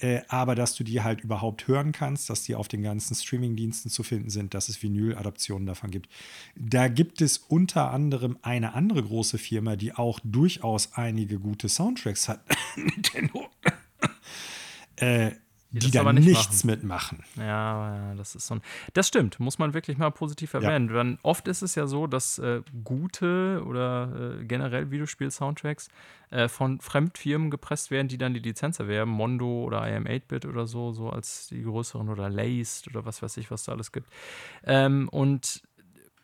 Äh, 0.00 0.22
aber 0.28 0.54
dass 0.54 0.74
du 0.74 0.82
die 0.82 1.02
halt 1.02 1.20
überhaupt 1.20 1.68
hören 1.68 1.92
kannst, 1.92 2.30
dass 2.30 2.42
die 2.42 2.54
auf 2.54 2.68
den 2.68 2.82
ganzen 2.82 3.14
Streaming-Diensten 3.14 3.90
zu 3.90 4.02
finden 4.02 4.30
sind, 4.30 4.54
dass 4.54 4.70
es 4.70 4.82
Vinyl-Adaptionen 4.82 5.66
davon 5.66 5.90
gibt. 5.90 6.08
Da 6.56 6.88
gibt 6.88 7.20
es 7.20 7.36
unter 7.36 7.90
anderem 7.90 8.38
eine 8.40 8.72
andere 8.72 9.02
große 9.02 9.36
Firma, 9.36 9.76
die 9.76 9.94
auch 9.94 10.18
durchaus 10.24 10.94
einige 10.94 11.38
gute 11.38 11.68
Soundtracks 11.68 12.30
hat. 12.30 12.42
Nintendo. 12.76 13.46
äh, 14.96 15.32
die, 15.72 15.78
die 15.78 15.90
da 15.92 16.12
nicht 16.12 16.26
nichts 16.26 16.64
machen. 16.64 16.66
mitmachen. 16.66 17.24
Ja, 17.36 18.14
das 18.16 18.34
ist 18.34 18.46
so 18.48 18.56
ein. 18.56 18.62
Das 18.92 19.06
stimmt, 19.06 19.38
muss 19.38 19.58
man 19.58 19.72
wirklich 19.72 19.98
mal 19.98 20.10
positiv 20.10 20.54
erwähnen. 20.54 20.92
Ja. 20.92 21.18
oft 21.22 21.46
ist 21.46 21.62
es 21.62 21.76
ja 21.76 21.86
so, 21.86 22.08
dass 22.08 22.38
äh, 22.38 22.62
gute 22.82 23.62
oder 23.64 24.38
äh, 24.40 24.44
generell 24.44 24.90
Videospiel-Soundtracks 24.90 25.88
äh, 26.30 26.48
von 26.48 26.80
Fremdfirmen 26.80 27.50
gepresst 27.50 27.92
werden, 27.92 28.08
die 28.08 28.18
dann 28.18 28.34
die 28.34 28.40
Lizenz 28.40 28.80
erwerben. 28.80 29.12
Mondo 29.12 29.64
oder 29.64 29.84
IM8-Bit 29.84 30.46
oder 30.46 30.66
so, 30.66 30.92
so 30.92 31.10
als 31.10 31.48
die 31.48 31.62
größeren 31.62 32.08
oder 32.08 32.28
Laced 32.28 32.88
oder 32.88 33.04
was 33.04 33.22
weiß 33.22 33.36
ich, 33.36 33.50
was 33.52 33.62
da 33.64 33.72
alles 33.72 33.92
gibt. 33.92 34.08
Ähm, 34.64 35.08
und 35.10 35.62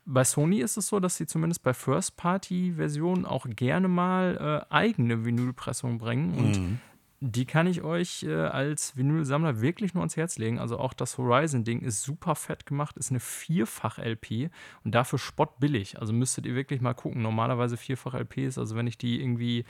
bei 0.05 0.25
Sony 0.25 0.59
ist 0.59 0.77
es 0.77 0.89
so, 0.89 0.99
dass 0.99 1.17
sie 1.17 1.27
zumindest 1.27 1.63
bei 1.63 1.73
First-Party-Versionen 1.73 3.27
auch 3.27 3.47
gerne 3.49 3.87
mal 3.87 4.65
äh, 4.71 4.75
eigene 4.75 5.25
Vinylpressungen 5.25 5.99
bringen. 5.99 6.35
Und 6.35 6.59
mhm 6.61 6.79
die 7.27 7.45
kann 7.45 7.66
ich 7.66 7.83
euch 7.83 8.22
äh, 8.22 8.35
als 8.35 8.97
Vinylsammler 8.97 9.61
wirklich 9.61 9.95
nur 9.95 10.03
ans 10.03 10.16
Herz 10.16 10.39
legen. 10.39 10.59
Also 10.59 10.79
auch 10.79 10.93
das 10.93 11.18
Horizon-Ding 11.18 11.81
ist 11.81 12.03
super 12.03 12.35
fett 12.35 12.66
gemacht, 12.66 12.97
ist 12.97 13.11
eine 13.11 13.20
Vierfach-LP 13.20 14.51
und 14.85 14.95
dafür 14.95 15.18
spottbillig. 15.18 15.99
Also 15.99 16.12
müsstet 16.12 16.47
ihr 16.47 16.55
wirklich 16.55 16.81
mal 16.81 16.95
gucken. 16.95 17.22
Normalerweise 17.22 17.77
Vierfach-LPs, 17.77 18.59
also 18.59 18.77
wenn 18.77 18.87
ich 18.87 18.99
die 18.99 19.20
irgendwie 19.20 19.64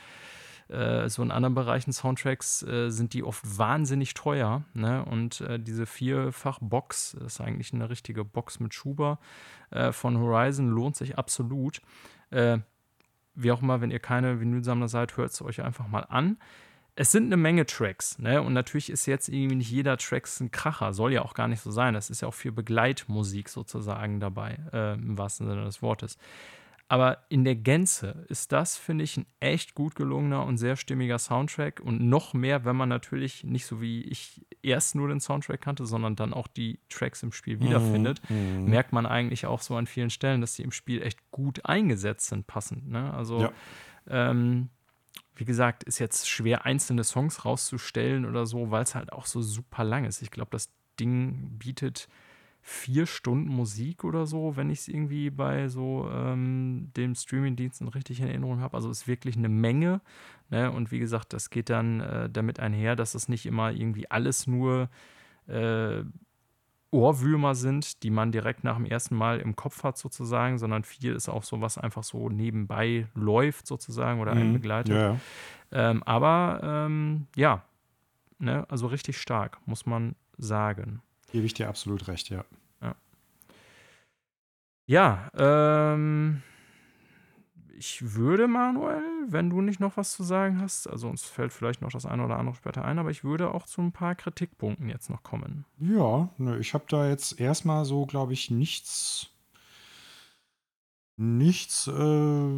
äh, 0.69 1.09
so 1.09 1.23
in 1.23 1.31
anderen 1.31 1.55
Bereichen 1.55 1.93
Soundtracks 1.93 2.63
äh, 2.63 2.91
sind 2.91 3.15
die 3.15 3.23
oft 3.23 3.43
wahnsinnig 3.59 4.15
teuer. 4.15 4.65
Ne? 4.75 5.05
Und 5.05 5.41
äh, 5.41 5.59
diese 5.59 5.87
Vierfach-Box 5.87 7.15
ist 7.15 7.41
eigentlich 7.41 7.73
eine 7.73 7.89
richtige 7.89 8.25
Box 8.25 8.61
mit 8.61 8.75
Schuber 8.75 9.19
äh, 9.71 9.93
von 9.93 10.19
Horizon, 10.19 10.69
lohnt 10.69 10.97
sich 10.97 11.17
absolut. 11.17 11.81
Äh, 12.31 12.59
wie 13.35 13.53
auch 13.53 13.63
immer, 13.63 13.81
wenn 13.81 13.91
ihr 13.91 13.99
keine 13.99 14.41
Vinylsammler 14.41 14.89
seid, 14.89 15.17
hört 15.17 15.31
es 15.31 15.43
euch 15.43 15.63
einfach 15.63 15.89
mal 15.89 16.07
an 16.09 16.39
es 16.99 17.13
sind 17.13 17.27
eine 17.27 17.37
Menge 17.37 17.67
Tracks, 17.67 18.19
ne? 18.19 18.43
Und 18.43 18.55
natürlich 18.55 18.89
ist 18.91 19.05
jetzt 19.05 19.29
irgendwie 19.29 19.57
nicht 19.57 19.71
jeder 19.71 19.99
Track 19.99 20.27
ein 20.41 20.51
Kracher, 20.51 20.95
soll 20.95 21.13
ja 21.13 21.23
auch 21.23 21.35
gar 21.35 21.47
nicht 21.47 21.61
so 21.61 21.71
sein. 21.71 21.93
Das 21.93 22.09
ist 22.09 22.23
ja 22.23 22.29
auch 22.29 22.35
viel 22.35 22.53
Begleitmusik 22.53 23.51
sozusagen 23.51 24.19
dabei, 24.19 24.59
äh, 24.73 24.95
im 24.95 25.19
wahrsten 25.19 25.47
Sinne 25.47 25.65
des 25.65 25.83
Wortes. 25.83 26.17
Aber 26.89 27.19
in 27.29 27.45
der 27.45 27.57
Gänze 27.57 28.25
ist 28.29 28.53
das, 28.53 28.77
finde 28.77 29.05
ich, 29.05 29.17
ein 29.17 29.27
echt 29.41 29.75
gut 29.75 29.97
gelungener 29.97 30.47
und 30.47 30.57
sehr 30.57 30.77
stimmiger 30.77 31.19
Soundtrack. 31.19 31.81
Und 31.81 32.01
noch 32.01 32.33
mehr, 32.33 32.65
wenn 32.65 32.77
man 32.77 32.89
natürlich 32.89 33.45
nicht 33.45 33.67
so 33.67 33.81
wie 33.81 34.03
ich 34.03 34.47
erst 34.63 34.95
nur 34.95 35.09
den 35.09 35.21
Soundtrack 35.21 35.61
kannte, 35.61 35.85
sondern 35.85 36.15
dann 36.15 36.33
auch 36.33 36.47
die 36.47 36.79
Tracks 36.89 37.23
im 37.25 37.33
Spiel 37.33 37.61
wiederfindet, 37.61 38.23
mhm. 38.31 38.71
merkt 38.71 38.93
man 38.93 39.05
eigentlich 39.05 39.47
auch 39.47 39.61
so 39.61 39.75
an 39.75 39.87
vielen 39.87 40.11
Stellen, 40.11 40.41
dass 40.41 40.55
die 40.55 40.63
im 40.63 40.73
Spiel 40.73 41.03
echt 41.03 41.31
gut 41.33 41.67
eingesetzt 41.67 42.29
sind, 42.29 42.47
passend. 42.47 42.89
Ne? 42.89 43.13
Also 43.13 43.41
ja. 43.41 43.53
ähm, 44.09 44.71
wie 45.37 45.45
gesagt, 45.45 45.85
ist 45.85 45.99
jetzt 45.99 46.29
schwer, 46.29 46.65
einzelne 46.65 47.05
Songs 47.05 47.45
rauszustellen 47.45 48.25
oder 48.25 48.47
so, 48.47 48.71
weil 48.71 48.83
es 48.83 48.95
halt 48.95 49.13
auch 49.13 49.27
so 49.27 49.43
super 49.43 49.85
lang 49.85 50.05
ist. 50.05 50.23
Ich 50.23 50.31
glaube, 50.31 50.51
das 50.53 50.71
Ding 50.99 51.59
bietet 51.59 52.09
vier 52.63 53.07
Stunden 53.07 53.49
Musik 53.49 54.03
oder 54.03 54.27
so, 54.27 54.57
wenn 54.57 54.71
ich 54.71 54.81
es 54.81 54.89
irgendwie 54.89 55.31
bei 55.31 55.69
so 55.69 56.11
ähm, 56.13 56.91
dem 56.97 57.15
Streaming-Diensten 57.15 57.87
richtig 57.87 58.21
in 58.21 58.27
Erinnerung 58.27 58.61
habe. 58.61 58.75
Also 58.77 58.91
ist 58.91 59.07
wirklich 59.07 59.37
eine 59.37 59.49
Menge. 59.49 60.01
Ne? 60.51 60.73
Und 60.73 60.91
wie 60.91 60.99
gesagt, 60.99 61.33
das 61.33 61.51
geht 61.51 61.71
dann 61.71 62.01
äh, 62.01 62.29
damit 62.29 62.59
einher, 62.59 62.97
dass 62.97 63.15
es 63.15 63.29
nicht 63.29 63.47
immer 63.47 63.71
irgendwie 63.71 64.11
alles 64.11 64.49
nur 64.49 64.89
äh, 65.47 66.03
Ohrwürmer 66.91 67.55
sind, 67.55 68.03
die 68.03 68.11
man 68.11 68.33
direkt 68.33 68.65
nach 68.65 68.77
dem 68.77 68.85
ersten 68.85 69.17
Mal 69.17 69.41
im 69.41 69.57
Kopf 69.57 69.83
hat, 69.83 69.99
sozusagen, 69.99 70.59
sondern 70.59 70.85
viel 70.85 71.15
ist 71.15 71.29
auch 71.29 71.43
so, 71.43 71.61
was 71.61 71.79
einfach 71.79 72.05
so 72.05 72.29
nebenbei 72.29 73.07
läuft, 73.15 73.67
sozusagen, 73.67 74.21
oder 74.21 74.33
einen 74.33 74.51
mhm. 74.51 74.55
begleitet. 74.55 74.95
Ja. 74.95 75.19
Ähm, 75.73 76.03
aber 76.05 76.61
ähm, 76.63 77.27
ja, 77.35 77.65
ne, 78.39 78.65
also 78.69 78.87
richtig 78.87 79.19
stark, 79.19 79.59
muss 79.67 79.87
man 79.87 80.15
sagen. 80.39 81.03
Gebe 81.33 81.47
ich 81.47 81.55
dir 81.55 81.69
absolut 81.69 82.07
recht, 82.09 82.31
ja. 82.31 82.45
Ja, 82.81 82.95
ja 84.87 85.31
ähm, 85.95 86.43
ich 87.79 88.15
würde, 88.15 88.49
Manuel, 88.49 89.03
wenn 89.29 89.51
du 89.51 89.61
nicht 89.61 89.81
noch 89.81 89.97
was 89.97 90.13
zu 90.13 90.23
sagen 90.23 90.61
hast, 90.61 90.87
also 90.89 91.09
uns 91.09 91.25
fällt 91.25 91.53
vielleicht 91.53 91.83
noch 91.83 91.91
das 91.91 92.07
eine 92.07 92.25
oder 92.25 92.39
andere 92.39 92.57
später 92.57 92.85
ein, 92.85 92.99
aber 92.99 93.11
ich 93.11 93.25
würde 93.25 93.53
auch 93.53 93.67
zu 93.67 93.83
ein 93.83 93.93
paar 93.93 94.15
Kritikpunkten 94.15 94.89
jetzt 94.89 95.11
noch 95.11 95.23
kommen. 95.23 95.65
Ja, 95.79 96.29
ne, 96.39 96.59
ich 96.59 96.75
habe 96.75 96.85
da 96.89 97.09
jetzt 97.09 97.39
erstmal 97.41 97.85
so, 97.85 98.07
glaube 98.07 98.33
ich, 98.33 98.51
nichts. 98.51 99.29
Nichts. 101.17 101.87
Äh, 101.87 102.49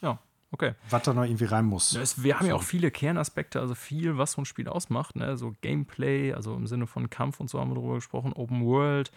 ja, 0.00 0.18
okay. 0.50 0.74
Was 0.90 1.02
da 1.02 1.14
noch 1.14 1.24
irgendwie 1.24 1.44
rein 1.44 1.64
muss. 1.64 1.94
Es, 1.94 2.22
wir 2.22 2.36
haben 2.36 2.44
so. 2.44 2.50
ja 2.50 2.54
auch 2.56 2.62
viele 2.62 2.90
Kernaspekte, 2.90 3.60
also 3.60 3.74
viel, 3.74 4.18
was 4.18 4.32
so 4.32 4.42
ein 4.42 4.46
Spiel 4.46 4.68
ausmacht. 4.68 5.16
Ne? 5.16 5.36
So 5.36 5.54
Gameplay, 5.60 6.32
also 6.32 6.54
im 6.54 6.66
Sinne 6.66 6.86
von 6.86 7.10
Kampf 7.10 7.40
und 7.40 7.48
so 7.48 7.60
haben 7.60 7.70
wir 7.70 7.76
darüber 7.76 7.94
gesprochen, 7.94 8.32
Open 8.32 8.64
World 8.64 9.12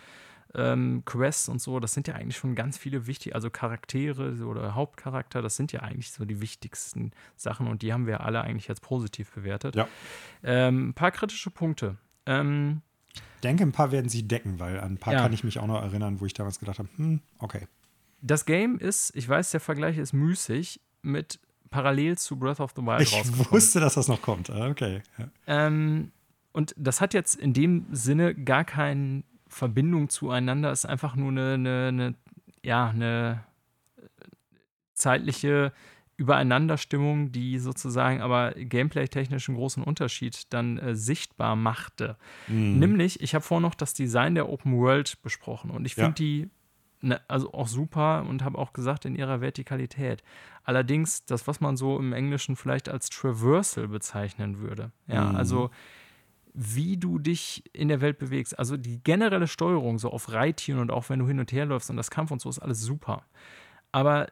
ähm, 0.55 1.03
Quests 1.05 1.49
und 1.49 1.61
so, 1.61 1.79
das 1.79 1.93
sind 1.93 2.07
ja 2.07 2.15
eigentlich 2.15 2.37
schon 2.37 2.55
ganz 2.55 2.77
viele 2.77 3.07
wichtige, 3.07 3.35
also 3.35 3.49
Charaktere 3.49 4.45
oder 4.45 4.75
Hauptcharakter, 4.75 5.41
das 5.41 5.55
sind 5.55 5.71
ja 5.71 5.81
eigentlich 5.81 6.11
so 6.11 6.25
die 6.25 6.41
wichtigsten 6.41 7.11
Sachen 7.35 7.67
und 7.67 7.81
die 7.81 7.93
haben 7.93 8.07
wir 8.07 8.21
alle 8.21 8.41
eigentlich 8.41 8.67
jetzt 8.67 8.81
positiv 8.81 9.31
bewertet. 9.31 9.75
Ja. 9.75 9.87
Ähm, 10.43 10.89
ein 10.89 10.93
paar 10.93 11.11
kritische 11.11 11.51
Punkte. 11.51 11.97
Ähm, 12.25 12.81
ich 13.13 13.41
denke, 13.41 13.63
ein 13.63 13.71
paar 13.71 13.91
werden 13.91 14.09
sie 14.09 14.27
decken, 14.27 14.59
weil 14.59 14.79
an 14.79 14.93
ein 14.93 14.97
paar 14.97 15.13
ja. 15.13 15.21
kann 15.21 15.33
ich 15.33 15.43
mich 15.43 15.59
auch 15.59 15.67
noch 15.67 15.81
erinnern, 15.81 16.19
wo 16.19 16.25
ich 16.25 16.33
damals 16.33 16.59
gedacht 16.59 16.79
habe, 16.79 16.89
hm, 16.95 17.21
okay. 17.39 17.67
Das 18.21 18.45
Game 18.45 18.79
ist, 18.79 19.15
ich 19.15 19.27
weiß, 19.27 19.51
der 19.51 19.59
Vergleich 19.59 19.97
ist 19.97 20.13
müßig, 20.13 20.81
mit 21.01 21.39
parallel 21.69 22.17
zu 22.17 22.37
Breath 22.37 22.59
of 22.59 22.71
the 22.75 22.81
Wild 22.81 23.01
Ich 23.01 23.51
wusste, 23.51 23.79
dass 23.79 23.95
das 23.95 24.07
noch 24.07 24.21
kommt. 24.21 24.49
Ah, 24.49 24.69
okay. 24.69 25.01
Ja. 25.17 25.27
Ähm, 25.45 26.11
und 26.53 26.73
das 26.77 27.01
hat 27.01 27.13
jetzt 27.13 27.35
in 27.35 27.53
dem 27.53 27.85
Sinne 27.91 28.33
gar 28.33 28.63
keinen 28.63 29.25
Verbindung 29.55 30.09
zueinander 30.09 30.69
ist 30.71 30.85
einfach 30.85 31.15
nur 31.15 31.29
eine, 31.29 31.53
eine, 31.53 31.87
eine 31.87 32.15
ja, 32.61 32.89
eine 32.89 33.45
zeitliche 34.93 35.71
Übereinanderstimmung, 36.17 37.31
die 37.31 37.59
sozusagen 37.59 38.21
aber 38.21 38.51
gameplay-technisch 38.51 39.47
einen 39.47 39.57
großen 39.57 39.81
Unterschied 39.81 40.51
dann 40.53 40.77
äh, 40.77 40.95
sichtbar 40.95 41.55
machte. 41.55 42.17
Mhm. 42.47 42.79
Nämlich, 42.79 43.21
ich 43.21 43.33
habe 43.33 43.43
vorhin 43.43 43.61
noch 43.61 43.75
das 43.75 43.93
Design 43.93 44.35
der 44.35 44.49
Open 44.49 44.77
World 44.77 45.21
besprochen 45.21 45.71
und 45.71 45.85
ich 45.85 45.95
finde 45.95 46.09
ja. 46.09 46.15
die 46.15 46.49
ne, 47.01 47.21
also 47.29 47.53
auch 47.53 47.67
super 47.67 48.25
und 48.27 48.43
habe 48.43 48.57
auch 48.57 48.73
gesagt 48.73 49.05
in 49.05 49.15
ihrer 49.15 49.39
Vertikalität. 49.39 50.21
Allerdings 50.65 51.25
das, 51.25 51.47
was 51.47 51.61
man 51.61 51.77
so 51.77 51.97
im 51.97 52.11
Englischen 52.11 52.57
vielleicht 52.57 52.89
als 52.89 53.09
Traversal 53.09 53.87
bezeichnen 53.87 54.59
würde. 54.59 54.91
Ja, 55.07 55.29
mhm. 55.29 55.35
also 55.35 55.69
wie 56.57 56.95
du 56.95 57.19
dich 57.19 57.63
in 57.73 57.89
der 57.89 57.99
Welt 57.99 58.17
bewegst. 58.17 58.57
Also 58.57 58.77
die 58.77 59.03
generelle 59.03 59.47
Steuerung 59.47 59.99
so 59.99 60.09
auf 60.09 60.31
Reittieren 60.31 60.79
und 60.79 60.89
auch 60.89 61.09
wenn 61.09 61.19
du 61.19 61.27
hin 61.27 61.39
und 61.39 61.51
her 61.51 61.65
läufst 61.65 61.89
und 61.89 61.97
das 61.97 62.09
Kampf 62.09 62.31
und 62.31 62.39
so 62.39 62.49
ist 62.49 62.59
alles 62.59 62.81
super. 62.81 63.25
Aber 63.91 64.27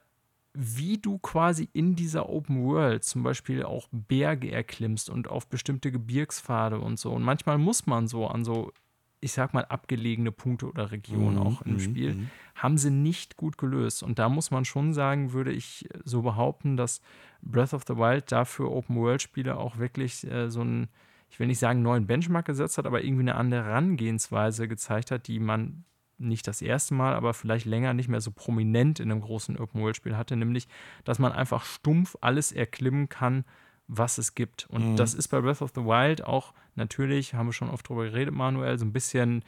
wie 0.54 0.98
du 1.00 1.18
quasi 1.18 1.68
in 1.74 1.96
dieser 1.96 2.30
Open 2.30 2.64
World 2.64 3.04
zum 3.04 3.24
Beispiel 3.24 3.64
auch 3.64 3.90
Berge 3.92 4.52
erklimmst 4.52 5.10
und 5.10 5.28
auf 5.28 5.48
bestimmte 5.48 5.92
Gebirgspfade 5.92 6.80
und 6.80 6.98
so. 6.98 7.12
Und 7.12 7.24
manchmal 7.24 7.58
muss 7.58 7.88
man 7.88 8.08
so 8.08 8.28
an 8.28 8.46
so, 8.46 8.72
ich 9.20 9.34
sag 9.34 9.54
mal, 9.54 9.66
abgelegene 9.66 10.32
Punkte 10.32 10.68
oder 10.68 10.92
Regionen 10.92 11.38
mhm, 11.38 11.42
auch 11.42 11.62
im 11.64 11.74
mhm, 11.74 11.80
Spiel, 11.80 12.14
mhm. 12.14 12.30
haben 12.56 12.78
sie 12.78 12.92
nicht 12.92 13.36
gut 13.36 13.58
gelöst. 13.58 14.04
Und 14.04 14.20
da 14.20 14.30
muss 14.30 14.52
man 14.52 14.64
schon 14.64 14.94
sagen, 14.94 15.34
würde 15.34 15.52
ich 15.52 15.90
so 16.06 16.22
behaupten, 16.22 16.78
dass 16.78 17.02
Breath 17.42 17.74
of 17.74 17.84
the 17.88 17.98
Wild 17.98 18.32
dafür 18.32 18.72
Open 18.72 18.96
World-Spiele 18.96 19.58
auch 19.58 19.78
wirklich 19.78 20.24
äh, 20.26 20.50
so 20.50 20.62
ein 20.62 20.88
ich 21.34 21.40
will 21.40 21.48
nicht 21.48 21.58
sagen, 21.58 21.82
neuen 21.82 22.06
Benchmark 22.06 22.46
gesetzt 22.46 22.78
hat, 22.78 22.86
aber 22.86 23.04
irgendwie 23.04 23.24
eine 23.24 23.34
andere 23.34 23.64
Herangehensweise 23.64 24.68
gezeigt 24.68 25.10
hat, 25.10 25.26
die 25.26 25.40
man 25.40 25.84
nicht 26.20 26.48
das 26.48 26.62
erste 26.62 26.94
Mal, 26.94 27.16
aber 27.16 27.34
vielleicht 27.34 27.66
länger 27.66 27.96
nicht 27.96 28.08
mehr 28.08 28.22
so 28.22 28.30
prominent 28.30 29.00
in 29.00 29.10
einem 29.10 29.22
großen 29.22 29.58
Open-World-Spiel 29.58 30.16
hatte, 30.16 30.36
nämlich, 30.36 30.68
dass 31.06 31.18
man 31.18 31.32
einfach 31.32 31.66
stumpf 31.66 32.16
alles 32.22 32.52
erklimmen 32.52 33.10
kann, 33.10 33.46
was 33.88 34.20
es 34.20 34.36
gibt. 34.36 34.68
Und 34.70 34.92
mhm. 34.92 34.96
das 34.96 35.16
ist 35.16 35.30
bei 35.30 35.42
Breath 35.42 35.64
of 35.64 35.72
the 35.74 35.82
Wild 35.82 36.24
auch 36.24 36.54
natürlich, 36.76 37.34
haben 37.34 37.48
wir 37.48 37.54
schon 37.54 37.72
oft 37.72 37.90
drüber 37.90 38.04
geredet, 38.04 38.36
Manuel, 38.36 38.78
so 38.78 38.86
ein 38.86 38.94
bisschen 38.94 39.44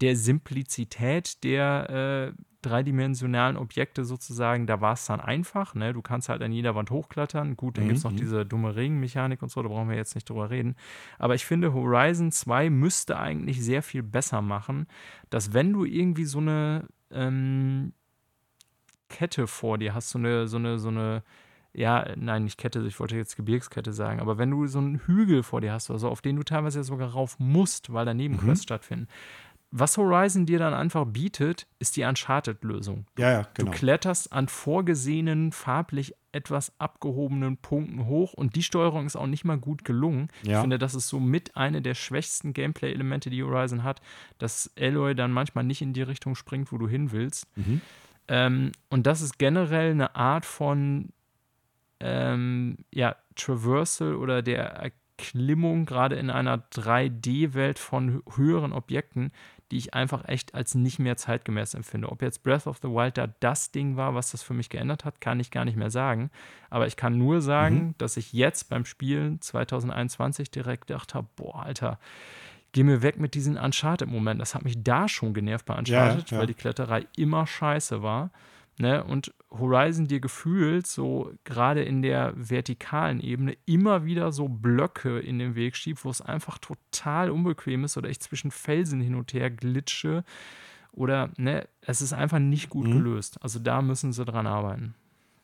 der 0.00 0.16
Simplizität 0.16 1.42
der 1.44 2.34
äh, 2.36 2.42
dreidimensionalen 2.64 3.56
Objekte 3.56 4.04
sozusagen, 4.04 4.66
da 4.66 4.80
war 4.80 4.94
es 4.94 5.06
dann 5.06 5.20
einfach. 5.20 5.74
Ne? 5.74 5.92
Du 5.92 6.02
kannst 6.02 6.28
halt 6.28 6.42
an 6.42 6.52
jeder 6.52 6.74
Wand 6.74 6.90
hochklettern. 6.90 7.56
Gut, 7.56 7.76
dann 7.76 7.84
mhm. 7.84 7.88
gibt 7.88 7.98
es 7.98 8.04
noch 8.04 8.12
diese 8.12 8.46
dumme 8.46 8.74
Regenmechanik 8.74 9.42
und 9.42 9.50
so, 9.50 9.62
da 9.62 9.68
brauchen 9.68 9.90
wir 9.90 9.96
jetzt 9.96 10.14
nicht 10.14 10.28
drüber 10.28 10.50
reden. 10.50 10.74
Aber 11.18 11.34
ich 11.34 11.44
finde, 11.44 11.74
Horizon 11.74 12.32
2 12.32 12.70
müsste 12.70 13.18
eigentlich 13.18 13.62
sehr 13.62 13.82
viel 13.82 14.02
besser 14.02 14.40
machen, 14.40 14.86
dass 15.30 15.52
wenn 15.52 15.72
du 15.72 15.84
irgendwie 15.84 16.24
so 16.24 16.38
eine 16.38 16.86
ähm, 17.10 17.92
Kette 19.08 19.46
vor 19.46 19.78
dir 19.78 19.94
hast, 19.94 20.10
so 20.10 20.18
eine, 20.18 20.48
so 20.48 20.56
eine, 20.56 20.78
so 20.78 20.88
eine, 20.88 21.22
ja, 21.74 22.06
nein, 22.16 22.44
nicht 22.44 22.58
Kette, 22.58 22.84
ich 22.86 22.98
wollte 22.98 23.16
jetzt 23.16 23.36
Gebirgskette 23.36 23.92
sagen, 23.92 24.20
aber 24.20 24.38
wenn 24.38 24.50
du 24.50 24.66
so 24.66 24.78
einen 24.78 25.00
Hügel 25.00 25.42
vor 25.42 25.60
dir 25.60 25.72
hast 25.72 25.90
oder 25.90 25.98
so, 25.98 26.08
auf 26.08 26.22
den 26.22 26.36
du 26.36 26.42
teilweise 26.44 26.82
sogar 26.84 27.10
rauf 27.10 27.38
musst, 27.38 27.92
weil 27.92 28.06
daneben 28.06 28.36
mhm. 28.36 28.40
Quests 28.40 28.62
stattfinden, 28.62 29.08
was 29.76 29.98
Horizon 29.98 30.46
dir 30.46 30.60
dann 30.60 30.72
einfach 30.72 31.04
bietet, 31.04 31.66
ist 31.80 31.96
die 31.96 32.04
Uncharted-Lösung. 32.04 33.06
Ja, 33.18 33.32
ja, 33.32 33.48
genau. 33.54 33.72
Du 33.72 33.76
kletterst 33.76 34.32
an 34.32 34.46
vorgesehenen, 34.46 35.50
farblich 35.50 36.14
etwas 36.30 36.78
abgehobenen 36.78 37.56
Punkten 37.56 38.06
hoch 38.06 38.34
und 38.34 38.54
die 38.54 38.62
Steuerung 38.62 39.04
ist 39.04 39.16
auch 39.16 39.26
nicht 39.26 39.44
mal 39.44 39.58
gut 39.58 39.84
gelungen. 39.84 40.28
Ja. 40.44 40.54
Ich 40.54 40.60
finde, 40.60 40.78
das 40.78 40.94
ist 40.94 41.08
so 41.08 41.18
mit 41.18 41.56
eine 41.56 41.82
der 41.82 41.94
schwächsten 41.94 42.52
Gameplay-Elemente, 42.52 43.30
die 43.30 43.42
Horizon 43.42 43.82
hat, 43.82 44.00
dass 44.38 44.70
Aloy 44.78 45.16
dann 45.16 45.32
manchmal 45.32 45.64
nicht 45.64 45.82
in 45.82 45.92
die 45.92 46.02
Richtung 46.02 46.36
springt, 46.36 46.70
wo 46.70 46.78
du 46.78 46.86
hin 46.86 47.10
willst. 47.10 47.48
Mhm. 47.56 47.80
Ähm, 48.28 48.72
und 48.90 49.08
das 49.08 49.22
ist 49.22 49.40
generell 49.40 49.90
eine 49.90 50.14
Art 50.14 50.46
von 50.46 51.08
ähm, 51.98 52.78
ja, 52.92 53.16
Traversal 53.34 54.14
oder 54.14 54.40
der 54.40 54.92
Erklimmung, 55.16 55.86
gerade 55.86 56.16
in 56.16 56.30
einer 56.30 56.58
3D-Welt 56.58 57.78
von 57.78 58.22
höheren 58.36 58.72
Objekten, 58.72 59.32
die 59.74 59.78
ich 59.78 59.92
einfach 59.92 60.28
echt 60.28 60.54
als 60.54 60.76
nicht 60.76 61.00
mehr 61.00 61.16
zeitgemäß 61.16 61.74
empfinde. 61.74 62.08
Ob 62.08 62.22
jetzt 62.22 62.44
Breath 62.44 62.68
of 62.68 62.78
the 62.80 62.86
Wild 62.86 63.18
da 63.18 63.26
das 63.40 63.72
Ding 63.72 63.96
war, 63.96 64.14
was 64.14 64.30
das 64.30 64.40
für 64.40 64.54
mich 64.54 64.68
geändert 64.68 65.04
hat, 65.04 65.20
kann 65.20 65.40
ich 65.40 65.50
gar 65.50 65.64
nicht 65.64 65.76
mehr 65.76 65.90
sagen. 65.90 66.30
Aber 66.70 66.86
ich 66.86 66.94
kann 66.94 67.18
nur 67.18 67.40
sagen, 67.40 67.76
mhm. 67.76 67.94
dass 67.98 68.16
ich 68.16 68.32
jetzt 68.32 68.68
beim 68.68 68.84
Spielen 68.84 69.40
2021 69.40 70.52
direkt 70.52 70.86
gedacht 70.86 71.16
habe, 71.16 71.26
boah, 71.34 71.64
Alter, 71.64 71.98
geh 72.70 72.84
mir 72.84 73.02
weg 73.02 73.18
mit 73.18 73.34
diesen 73.34 73.58
Uncharted-Momenten. 73.58 74.38
Das 74.38 74.54
hat 74.54 74.62
mich 74.62 74.80
da 74.80 75.08
schon 75.08 75.34
genervt 75.34 75.66
bei 75.66 75.76
Uncharted, 75.76 76.30
ja, 76.30 76.36
ja. 76.36 76.40
weil 76.40 76.46
die 76.46 76.54
Kletterei 76.54 77.08
immer 77.16 77.44
scheiße 77.44 78.00
war. 78.00 78.30
Ne? 78.76 79.04
Und 79.04 79.32
Horizon 79.50 80.08
dir 80.08 80.18
gefühlt 80.18 80.86
so 80.86 81.32
gerade 81.44 81.84
in 81.84 82.02
der 82.02 82.32
vertikalen 82.36 83.20
Ebene 83.20 83.56
immer 83.66 84.04
wieder 84.04 84.32
so 84.32 84.48
Blöcke 84.48 85.20
in 85.20 85.38
den 85.38 85.54
Weg 85.54 85.76
schiebt, 85.76 86.04
wo 86.04 86.10
es 86.10 86.20
einfach 86.20 86.58
total 86.58 87.30
unbequem 87.30 87.84
ist 87.84 87.96
oder 87.96 88.08
ich 88.08 88.20
zwischen 88.20 88.50
Felsen 88.50 89.00
hin 89.00 89.14
und 89.14 89.32
her 89.32 89.50
glitsche 89.50 90.24
oder 90.90 91.30
ne, 91.36 91.68
es 91.82 92.02
ist 92.02 92.12
einfach 92.12 92.40
nicht 92.40 92.68
gut 92.68 92.88
mhm. 92.88 92.92
gelöst. 92.92 93.38
Also 93.42 93.60
da 93.60 93.80
müssen 93.80 94.12
sie 94.12 94.24
dran 94.24 94.46
arbeiten. 94.46 94.94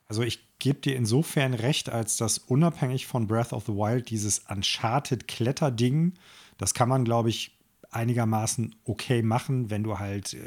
Also 0.09 0.23
ich 0.23 0.41
gebe 0.59 0.81
dir 0.81 0.97
insofern 0.97 1.55
recht, 1.55 1.89
als 1.89 2.17
dass 2.17 2.39
unabhängig 2.39 3.07
von 3.07 3.29
Breath 3.29 3.53
of 3.53 3.67
the 3.67 3.73
Wild 3.73 4.11
dieses 4.11 4.41
Uncharted 4.49 5.29
Kletterding, 5.29 6.15
das 6.59 6.75
kann 6.75 6.89
man 6.89 7.05
glaube 7.05 7.29
ich 7.29 7.60
einigermaßen 7.91 8.77
okay 8.85 9.23
machen, 9.23 9.71
wenn 9.71 9.83
du 9.83 9.99
halt 9.99 10.35
äh, 10.35 10.39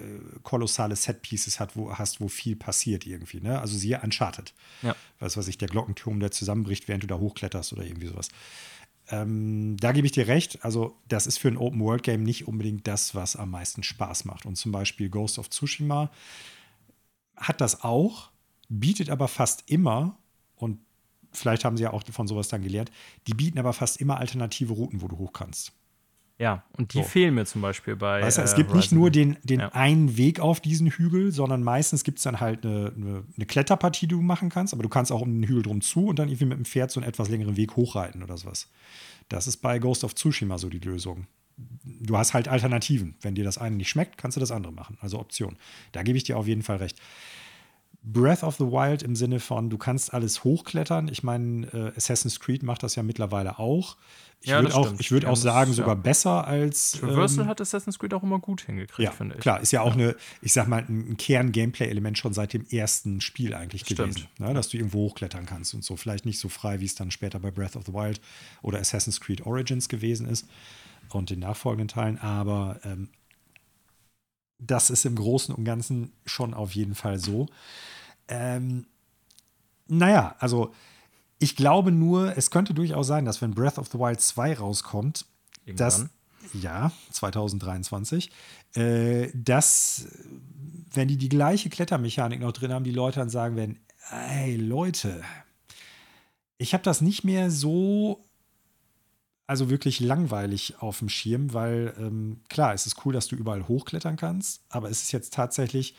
kolossale 0.44 0.96
Setpieces 0.96 1.60
hat, 1.60 1.76
wo, 1.76 1.94
hast, 1.94 2.22
wo 2.22 2.28
viel 2.30 2.56
passiert 2.56 3.06
irgendwie. 3.06 3.42
Ne? 3.42 3.60
Also 3.60 3.78
siehe 3.78 4.00
Uncharted. 4.02 4.54
Ja. 4.82 4.96
Was 5.20 5.48
ich, 5.48 5.58
der 5.58 5.68
Glockenturm, 5.68 6.20
der 6.20 6.32
zusammenbricht, 6.32 6.88
während 6.88 7.04
du 7.04 7.08
da 7.08 7.18
hochkletterst 7.18 7.74
oder 7.74 7.86
irgendwie 7.86 8.08
sowas. 8.08 8.30
Ähm, 9.10 9.76
da 9.78 9.92
gebe 9.92 10.08
ich 10.08 10.14
dir 10.14 10.28
recht. 10.28 10.64
Also, 10.64 10.98
das 11.08 11.28
ist 11.28 11.38
für 11.38 11.50
ein 11.50 11.58
Open-World-Game 11.58 12.24
nicht 12.24 12.48
unbedingt 12.48 12.88
das, 12.88 13.14
was 13.14 13.36
am 13.36 13.52
meisten 13.52 13.84
Spaß 13.84 14.26
macht. 14.26 14.46
Und 14.46 14.56
zum 14.56 14.72
Beispiel 14.72 15.10
Ghost 15.10 15.40
of 15.40 15.50
Tsushima 15.50 16.10
hat 17.36 17.60
das 17.60 17.84
auch, 17.84 18.30
bietet 18.70 19.10
aber 19.10 19.28
fast 19.28 19.70
immer, 19.70 20.18
und 20.56 20.80
vielleicht 21.34 21.66
haben 21.66 21.76
sie 21.76 21.84
ja 21.84 21.92
auch 21.92 22.04
von 22.12 22.28
sowas 22.28 22.48
dann 22.48 22.62
gelernt, 22.62 22.92
die 23.28 23.34
bieten 23.34 23.60
aber 23.60 23.74
fast 23.74 23.98
immer 23.98 24.18
alternative 24.18 24.74
Routen, 24.74 25.02
wo 25.02 25.10
du 25.10 25.18
hoch 25.18 25.34
kannst. 25.34 25.74
Ja, 26.44 26.62
und 26.78 26.94
die 26.94 26.98
so. 26.98 27.04
fehlen 27.06 27.36
mir 27.36 27.46
zum 27.46 27.62
Beispiel 27.62 27.96
bei. 27.96 28.22
Weißt 28.22 28.38
du, 28.38 28.42
es 28.42 28.52
äh, 28.52 28.58
gibt 28.58 28.72
Horizon. 28.72 28.80
nicht 28.80 28.92
nur 28.92 29.12
den, 29.12 29.38
den 29.44 29.62
ja. 29.62 29.70
einen 29.70 30.18
Weg 30.18 30.42
auf 30.42 30.60
diesen 30.60 30.88
Hügel, 30.88 31.32
sondern 31.32 31.64
meistens 31.64 32.04
gibt 32.04 32.18
es 32.18 32.26
dann 32.26 32.42
halt 32.42 32.66
eine, 32.66 32.92
eine, 32.98 33.24
eine, 33.38 33.46
Kletterpartie, 33.46 34.08
die 34.08 34.16
du 34.16 34.22
machen 34.22 34.50
kannst, 34.50 34.74
aber 34.74 34.84
du 34.84 34.90
kannst 34.90 35.14
auch 35.14 35.22
um 35.22 35.30
den 35.40 35.48
Hügel 35.48 35.64
drum 35.64 35.80
zu 35.80 36.08
und 36.08 36.20
dann 36.20 36.28
irgendwie 36.28 36.44
mit 36.44 36.58
dem 36.58 36.66
Pferd 36.66 36.92
so 36.92 37.00
einen 37.00 37.08
etwas 37.08 37.30
längeren 37.30 37.56
Weg 37.56 37.78
hochreiten 37.78 38.24
oder 38.24 38.36
sowas. 38.36 38.70
Das 39.30 39.48
ist 39.48 39.58
bei 39.58 39.80
Ghost 39.80 40.04
of 40.04 40.16
Tsushima 40.16 40.58
so 40.58 40.68
die 40.68 40.80
Lösung. 40.80 41.28
Du 41.86 42.18
hast 42.18 42.34
halt 42.34 42.50
Alternativen. 42.50 43.16
Wenn 43.22 43.36
dir 43.36 43.46
das 43.46 43.58
eine 43.58 43.78
nicht 43.78 43.88
schmeckt, 43.88 44.18
kannst 44.18 44.36
du 44.36 44.42
das 44.42 44.52
andere 44.52 44.74
machen. 44.74 44.98
Also 45.00 45.20
Option. 45.20 45.56
Da 45.94 46.04
gebe 46.04 46.18
ich 46.18 46.26
dir 46.26 46.38
auf 46.38 46.48
jeden 46.48 46.64
Fall 46.64 46.78
recht. 46.78 47.00
Breath 48.04 48.44
of 48.44 48.58
the 48.58 48.66
Wild 48.66 49.02
im 49.02 49.16
Sinne 49.16 49.40
von, 49.40 49.70
du 49.70 49.78
kannst 49.78 50.14
alles 50.14 50.44
hochklettern. 50.44 51.08
Ich 51.08 51.24
meine, 51.24 51.68
äh, 51.68 51.98
Assassin's 51.98 52.40
Creed 52.40 52.62
macht 52.62 52.84
das 52.84 52.96
ja 52.96 53.04
mittlerweile 53.04 53.60
auch. 53.60 53.96
Ich 54.42 54.50
ja, 54.50 54.62
würde 54.62 54.76
auch, 54.76 54.94
ich 55.00 55.10
würd 55.10 55.26
auch 55.26 55.38
sagen, 55.38 55.70
das, 55.70 55.78
sogar 55.78 55.96
ja. 55.96 56.02
besser 56.02 56.46
als. 56.46 56.92
Traversal 57.00 57.46
ähm, 57.46 57.50
hat 57.50 57.62
Assassin's 57.62 57.98
Creed 57.98 58.14
auch 58.14 58.24
immer 58.24 58.40
gut 58.40 58.64
hingekriegt, 58.64 59.00
ja, 59.00 59.12
finde 59.12 59.36
ich. 59.36 59.42
Klar, 59.42 59.62
ist 59.62 59.72
ja 59.72 59.80
auch 59.82 59.96
ja. 59.96 60.08
eine, 60.08 60.16
ich 60.42 60.52
sag 60.52 60.68
mal, 60.68 60.84
ein 60.86 61.16
Kern-Gameplay-Element 61.16 62.18
schon 62.18 62.34
seit 62.34 62.52
dem 62.52 62.66
ersten 62.70 63.22
Spiel 63.22 63.54
eigentlich 63.54 63.84
Stimmt. 63.84 64.16
gewesen. 64.16 64.28
Ne? 64.38 64.54
Dass 64.54 64.68
du 64.68 64.76
irgendwo 64.76 65.00
hochklettern 65.00 65.46
kannst 65.46 65.74
und 65.74 65.86
so. 65.86 65.96
Vielleicht 65.96 66.26
nicht 66.26 66.40
so 66.40 66.50
frei, 66.50 66.82
wie 66.82 66.86
es 66.86 66.96
dann 66.96 67.10
später 67.10 67.40
bei 67.40 67.52
Breath 67.52 67.78
of 67.78 67.86
the 67.86 67.94
Wild 67.94 68.20
oder 68.62 68.80
Assassin's 68.80 69.22
Creed 69.22 69.46
Origins 69.46 69.88
gewesen 69.88 70.28
ist 70.28 70.46
und 71.10 71.30
den 71.30 71.40
nachfolgenden 71.40 71.88
Teilen, 71.88 72.18
aber 72.18 72.80
ähm, 72.84 73.10
das 74.60 74.90
ist 74.90 75.06
im 75.06 75.16
Großen 75.16 75.54
und 75.54 75.66
Ganzen 75.66 76.12
schon 76.26 76.54
auf 76.54 76.74
jeden 76.74 76.96
Fall 76.96 77.20
so. 77.20 77.48
Ähm, 78.28 78.86
naja, 79.88 80.36
also 80.40 80.74
ich 81.40 81.56
glaube 81.56 81.92
nur, 81.92 82.38
es 82.38 82.52
könnte 82.52 82.74
durchaus 82.74 83.08
sein, 83.08 83.26
dass 83.26 83.42
wenn 83.42 83.52
Breath 83.52 83.78
of 83.78 83.90
the 83.92 84.00
Wild 84.00 84.22
2 84.22 84.56
rauskommt, 84.56 85.26
Irgendwann. 85.66 85.76
dass 85.78 86.06
ja, 86.54 86.92
2023, 87.12 88.32
äh, 88.76 89.30
dass, 89.34 90.08
wenn 90.94 91.08
die 91.08 91.18
die 91.18 91.30
gleiche 91.30 91.70
Klettermechanik 91.70 92.42
noch 92.42 92.52
drin 92.52 92.72
haben, 92.72 92.84
die 92.84 92.92
Leute 92.92 93.20
dann 93.20 93.30
sagen 93.30 93.56
werden, 93.56 93.80
ey 94.12 94.56
Leute, 94.56 95.22
ich 96.58 96.74
habe 96.74 96.84
das 96.84 97.02
nicht 97.02 97.24
mehr 97.24 97.50
so, 97.50 98.24
also 99.48 99.70
wirklich 99.70 100.00
langweilig 100.00 100.76
auf 100.80 101.00
dem 101.00 101.10
Schirm, 101.10 101.54
weil 101.54 101.94
ähm, 101.98 102.42
klar, 102.50 102.74
es 102.74 102.86
ist 102.86 103.06
cool, 103.06 103.14
dass 103.14 103.28
du 103.28 103.36
überall 103.36 103.68
hochklettern 103.68 104.16
kannst, 104.16 104.64
aber 104.70 104.90
es 104.90 105.04
ist 105.04 105.12
jetzt 105.12 105.34
tatsächlich 105.34 105.96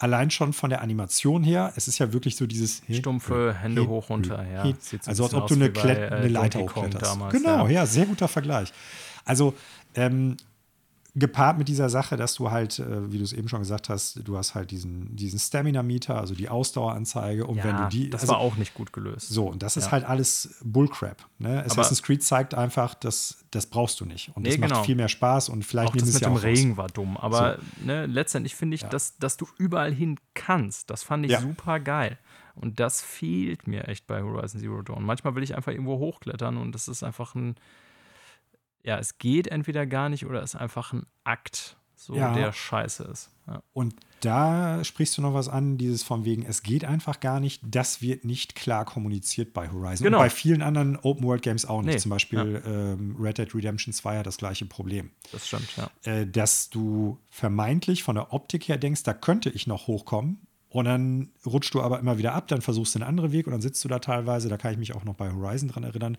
allein 0.00 0.30
schon 0.30 0.52
von 0.52 0.70
der 0.70 0.80
Animation 0.80 1.44
her, 1.44 1.72
es 1.76 1.86
ist 1.86 1.98
ja 1.98 2.12
wirklich 2.12 2.34
so 2.34 2.46
dieses 2.46 2.82
stumpfe 2.90 3.54
Hände 3.54 3.86
hoch 3.86 4.08
runter, 4.08 4.44
ja. 4.52 4.62
also 5.06 5.24
als 5.24 5.34
ob 5.34 5.46
du 5.46 5.54
eine, 5.54 5.68
bei, 5.68 5.94
äh, 5.94 6.08
eine 6.08 6.28
Leiter 6.28 6.60
hochkletterst. 6.60 7.18
Genau, 7.30 7.66
ja. 7.66 7.72
ja, 7.72 7.86
sehr 7.86 8.06
guter 8.06 8.26
Vergleich. 8.26 8.72
Also 9.24 9.54
ähm, 9.94 10.36
gepaart 11.14 11.58
mit 11.58 11.68
dieser 11.68 11.88
Sache, 11.88 12.16
dass 12.16 12.34
du 12.34 12.50
halt, 12.50 12.78
äh, 12.78 13.12
wie 13.12 13.18
du 13.18 13.24
es 13.24 13.32
eben 13.32 13.48
schon 13.48 13.60
gesagt 13.60 13.88
hast, 13.88 14.26
du 14.26 14.36
hast 14.36 14.54
halt 14.54 14.70
diesen, 14.70 15.14
diesen 15.16 15.38
Stamina-Meter, 15.38 16.18
also 16.18 16.34
die 16.34 16.48
Ausdaueranzeige. 16.48 17.46
Und 17.46 17.58
ja, 17.58 17.64
wenn 17.64 17.76
du 17.76 17.88
die. 17.88 18.10
Das 18.10 18.22
also, 18.22 18.34
war 18.34 18.40
auch 18.40 18.56
nicht 18.56 18.74
gut 18.74 18.92
gelöst. 18.92 19.28
So, 19.28 19.46
und 19.46 19.62
das 19.62 19.76
ist 19.76 19.86
ja. 19.86 19.92
halt 19.92 20.04
alles 20.04 20.56
Bullcrap. 20.64 21.26
Ne? 21.38 21.64
Assassin's 21.64 22.02
Creed 22.02 22.22
zeigt 22.22 22.54
einfach, 22.54 22.94
dass 22.94 23.44
das 23.50 23.66
brauchst 23.66 24.00
du 24.00 24.04
nicht. 24.04 24.30
Und 24.36 24.44
nee, 24.44 24.50
das 24.50 24.58
macht 24.58 24.70
genau. 24.70 24.84
viel 24.84 24.96
mehr 24.96 25.08
Spaß 25.08 25.48
und 25.48 25.64
vielleicht 25.64 25.90
auch 25.90 25.96
das 25.96 26.12
mit 26.12 26.24
dem 26.24 26.36
Regen 26.36 26.76
war 26.76 26.88
dumm. 26.88 27.16
Aber 27.16 27.56
so. 27.56 27.86
ne, 27.86 28.06
letztendlich 28.06 28.54
finde 28.54 28.76
ich, 28.76 28.82
ja. 28.82 28.88
dass, 28.88 29.16
dass 29.18 29.36
du 29.36 29.46
überall 29.58 29.92
hin 29.92 30.18
kannst. 30.34 30.90
Das 30.90 31.02
fand 31.02 31.26
ich 31.26 31.36
super 31.36 31.80
geil. 31.80 32.18
Und 32.54 32.78
das 32.78 33.00
fehlt 33.00 33.66
mir 33.66 33.88
echt 33.88 34.06
bei 34.06 34.22
Horizon 34.22 34.60
Zero 34.60 34.82
Dawn. 34.82 35.02
Manchmal 35.02 35.34
will 35.34 35.42
ich 35.42 35.56
einfach 35.56 35.72
irgendwo 35.72 35.98
hochklettern 35.98 36.56
und 36.56 36.72
das 36.72 36.88
ist 36.88 37.02
einfach 37.02 37.34
ein 37.34 37.56
ja, 38.82 38.98
es 38.98 39.18
geht 39.18 39.48
entweder 39.48 39.86
gar 39.86 40.08
nicht 40.08 40.26
oder 40.26 40.42
es 40.42 40.54
ist 40.54 40.60
einfach 40.60 40.92
ein 40.92 41.06
Akt, 41.24 41.76
so 41.96 42.14
ja. 42.14 42.34
der 42.34 42.52
scheiße 42.52 43.04
ist. 43.04 43.30
Ja. 43.46 43.62
Und 43.72 43.94
da 44.20 44.84
sprichst 44.84 45.16
du 45.16 45.22
noch 45.22 45.34
was 45.34 45.48
an, 45.48 45.78
dieses 45.78 46.02
von 46.02 46.24
wegen, 46.24 46.44
es 46.44 46.62
geht 46.62 46.84
einfach 46.84 47.20
gar 47.20 47.40
nicht, 47.40 47.62
das 47.64 48.02
wird 48.02 48.24
nicht 48.24 48.54
klar 48.54 48.84
kommuniziert 48.84 49.52
bei 49.52 49.70
Horizon. 49.70 50.04
Genau. 50.04 50.18
Und 50.18 50.24
bei 50.24 50.30
vielen 50.30 50.62
anderen 50.62 50.96
Open-World-Games 50.96 51.66
auch 51.66 51.82
nicht. 51.82 51.94
Nee. 51.94 52.00
Zum 52.00 52.10
Beispiel 52.10 52.62
ja. 52.64 52.70
ähm, 52.70 53.16
Red 53.18 53.38
Dead 53.38 53.54
Redemption 53.54 53.92
2 53.92 54.18
hat 54.18 54.26
das 54.26 54.36
gleiche 54.36 54.66
Problem. 54.66 55.10
Das 55.32 55.48
stimmt, 55.48 55.68
ja. 55.76 55.90
Äh, 56.04 56.26
dass 56.26 56.70
du 56.70 57.18
vermeintlich 57.28 58.02
von 58.02 58.14
der 58.14 58.32
Optik 58.32 58.68
her 58.68 58.78
denkst, 58.78 59.02
da 59.02 59.14
könnte 59.14 59.50
ich 59.50 59.66
noch 59.66 59.86
hochkommen, 59.86 60.46
und 60.70 60.84
dann 60.84 61.30
rutschst 61.44 61.74
du 61.74 61.82
aber 61.82 61.98
immer 61.98 62.16
wieder 62.16 62.32
ab, 62.32 62.46
dann 62.46 62.62
versuchst 62.62 62.94
du 62.94 63.00
einen 63.00 63.08
anderen 63.08 63.32
Weg 63.32 63.46
und 63.46 63.52
dann 63.52 63.60
sitzt 63.60 63.84
du 63.84 63.88
da 63.88 63.98
teilweise, 63.98 64.48
da 64.48 64.56
kann 64.56 64.72
ich 64.72 64.78
mich 64.78 64.94
auch 64.94 65.04
noch 65.04 65.14
bei 65.14 65.30
Horizon 65.30 65.68
dran 65.68 65.82
erinnern, 65.82 66.16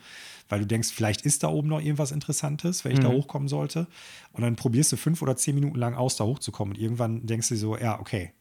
weil 0.50 0.60
du 0.60 0.68
denkst, 0.68 0.90
vielleicht 0.94 1.22
ist 1.22 1.44
da 1.44 1.48
oben 1.48 1.70
noch 1.70 1.80
irgendwas 1.80 2.12
Interessantes, 2.12 2.84
wenn 2.84 2.92
ich 2.92 3.00
mhm. 3.00 3.04
da 3.04 3.10
hochkommen 3.10 3.48
sollte. 3.48 3.88
Und 4.34 4.44
dann 4.44 4.58
probierst 4.58 4.92
du 4.92 4.98
fünf 4.98 5.22
oder 5.22 5.38
zehn 5.38 5.56
Minuten 5.56 5.78
lang 5.78 5.96
aus, 5.96 6.18
da 6.18 6.26
hochzukommen. 6.26 6.76
Und 6.76 6.82
irgendwann 6.82 7.26
denkst 7.26 7.48
du 7.48 7.56
so, 7.56 7.78
ja, 7.78 7.98
okay, 8.00 8.34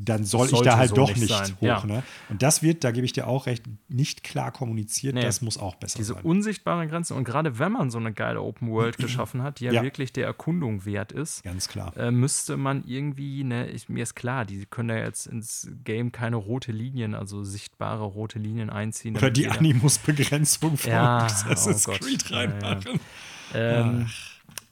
dann 0.00 0.24
soll 0.24 0.44
ich 0.46 0.50
sollte 0.52 0.66
da 0.70 0.76
halt 0.76 0.90
so 0.90 0.94
doch 0.96 1.14
nicht 1.16 1.28
sein, 1.28 1.56
hoch. 1.56 1.62
ja. 1.62 1.84
Ne? 1.84 2.02
Und 2.28 2.42
das 2.42 2.62
wird, 2.62 2.84
da 2.84 2.92
gebe 2.92 3.04
ich 3.04 3.12
dir 3.12 3.26
auch 3.26 3.46
recht, 3.46 3.64
nicht 3.88 4.22
klar 4.22 4.52
kommuniziert. 4.52 5.14
Nee. 5.14 5.22
Das 5.22 5.42
muss 5.42 5.58
auch 5.58 5.74
besser 5.74 5.98
diese 5.98 6.14
sein. 6.14 6.22
unsichtbaren 6.22 6.88
Grenzen. 6.88 7.16
Und 7.16 7.24
gerade 7.24 7.58
wenn 7.58 7.72
man 7.72 7.90
so 7.90 7.98
eine 7.98 8.12
geile 8.12 8.40
Open 8.40 8.70
World 8.70 8.96
geschaffen 8.98 9.42
hat, 9.42 9.60
die 9.60 9.64
ja, 9.64 9.72
Ja. 9.72 9.82
wirklich 9.82 10.12
der 10.12 10.26
Erkundung 10.26 10.84
wert 10.84 11.10
ist, 11.12 11.42
Ganz 11.42 11.66
klar. 11.68 11.96
äh, 11.96 12.10
müsste 12.10 12.56
man 12.56 12.84
irgendwie, 12.86 13.42
ne, 13.44 13.68
ich, 13.70 13.88
mir 13.88 14.04
ist 14.04 14.14
klar, 14.14 14.44
die 14.44 14.66
können 14.66 14.88
da 14.90 14.96
jetzt 14.96 15.26
ins 15.26 15.68
Game 15.84 16.12
keine 16.12 16.36
rote 16.36 16.70
Linien, 16.72 17.14
also 17.14 17.42
sichtbare 17.42 18.04
rote 18.04 18.38
Linien 18.38 18.70
einziehen. 18.70 19.16
Oder 19.16 19.30
die 19.30 19.48
Animus-Begrenzung 19.48 20.76
von 20.76 20.90
Ja, 20.90 21.18
Assassin's 21.24 21.88
oh. 21.88 21.92
Creed 21.92 22.30
reinmachen. 22.30 23.00
Ähm, 23.54 24.06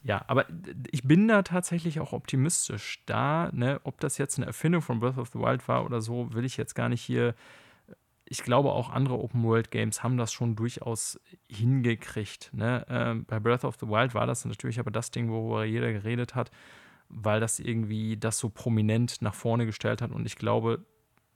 ja, 0.06 0.24
aber 0.28 0.46
ich 0.92 1.02
bin 1.02 1.26
da 1.26 1.42
tatsächlich 1.42 1.98
auch 1.98 2.12
optimistisch. 2.12 3.02
Da, 3.06 3.50
ne, 3.52 3.80
ob 3.82 4.00
das 4.00 4.18
jetzt 4.18 4.38
eine 4.38 4.46
Erfindung 4.46 4.80
von 4.80 5.00
Breath 5.00 5.18
of 5.18 5.30
the 5.32 5.40
Wild 5.40 5.66
war 5.66 5.84
oder 5.84 6.00
so, 6.00 6.32
will 6.32 6.44
ich 6.44 6.56
jetzt 6.56 6.74
gar 6.74 6.88
nicht 6.88 7.02
hier. 7.02 7.34
Ich 8.24 8.44
glaube, 8.44 8.70
auch 8.70 8.90
andere 8.90 9.18
Open-World-Games 9.18 10.04
haben 10.04 10.16
das 10.16 10.32
schon 10.32 10.54
durchaus 10.54 11.20
hingekriegt. 11.48 12.50
Ne? 12.52 12.86
Ähm, 12.88 13.24
bei 13.24 13.40
Breath 13.40 13.64
of 13.64 13.76
the 13.80 13.88
Wild 13.88 14.14
war 14.14 14.26
das 14.26 14.44
natürlich 14.44 14.78
aber 14.78 14.92
das 14.92 15.10
Ding, 15.10 15.28
worüber 15.28 15.64
jeder 15.64 15.92
geredet 15.92 16.36
hat, 16.36 16.52
weil 17.08 17.40
das 17.40 17.58
irgendwie 17.58 18.16
das 18.16 18.38
so 18.38 18.48
prominent 18.48 19.22
nach 19.22 19.34
vorne 19.34 19.66
gestellt 19.66 20.02
hat. 20.02 20.12
Und 20.12 20.24
ich 20.24 20.36
glaube, 20.36 20.84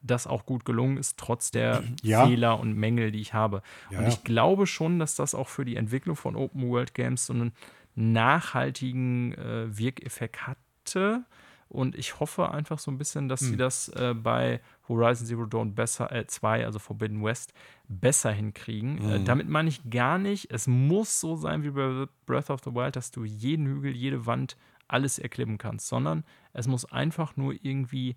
das 0.03 0.27
auch 0.27 0.47
gut 0.47 0.65
gelungen 0.65 0.97
ist, 0.97 1.19
trotz 1.19 1.51
der 1.51 1.83
Ja. 2.03 2.27
Fehler 2.27 2.59
und 2.59 2.75
Mängel, 2.75 3.11
die 3.11 3.21
ich 3.21 3.35
habe. 3.35 3.63
Ja, 3.91 3.99
und 3.99 4.05
ja. 4.05 4.11
ich 4.11 4.25
glaube 4.25 4.67
schon, 4.67 4.99
dass 4.99 5.15
das 5.15 5.35
auch 5.35 5.49
für 5.49 5.65
die 5.65 5.77
Entwicklung 5.77 6.17
von 6.17 6.37
Open 6.37 6.69
World 6.69 6.95
Games 6.95 7.27
so 7.27 7.33
einen 7.33 7.53
nachhaltigen 7.95 9.33
äh, 9.35 9.77
Wirkeffekt 9.77 10.47
hatte. 10.47 11.25
Und 11.69 11.95
ich 11.95 12.19
hoffe 12.19 12.51
einfach 12.51 12.81
so 12.81 12.91
ein 12.91 12.99
bisschen, 12.99 13.29
dass 13.29 13.43
Hm. 13.43 13.47
sie 13.49 13.57
das 13.57 13.89
äh, 13.91 14.13
bei 14.15 14.61
Horizon 14.89 15.27
Zero 15.27 15.47
Dawn 15.47 15.75
besser, 15.77 16.11
äh, 16.11 16.27
2, 16.27 16.65
also 16.67 16.81
Forbidden 16.81 17.23
West, 17.23 17.53
besser 17.89 18.33
hinkriegen. 18.33 18.99
Äh, 19.09 19.19
Mhm. 19.21 19.25
damit 19.25 19.49
meine 19.49 19.69
ich 19.69 19.89
gar 19.89 20.19
nicht, 20.19 20.51
es 20.53 20.67
muss 20.67 21.21
so 21.21 21.37
sein 21.37 21.63
wie 21.63 21.71
bei 21.71 22.07
Breath 22.27 22.51
of 22.51 22.61
the 22.65 22.75
Wild, 22.75 22.97
dass 22.97 23.13
du 23.13 23.25
jeden 23.25 23.67
Hügel, 23.67 23.95
jede 23.95 24.27
Wand, 24.27 24.57
alles 24.89 25.21
erklimmen 25.21 25.57
kannst, 25.59 25.87
sondern 25.87 26.25
es 26.53 26.67
muss 26.67 26.85
einfach 26.91 27.37
nur 27.37 27.55
irgendwie 27.63 28.17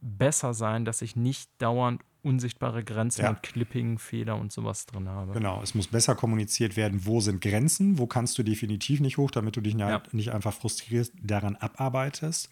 besser 0.00 0.54
sein, 0.54 0.84
dass 0.84 1.02
ich 1.02 1.16
nicht 1.16 1.50
dauernd 1.58 2.02
unsichtbare 2.22 2.84
Grenzen 2.84 3.22
Ja. 3.22 3.30
und 3.30 3.42
Clipping, 3.42 3.98
Fehler 3.98 4.36
und 4.38 4.52
sowas 4.52 4.86
drin 4.86 5.08
habe. 5.08 5.32
Genau, 5.32 5.60
es 5.62 5.74
muss 5.74 5.88
besser 5.88 6.14
kommuniziert 6.14 6.76
werden, 6.76 7.04
wo 7.04 7.20
sind 7.20 7.40
Grenzen, 7.40 7.98
wo 7.98 8.06
kannst 8.06 8.38
du 8.38 8.42
definitiv 8.42 9.00
nicht 9.00 9.16
hoch, 9.18 9.30
damit 9.30 9.56
du 9.56 9.60
dich 9.60 9.74
Ja. 9.74 10.02
nicht 10.12 10.32
einfach 10.32 10.52
frustrierst, 10.52 11.12
daran 11.22 11.56
abarbeitest. 11.56 12.48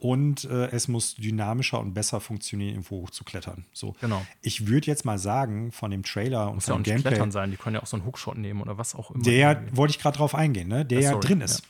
Und 0.00 0.44
äh, 0.44 0.66
es 0.70 0.86
muss 0.86 1.16
dynamischer 1.16 1.80
und 1.80 1.92
besser 1.92 2.20
funktionieren, 2.20 2.70
irgendwo 2.74 3.02
hochzuklettern. 3.02 3.64
So. 3.72 3.96
Genau. 4.00 4.24
Ich 4.42 4.68
würde 4.68 4.86
jetzt 4.86 5.04
mal 5.04 5.18
sagen, 5.18 5.72
von 5.72 5.90
dem 5.90 6.04
Trailer 6.04 6.48
und 6.50 6.54
Muss 6.56 6.68
ja 6.68 6.74
auch 6.74 6.76
vom 6.76 6.84
Gameplay, 6.84 7.10
Klettern 7.10 7.32
sein, 7.32 7.50
die 7.50 7.56
können 7.56 7.74
ja 7.74 7.82
auch 7.82 7.86
so 7.88 7.96
einen 7.96 8.06
Hookshot 8.06 8.38
nehmen 8.38 8.60
oder 8.62 8.78
was 8.78 8.94
auch 8.94 9.10
immer. 9.10 9.24
der, 9.24 9.50
irgendwie. 9.54 9.76
wollte 9.76 9.90
ich 9.90 9.98
gerade 9.98 10.16
drauf 10.16 10.36
eingehen, 10.36 10.68
ne? 10.68 10.84
der 10.84 11.00
ja 11.00 11.10
sorry, 11.10 11.26
drin 11.26 11.40
ist. 11.40 11.58
Ja, 11.60 11.66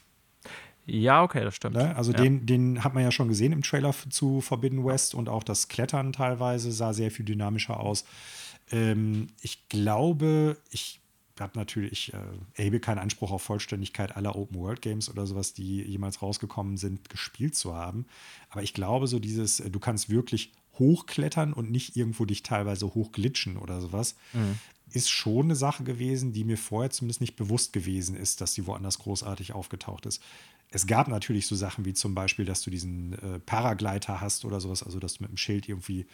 okay, 1.23 1.44
das 1.44 1.55
stimmt. 1.55 1.77
Ne? 1.77 1.94
Also 1.97 2.12
ja. 2.12 2.19
den, 2.19 2.47
den 2.47 2.82
hat 2.82 2.94
man 2.94 3.02
ja 3.02 3.10
schon 3.10 3.28
gesehen 3.28 3.52
im 3.52 3.62
Trailer 3.62 3.94
zu 4.10 4.40
Forbidden 4.40 4.85
West 4.85 5.15
und 5.15 5.28
auch 5.28 5.43
das 5.43 5.69
Klettern 5.69 6.12
teilweise 6.12 6.73
sah 6.73 6.93
sehr 6.93 7.10
viel 7.10 7.24
dynamischer 7.24 7.78
aus. 7.78 8.05
Ähm, 8.70 9.28
ich 9.43 9.69
glaube, 9.69 10.56
ich 10.70 11.01
habe 11.40 11.59
natürlich, 11.59 11.93
ich 11.93 12.15
äh, 12.15 12.19
erhebe 12.55 12.81
keinen 12.81 12.98
Anspruch 12.98 13.31
auf 13.31 13.43
Vollständigkeit 13.43 14.16
aller 14.16 14.35
Open 14.35 14.59
World 14.59 14.82
Games 14.82 15.09
oder 15.10 15.27
sowas, 15.27 15.52
die 15.52 15.82
jemals 15.82 16.23
rausgekommen 16.23 16.77
sind, 16.77 17.09
gespielt 17.09 17.55
zu 17.55 17.74
haben. 17.74 18.06
Aber 18.51 18.62
ich 18.62 18.74
glaube, 18.74 19.06
so 19.06 19.19
dieses, 19.19 19.60
äh, 19.60 19.70
du 19.70 19.78
kannst 19.78 20.10
wirklich 20.10 20.52
hochklettern 20.78 21.52
und 21.52 21.70
nicht 21.70 21.97
irgendwo 21.97 22.24
dich 22.24 22.43
teilweise 22.43 22.94
hochglitschen 22.94 23.56
oder 23.56 23.81
sowas, 23.81 24.15
ist 24.93 25.10
schon 25.10 25.47
eine 25.47 25.56
Sache 25.56 25.85
gewesen, 25.85 26.32
die 26.32 26.44
mir 26.44 26.56
vorher 26.56 26.90
zumindest 26.90 27.20
nicht 27.20 27.36
bewusst 27.36 27.73
gewesen 27.73 28.16
ist, 28.16 28.40
dass 28.40 28.55
sie 28.55 28.66
woanders 28.66 28.98
großartig 28.98 29.52
aufgetaucht 29.52 30.06
ist. 30.06 30.23
Es 30.70 30.86
gab 30.86 31.09
natürlich 31.09 31.47
so 31.47 31.55
Sachen 31.57 31.85
wie 31.85 31.95
zum 31.95 32.15
Beispiel, 32.15 32.45
dass 32.45 32.62
du 32.62 32.70
diesen 32.70 33.15
äh, 33.15 33.39
Paragleiter 33.40 34.20
hast 34.20 34.45
oder 34.45 34.61
sowas, 34.61 34.82
also 34.82 34.99
dass 34.99 35.15
du 35.15 35.23
mit 35.24 35.31
dem 35.31 35.36
Schild 35.39 35.69
irgendwie 35.69 36.07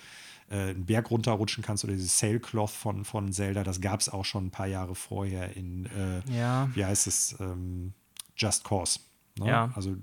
äh, 0.50 0.70
einen 0.70 0.86
Berg 0.86 1.10
runterrutschen 1.10 1.64
kannst 1.64 1.84
oder 1.84 1.92
dieses 1.94 2.18
Sailcloth 2.18 2.70
von, 2.70 3.04
von 3.04 3.32
Zelda, 3.32 3.64
das 3.64 3.80
gab 3.80 4.00
es 4.00 4.08
auch 4.08 4.24
schon 4.24 4.46
ein 4.46 4.50
paar 4.50 4.66
Jahre 4.68 4.94
vorher 4.94 5.56
in, 5.56 5.86
äh, 5.86 6.22
Ja. 6.30 6.68
wie 6.74 6.84
heißt 6.84 7.06
es, 7.06 7.34
ähm, 7.40 7.94
Just 8.36 8.64
Cause. 8.64 9.00
Ne? 9.38 9.48
Ja. 9.48 9.72
Also 9.74 9.96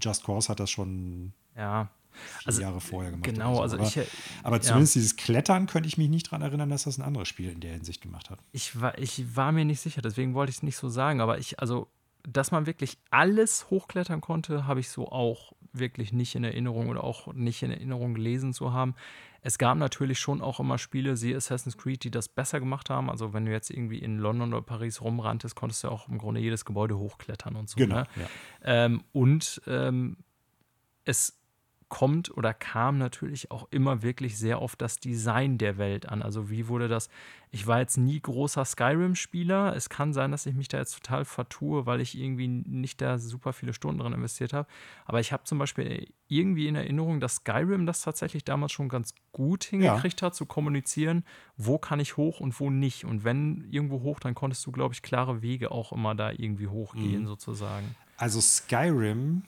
Just 0.00 0.24
Cause 0.24 0.48
hat 0.48 0.60
das 0.60 0.70
schon 0.70 1.32
Ja. 1.56 1.90
Also, 2.44 2.62
Jahre 2.62 2.80
vorher 2.80 3.12
gemacht. 3.12 3.24
genau, 3.26 3.60
also 3.60 3.76
so. 3.76 3.82
aber, 3.82 3.88
ich, 3.88 3.96
äh, 3.96 4.06
aber 4.42 4.56
ja. 4.56 4.62
zumindest 4.62 4.96
dieses 4.96 5.14
Klettern 5.16 5.66
könnte 5.66 5.86
ich 5.88 5.98
mich 5.98 6.08
nicht 6.08 6.26
daran 6.26 6.42
erinnern, 6.42 6.68
dass 6.68 6.84
das 6.84 6.98
ein 6.98 7.02
anderes 7.02 7.28
Spiel 7.28 7.50
in 7.50 7.60
der 7.60 7.72
Hinsicht 7.72 8.00
gemacht 8.00 8.30
hat. 8.30 8.40
Ich 8.50 8.80
war, 8.80 8.98
ich 8.98 9.36
war 9.36 9.52
mir 9.52 9.64
nicht 9.64 9.80
sicher, 9.80 10.02
deswegen 10.02 10.34
wollte 10.34 10.50
ich 10.50 10.56
es 10.56 10.62
nicht 10.64 10.76
so 10.76 10.88
sagen, 10.88 11.20
aber 11.20 11.38
ich, 11.38 11.60
also, 11.60 11.86
dass 12.32 12.50
man 12.50 12.66
wirklich 12.66 12.98
alles 13.10 13.70
hochklettern 13.70 14.20
konnte, 14.20 14.66
habe 14.66 14.80
ich 14.80 14.90
so 14.90 15.08
auch 15.08 15.52
wirklich 15.72 16.12
nicht 16.12 16.34
in 16.34 16.44
Erinnerung 16.44 16.88
oder 16.88 17.04
auch 17.04 17.32
nicht 17.32 17.62
in 17.62 17.70
Erinnerung 17.70 18.14
gelesen 18.14 18.52
zu 18.52 18.72
haben. 18.72 18.94
Es 19.40 19.56
gab 19.56 19.78
natürlich 19.78 20.18
schon 20.18 20.40
auch 20.42 20.60
immer 20.60 20.78
Spiele, 20.78 21.20
wie 21.22 21.34
Assassin's 21.34 21.78
Creed, 21.78 22.04
die 22.04 22.10
das 22.10 22.28
besser 22.28 22.58
gemacht 22.58 22.90
haben. 22.90 23.08
Also, 23.08 23.32
wenn 23.32 23.46
du 23.46 23.52
jetzt 23.52 23.70
irgendwie 23.70 23.98
in 23.98 24.18
London 24.18 24.52
oder 24.52 24.62
Paris 24.62 25.00
rumranntest, 25.00 25.54
konntest 25.54 25.84
du 25.84 25.88
auch 25.88 26.08
im 26.08 26.18
Grunde 26.18 26.40
jedes 26.40 26.64
Gebäude 26.64 26.98
hochklettern 26.98 27.56
und 27.56 27.68
so. 27.68 27.76
Genau. 27.76 27.96
Ne? 27.96 28.06
Ja. 28.16 28.26
Ähm, 28.64 29.04
und 29.12 29.62
ähm, 29.66 30.16
es 31.04 31.38
kommt 31.88 32.36
oder 32.36 32.52
kam 32.52 32.98
natürlich 32.98 33.50
auch 33.50 33.66
immer 33.70 34.02
wirklich 34.02 34.36
sehr 34.36 34.58
auf 34.58 34.76
das 34.76 34.98
Design 34.98 35.56
der 35.56 35.78
Welt 35.78 36.08
an. 36.08 36.22
Also 36.22 36.50
wie 36.50 36.68
wurde 36.68 36.88
das? 36.88 37.08
Ich 37.50 37.66
war 37.66 37.80
jetzt 37.80 37.96
nie 37.96 38.20
großer 38.20 38.64
Skyrim-Spieler. 38.64 39.74
Es 39.74 39.88
kann 39.88 40.12
sein, 40.12 40.30
dass 40.30 40.44
ich 40.44 40.54
mich 40.54 40.68
da 40.68 40.78
jetzt 40.78 40.94
total 40.94 41.24
vertue, 41.24 41.86
weil 41.86 42.02
ich 42.02 42.18
irgendwie 42.18 42.46
nicht 42.46 43.00
da 43.00 43.16
super 43.16 43.54
viele 43.54 43.72
Stunden 43.72 44.00
dran 44.00 44.12
investiert 44.12 44.52
habe. 44.52 44.68
Aber 45.06 45.20
ich 45.20 45.32
habe 45.32 45.44
zum 45.44 45.58
Beispiel 45.58 46.08
irgendwie 46.28 46.68
in 46.68 46.74
Erinnerung, 46.74 47.20
dass 47.20 47.36
Skyrim 47.36 47.86
das 47.86 48.02
tatsächlich 48.02 48.44
damals 48.44 48.72
schon 48.72 48.90
ganz 48.90 49.14
gut 49.32 49.64
hingekriegt 49.64 50.20
hat, 50.20 50.34
zu 50.34 50.44
kommunizieren, 50.44 51.24
wo 51.56 51.78
kann 51.78 52.00
ich 52.00 52.18
hoch 52.18 52.40
und 52.40 52.58
wo 52.60 52.68
nicht. 52.68 53.06
Und 53.06 53.24
wenn 53.24 53.66
irgendwo 53.70 54.02
hoch, 54.02 54.20
dann 54.20 54.34
konntest 54.34 54.66
du, 54.66 54.72
glaube 54.72 54.92
ich, 54.92 55.00
klare 55.00 55.40
Wege 55.40 55.70
auch 55.70 55.92
immer 55.92 56.14
da 56.14 56.30
irgendwie 56.32 56.66
hochgehen, 56.66 57.26
sozusagen. 57.26 57.96
Also 58.18 58.40
Skyrim 58.42 59.42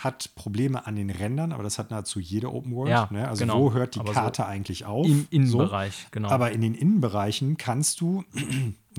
hat 0.00 0.34
Probleme 0.34 0.86
an 0.86 0.96
den 0.96 1.10
Rändern, 1.10 1.52
aber 1.52 1.62
das 1.62 1.78
hat 1.78 1.90
nahezu 1.90 2.20
jede 2.20 2.50
Open 2.52 2.74
World. 2.74 2.90
Ja, 2.90 3.08
ne? 3.10 3.28
Also 3.28 3.44
genau. 3.44 3.60
wo 3.60 3.72
hört 3.74 3.96
die 3.96 4.00
Aber 4.00 4.08
so 4.08 4.14
Karte 4.14 4.46
eigentlich 4.46 4.86
auf? 4.86 5.06
Im 5.06 5.26
So. 5.46 5.58
Innenbereich, 5.58 6.06
genau. 6.10 6.30
Aber 6.30 6.52
in 6.52 6.62
den 6.62 6.74
Innenbereichen 6.74 7.58
kannst 7.58 8.00
du, 8.00 8.24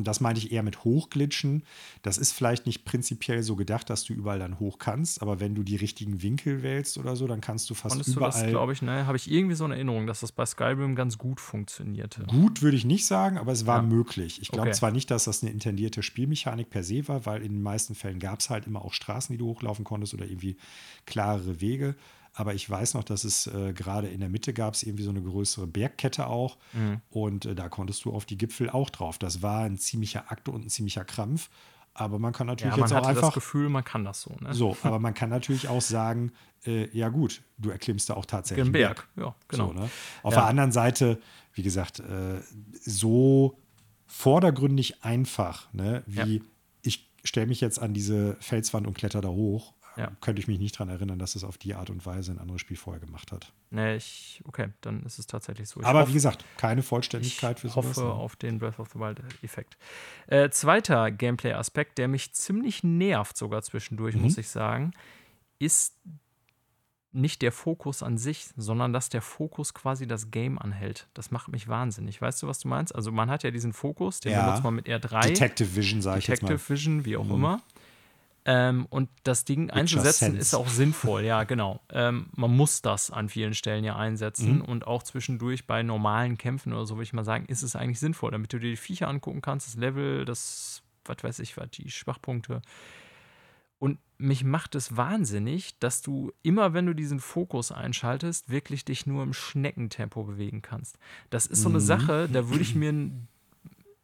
und 0.02 0.07
das 0.07 0.19
meinte 0.19 0.40
ich 0.40 0.52
eher 0.52 0.64
mit 0.64 0.84
Hochglitschen, 0.84 1.64
das 2.02 2.18
ist 2.18 2.32
vielleicht 2.32 2.65
nicht 2.65 2.84
prinzipiell 2.86 3.44
so 3.44 3.56
gedacht, 3.56 3.90
dass 3.90 4.03
du 4.03 4.14
überall 4.14 4.40
dann 4.40 4.60
hoch 4.60 4.80
kannst, 4.80 5.22
aber 5.22 5.40
wenn 5.40 5.53
du 5.56 5.61
die 5.64 5.76
richtigen 5.76 6.22
Winkel 6.23 6.64
wählst 6.64 6.98
oder 6.98 7.15
so, 7.15 7.28
dann 7.28 7.40
kannst 7.40 7.69
du 7.69 7.76
fast 7.76 7.94
Konntest 7.94 8.15
du 8.15 8.19
das, 8.19 8.36
überall. 8.36 8.49
glaube 8.49 8.73
ich, 8.73 8.82
ne? 8.82 9.06
Habe 9.06 9.18
ich 9.18 9.30
irgendwie 9.32 9.56
so 9.56 9.64
eine 9.65 9.76
Erinnerung, 9.76 10.07
dass 10.07 10.22
das 10.22 10.32
bei 10.32 10.45
Skyrim 10.45 10.95
ganz 10.95 11.18
gut 11.19 11.40
funktionierte. 11.40 12.23
Gut 12.26 12.61
würde 12.64 12.78
ich 12.78 12.86
nicht 12.86 13.06
sagen, 13.06 13.38
aber 13.38 13.52
es 13.52 13.68
war 13.68 13.78
Ja. 13.78 13.88
möglich. 13.88 14.41
Ich 14.41 14.49
glaube 14.49 14.69
Okay. 14.69 14.78
zwar 14.78 14.91
nicht, 14.91 15.11
dass 15.11 15.26
das 15.26 15.44
eine 15.44 15.52
intendierte 15.52 16.02
Spielmechanik 16.02 16.69
per 16.69 16.84
se 16.84 17.07
war, 17.07 17.26
weil 17.28 17.44
in 17.44 17.53
den 17.53 17.61
meisten 17.61 17.94
Fällen 17.94 18.18
gab 18.19 18.40
es 18.40 18.49
halt 18.49 18.65
immer 18.68 18.84
auch 18.84 18.94
Straßen, 18.94 19.32
die 19.34 19.38
du 19.38 19.45
hochlaufen 19.48 19.86
konntest 19.86 20.14
oder 20.14 20.26
irgendwie 20.26 20.57
klarere 21.06 21.61
Wege. 21.61 21.95
Aber 22.41 22.55
ich 22.55 22.68
weiß 22.68 22.95
noch, 22.95 23.03
dass 23.03 23.23
es 23.23 23.45
äh, 23.45 23.72
gerade 23.72 24.07
in 24.07 24.19
der 24.19 24.30
Mitte 24.30 24.51
gab 24.51 24.73
es 24.73 24.81
irgendwie 24.81 25.03
so 25.03 25.11
eine 25.11 25.22
größere 25.22 25.68
Bergkette 25.68 26.26
auch. 26.26 26.57
Mhm. 26.73 26.99
Und 27.11 27.45
äh, 27.45 27.53
da 27.53 27.69
konntest 27.69 28.03
du 28.05 28.11
auf 28.11 28.26
die 28.26 28.35
Gipfel 28.35 28.72
auch 28.72 28.89
drauf. 28.89 29.19
Das 29.19 29.43
war 29.43 29.59
ein 29.63 29.77
ziemlicher 29.77 30.31
Akt 30.31 30.49
und 30.49 30.65
ein 30.65 30.69
ziemlicher 30.69 31.05
Krampf. 31.05 31.51
Aber 31.93 32.18
man 32.18 32.34
kann 32.34 32.47
natürlich 32.47 32.72
Ja, 32.73 32.77
man 32.80 32.89
jetzt 32.89 32.93
auch 32.93 33.05
hatte 33.05 33.13
das 33.13 33.23
einfach. 33.26 33.34
Gefühl, 33.35 33.69
man 33.69 33.84
kann 33.84 34.03
das 34.03 34.22
so. 34.22 34.35
Ne? 34.39 34.55
So, 34.55 34.76
aber 34.84 34.97
man 34.97 35.13
kann 35.13 35.30
natürlich 35.30 35.68
auch 35.68 35.81
sagen, 35.81 36.31
äh, 36.65 36.89
ja 36.97 37.09
gut, 37.09 37.43
du 37.59 37.69
erklimmst 37.69 38.09
da 38.09 38.15
auch 38.15 38.26
tatsächlich 38.26 38.63
einen 38.63 38.72
Berg. 38.72 39.07
Ja, 39.18 39.35
genau. 39.47 39.68
so, 39.68 39.73
ne? 39.73 39.89
Auf 40.23 40.34
Ja. 40.34 40.39
der 40.39 40.47
anderen 40.47 40.72
Seite, 40.72 41.19
wie 41.53 41.61
gesagt, 41.61 41.99
äh, 41.99 42.39
so 42.84 43.59
vordergründig 44.07 45.03
einfach, 45.03 45.72
ne? 45.73 46.01
wie 46.07 46.38
Ja. 46.38 46.41
ich 46.81 47.09
stelle 47.23 47.47
mich 47.47 47.61
jetzt 47.61 47.80
an 47.80 47.93
diese 47.93 48.35
Felswand 48.39 48.88
und 48.88 48.93
kletter 48.97 49.22
da 49.22 49.30
hoch, 49.30 49.73
Ja. 49.97 50.11
könnte 50.22 50.41
ich 50.41 50.47
mich 50.47 50.57
nicht 50.59 50.76
daran 50.76 50.89
erinnern, 50.89 51.19
dass 51.19 51.35
es 51.35 51.43
auf 51.43 51.57
die 51.57 51.73
Art 51.76 51.89
und 51.89 52.05
Weise 52.05 52.31
ein 52.31 52.39
anderes 52.39 52.61
Spiel 52.61 52.77
vorher 52.77 52.99
gemacht 52.99 53.31
hat. 53.31 53.51
Ne, 53.72 53.95
ich, 53.95 54.41
okay, 54.45 54.69
dann 54.81 55.03
ist 55.03 55.19
es 55.19 55.27
tatsächlich 55.27 55.68
so. 55.69 55.81
Ich 55.81 55.85
Aber 55.85 56.01
hoff- 56.03 56.09
wie 56.09 56.13
gesagt, 56.13 56.45
keine 56.57 56.80
ich 56.81 56.88
Vollständigkeit 56.88 57.59
für 57.59 57.69
sowas. 57.69 57.97
hoffe 57.97 58.01
ne? 58.07 58.13
auf 58.13 58.35
den 58.35 58.59
Breath 58.59 58.80
of 58.80 58.89
the 58.93 58.99
Wild-Effekt. 58.99 59.77
Äh, 60.27 60.49
zweiter 60.49 61.11
Gameplay-Aspekt, 61.11 61.97
der 61.97 62.07
mich 62.07 62.34
ziemlich 62.34 62.84
nervt, 62.84 63.35
sogar 63.38 63.61
zwischendurch, 63.63 64.15
Mhm. 64.15 64.22
muss 64.23 64.38
ich 64.38 64.47
sagen, 64.49 64.91
ist 65.59 65.95
nicht 67.13 67.41
der 67.41 67.51
Fokus 67.51 68.03
an 68.03 68.18
sich, 68.18 68.47
sondern 68.55 68.93
dass 68.93 69.09
der 69.09 69.22
Fokus 69.22 69.73
quasi 69.73 70.07
das 70.07 70.31
Game 70.31 70.57
anhält. 70.57 71.09
Das 71.13 71.30
macht 71.30 71.49
mich 71.49 71.68
wahnsinnig. 71.68 72.22
Weißt 72.22 72.41
du, 72.41 72.47
was 72.47 72.59
du 72.59 72.69
meinst? 72.69 72.95
Also 72.95 73.11
man 73.11 73.30
hat 73.30 73.43
ja 73.43 73.51
diesen 73.51 73.73
Fokus, 73.73 74.22
den 74.22 74.31
Ja. 74.31 74.45
benutzt 74.45 74.63
man 74.63 74.76
mit 74.76 74.88
R3. 74.88 75.27
Detective 75.27 75.76
Vision, 75.76 76.01
sage 76.01 76.19
ich 76.19 76.27
jetzt 76.27 76.41
mal. 76.41 76.47
Detective 76.47 76.69
Vision, 76.73 77.03
wie 77.05 77.18
auch 77.18 77.26
Mhm. 77.26 77.31
immer. 77.31 77.61
Ähm, 78.43 78.88
und 78.89 79.09
das 79.23 79.45
Ding 79.45 79.68
Witcher 79.68 79.76
einzusetzen 79.76 80.35
ist 80.35 80.55
auch 80.55 80.68
sinnvoll, 80.68 81.23
ja, 81.23 81.43
genau. 81.43 81.80
Ähm, 81.91 82.27
man 82.35 82.55
muss 82.55 82.81
das 82.81 83.11
an 83.11 83.30
vielen 83.30 83.53
Stellen 83.53 83.84
ja 83.84 83.95
einsetzen 83.95 84.57
mhm. 84.57 84.61
und 84.61 84.88
auch 84.88 85.03
zwischendurch 85.03 85.68
bei 85.68 85.84
normalen 85.84 86.38
Kämpfen 86.38 86.73
oder 86.73 86.85
so, 86.85 86.95
würde 86.95 87.03
ich 87.03 87.13
mal 87.13 87.23
sagen, 87.23 87.45
ist 87.45 87.61
es 87.61 87.76
eigentlich 87.76 87.99
sinnvoll, 87.99 88.31
damit 88.31 88.51
du 88.51 88.57
dir 88.57 88.72
die 88.72 88.77
Viecher 88.77 89.07
angucken 89.07 89.41
kannst, 89.41 89.68
das 89.68 89.76
Level, 89.76 90.26
das, 90.26 90.81
was 91.05 91.18
weiß 91.22 91.39
ich, 91.39 91.55
was, 91.57 91.69
die 91.69 91.91
Schwachpunkte. 91.91 92.63
Und 93.77 93.99
mich 94.18 94.43
macht 94.43 94.76
es 94.76 94.95
wahnsinnig, 94.95 95.77
dass 95.80 96.01
du 96.01 96.31
immer, 96.43 96.73
wenn 96.73 96.85
du 96.85 96.93
diesen 96.93 97.19
Fokus 97.19 97.72
einschaltest, 97.72 98.49
wirklich 98.49 98.85
dich 98.85 99.07
nur 99.07 99.23
im 99.23 99.34
Schneckentempo 99.34 100.23
bewegen 100.23 100.61
kannst. 100.61 100.97
Das 101.30 101.47
ist 101.47 101.63
so 101.63 101.69
eine 101.69 101.80
mhm. 101.80 101.84
Sache, 101.84 102.30
da 102.31 102.49
würde 102.49 102.61
ich 102.61 102.76
mir 102.76 102.93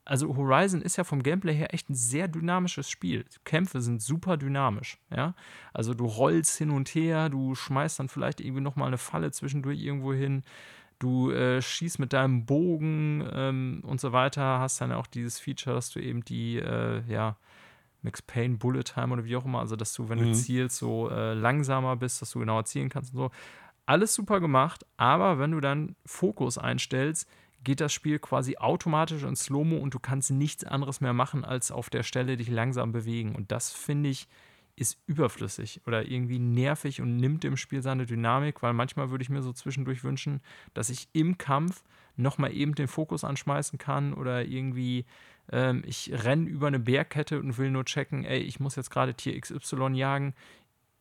also 0.07 0.35
Horizon 0.35 0.81
ist 0.81 0.95
ja 0.95 1.03
vom 1.03 1.21
Gameplay 1.21 1.53
her 1.53 1.73
echt 1.73 1.89
ein 1.89 1.95
sehr 1.95 2.27
dynamisches 2.27 2.89
Spiel. 2.89 3.25
Kämpfe 3.43 3.81
sind 3.81 4.01
super 4.01 4.37
dynamisch, 4.37 4.97
ja. 5.13 5.35
Also 5.73 5.93
du 5.93 6.05
rollst 6.05 6.57
hin 6.57 6.71
und 6.71 6.89
her, 6.89 7.29
du 7.29 7.55
schmeißt 7.55 7.99
dann 7.99 8.07
vielleicht 8.07 8.39
irgendwie 8.39 8.61
nochmal 8.61 8.87
eine 8.87 8.97
Falle 8.97 9.31
zwischendurch 9.31 9.81
irgendwo 9.81 10.13
hin, 10.13 10.43
du 10.99 11.31
äh, 11.31 11.61
schießt 11.61 11.99
mit 11.99 12.13
deinem 12.13 12.45
Bogen 12.45 13.27
ähm, 13.31 13.81
und 13.85 13.99
so 13.99 14.13
weiter, 14.13 14.59
hast 14.59 14.81
dann 14.81 14.93
auch 14.93 15.07
dieses 15.07 15.39
Feature, 15.39 15.75
dass 15.75 15.89
du 15.89 15.99
eben 15.99 16.23
die, 16.23 16.57
äh, 16.57 17.01
ja, 17.07 17.35
Max 18.01 18.21
Payne 18.21 18.57
Bullet 18.57 18.83
Time 18.83 19.11
oder 19.13 19.25
wie 19.25 19.35
auch 19.35 19.45
immer, 19.45 19.59
also 19.59 19.75
dass 19.75 19.93
du, 19.93 20.07
wenn 20.07 20.19
mhm. 20.19 20.31
du 20.31 20.33
zielst, 20.33 20.77
so 20.77 21.09
äh, 21.09 21.33
langsamer 21.33 21.97
bist, 21.97 22.21
dass 22.21 22.31
du 22.31 22.39
genauer 22.39 22.65
zielen 22.65 22.89
kannst 22.89 23.13
und 23.13 23.19
so. 23.19 23.31
Alles 23.85 24.13
super 24.13 24.39
gemacht, 24.39 24.85
aber 24.97 25.39
wenn 25.39 25.51
du 25.51 25.59
dann 25.59 25.95
Fokus 26.05 26.57
einstellst, 26.57 27.29
geht 27.67 27.81
das 27.81 27.91
Spiel 27.91 28.17
quasi 28.17 28.55
automatisch 28.55 29.23
in 29.23 29.35
Slow-Mo 29.35 29.75
und 29.75 29.93
du 29.93 29.99
kannst 29.99 30.31
nichts 30.31 30.63
anderes 30.63 31.01
mehr 31.01 31.11
machen, 31.11 31.43
als 31.43 31.69
auf 31.69 31.89
der 31.89 32.03
Stelle 32.03 32.37
dich 32.37 32.47
langsam 32.47 32.93
bewegen. 32.93 33.35
Und 33.35 33.51
das 33.51 33.73
finde 33.73 34.09
ich 34.09 34.29
ist 34.77 34.97
überflüssig 35.05 35.81
oder 35.85 36.05
irgendwie 36.05 36.39
nervig 36.39 37.01
und 37.01 37.17
nimmt 37.17 37.43
dem 37.43 37.57
Spiel 37.57 37.81
seine 37.81 38.05
Dynamik, 38.05 38.63
weil 38.63 38.71
manchmal 38.71 39.09
würde 39.09 39.23
ich 39.23 39.29
mir 39.29 39.41
so 39.41 39.51
zwischendurch 39.51 40.05
wünschen, 40.05 40.39
dass 40.75 40.89
ich 40.89 41.09
im 41.11 41.37
Kampf 41.37 41.83
nochmal 42.15 42.53
eben 42.53 42.73
den 42.73 42.87
Fokus 42.87 43.25
anschmeißen 43.25 43.77
kann 43.77 44.13
oder 44.13 44.45
irgendwie 44.45 45.05
ähm, 45.51 45.83
ich 45.85 46.11
renne 46.23 46.47
über 46.47 46.67
eine 46.67 46.79
Bergkette 46.79 47.37
und 47.37 47.57
will 47.57 47.69
nur 47.69 47.83
checken, 47.83 48.23
ey, 48.23 48.39
ich 48.39 48.61
muss 48.61 48.77
jetzt 48.77 48.91
gerade 48.91 49.13
Tier 49.13 49.37
XY 49.41 49.89
jagen 49.93 50.33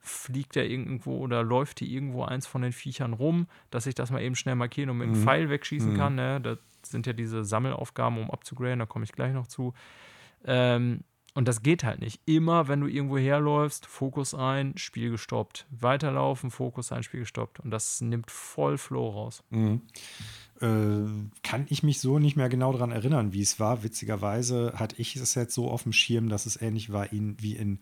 fliegt 0.06 0.56
er 0.56 0.66
irgendwo 0.66 1.18
oder 1.18 1.42
läuft 1.42 1.80
hier 1.80 1.88
irgendwo 1.88 2.24
eins 2.24 2.46
von 2.46 2.62
den 2.62 2.72
Viechern 2.72 3.12
rum, 3.12 3.48
dass 3.70 3.86
ich 3.86 3.94
das 3.94 4.10
mal 4.10 4.22
eben 4.22 4.36
schnell 4.36 4.54
markieren 4.54 4.90
und 4.90 4.98
mit 4.98 5.08
einem 5.08 5.18
mhm. 5.18 5.24
Pfeil 5.24 5.50
wegschießen 5.50 5.92
mhm. 5.92 5.96
kann. 5.96 6.14
Ne? 6.14 6.40
Das 6.40 6.58
sind 6.84 7.06
ja 7.06 7.12
diese 7.12 7.44
Sammelaufgaben, 7.44 8.18
um 8.18 8.30
abzugraden, 8.30 8.78
da 8.78 8.86
komme 8.86 9.04
ich 9.04 9.12
gleich 9.12 9.32
noch 9.32 9.48
zu. 9.48 9.74
Ähm, 10.44 11.00
und 11.34 11.48
das 11.48 11.62
geht 11.62 11.84
halt 11.84 12.00
nicht. 12.00 12.20
Immer, 12.24 12.66
wenn 12.66 12.80
du 12.80 12.86
irgendwo 12.86 13.18
herläufst, 13.18 13.84
Fokus 13.84 14.32
ein, 14.32 14.78
Spiel 14.78 15.10
gestoppt. 15.10 15.66
Weiterlaufen, 15.70 16.50
Fokus 16.50 16.92
ein, 16.92 17.02
Spiel 17.02 17.20
gestoppt. 17.20 17.60
Und 17.60 17.70
das 17.70 18.00
nimmt 18.00 18.30
voll 18.30 18.78
Flow 18.78 19.10
raus. 19.10 19.42
Mhm. 19.50 19.82
Äh, 20.62 21.28
kann 21.42 21.66
ich 21.68 21.82
mich 21.82 22.00
so 22.00 22.18
nicht 22.18 22.36
mehr 22.36 22.48
genau 22.48 22.72
daran 22.72 22.90
erinnern, 22.90 23.34
wie 23.34 23.42
es 23.42 23.60
war. 23.60 23.82
Witzigerweise 23.82 24.72
hatte 24.76 24.96
ich 24.98 25.16
es 25.16 25.34
jetzt 25.34 25.52
so 25.52 25.68
auf 25.68 25.82
dem 25.82 25.92
Schirm, 25.92 26.30
dass 26.30 26.46
es 26.46 26.60
ähnlich 26.62 26.90
war 26.90 27.08
wie 27.10 27.54
in 27.54 27.80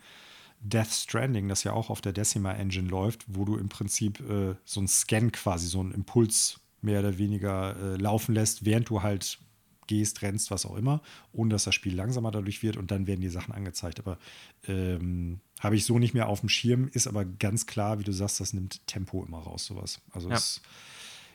Death 0.64 0.92
Stranding, 0.92 1.48
das 1.48 1.62
ja 1.62 1.72
auch 1.72 1.90
auf 1.90 2.00
der 2.00 2.12
Decima 2.12 2.52
Engine 2.52 2.88
läuft, 2.88 3.24
wo 3.28 3.44
du 3.44 3.56
im 3.56 3.68
Prinzip 3.68 4.20
äh, 4.20 4.56
so 4.64 4.80
einen 4.80 4.88
Scan 4.88 5.30
quasi, 5.30 5.68
so 5.68 5.80
einen 5.80 5.92
Impuls 5.92 6.60
mehr 6.80 7.00
oder 7.00 7.18
weniger 7.18 7.76
äh, 7.76 7.96
laufen 7.96 8.34
lässt, 8.34 8.64
während 8.64 8.88
du 8.88 9.02
halt 9.02 9.38
gehst, 9.86 10.22
rennst, 10.22 10.50
was 10.50 10.64
auch 10.64 10.76
immer, 10.76 11.02
ohne 11.32 11.50
dass 11.50 11.64
das 11.64 11.74
Spiel 11.74 11.94
langsamer 11.94 12.30
dadurch 12.30 12.62
wird 12.62 12.78
und 12.78 12.90
dann 12.90 13.06
werden 13.06 13.20
die 13.20 13.28
Sachen 13.28 13.52
angezeigt. 13.52 13.98
Aber 13.98 14.18
ähm, 14.66 15.40
habe 15.60 15.76
ich 15.76 15.84
so 15.84 15.98
nicht 15.98 16.14
mehr 16.14 16.28
auf 16.28 16.40
dem 16.40 16.48
Schirm, 16.48 16.88
ist 16.92 17.06
aber 17.06 17.26
ganz 17.26 17.66
klar, 17.66 17.98
wie 17.98 18.04
du 18.04 18.12
sagst, 18.12 18.40
das 18.40 18.54
nimmt 18.54 18.86
Tempo 18.86 19.22
immer 19.24 19.38
raus, 19.38 19.66
sowas. 19.66 20.00
Also 20.12 20.30
ja. 20.30 20.36
es 20.36 20.62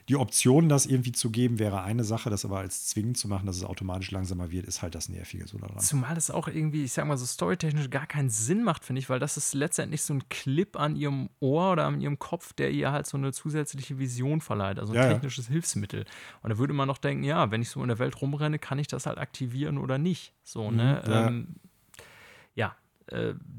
die 0.10 0.16
Option, 0.16 0.70
das 0.70 0.88
irgendwie 0.88 1.12
zu 1.12 1.30
geben, 1.30 1.60
wäre 1.60 1.84
eine 1.84 2.04
Sache, 2.04 2.32
das 2.32 2.44
aber 2.44 2.58
als 2.58 2.88
zwingend 2.88 3.18
zu 3.18 3.28
machen, 3.28 3.46
dass 3.46 3.58
es 3.58 3.64
automatisch 3.64 4.10
langsamer 4.10 4.50
wird, 4.50 4.66
ist 4.66 4.82
halt 4.82 4.96
das 4.96 5.08
Nervige 5.08 5.48
so 5.48 5.60
daran. 5.60 5.78
Zumal 5.80 6.18
es 6.18 6.32
auch 6.32 6.48
irgendwie, 6.48 6.84
ich 6.84 6.94
sag 6.94 7.06
mal 7.06 7.16
so 7.16 7.28
storytechnisch 7.28 7.92
gar 7.92 8.08
keinen 8.08 8.32
Sinn 8.32 8.64
macht, 8.64 8.84
finde 8.84 9.02
ich, 9.02 9.10
weil 9.10 9.20
das 9.20 9.38
ist 9.38 9.54
letztendlich 9.54 10.02
so 10.02 10.16
ein 10.16 10.28
Clip 10.30 10.76
an 10.78 10.96
ihrem 10.96 11.30
Ohr 11.40 11.74
oder 11.74 11.86
an 11.86 12.02
ihrem 12.02 12.18
Kopf, 12.18 12.54
der 12.54 12.72
ihr 12.72 12.92
halt 12.92 13.06
so 13.06 13.18
eine 13.18 13.32
zusätzliche 13.32 14.00
Vision 14.00 14.42
verleiht, 14.42 14.80
also 14.80 14.94
ein 14.94 14.98
ja, 14.98 15.14
technisches 15.14 15.46
ja. 15.46 15.52
Hilfsmittel. 15.52 16.06
Und 16.42 16.50
da 16.50 16.58
würde 16.58 16.74
man 16.74 16.88
noch 16.88 16.98
denken, 16.98 17.24
ja, 17.24 17.52
wenn 17.52 17.62
ich 17.62 17.70
so 17.70 17.80
in 17.84 17.88
der 17.88 18.00
Welt 18.00 18.20
rumrenne, 18.20 18.58
kann 18.58 18.80
ich 18.80 18.88
das 18.88 19.06
halt 19.06 19.20
aktivieren 19.20 19.78
oder 19.78 20.00
nicht. 20.00 20.34
So, 20.44 20.72
ne? 20.72 21.04
Mhm, 21.06 21.12
ja. 21.12 21.28
Ähm, 21.28 21.48
äh, 21.56 21.69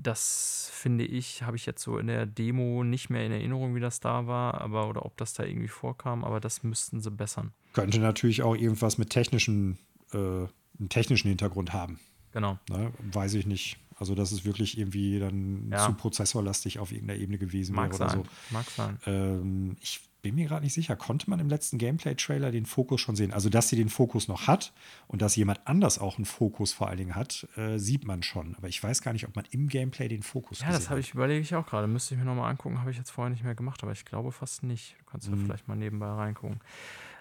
das 0.03 0.71
finde 0.73 1.05
ich, 1.05 1.43
habe 1.43 1.57
ich 1.57 1.67
jetzt 1.67 1.83
so 1.83 1.99
in 1.99 2.07
der 2.07 2.27
Demo 2.27 2.85
nicht 2.85 3.11
mehr 3.11 3.25
in 3.27 3.33
Erinnerung, 3.33 3.75
wie 3.75 3.81
das 3.81 4.01
da 4.01 4.27
war, 4.27 4.61
aber 4.61 4.89
oder 4.89 5.05
ob 5.05 5.17
das 5.17 5.35
da 5.35 5.45
irgendwie 5.45 5.69
vorkam, 5.69 6.25
aber 6.25 6.41
das 6.41 6.63
müssten 6.63 7.01
sie 7.01 7.11
bessern. 7.11 7.53
Könnte 7.73 7.99
natürlich 8.01 8.43
auch 8.43 8.55
irgendwas 8.55 8.99
mit 8.99 9.11
technischen, 9.11 9.79
äh, 10.13 10.17
einem 10.17 10.89
technischen 10.89 11.29
Hintergrund 11.29 11.73
haben. 11.73 11.99
Genau. 12.33 12.59
Ne? 12.69 12.93
Weiß 13.13 13.35
ich 13.35 13.47
nicht. 13.47 13.79
Also, 13.99 14.15
dass 14.15 14.33
es 14.33 14.45
wirklich 14.45 14.79
irgendwie 14.79 15.19
dann 15.19 15.69
ja. 15.71 15.85
zu 15.85 15.93
prozessorlastig 15.93 16.79
auf 16.79 16.91
irgendeiner 16.91 17.21
Ebene 17.21 17.39
gewesen 17.39 17.75
Mag 17.75 17.91
wäre 17.91 18.09
sein. 18.09 18.21
oder 18.21 18.29
so. 18.29 18.55
Mag 18.55 18.71
sein. 18.71 18.99
Ähm, 19.05 19.77
ich 19.83 20.01
bin 20.23 20.35
mir 20.35 20.47
gerade 20.47 20.65
nicht 20.65 20.75
sicher, 20.75 20.97
konnte 20.97 21.29
man 21.29 21.41
im 21.41 21.49
letzten 21.49 21.79
Gameplay-Trailer 21.79 22.51
den 22.51 22.67
Fokus 22.67 23.01
schon 23.01 23.17
sehen? 23.17 23.33
Also, 23.33 23.49
dass 23.49 23.69
sie 23.69 23.77
den 23.77 23.89
Fokus 23.89 24.29
noch 24.29 24.47
hat 24.47 24.73
und 25.07 25.23
dass 25.23 25.37
jemand 25.37 25.61
anders 25.67 25.99
auch 25.99 26.17
einen 26.17 26.25
Fokus 26.25 26.73
vor 26.73 26.89
allen 26.89 26.99
Dingen 26.99 27.15
hat, 27.15 27.49
äh, 27.57 27.79
sieht 27.79 28.07
man 28.07 28.23
schon. 28.23 28.55
Aber 28.57 28.69
ich 28.69 28.83
weiß 28.83 29.03
gar 29.03 29.13
nicht, 29.13 29.27
ob 29.27 29.37
man 29.37 29.45
im 29.51 29.69
Gameplay 29.69 30.09
den 30.09 30.23
Fokus 30.23 30.61
Ja, 30.61 30.73
das 30.73 30.91
habe 30.91 31.01
ich, 31.01 31.15
überlege 31.15 31.41
ich 31.41 31.55
auch 31.55 31.67
gerade. 31.67 31.87
Müsste 31.87 32.15
ich 32.15 32.21
mir 32.21 32.27
nochmal 32.27 32.51
angucken, 32.51 32.81
habe 32.81 32.91
ich 32.91 32.99
jetzt 32.99 33.11
vorher 33.11 33.31
nicht 33.31 33.45
mehr 33.45 33.55
gemacht, 33.55 33.83
aber 33.83 33.93
ich 33.93 34.05
glaube 34.05 34.33
fast 34.33 34.63
nicht. 34.63 34.97
Du 34.99 35.05
kannst 35.11 35.29
ja 35.29 35.35
mhm. 35.35 35.45
vielleicht 35.45 35.69
mal 35.69 35.77
nebenbei 35.77 36.09
reingucken. 36.09 36.61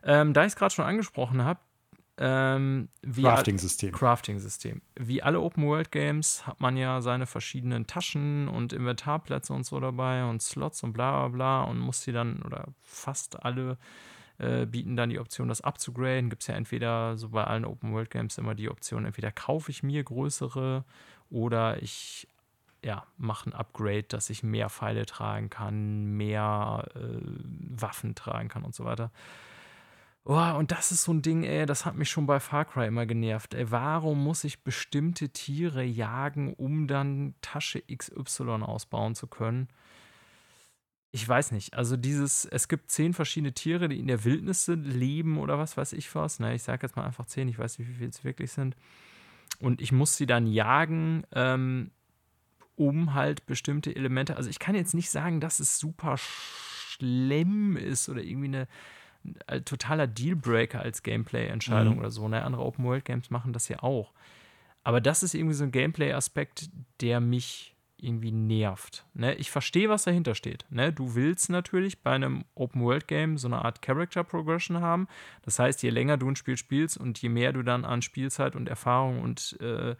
Ähm, 0.04 0.34
da 0.34 0.42
ich 0.44 0.54
es 0.54 0.56
gerade 0.56 0.74
schon 0.74 0.86
angesprochen 0.86 1.44
habe, 1.44 1.60
ähm, 2.22 2.90
Crafting-System. 3.02 3.94
Crafting-System. 3.94 4.82
Wie 4.96 5.24
alle 5.24 5.40
Open-World-Games 5.40 6.46
hat 6.46 6.60
man 6.60 6.76
ja 6.76 7.02
seine 7.02 7.26
verschiedenen 7.26 7.88
Taschen 7.88 8.50
und 8.50 8.74
Inventarplätze 8.74 9.54
und 9.54 9.66
so 9.66 9.80
dabei 9.80 10.26
und 10.26 10.42
Slots 10.42 10.84
und 10.84 10.92
bla 10.92 11.28
bla 11.28 11.28
bla 11.30 11.62
und 11.64 11.80
muss 11.80 12.02
die 12.02 12.12
dann, 12.12 12.42
oder 12.42 12.68
fast 12.82 13.44
alle 13.44 13.78
äh, 14.38 14.66
bieten 14.66 14.98
dann 14.98 15.10
die 15.10 15.20
Option, 15.20 15.48
das 15.48 15.62
abzugraden. 15.62 16.30
Gibt 16.30 16.42
es 16.42 16.48
ja 16.48 16.56
entweder, 16.56 17.18
so 17.18 17.30
bei 17.30 17.46
allen 17.46 17.64
Open-World-Games 17.64 18.38
immer 18.38 18.54
die 18.54 18.70
Option, 18.70 19.06
entweder 19.06 19.32
kaufe 19.32 19.72
ich 19.72 19.82
mir 19.82 20.04
größere 20.04 20.84
oder 21.30 21.82
ich 21.82 22.28
ja, 22.84 23.06
mache 23.18 23.50
ein 23.50 23.54
Upgrade, 23.54 24.04
dass 24.04 24.30
ich 24.30 24.44
mehr 24.44 24.70
Pfeile 24.70 25.06
tragen 25.06 25.50
kann, 25.50 26.06
mehr 26.18 26.86
äh, 26.96 27.20
Waffen 27.22 28.16
tragen 28.16 28.50
kann 28.50 28.64
und 28.64 28.74
so 28.76 28.86
weiter. 28.86 29.12
Oh, 30.26 30.54
und 30.58 30.72
das 30.72 30.92
ist 30.92 31.04
so 31.04 31.14
ein 31.14 31.22
Ding, 31.22 31.44
ey, 31.44 31.66
das 31.66 31.86
hat 31.86 31.96
mich 31.96 32.10
schon 32.10 32.28
bei 32.28 32.40
Far 32.40 32.66
Cry 32.66 32.88
immer 32.88 33.06
genervt. 33.06 33.54
Ey, 33.56 33.72
warum 33.72 34.24
muss 34.24 34.44
ich 34.44 34.64
bestimmte 34.64 35.30
Tiere 35.30 35.84
jagen, 35.84 36.54
um 36.54 36.88
dann 36.88 37.34
Tasche 37.42 37.82
XY 37.82 38.62
ausbauen 38.62 39.16
zu 39.16 39.28
können? 39.28 39.70
Ich 41.12 41.28
weiß 41.28 41.52
nicht. 41.54 41.74
Also 41.74 41.98
dieses, 41.98 42.46
es 42.46 42.68
gibt 42.68 42.92
zehn 42.92 43.14
verschiedene 43.14 43.54
Tiere, 43.54 43.90
die 43.90 44.00
in 44.00 44.06
der 44.08 44.24
Wildnis 44.26 44.68
leben 44.68 45.40
oder 45.40 45.58
was 45.58 45.76
weiß 45.76 45.94
ich 45.94 46.14
was. 46.14 46.40
Ne, 46.40 46.54
ich 46.54 46.62
sage 46.64 46.86
jetzt 46.86 46.96
mal 46.96 47.06
einfach 47.06 47.26
zehn, 47.26 47.48
ich 47.48 47.58
weiß 47.58 47.80
nicht, 47.80 47.88
wie 47.90 47.94
viele 47.96 48.10
es 48.10 48.24
wirklich 48.24 48.52
sind. 48.52 48.76
Und 49.60 49.82
ich 49.82 49.92
muss 49.92 50.16
sie 50.18 50.28
dann 50.28 50.46
jagen, 50.46 51.24
ähm, 51.34 51.92
um 52.76 53.16
halt 53.16 53.46
bestimmte 53.48 53.96
Elemente. 53.96 54.38
Also 54.38 54.50
ich 54.50 54.60
kann 54.60 54.76
jetzt 54.76 54.94
nicht 54.94 55.10
sagen, 55.10 55.42
dass 55.42 55.60
es 55.60 55.80
super 55.80 56.16
schlimm 56.18 57.76
ist 57.76 58.08
oder 58.10 58.22
irgendwie 58.22 58.48
eine 58.48 58.62
ein 58.62 58.68
totaler 59.66 60.08
Dealbreaker 60.08 60.82
als 60.82 61.04
Gameplay-Entscheidung 61.04 61.96
mhm. 61.96 62.00
oder 62.00 62.12
so. 62.12 62.28
Ne? 62.28 62.44
Andere 62.44 62.64
Open-World-Games 62.64 63.30
machen 63.30 63.54
das 63.54 63.68
ja 63.70 63.84
auch. 63.84 64.14
Aber 64.84 65.02
das 65.02 65.24
ist 65.24 65.34
irgendwie 65.34 65.56
so 65.56 65.64
ein 65.64 65.72
Gameplay-Aspekt, 65.72 66.70
der 67.02 67.20
mich 67.20 67.76
irgendwie 68.02 68.32
nervt. 68.32 69.06
Ne? 69.14 69.36
Ich 69.36 69.52
verstehe, 69.52 69.90
was 69.90 70.04
dahinter 70.04 70.36
steht. 70.36 70.66
Ne? 70.70 70.94
Du 70.94 71.16
willst 71.16 71.50
natürlich 71.50 72.02
bei 72.02 72.12
einem 72.12 72.46
Open-World-Game 72.56 73.38
so 73.38 73.48
eine 73.48 73.64
Art 73.64 73.82
Character-Progression 73.82 74.80
haben. 74.80 75.08
Das 75.44 75.60
heißt, 75.60 75.84
je 75.84 75.90
länger 75.90 76.18
du 76.18 76.30
ein 76.30 76.36
Spiel 76.36 76.58
spielst 76.58 76.98
und 76.98 77.22
je 77.22 77.30
mehr 77.30 77.52
du 77.54 77.62
dann 77.62 77.86
an 77.86 78.02
Spielzeit 78.02 78.56
und 78.56 78.70
Erfahrung 78.70 79.22
und 79.22 79.60
äh, 79.62 79.96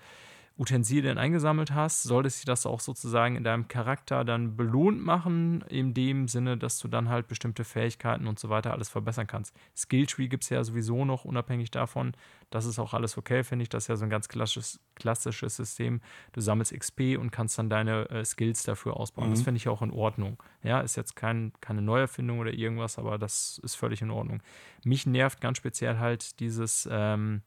Utensilien 0.60 1.18
eingesammelt 1.18 1.72
hast, 1.72 2.04
solltest 2.04 2.38
sich 2.38 2.46
das 2.46 2.66
auch 2.66 2.82
sozusagen 2.82 3.38
in 3.38 3.46
deinem 3.46 3.70
Charakter 3.70 4.26
dann 4.26 4.58
belohnt 4.58 5.02
machen, 5.02 5.64
in 5.70 5.94
dem 5.94 6.28
Sinne, 6.28 6.58
dass 6.58 6.80
du 6.80 6.90
dann 6.90 7.08
halt 7.08 7.30
bestimmte 7.30 7.64
Fähigkeiten 7.64 8.28
und 8.28 8.40
so 8.40 8.50
weiter 8.50 8.74
alles 8.74 8.90
verbessern 8.90 9.26
kannst. 9.26 9.56
Skilltree 9.74 10.28
gibt 10.28 10.44
es 10.44 10.50
ja 10.50 10.62
sowieso 10.62 11.06
noch, 11.06 11.24
unabhängig 11.24 11.72
davon. 11.72 12.12
Das 12.50 12.66
ist 12.66 12.78
auch 12.78 12.94
alles 12.94 13.18
okay, 13.18 13.46
finde 13.46 13.64
ich. 13.64 13.70
Das 13.70 13.86
ist 13.86 13.88
ja 13.88 13.96
so 13.96 14.04
ein 14.04 14.10
ganz 14.10 14.28
klassisches, 14.28 14.82
klassisches 14.96 15.56
System. 15.56 16.02
Du 16.34 16.42
sammelst 16.42 16.78
XP 16.78 17.18
und 17.18 17.32
kannst 17.32 17.58
dann 17.58 17.70
deine 17.70 18.10
äh, 18.10 18.26
Skills 18.26 18.64
dafür 18.64 18.98
ausbauen. 18.98 19.30
Mhm. 19.30 19.36
Das 19.36 19.44
finde 19.44 19.58
ich 19.60 19.70
auch 19.70 19.82
in 19.82 19.92
Ordnung. 19.92 20.44
Ja, 20.62 20.82
ist 20.82 20.98
jetzt 20.98 21.16
kein, 21.16 21.54
keine 21.62 21.82
Neuerfindung 21.82 22.40
oder 22.40 22.52
irgendwas, 22.52 23.00
aber 23.00 23.18
das 23.18 23.62
ist 23.64 23.76
völlig 23.76 24.02
in 24.02 24.12
Ordnung. 24.12 24.44
Mich 24.84 25.06
nervt 25.06 25.40
ganz 25.40 25.58
speziell 25.58 26.00
halt 26.00 26.42
dieses, 26.42 26.86
ähm, 26.92 27.44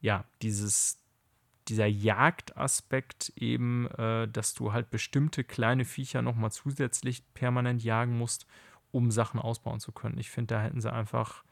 ja, 0.00 0.24
dieses 0.42 1.00
dieser 1.70 1.86
Jagdaspekt 1.86 3.32
eben, 3.36 3.86
äh, 3.92 4.28
dass 4.28 4.54
du 4.54 4.72
halt 4.72 4.90
bestimmte 4.90 5.44
kleine 5.44 5.84
Viecher 5.84 6.20
nochmal 6.20 6.50
zusätzlich 6.50 7.32
permanent 7.32 7.82
jagen 7.82 8.18
musst, 8.18 8.46
um 8.90 9.10
Sachen 9.10 9.40
ausbauen 9.40 9.80
zu 9.80 9.92
können. 9.92 10.18
Ich 10.18 10.30
finde, 10.30 10.54
da 10.54 10.62
hätten 10.62 10.80
sie 10.80 10.92
einfach, 10.92 11.44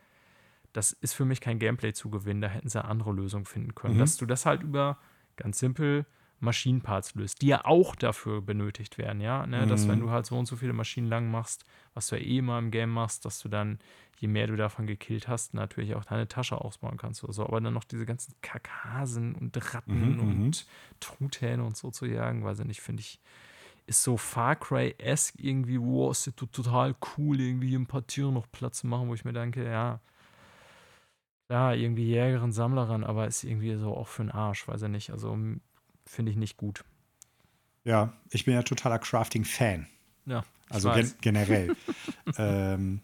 das 0.72 0.92
ist 0.92 1.14
für 1.14 1.24
mich 1.24 1.40
kein 1.40 1.58
Gameplay 1.58 1.92
zu 1.92 2.10
gewinnen, 2.10 2.40
da 2.40 2.48
hätten 2.48 2.68
sie 2.68 2.84
andere 2.84 3.12
Lösungen 3.12 3.44
finden 3.44 3.74
können. 3.74 3.94
Mhm. 3.94 4.00
Dass 4.00 4.16
du 4.16 4.26
das 4.26 4.44
halt 4.44 4.62
über 4.62 4.98
ganz 5.36 5.58
simpel 5.58 6.04
Maschinenparts 6.40 7.14
löst, 7.14 7.42
die 7.42 7.48
ja 7.48 7.64
auch 7.64 7.96
dafür 7.96 8.40
benötigt 8.40 8.98
werden, 8.98 9.20
ja. 9.20 9.46
Ne? 9.46 9.64
Mhm. 9.64 9.68
Dass 9.68 9.88
wenn 9.88 10.00
du 10.00 10.10
halt 10.10 10.26
so 10.26 10.38
und 10.38 10.46
so 10.46 10.56
viele 10.56 10.72
Maschinen 10.72 11.08
lang 11.08 11.30
machst, 11.30 11.64
was 11.94 12.08
du 12.08 12.16
ja 12.16 12.22
eh 12.22 12.38
immer 12.38 12.58
im 12.58 12.70
Game 12.70 12.90
machst, 12.90 13.24
dass 13.24 13.40
du 13.40 13.48
dann, 13.48 13.78
je 14.18 14.28
mehr 14.28 14.46
du 14.46 14.56
davon 14.56 14.86
gekillt 14.86 15.26
hast, 15.26 15.54
natürlich 15.54 15.94
auch 15.94 16.04
deine 16.04 16.28
Tasche 16.28 16.60
ausbauen 16.60 16.96
kannst 16.96 17.24
oder 17.24 17.32
so. 17.32 17.44
Aber 17.44 17.60
dann 17.60 17.74
noch 17.74 17.84
diese 17.84 18.06
ganzen 18.06 18.34
Kakasen 18.40 19.34
und 19.34 19.74
Ratten 19.74 20.16
mhm, 20.16 20.22
mhm, 20.22 20.42
und 20.42 20.66
Truthähne 21.00 21.64
und 21.64 21.76
so 21.76 21.90
zu 21.90 22.06
jagen, 22.06 22.44
weiß 22.44 22.60
ich 22.60 22.66
nicht, 22.66 22.80
finde 22.80 23.00
ich, 23.00 23.20
ist 23.86 24.02
so 24.02 24.16
Far 24.16 24.54
Cry-esque 24.54 25.40
irgendwie, 25.40 25.80
wow, 25.80 26.12
ist 26.12 26.30
total 26.36 26.94
cool, 27.16 27.40
irgendwie 27.40 27.74
ein 27.74 27.86
paar 27.86 28.06
Tiere 28.06 28.32
noch 28.32 28.46
Platz 28.52 28.80
zu 28.80 28.86
machen, 28.86 29.08
wo 29.08 29.14
ich 29.14 29.24
mir 29.24 29.32
denke, 29.32 29.64
ja, 29.64 30.00
ja, 31.50 31.72
irgendwie 31.72 32.04
Jägerin, 32.04 32.52
Sammlerin, 32.52 33.04
aber 33.04 33.26
ist 33.26 33.42
irgendwie 33.42 33.74
so 33.76 33.96
auch 33.96 34.06
für 34.06 34.22
den 34.22 34.30
Arsch, 34.30 34.68
weiß 34.68 34.82
ich 34.82 34.88
nicht. 34.90 35.10
Also 35.10 35.36
finde 36.08 36.32
ich 36.32 36.36
nicht 36.36 36.56
gut. 36.56 36.84
Ja, 37.84 38.12
ich 38.30 38.44
bin 38.44 38.54
ja 38.54 38.62
totaler 38.62 38.98
Crafting-Fan. 38.98 39.86
Ja. 40.26 40.44
Also 40.68 40.92
gen 40.92 41.12
generell. 41.20 41.76
ähm, 42.36 43.00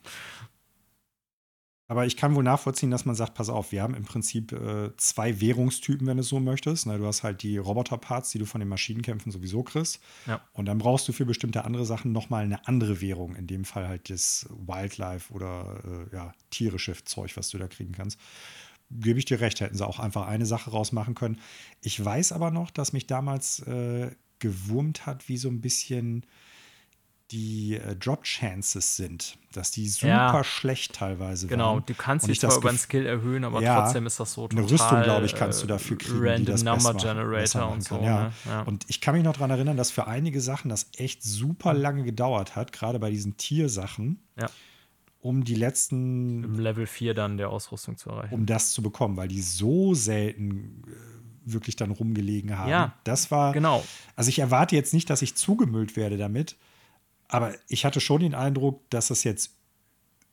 aber 1.86 2.06
ich 2.06 2.16
kann 2.16 2.35
wohl 2.35 2.43
nachvollziehen, 2.43 2.90
dass 2.90 3.05
man 3.05 3.14
sagt, 3.14 3.35
pass 3.35 3.51
auf, 3.51 3.70
wir 3.70 3.82
haben 3.82 3.94
im 3.94 4.05
Prinzip 4.05 4.52
äh, 4.52 4.90
zwei 4.97 5.40
Währungstypen, 5.40 6.06
wenn 6.06 6.16
du 6.16 6.22
es 6.22 6.28
so 6.28 6.40
möchtest. 6.40 6.86
Na, 6.86 6.97
du 6.97 7.06
hast 7.06 7.22
halt 7.22 7.43
die 7.43 7.59
Roboterparts, 7.59 8.31
die 8.31 8.39
du 8.39 8.47
von 8.47 8.60
den 8.60 8.68
Maschinenkämpfen 8.68 9.31
sowieso 9.31 9.62
kriegst. 9.62 10.01
Ja. 10.26 10.40
Und 10.55 10.64
dann 10.64 10.78
brauchst 10.78 11.06
du 11.09 11.12
für 11.12 11.26
bestimmte 11.26 11.64
andere 11.64 11.85
Sachen 11.85 12.12
nochmal 12.12 12.44
eine 12.44 12.66
andere 12.66 13.01
Währung. 13.01 13.36
In 13.36 13.47
dem 13.47 13.64
Fall 13.64 13.86
halt 13.86 14.09
das 14.09 14.47
Wildlife 14.51 15.32
oder 15.32 16.09
äh, 16.10 16.14
ja, 16.14 16.32
tierische 16.51 16.94
Zeug, 17.05 17.36
was 17.36 17.51
du 17.51 17.59
da 17.59 17.68
kriegen 17.68 17.93
kannst 17.93 18.18
gebe 18.90 19.19
ich 19.19 19.24
dir 19.24 19.40
recht, 19.40 19.61
hätten 19.61 19.77
sie 19.77 19.86
auch 19.86 19.98
einfach 19.98 20.27
eine 20.27 20.47
Sache 20.47 20.70
rausmachen 20.70 21.15
können. 21.15 21.39
Ich 21.81 22.02
weiß 22.02 22.32
aber 22.32 22.51
noch, 22.51 22.70
dass 22.70 22.93
mich 22.93 23.06
damals 23.06 23.61
äh, 23.61 24.11
gewurmt 24.39 25.06
hat, 25.06 25.28
wie 25.28 25.36
so 25.36 25.48
ein 25.48 25.61
bisschen 25.61 26.24
die 27.31 27.77
äh, 27.77 27.97
Drop 27.97 28.24
Chances 28.24 28.97
sind, 28.97 29.39
dass 29.51 29.70
die 29.70 29.89
super 29.89 30.09
ja, 30.09 30.44
schlecht 30.44 30.93
teilweise 30.93 31.47
genau, 31.47 31.65
waren. 31.65 31.74
Genau, 31.77 31.86
du 31.86 31.94
kannst 31.94 32.28
dich 32.28 32.39
zwar 32.39 32.56
über 32.56 32.69
einen 32.69 32.78
Skill 32.78 33.06
erhöhen, 33.06 33.44
aber 33.44 33.62
ja, 33.62 33.81
trotzdem 33.81 34.06
ist 34.06 34.20
das 34.20 34.35
so 34.35 34.47
total. 34.47 34.65
Eine 34.65 34.70
Rüstung, 34.70 35.02
glaube 35.02 35.27
ich, 35.27 35.35
kannst 35.35 35.62
du 35.62 35.66
dafür 35.66 35.97
kriegen, 35.97 36.19
Random 36.19 36.44
die 36.44 36.52
das 36.52 36.62
Number 36.62 36.94
Generator 36.94 37.70
und 37.70 37.82
so. 37.82 37.98
Ja. 38.01 38.31
Ne? 38.44 38.65
Und 38.66 38.85
ich 38.89 39.01
kann 39.01 39.15
mich 39.15 39.24
noch 39.24 39.32
daran 39.32 39.51
erinnern, 39.51 39.77
dass 39.77 39.90
für 39.90 40.06
einige 40.06 40.40
Sachen 40.40 40.69
das 40.69 40.89
echt 40.97 41.23
super 41.23 41.73
lange 41.73 42.05
gedauert 42.05 42.56
hat, 42.56 42.73
gerade 42.73 42.98
bei 42.98 43.11
diesen 43.11 43.36
Tiersachen. 43.36 44.23
Ja 44.39 44.48
um 45.25 45.43
die 45.43 45.55
letzten. 45.55 46.45
Im 46.45 46.59
Level 46.59 46.87
4 46.87 47.15
dann 47.15 47.39
der 47.39 47.49
Ausrüstung 47.49 47.97
zu 47.97 48.11
erreichen. 48.11 48.35
Um 48.35 48.45
das 48.45 48.73
zu 48.73 48.83
bekommen, 48.83 49.17
weil 49.17 49.29
die 49.29 49.41
so 49.41 49.95
selten 49.95 50.83
äh, 50.87 51.51
wirklich 51.51 51.77
dann 51.77 51.91
rumgelegen 51.91 52.59
haben. 52.59 52.71
Ja. 52.71 52.95
Das 53.05 53.31
war. 53.31 53.55
Genau. 53.55 53.83
Also 54.17 54.29
ich 54.29 54.39
erwarte 54.39 54.77
jetzt 54.77 54.93
nicht, 54.93 55.09
dass 55.09 55.23
ich 55.23 55.35
zugemüllt 55.35 55.97
werde 55.97 56.19
damit, 56.19 56.57
aber 57.27 57.55
ich 57.69 57.87
hatte 57.87 58.01
schon 58.01 58.21
den 58.21 58.35
Eindruck, 58.35 58.89
dass 58.91 59.09
das 59.09 59.25
jetzt 59.25 59.53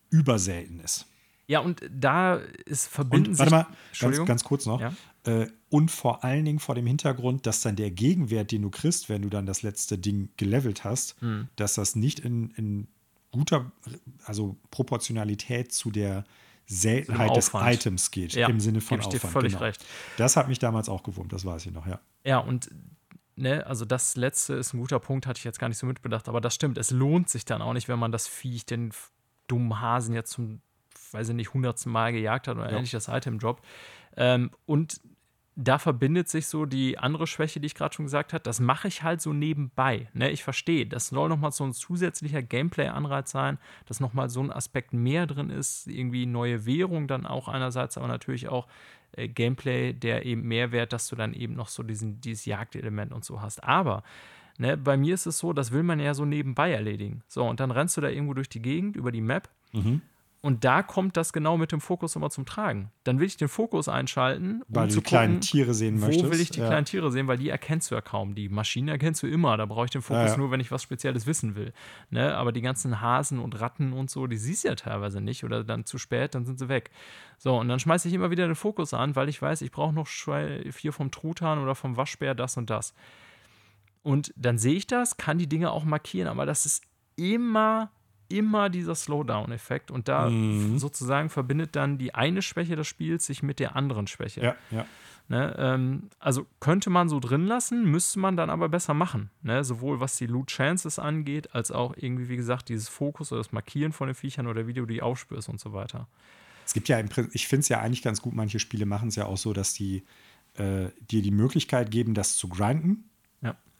überselten 0.09 0.81
ist. 0.81 1.05
Ja, 1.47 1.59
und 1.59 1.81
da 1.89 2.35
ist 2.65 2.87
verbinden 2.87 3.31
und, 3.31 3.39
Warte 3.39 3.51
mal, 3.51 3.67
ganz, 3.97 4.25
ganz 4.25 4.43
kurz 4.43 4.65
noch. 4.65 4.81
Ja. 4.81 4.93
Äh, 5.23 5.47
und 5.69 5.89
vor 5.89 6.25
allen 6.25 6.43
Dingen 6.43 6.59
vor 6.59 6.75
dem 6.75 6.85
Hintergrund, 6.85 7.45
dass 7.45 7.61
dann 7.61 7.77
der 7.77 7.91
Gegenwert, 7.91 8.51
den 8.51 8.61
du 8.61 8.69
kriegst, 8.69 9.07
wenn 9.07 9.21
du 9.21 9.29
dann 9.29 9.45
das 9.45 9.61
letzte 9.61 9.97
Ding 9.97 10.29
gelevelt 10.35 10.83
hast, 10.83 11.21
mhm. 11.21 11.47
dass 11.55 11.75
das 11.75 11.95
nicht 11.95 12.19
in, 12.19 12.51
in 12.51 12.87
guter, 13.31 13.71
also 14.25 14.57
Proportionalität 14.69 15.71
zu 15.71 15.91
der 15.91 16.25
Seltenheit 16.65 17.35
des 17.35 17.51
Items 17.53 18.11
geht, 18.11 18.33
ja, 18.33 18.47
im 18.47 18.59
Sinne 18.59 18.81
von 18.81 18.99
Aufwand. 18.99 19.33
Völlig 19.33 19.53
genau. 19.53 19.65
recht. 19.65 19.85
Das 20.17 20.37
hat 20.37 20.47
mich 20.47 20.59
damals 20.59 20.89
auch 20.89 21.03
gewurmt, 21.03 21.33
das 21.33 21.43
weiß 21.43 21.65
ich 21.65 21.71
noch, 21.71 21.85
ja. 21.85 21.99
Ja, 22.23 22.39
und 22.39 22.69
ne, 23.35 23.65
also 23.65 23.83
das 23.83 24.15
letzte 24.15 24.53
ist 24.53 24.73
ein 24.73 24.79
guter 24.79 24.99
Punkt, 24.99 25.27
hatte 25.27 25.39
ich 25.39 25.43
jetzt 25.43 25.59
gar 25.59 25.67
nicht 25.67 25.77
so 25.77 25.85
mitbedacht, 25.85 26.29
aber 26.29 26.39
das 26.39 26.55
stimmt, 26.55 26.77
es 26.77 26.91
lohnt 26.91 27.29
sich 27.29 27.45
dann 27.45 27.61
auch 27.61 27.73
nicht, 27.73 27.87
wenn 27.87 27.99
man 27.99 28.11
das 28.11 28.27
Viech, 28.27 28.65
den 28.65 28.93
dummen 29.47 29.81
Hasen 29.81 30.15
jetzt 30.15 30.31
zum, 30.31 30.61
weiß 31.11 31.29
ich 31.29 31.35
nicht, 31.35 31.53
hundertsten 31.53 31.91
Mal 31.91 32.13
gejagt 32.13 32.47
hat 32.47 32.55
oder 32.55 32.69
ja. 32.69 32.77
endlich 32.77 32.91
das 32.91 33.07
Item 33.09 33.39
droppt. 33.39 33.65
Ähm, 34.15 34.51
und 34.65 35.01
da 35.55 35.79
verbindet 35.79 36.29
sich 36.29 36.47
so 36.47 36.65
die 36.65 36.97
andere 36.97 37.27
Schwäche, 37.27 37.59
die 37.59 37.65
ich 37.65 37.75
gerade 37.75 37.93
schon 37.93 38.05
gesagt 38.05 38.31
habe. 38.31 38.43
Das 38.43 38.59
mache 38.59 38.87
ich 38.87 39.03
halt 39.03 39.21
so 39.21 39.33
nebenbei. 39.33 40.07
Ne? 40.13 40.31
Ich 40.31 40.43
verstehe, 40.43 40.85
das 40.85 41.07
soll 41.07 41.27
nochmal 41.27 41.51
so 41.51 41.65
ein 41.65 41.73
zusätzlicher 41.73 42.41
Gameplay-Anreiz 42.41 43.31
sein, 43.31 43.57
dass 43.85 43.99
nochmal 43.99 44.29
so 44.29 44.41
ein 44.41 44.51
Aspekt 44.51 44.93
mehr 44.93 45.27
drin 45.27 45.49
ist. 45.49 45.87
Irgendwie 45.87 46.25
neue 46.25 46.65
Währung 46.65 47.07
dann 47.07 47.25
auch 47.25 47.49
einerseits, 47.49 47.97
aber 47.97 48.07
natürlich 48.07 48.47
auch 48.47 48.67
äh, 49.11 49.27
Gameplay, 49.27 49.93
der 49.93 50.25
eben 50.25 50.43
Mehrwert, 50.47 50.93
dass 50.93 51.09
du 51.09 51.17
dann 51.17 51.33
eben 51.33 51.55
noch 51.55 51.67
so 51.67 51.83
diesen, 51.83 52.21
dieses 52.21 52.45
Jagdelement 52.45 53.11
und 53.11 53.25
so 53.25 53.41
hast. 53.41 53.61
Aber 53.63 54.03
ne, 54.57 54.77
bei 54.77 54.95
mir 54.95 55.13
ist 55.13 55.25
es 55.25 55.37
so, 55.37 55.51
das 55.51 55.71
will 55.71 55.83
man 55.83 55.99
ja 55.99 56.13
so 56.13 56.23
nebenbei 56.23 56.71
erledigen. 56.71 57.23
So, 57.27 57.45
und 57.45 57.59
dann 57.59 57.71
rennst 57.71 57.97
du 57.97 58.01
da 58.01 58.07
irgendwo 58.07 58.33
durch 58.33 58.49
die 58.49 58.61
Gegend 58.61 58.95
über 58.95 59.11
die 59.11 59.21
Map. 59.21 59.49
Mhm. 59.73 60.01
Und 60.43 60.63
da 60.63 60.81
kommt 60.81 61.17
das 61.17 61.33
genau 61.33 61.55
mit 61.55 61.71
dem 61.71 61.79
Fokus 61.79 62.15
immer 62.15 62.31
zum 62.31 62.47
Tragen. 62.47 62.91
Dann 63.03 63.19
will 63.19 63.27
ich 63.27 63.37
den 63.37 63.47
Fokus 63.47 63.87
einschalten, 63.87 64.63
um 64.63 64.75
weil 64.75 64.87
du 64.87 64.95
die 64.95 65.01
kleinen 65.01 65.39
Tiere 65.39 65.75
sehen 65.75 66.01
wo 66.01 66.07
möchtest. 66.07 66.25
Wo 66.25 66.31
will 66.31 66.41
ich 66.41 66.49
die 66.49 66.61
ja. 66.61 66.67
kleinen 66.67 66.85
Tiere 66.85 67.11
sehen, 67.11 67.27
weil 67.27 67.37
die 67.37 67.49
erkennst 67.49 67.91
du 67.91 67.95
ja 67.95 68.01
kaum. 68.01 68.33
Die 68.33 68.49
Maschinen 68.49 68.87
erkennst 68.87 69.21
du 69.21 69.27
immer. 69.27 69.55
Da 69.57 69.67
brauche 69.67 69.85
ich 69.85 69.91
den 69.91 70.01
Fokus 70.01 70.23
ja, 70.23 70.31
ja. 70.31 70.37
nur, 70.37 70.49
wenn 70.49 70.59
ich 70.59 70.71
was 70.71 70.81
Spezielles 70.81 71.27
wissen 71.27 71.55
will. 71.55 71.73
Ne? 72.09 72.35
Aber 72.35 72.51
die 72.51 72.61
ganzen 72.61 73.01
Hasen 73.01 73.37
und 73.37 73.61
Ratten 73.61 73.93
und 73.93 74.09
so, 74.09 74.25
die 74.25 74.37
siehst 74.37 74.63
du 74.63 74.69
ja 74.69 74.75
teilweise 74.75 75.21
nicht 75.21 75.43
oder 75.43 75.63
dann 75.63 75.85
zu 75.85 75.99
spät, 75.99 76.33
dann 76.33 76.45
sind 76.45 76.57
sie 76.57 76.69
weg. 76.69 76.89
So, 77.37 77.59
und 77.59 77.67
dann 77.67 77.79
schmeiße 77.79 78.07
ich 78.07 78.13
immer 78.15 78.31
wieder 78.31 78.47
den 78.47 78.55
Fokus 78.55 78.95
an, 78.95 79.15
weil 79.15 79.29
ich 79.29 79.39
weiß, 79.39 79.61
ich 79.61 79.71
brauche 79.71 79.93
noch 79.93 80.07
vier 80.07 80.91
vom 80.91 81.11
Truthahn 81.11 81.59
oder 81.59 81.75
vom 81.75 81.97
Waschbär, 81.97 82.33
das 82.33 82.57
und 82.57 82.71
das. 82.71 82.95
Und 84.01 84.33
dann 84.35 84.57
sehe 84.57 84.73
ich 84.73 84.87
das, 84.87 85.17
kann 85.17 85.37
die 85.37 85.47
Dinge 85.47 85.69
auch 85.69 85.83
markieren, 85.83 86.27
aber 86.27 86.47
das 86.47 86.65
ist 86.65 86.83
immer 87.15 87.91
immer 88.37 88.69
dieser 88.69 88.95
Slowdown-Effekt 88.95 89.91
und 89.91 90.07
da 90.07 90.29
mhm. 90.29 90.79
sozusagen 90.79 91.29
verbindet 91.29 91.75
dann 91.75 91.97
die 91.97 92.13
eine 92.15 92.41
Schwäche 92.41 92.75
des 92.75 92.87
Spiels 92.87 93.25
sich 93.25 93.43
mit 93.43 93.59
der 93.59 93.75
anderen 93.75 94.07
Schwäche. 94.07 94.41
Ja, 94.41 94.55
ja. 94.71 94.85
Ne, 95.27 95.55
ähm, 95.57 96.09
also 96.19 96.45
könnte 96.59 96.89
man 96.89 97.07
so 97.07 97.21
drin 97.21 97.45
lassen, 97.45 97.89
müsste 97.89 98.19
man 98.19 98.35
dann 98.35 98.49
aber 98.49 98.67
besser 98.67 98.93
machen. 98.93 99.29
Ne? 99.43 99.63
Sowohl 99.63 100.01
was 100.01 100.17
die 100.17 100.25
Loot 100.25 100.47
Chances 100.47 100.99
angeht, 100.99 101.55
als 101.55 101.71
auch 101.71 101.93
irgendwie, 101.95 102.27
wie 102.27 102.35
gesagt, 102.35 102.67
dieses 102.67 102.89
Fokus 102.89 103.31
oder 103.31 103.39
das 103.39 103.53
Markieren 103.53 103.93
von 103.93 104.07
den 104.07 104.15
Viechern 104.15 104.47
oder 104.47 104.67
wie 104.67 104.73
du 104.73 104.85
die 104.85 105.01
aufspürst 105.01 105.47
und 105.47 105.59
so 105.59 105.71
weiter. 105.71 106.07
Es 106.65 106.73
gibt 106.73 106.89
ja, 106.89 106.99
im 106.99 107.07
Prinzip, 107.07 107.33
ich 107.33 107.47
finde 107.47 107.61
es 107.61 107.69
ja 107.69 107.79
eigentlich 107.79 108.01
ganz 108.01 108.21
gut, 108.21 108.33
manche 108.33 108.59
Spiele 108.59 108.85
machen 108.85 109.07
es 109.07 109.15
ja 109.15 109.25
auch 109.25 109.37
so, 109.37 109.53
dass 109.53 109.73
die 109.73 110.03
äh, 110.55 110.89
dir 111.09 111.21
die 111.21 111.31
Möglichkeit 111.31 111.91
geben, 111.91 112.13
das 112.13 112.35
zu 112.35 112.49
grinden 112.49 113.09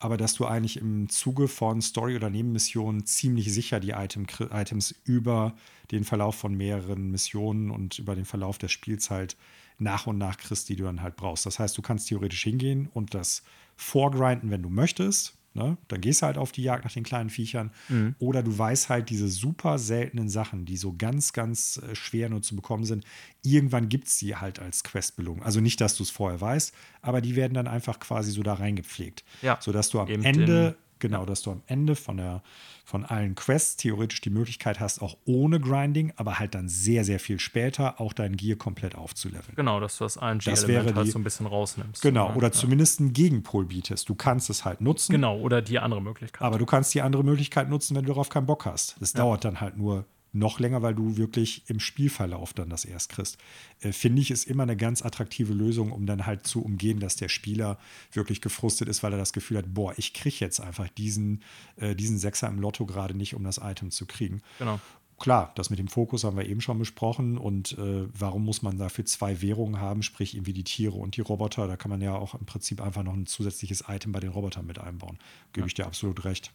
aber 0.02 0.18
dass 0.18 0.34
du 0.34 0.48
eigentlich 0.48 0.78
im 0.78 1.10
Zuge 1.10 1.48
von 1.48 1.80
Story- 1.80 2.16
oder 2.16 2.32
Nebenmissionen 2.32 3.06
ziemlich 3.06 3.54
sicher 3.54 3.80
die 3.80 3.92
Item, 3.92 4.26
Items 4.52 4.96
über 5.04 5.56
den 5.92 6.04
Verlauf 6.04 6.36
von 6.36 6.56
mehreren 6.56 7.12
Missionen 7.12 7.70
und 7.70 8.00
über 8.00 8.16
den 8.16 8.26
Verlauf 8.26 8.58
der 8.58 8.68
Spielzeit 8.68 9.38
nach 9.78 10.08
und 10.08 10.18
nach 10.18 10.38
kriegst, 10.38 10.70
die 10.70 10.76
du 10.76 10.86
dann 10.86 11.04
halt 11.04 11.18
brauchst. 11.18 11.46
Das 11.46 11.60
heißt, 11.60 11.78
du 11.78 11.84
kannst 11.84 12.08
theoretisch 12.08 12.44
hingehen 12.44 12.90
und 12.94 13.14
das 13.14 13.44
vorgrinden, 13.76 14.50
wenn 14.50 14.64
du 14.64 14.70
möchtest. 14.70 15.38
Ne? 15.54 15.78
Dann 15.90 16.00
gehst 16.00 16.22
du 16.22 16.28
halt 16.28 16.38
auf 16.38 16.54
die 16.54 16.64
Jagd 16.64 16.86
nach 16.86 16.94
den 16.94 17.04
kleinen 17.04 17.30
Viechern. 17.30 17.72
Mhm. 17.90 18.16
Oder 18.20 18.42
du 18.42 18.58
weißt 18.58 18.88
halt 18.88 19.10
diese 19.10 19.28
super 19.28 19.80
seltenen 19.80 20.30
Sachen, 20.30 20.66
die 20.66 20.78
so 20.78 20.96
ganz, 20.98 21.34
ganz 21.34 21.78
äh, 21.78 21.94
schwer 21.94 22.30
nur 22.30 22.42
zu 22.42 22.56
bekommen 22.56 22.86
sind. 22.86 23.04
Irgendwann 23.44 23.90
gibt 23.90 24.08
es 24.08 24.18
die 24.18 24.36
halt 24.36 24.60
als 24.60 24.84
Questbelohnung. 24.84 25.44
Also 25.44 25.60
nicht, 25.60 25.82
dass 25.82 25.96
du 25.96 26.04
es 26.04 26.10
vorher 26.10 26.40
weißt, 26.40 26.74
aber 27.02 27.20
die 27.20 27.36
werden 27.36 27.54
dann 27.54 27.68
einfach 27.68 28.00
quasi 28.00 28.32
so 28.32 28.44
da 28.44 28.54
reingepflegt. 28.54 29.26
Ja. 29.42 29.58
Sodass 29.60 29.90
du 29.90 30.00
am 30.00 30.08
Eben 30.08 30.24
Ende 30.24 30.78
Genau, 31.02 31.26
dass 31.26 31.42
du 31.42 31.52
am 31.52 31.62
Ende 31.68 31.96
von, 31.96 32.18
der, 32.18 32.42
von 32.86 33.04
allen 33.04 33.36
Quests 33.36 33.76
theoretisch 33.78 34.22
die 34.22 34.30
Möglichkeit 34.30 34.80
hast, 34.80 35.02
auch 35.02 35.18
ohne 35.26 35.60
Grinding, 35.60 36.14
aber 36.16 36.40
halt 36.40 36.56
dann 36.56 36.70
sehr, 36.70 37.04
sehr 37.04 37.20
viel 37.20 37.40
später 37.40 38.00
auch 38.00 38.14
dein 38.14 38.38
Gear 38.38 38.58
komplett 38.58 38.96
aufzuleveln. 38.96 39.56
Genau, 39.56 39.80
dass 39.80 39.98
du 39.98 40.06
das 40.06 40.18
RNG-Element 40.18 40.96
halt 40.96 41.12
so 41.12 41.20
ein 41.20 41.24
bisschen 41.24 41.48
rausnimmst. 41.48 42.02
Genau, 42.02 42.28
oder, 42.28 42.38
oder 42.38 42.48
ja. 42.48 42.54
zumindest 42.54 43.00
einen 43.00 43.14
Gegenpol 43.14 43.66
bietest. 43.66 44.08
Du 44.08 44.16
kannst 44.16 44.50
es 44.50 44.64
halt 44.64 44.80
nutzen. 44.80 45.12
Genau, 45.12 45.40
oder 45.40 45.62
die 45.62 45.80
andere 45.80 46.02
Möglichkeit. 46.02 46.42
Aber 46.42 46.58
du 46.58 46.66
kannst 46.66 46.94
die 46.94 47.02
andere 47.02 47.24
Möglichkeit 47.24 47.70
nutzen, 47.70 47.96
wenn 47.96 48.04
du 48.04 48.10
darauf 48.10 48.30
keinen 48.30 48.46
Bock 48.46 48.66
hast. 48.66 48.96
Das 49.00 49.14
ja. 49.14 49.20
dauert 49.20 49.44
dann 49.44 49.60
halt 49.60 49.78
nur 49.78 50.06
noch 50.34 50.60
länger, 50.60 50.82
weil 50.82 50.96
du 50.96 51.18
wirklich 51.18 51.64
im 51.68 51.80
Spielverlauf 51.80 52.54
dann 52.54 52.70
das 52.70 52.86
erst 52.86 53.10
kriegst. 53.10 53.38
Äh, 53.82 53.92
Finde 53.92 54.22
ich, 54.22 54.32
ist 54.32 54.48
immer 54.48 54.64
eine 54.64 54.78
ganz 54.78 55.04
attraktive 55.04 55.54
Lösung, 55.54 55.92
um 55.92 56.06
dann 56.06 56.26
halt 56.26 56.48
zu 56.48 56.64
umgehen, 56.64 57.00
dass 57.00 57.16
der 57.16 57.30
Spieler 57.30 57.78
wirklich 58.14 58.42
gefrustet 58.42 58.88
ist, 58.88 59.04
weil 59.04 59.12
er 59.12 59.18
das 59.18 59.34
Gefühl 59.34 59.58
hat, 59.58 59.74
boah, 59.74 59.94
ich 59.98 60.14
kriege 60.14 60.38
jetzt 60.40 60.62
einfach 60.62 60.88
diesen, 60.90 61.44
äh, 61.76 61.96
diesen 61.96 62.18
Sechser 62.18 62.48
im 62.48 62.60
Lotto 62.60 62.86
gerade 62.86 63.16
nicht, 63.16 63.36
um 63.36 63.44
das 63.44 63.58
Item 63.58 63.92
zu 63.92 64.06
kriegen. 64.06 64.42
Genau. 64.60 64.80
klar, 65.20 65.52
das 65.56 65.70
mit 65.70 65.80
dem 65.80 65.88
Fokus 65.88 66.24
haben 66.24 66.38
wir 66.38 66.48
eben 66.48 66.62
schon 66.62 66.80
besprochen. 66.80 67.38
Und 67.38 67.78
äh, 67.78 68.08
warum 68.18 68.46
muss 68.46 68.62
man 68.62 68.78
dafür 68.78 69.06
zwei 69.06 69.42
Währungen 69.42 69.80
haben, 69.82 70.02
sprich 70.02 70.34
irgendwie 70.34 70.54
die 70.54 70.64
Tiere 70.64 70.96
und 70.96 71.18
die 71.18 71.22
Roboter? 71.22 71.68
Da 71.68 71.76
kann 71.76 71.92
man 71.92 72.02
ja 72.02 72.16
auch 72.16 72.36
im 72.36 72.46
Prinzip 72.46 72.82
einfach 72.82 73.04
noch 73.04 73.14
ein 73.14 73.26
zusätzliches 73.26 73.84
Item 73.88 74.14
bei 74.14 74.22
den 74.22 74.32
Robotern 74.32 74.66
mit 74.66 74.80
einbauen. 74.80 75.20
Gebe 75.52 75.66
ja. 75.66 75.68
ich 75.68 75.74
dir 75.74 75.86
absolut 75.86 76.24
recht. 76.24 76.54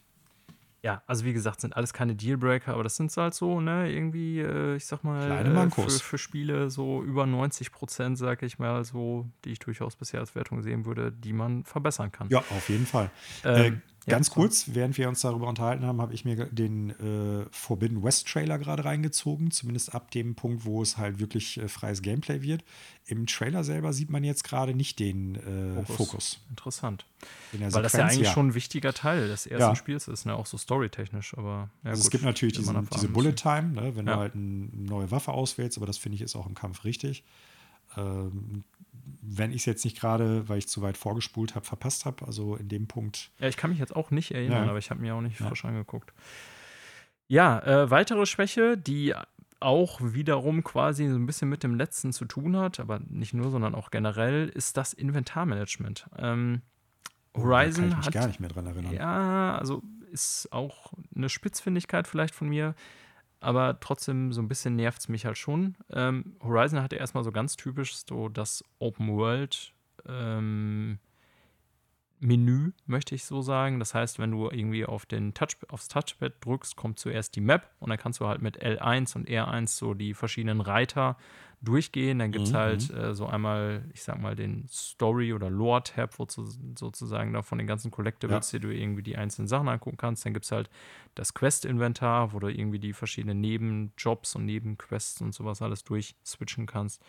Ja, 0.82 1.02
also 1.06 1.24
wie 1.24 1.32
gesagt, 1.32 1.60
sind 1.60 1.74
alles 1.74 1.92
keine 1.92 2.14
Dealbreaker, 2.14 2.72
aber 2.74 2.84
das 2.84 2.96
sind 2.96 3.14
halt 3.16 3.34
so, 3.34 3.60
ne, 3.60 3.90
irgendwie, 3.90 4.40
äh, 4.40 4.76
ich 4.76 4.86
sag 4.86 5.02
mal, 5.02 5.44
Mankos. 5.50 6.00
Für, 6.00 6.10
für 6.10 6.18
Spiele 6.18 6.70
so 6.70 7.02
über 7.02 7.26
90 7.26 7.72
Prozent, 7.72 8.18
sag 8.18 8.42
ich 8.42 8.58
mal, 8.58 8.84
so, 8.84 9.28
die 9.44 9.52
ich 9.52 9.58
durchaus 9.58 9.96
bisher 9.96 10.20
als 10.20 10.34
Wertung 10.34 10.62
sehen 10.62 10.84
würde, 10.84 11.10
die 11.10 11.32
man 11.32 11.64
verbessern 11.64 12.12
kann. 12.12 12.28
Ja, 12.28 12.38
auf 12.38 12.68
jeden 12.68 12.86
Fall. 12.86 13.10
Ähm, 13.44 13.82
Ganz 14.06 14.30
kurz, 14.30 14.74
während 14.74 14.96
wir 14.98 15.08
uns 15.08 15.20
darüber 15.20 15.48
unterhalten 15.48 15.84
haben, 15.84 16.00
habe 16.00 16.14
ich 16.14 16.24
mir 16.24 16.46
den 16.46 16.90
äh, 16.90 17.46
Forbidden 17.50 18.04
West 18.04 18.28
Trailer 18.28 18.56
gerade 18.58 18.84
reingezogen, 18.84 19.50
zumindest 19.50 19.94
ab 19.94 20.12
dem 20.12 20.36
Punkt, 20.36 20.64
wo 20.64 20.80
es 20.80 20.96
halt 20.96 21.18
wirklich 21.18 21.58
äh, 21.58 21.66
freies 21.68 22.02
Gameplay 22.02 22.40
wird. 22.40 22.62
Im 23.06 23.26
Trailer 23.26 23.64
selber 23.64 23.92
sieht 23.92 24.08
man 24.08 24.22
jetzt 24.22 24.44
gerade 24.44 24.74
nicht 24.74 25.00
den 25.00 25.34
äh, 25.34 25.84
Fokus. 25.84 25.96
Fokus. 25.96 26.40
Interessant. 26.50 27.04
Weil 27.50 27.70
Sequenz, 27.70 27.82
das 27.82 27.92
ja 27.94 28.04
eigentlich 28.06 28.26
ja. 28.28 28.32
schon 28.32 28.48
ein 28.48 28.54
wichtiger 28.54 28.92
Teil 28.92 29.26
des 29.26 29.46
ersten 29.46 29.60
ja. 29.60 29.74
Spiels 29.74 30.06
ist, 30.06 30.24
ne? 30.24 30.36
auch 30.36 30.46
so 30.46 30.56
storytechnisch. 30.56 31.36
Aber, 31.36 31.70
ja, 31.82 31.90
also 31.90 32.02
gut, 32.02 32.06
es 32.06 32.10
gibt 32.10 32.24
natürlich 32.24 32.54
diesen, 32.54 32.88
diese 32.94 33.08
Bullet 33.08 33.32
Time, 33.32 33.72
ne? 33.72 33.96
wenn 33.96 34.06
du 34.06 34.16
halt 34.16 34.34
eine 34.34 34.68
neue 34.72 35.10
Waffe 35.10 35.32
auswählst, 35.32 35.78
aber 35.78 35.86
das 35.86 35.98
finde 35.98 36.14
ich 36.16 36.22
ist 36.22 36.36
auch 36.36 36.46
im 36.46 36.54
Kampf 36.54 36.84
richtig. 36.84 37.24
Ähm, 37.96 38.62
wenn 39.22 39.50
ich 39.50 39.58
es 39.58 39.64
jetzt 39.66 39.84
nicht 39.84 40.00
gerade, 40.00 40.48
weil 40.48 40.58
ich 40.58 40.68
zu 40.68 40.82
weit 40.82 40.96
vorgespult 40.96 41.54
habe, 41.54 41.64
verpasst 41.64 42.04
habe. 42.04 42.26
Also 42.26 42.56
in 42.56 42.68
dem 42.68 42.86
Punkt. 42.86 43.30
Ja, 43.38 43.48
ich 43.48 43.56
kann 43.56 43.70
mich 43.70 43.78
jetzt 43.78 43.94
auch 43.94 44.10
nicht 44.10 44.32
erinnern, 44.32 44.64
ja. 44.64 44.70
aber 44.70 44.78
ich 44.78 44.90
habe 44.90 45.00
mir 45.00 45.14
auch 45.14 45.20
nicht 45.20 45.40
ja. 45.40 45.46
frisch 45.46 45.64
angeguckt. 45.64 46.12
Ja, 47.28 47.60
äh, 47.60 47.90
weitere 47.90 48.26
Schwäche, 48.26 48.76
die 48.76 49.14
auch 49.58 50.00
wiederum 50.02 50.62
quasi 50.62 51.08
so 51.08 51.16
ein 51.16 51.26
bisschen 51.26 51.48
mit 51.48 51.62
dem 51.62 51.74
letzten 51.74 52.12
zu 52.12 52.24
tun 52.24 52.56
hat, 52.56 52.78
aber 52.78 53.00
nicht 53.08 53.34
nur, 53.34 53.50
sondern 53.50 53.74
auch 53.74 53.90
generell, 53.90 54.48
ist 54.48 54.76
das 54.76 54.92
Inventarmanagement. 54.92 56.06
Ähm, 56.18 56.62
Horizon 57.34 57.86
oh, 57.86 57.88
da 57.88 57.94
kann 57.94 58.00
ich 58.00 58.06
mich 58.06 58.06
hat, 58.06 58.14
gar 58.14 58.26
nicht 58.28 58.40
mehr 58.40 58.50
dran 58.50 58.66
erinnern. 58.66 58.92
Ja, 58.92 59.56
also 59.58 59.82
ist 60.10 60.52
auch 60.52 60.92
eine 61.14 61.28
Spitzfindigkeit 61.28 62.06
vielleicht 62.06 62.34
von 62.34 62.48
mir 62.48 62.74
aber 63.40 63.78
trotzdem 63.80 64.32
so 64.32 64.40
ein 64.40 64.48
bisschen 64.48 64.76
nervt 64.76 65.00
es 65.00 65.08
mich 65.08 65.26
halt 65.26 65.38
schon. 65.38 65.76
Ähm, 65.90 66.36
Horizon 66.42 66.82
hatte 66.82 66.96
erstmal 66.96 67.24
so 67.24 67.32
ganz 67.32 67.56
typisch 67.56 67.96
so 68.08 68.28
das 68.28 68.64
Open 68.78 69.16
World 69.16 69.72
ähm, 70.08 70.98
Menü, 72.18 72.72
möchte 72.86 73.14
ich 73.14 73.24
so 73.24 73.42
sagen. 73.42 73.78
Das 73.78 73.94
heißt, 73.94 74.18
wenn 74.18 74.30
du 74.30 74.48
irgendwie 74.50 74.86
auf 74.86 75.06
den 75.06 75.34
Touch, 75.34 75.56
aufs 75.68 75.88
Touchpad 75.88 76.32
drückst, 76.40 76.76
kommt 76.76 76.98
zuerst 76.98 77.36
die 77.36 77.40
Map 77.40 77.70
und 77.78 77.90
dann 77.90 77.98
kannst 77.98 78.20
du 78.20 78.26
halt 78.26 78.42
mit 78.42 78.62
L1 78.62 79.16
und 79.16 79.28
R1 79.28 79.68
so 79.68 79.94
die 79.94 80.14
verschiedenen 80.14 80.60
Reiter 80.60 81.16
durchgehen. 81.62 82.18
Dann 82.18 82.32
gibt 82.32 82.46
es 82.46 82.52
mhm. 82.52 82.56
halt 82.56 82.90
äh, 82.90 83.14
so 83.14 83.26
einmal, 83.26 83.84
ich 83.92 84.02
sag 84.02 84.20
mal, 84.20 84.34
den 84.34 84.66
Story- 84.68 85.32
oder 85.32 85.50
Lore-Tab 85.50 86.14
sozusagen 86.14 87.32
da 87.32 87.42
von 87.42 87.58
den 87.58 87.66
ganzen 87.66 87.90
Collectibles, 87.90 88.52
ja. 88.52 88.58
die 88.58 88.66
du 88.66 88.74
irgendwie 88.74 89.02
die 89.02 89.16
einzelnen 89.16 89.48
Sachen 89.48 89.68
angucken 89.68 89.96
kannst. 89.96 90.24
Dann 90.24 90.32
gibt 90.32 90.44
es 90.44 90.52
halt 90.52 90.70
das 91.14 91.34
Quest-Inventar, 91.34 92.32
wo 92.32 92.38
du 92.38 92.48
irgendwie 92.48 92.78
die 92.78 92.92
verschiedenen 92.92 93.40
Nebenjobs 93.40 94.36
und 94.36 94.46
Nebenquests 94.46 95.20
und 95.20 95.34
sowas 95.34 95.62
alles 95.62 95.84
durchswitchen 95.84 96.66
kannst. 96.66 97.02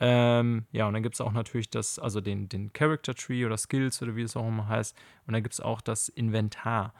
Ähm, 0.00 0.66
ja, 0.72 0.86
und 0.86 0.94
dann 0.94 1.02
gibt 1.02 1.14
es 1.14 1.20
auch 1.20 1.32
natürlich 1.32 1.70
das, 1.70 1.98
also 1.98 2.20
den, 2.20 2.48
den 2.48 2.72
Character 2.72 3.14
Tree 3.14 3.44
oder 3.46 3.56
Skills 3.56 4.02
oder 4.02 4.16
wie 4.16 4.22
es 4.22 4.36
auch 4.36 4.48
immer 4.48 4.68
heißt. 4.68 4.96
Und 5.26 5.34
dann 5.34 5.42
gibt 5.42 5.54
es 5.54 5.60
auch 5.60 5.80
das 5.80 6.08
Inventar. 6.08 6.94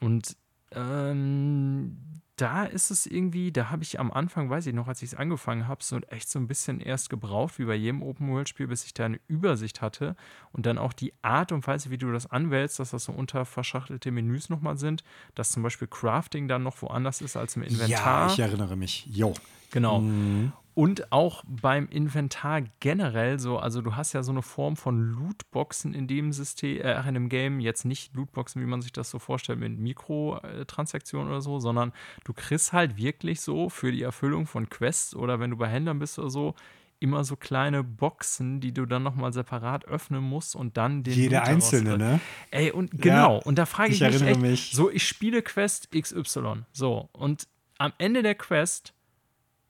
Und 0.00 0.36
ähm, 0.72 1.98
da 2.36 2.64
ist 2.64 2.90
es 2.90 3.06
irgendwie, 3.06 3.50
da 3.50 3.70
habe 3.70 3.82
ich 3.82 3.98
am 3.98 4.12
Anfang, 4.12 4.50
weiß 4.50 4.66
ich 4.66 4.74
noch, 4.74 4.88
als 4.88 5.00
ich 5.00 5.12
es 5.12 5.18
angefangen 5.18 5.68
habe, 5.68 5.82
so 5.82 5.98
echt 6.08 6.28
so 6.28 6.38
ein 6.38 6.46
bisschen 6.46 6.80
erst 6.80 7.08
gebraucht, 7.08 7.58
wie 7.58 7.64
bei 7.64 7.74
jedem 7.74 8.02
Open-World-Spiel, 8.02 8.66
bis 8.66 8.84
ich 8.84 8.92
da 8.92 9.06
eine 9.06 9.18
Übersicht 9.26 9.80
hatte 9.80 10.16
und 10.52 10.66
dann 10.66 10.76
auch 10.76 10.92
die 10.92 11.14
Art 11.22 11.50
und 11.52 11.66
Weise, 11.66 11.90
wie 11.90 11.96
du 11.96 12.12
das 12.12 12.30
anwählst, 12.30 12.78
dass 12.78 12.90
das 12.90 13.04
so 13.04 13.12
unter 13.12 13.46
verschachtelte 13.46 14.10
Menüs 14.10 14.50
nochmal 14.50 14.76
sind, 14.76 15.02
dass 15.34 15.50
zum 15.50 15.62
Beispiel 15.62 15.88
Crafting 15.88 16.46
dann 16.46 16.62
noch 16.62 16.82
woanders 16.82 17.22
ist 17.22 17.36
als 17.36 17.56
im 17.56 17.62
Inventar. 17.62 18.26
Ja, 18.26 18.32
ich 18.32 18.38
erinnere 18.38 18.76
mich. 18.76 19.06
Jo. 19.06 19.32
Genau. 19.70 20.00
Mhm. 20.00 20.52
Und 20.76 21.10
auch 21.10 21.42
beim 21.46 21.88
Inventar 21.88 22.60
generell 22.80 23.38
so, 23.38 23.58
also 23.58 23.80
du 23.80 23.96
hast 23.96 24.12
ja 24.12 24.22
so 24.22 24.30
eine 24.30 24.42
Form 24.42 24.76
von 24.76 25.00
Lootboxen 25.00 25.94
in 25.94 26.06
dem 26.06 26.34
System, 26.34 26.82
äh, 26.82 27.08
in 27.08 27.14
dem 27.14 27.30
Game, 27.30 27.60
jetzt 27.60 27.86
nicht 27.86 28.14
Lootboxen, 28.14 28.60
wie 28.60 28.66
man 28.66 28.82
sich 28.82 28.92
das 28.92 29.08
so 29.08 29.18
vorstellt 29.18 29.58
mit 29.58 29.78
Mikrotransaktionen 29.78 31.28
oder 31.28 31.40
so, 31.40 31.60
sondern 31.60 31.94
du 32.24 32.34
kriegst 32.34 32.74
halt 32.74 32.98
wirklich 32.98 33.40
so 33.40 33.70
für 33.70 33.90
die 33.90 34.02
Erfüllung 34.02 34.46
von 34.46 34.68
Quests 34.68 35.16
oder 35.16 35.40
wenn 35.40 35.48
du 35.48 35.56
bei 35.56 35.66
Händlern 35.66 35.98
bist 35.98 36.18
oder 36.18 36.28
so, 36.28 36.54
immer 37.00 37.24
so 37.24 37.36
kleine 37.36 37.82
Boxen, 37.82 38.60
die 38.60 38.72
du 38.74 38.84
dann 38.84 39.02
nochmal 39.02 39.32
separat 39.32 39.86
öffnen 39.86 40.22
musst 40.22 40.54
und 40.54 40.76
dann 40.76 41.02
den 41.02 41.14
Jede 41.14 41.40
einzelne, 41.42 41.96
ne? 41.96 42.20
Ey, 42.50 42.70
und 42.70 42.90
genau, 42.90 43.38
ja, 43.38 43.42
und 43.44 43.56
da 43.56 43.64
frage 43.64 43.92
ich, 43.92 44.02
ich 44.02 44.12
mich, 44.12 44.22
echt, 44.22 44.40
mich. 44.42 44.72
so, 44.72 44.90
ich 44.90 45.08
spiele 45.08 45.40
Quest 45.40 45.90
XY, 45.92 46.64
so, 46.72 47.08
und 47.12 47.48
am 47.78 47.94
Ende 47.96 48.22
der 48.22 48.34
Quest 48.34 48.92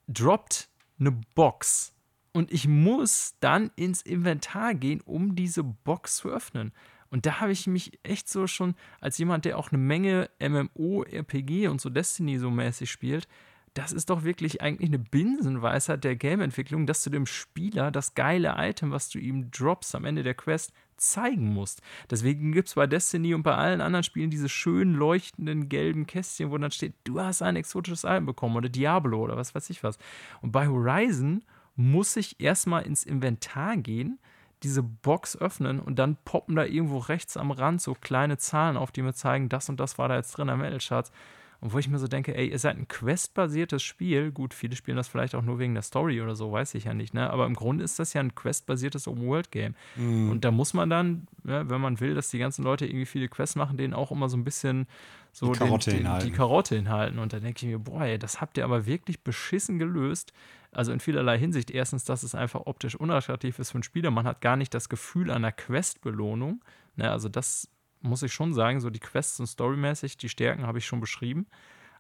droppt 0.09 0.69
eine 0.99 1.13
Box. 1.35 1.95
Und 2.33 2.53
ich 2.53 2.69
muss 2.69 3.37
dann 3.41 3.71
ins 3.77 4.03
Inventar 4.03 4.75
gehen, 4.75 5.01
um 5.01 5.35
diese 5.35 5.65
Box 5.65 6.17
zu 6.17 6.29
öffnen. 6.29 6.73
Und 7.09 7.25
da 7.25 7.41
habe 7.41 7.53
ich 7.53 7.67
mich 7.67 7.99
echt 8.03 8.29
so 8.29 8.47
schon, 8.47 8.75
als 9.01 9.17
jemand, 9.19 9.45
der 9.45 9.59
auch 9.59 9.71
eine 9.73 9.79
Menge 9.79 10.29
MMO, 10.41 11.05
RPG 11.05 11.69
und 11.69 11.81
so 11.81 11.89
Destiny 11.89 12.39
so 12.39 12.51
mäßig 12.51 12.91
spielt, 12.91 13.29
das 13.77 13.93
ist 13.93 14.09
doch 14.11 14.25
wirklich 14.25 14.63
eigentlich 14.63 14.89
eine 14.89 14.99
Binsenweisheit 14.99 16.03
der 16.03 16.17
Gameentwicklung, 16.17 16.87
dass 16.87 17.05
du 17.05 17.11
dem 17.11 17.27
Spieler 17.27 17.91
das 17.91 18.15
geile 18.15 18.55
Item, 18.57 18.91
was 18.91 19.11
du 19.11 19.19
ihm 19.19 19.51
droppst 19.51 19.95
am 19.95 20.07
Ende 20.07 20.23
der 20.23 20.35
Quest, 20.35 20.73
zeigen 20.97 21.53
musst. 21.53 21.83
Deswegen 22.11 22.53
gibt 22.53 22.69
es 22.69 22.75
bei 22.75 22.87
Destiny 22.87 23.35
und 23.35 23.43
bei 23.43 23.55
allen 23.55 23.81
anderen 23.81 24.05
Spielen 24.05 24.31
diese 24.31 24.49
schönen 24.49 24.95
leuchtenden 24.95 25.69
gelben 25.69 26.07
Kästchen, 26.07 26.51
wo 26.51 26.59
dann 26.59 26.71
steht, 26.71 26.95
du 27.05 27.21
hast 27.21 27.43
ein 27.43 27.57
exotisches 27.57 28.05
Item 28.05 28.27
bekommen 28.27 28.57
oder 28.57 28.69
Diablo 28.69 29.23
oder 29.23 29.37
was 29.37 29.55
weiß 29.55 29.71
ich 29.71 29.83
was. 29.83 29.99
Und 30.43 30.53
bei 30.53 30.69
Horizon 30.69 31.43
muss 31.77 32.17
ich 32.17 32.41
erstmal 32.41 32.83
ins 32.83 33.05
Inventar 33.05 33.77
gehen, 33.77 34.19
diese 34.63 34.83
Box 34.83 35.37
öffnen 35.37 35.81
und 35.81 35.99
dann 35.99 36.17
poppen 36.25 36.57
da 36.57 36.65
irgendwo 36.65 36.99
rechts 36.99 37.37
am 37.37 37.51
Rand 37.51 37.83
so 37.83 37.95
kleine 37.95 38.39
Zahlen 38.39 38.77
auf, 38.77 38.91
die 38.91 39.03
mir 39.03 39.13
zeigen, 39.13 39.49
das 39.49 39.69
und 39.69 39.79
das 39.79 39.99
war 39.99 40.09
da 40.09 40.17
jetzt 40.17 40.33
drin 40.33 40.49
am 40.49 40.61
Metal-Charts. 40.61 41.13
Und 41.61 41.73
wo 41.73 41.79
ich 41.79 41.89
mir 41.89 41.99
so 41.99 42.07
denke, 42.07 42.37
ey, 42.37 42.51
ihr 42.51 42.59
seid 42.59 42.77
ein 42.77 42.89
Quest-basiertes 42.89 43.83
Spiel. 43.83 44.31
Gut, 44.31 44.55
viele 44.55 44.77
spielen 44.77 44.97
das 44.97 45.09
vielleicht 45.09 45.35
auch 45.35 45.43
nur 45.43 45.59
wegen 45.59 45.75
der 45.75 45.83
Story 45.83 46.21
oder 46.21 46.35
so, 46.35 46.53
weiß 46.53 46.75
ich 46.75 46.85
ja 46.85 46.95
nicht, 46.95 47.15
ne? 47.15 47.31
Aber 47.31 47.47
im 47.47 47.55
Grunde 47.55 47.85
ist 47.85 47.99
das 47.99 48.13
ja 48.13 48.21
ein 48.21 48.35
Quest-basiertes 48.35 49.09
Open-World-Game. 49.09 49.75
Mm. 49.97 50.31
Und 50.31 50.45
da 50.45 50.51
muss 50.51 50.75
man 50.75 50.91
dann, 50.91 51.27
ja, 51.45 51.69
wenn 51.69 51.81
man 51.81 52.01
will, 52.01 52.15
dass 52.15 52.31
die 52.31 52.39
ganzen 52.39 52.63
Leute 52.63 52.87
irgendwie 52.87 53.07
viele 53.07 53.29
Quests 53.29 53.57
machen, 53.57 53.77
denen 53.77 53.95
auch 53.95 54.11
immer 54.11 54.29
so 54.29 54.37
ein 54.37 54.45
bisschen 54.45 54.87
so 55.33 55.53
die 55.53 55.59
Karotte, 55.59 55.91
den, 55.91 55.99
hinhalten. 55.99 56.29
Die 56.29 56.35
Karotte 56.35 56.77
hinhalten. 56.77 57.19
Und 57.19 57.33
da 57.33 57.41
denke 57.41 57.67
ich 57.67 57.71
mir, 57.71 57.79
boah, 57.79 58.03
ey, 58.03 58.19
das 58.19 58.41
habt 58.41 58.57
ihr 58.57 58.65
aber 58.65 58.87
wirklich 58.87 59.23
beschissen 59.23 59.79
gelöst. 59.79 60.33
Also 60.73 60.93
in 60.93 61.01
vielerlei 61.01 61.39
Hinsicht. 61.39 61.71
Erstens, 61.71 62.05
dass 62.05 62.23
es 62.23 62.35
einfach 62.35 62.63
optisch 62.65 62.95
unattraktiv 62.95 63.59
ist 63.59 63.71
für 63.71 63.77
einen 63.77 63.83
Spieler. 63.83 64.11
Man 64.11 64.27
hat 64.27 64.41
gar 64.41 64.57
nicht 64.57 64.73
das 64.73 64.89
Gefühl 64.89 65.31
einer 65.31 65.53
Quest-Belohnung. 65.53 66.63
Ne? 66.97 67.11
Also 67.11 67.29
das 67.29 67.69
muss 68.01 68.23
ich 68.23 68.33
schon 68.33 68.55
sagen, 68.55 68.81
so 68.81 68.91
die 68.91 69.01
Quests 69.01 69.41
und 69.41 69.47
storymäßig, 69.47 70.17
die 70.17 70.29
Stärken 70.29 70.67
habe 70.67 70.79
ich 70.79 70.87
schon 70.87 71.01
beschrieben. 71.01 71.47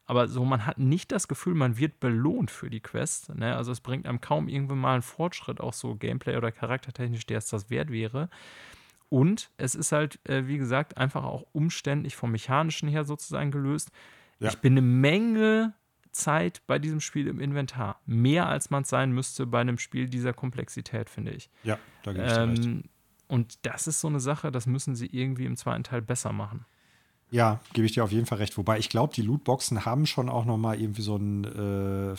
Aber 0.06 0.28
so, 0.28 0.44
man 0.44 0.66
hat 0.66 0.78
nicht 0.78 1.10
das 1.10 1.26
Gefühl, 1.26 1.54
man 1.54 1.78
wird 1.78 1.98
belohnt 1.98 2.50
für 2.50 2.70
die 2.70 2.80
Quest. 2.80 3.34
Ne? 3.34 3.56
Also 3.56 3.72
es 3.72 3.80
bringt 3.80 4.06
einem 4.06 4.20
kaum 4.20 4.48
irgendwann 4.48 4.78
mal 4.78 4.92
einen 4.94 5.02
Fortschritt, 5.02 5.60
auch 5.60 5.72
so 5.72 5.96
Gameplay 5.96 6.36
oder 6.36 6.52
charaktertechnisch, 6.52 7.26
der 7.26 7.38
es 7.38 7.48
das 7.48 7.70
wert 7.70 7.90
wäre. 7.90 8.30
Und 9.08 9.50
es 9.56 9.74
ist 9.74 9.92
halt, 9.92 10.20
äh, 10.28 10.46
wie 10.46 10.58
gesagt, 10.58 10.96
einfach 10.96 11.24
auch 11.24 11.44
umständlich 11.52 12.14
vom 12.14 12.30
Mechanischen 12.32 12.88
her 12.88 13.04
sozusagen 13.04 13.50
gelöst. 13.50 13.90
Ja. 14.38 14.48
Ich 14.48 14.58
bin 14.58 14.74
eine 14.74 14.82
Menge 14.82 15.74
Zeit 16.12 16.62
bei 16.66 16.78
diesem 16.78 17.00
Spiel 17.00 17.26
im 17.26 17.40
Inventar. 17.40 18.00
Mehr 18.06 18.46
als 18.46 18.70
man 18.70 18.82
es 18.82 18.88
sein 18.88 19.12
müsste 19.12 19.46
bei 19.46 19.60
einem 19.60 19.78
Spiel 19.78 20.08
dieser 20.08 20.32
Komplexität, 20.32 21.10
finde 21.10 21.32
ich. 21.32 21.50
Ja, 21.62 21.78
da 22.02 22.12
gebe 22.12 22.26
ich 22.26 22.36
ähm, 22.36 22.50
recht. 22.50 22.90
Und 23.28 23.66
das 23.66 23.86
ist 23.86 24.00
so 24.00 24.08
eine 24.08 24.20
Sache, 24.20 24.50
das 24.50 24.66
müssen 24.66 24.94
sie 24.94 25.06
irgendwie 25.06 25.46
im 25.46 25.56
zweiten 25.56 25.84
Teil 25.84 26.02
besser 26.02 26.32
machen. 26.32 26.64
Ja, 27.30 27.60
gebe 27.72 27.86
ich 27.86 27.92
dir 27.92 28.04
auf 28.04 28.12
jeden 28.12 28.26
Fall 28.26 28.38
recht. 28.38 28.56
Wobei 28.56 28.78
ich 28.78 28.88
glaube, 28.88 29.12
die 29.12 29.22
Lootboxen 29.22 29.84
haben 29.84 30.06
schon 30.06 30.28
auch 30.28 30.44
noch 30.44 30.56
mal 30.56 30.80
irgendwie 30.80 31.02
so 31.02 31.16
ein 31.16 31.44
äh, 31.44 32.16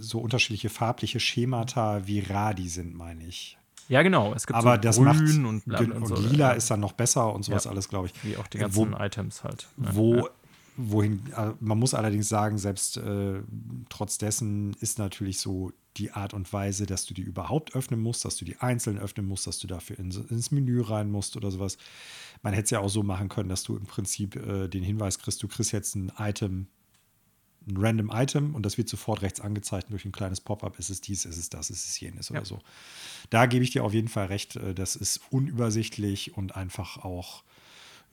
so 0.00 0.18
unterschiedliche 0.18 0.68
farbliche 0.68 1.18
Schemata, 1.18 2.06
wie 2.06 2.20
rar 2.20 2.52
die 2.52 2.68
sind, 2.68 2.94
meine 2.94 3.24
ich. 3.24 3.56
Ja, 3.88 4.02
genau. 4.02 4.32
Es 4.34 4.46
gibt 4.46 4.58
Aber 4.58 4.76
so 4.76 4.80
das 4.80 4.96
grün 4.96 5.04
macht, 5.04 5.20
und, 5.20 5.66
und, 5.66 5.92
und 5.92 6.06
so, 6.06 6.16
lila 6.16 6.50
ja. 6.50 6.52
ist 6.52 6.70
dann 6.70 6.80
noch 6.80 6.92
besser 6.92 7.32
und 7.32 7.42
sowas 7.44 7.64
ja. 7.64 7.70
alles, 7.70 7.88
glaube 7.88 8.08
ich. 8.08 8.24
Wie 8.24 8.36
auch 8.36 8.46
die 8.46 8.58
ganzen 8.58 8.92
wo, 8.92 8.96
Items 8.98 9.44
halt. 9.44 9.66
Wo, 9.76 10.16
ja. 10.16 10.28
Wohin, 10.76 11.20
äh, 11.36 11.52
man 11.60 11.78
muss 11.78 11.94
allerdings 11.94 12.28
sagen, 12.28 12.58
selbst 12.58 12.96
äh, 12.96 13.42
trotz 13.88 14.18
dessen 14.18 14.74
ist 14.80 14.98
natürlich 14.98 15.38
so 15.38 15.72
die 15.96 16.10
Art 16.10 16.34
und 16.34 16.52
Weise, 16.52 16.86
dass 16.86 17.06
du 17.06 17.14
die 17.14 17.22
überhaupt 17.22 17.76
öffnen 17.76 18.00
musst, 18.00 18.24
dass 18.24 18.36
du 18.36 18.44
die 18.44 18.58
einzeln 18.58 18.98
öffnen 18.98 19.26
musst, 19.26 19.46
dass 19.46 19.58
du 19.58 19.66
dafür 19.66 19.98
ins, 19.98 20.16
ins 20.16 20.50
Menü 20.50 20.80
rein 20.80 21.10
musst 21.10 21.36
oder 21.36 21.50
sowas. 21.50 21.78
Man 22.42 22.52
hätte 22.52 22.64
es 22.64 22.70
ja 22.70 22.80
auch 22.80 22.88
so 22.88 23.02
machen 23.02 23.28
können, 23.28 23.48
dass 23.48 23.62
du 23.62 23.76
im 23.76 23.86
Prinzip 23.86 24.34
äh, 24.36 24.68
den 24.68 24.82
Hinweis 24.82 25.18
kriegst, 25.18 25.42
du 25.42 25.48
kriegst 25.48 25.72
jetzt 25.72 25.94
ein 25.94 26.12
Item 26.18 26.66
ein 27.66 27.76
random 27.76 28.10
Item 28.12 28.54
und 28.54 28.64
das 28.64 28.76
wird 28.78 28.88
sofort 28.88 29.22
rechts 29.22 29.40
angezeigt 29.40 29.90
durch 29.90 30.04
ein 30.04 30.12
kleines 30.12 30.40
Pop-up. 30.40 30.78
Ist 30.78 30.90
es 30.90 31.00
dies, 31.00 31.24
ist 31.24 31.38
es 31.38 31.48
das, 31.48 31.70
ist 31.70 31.86
es 31.86 31.98
jenes 31.98 32.28
ja. 32.28 32.36
oder 32.36 32.44
so. 32.44 32.58
Da 33.30 33.46
gebe 33.46 33.64
ich 33.64 33.70
dir 33.70 33.84
auf 33.84 33.94
jeden 33.94 34.08
Fall 34.08 34.26
recht. 34.26 34.56
Äh, 34.56 34.74
das 34.74 34.96
ist 34.96 35.20
unübersichtlich 35.30 36.36
und 36.36 36.56
einfach 36.56 36.98
auch 36.98 37.42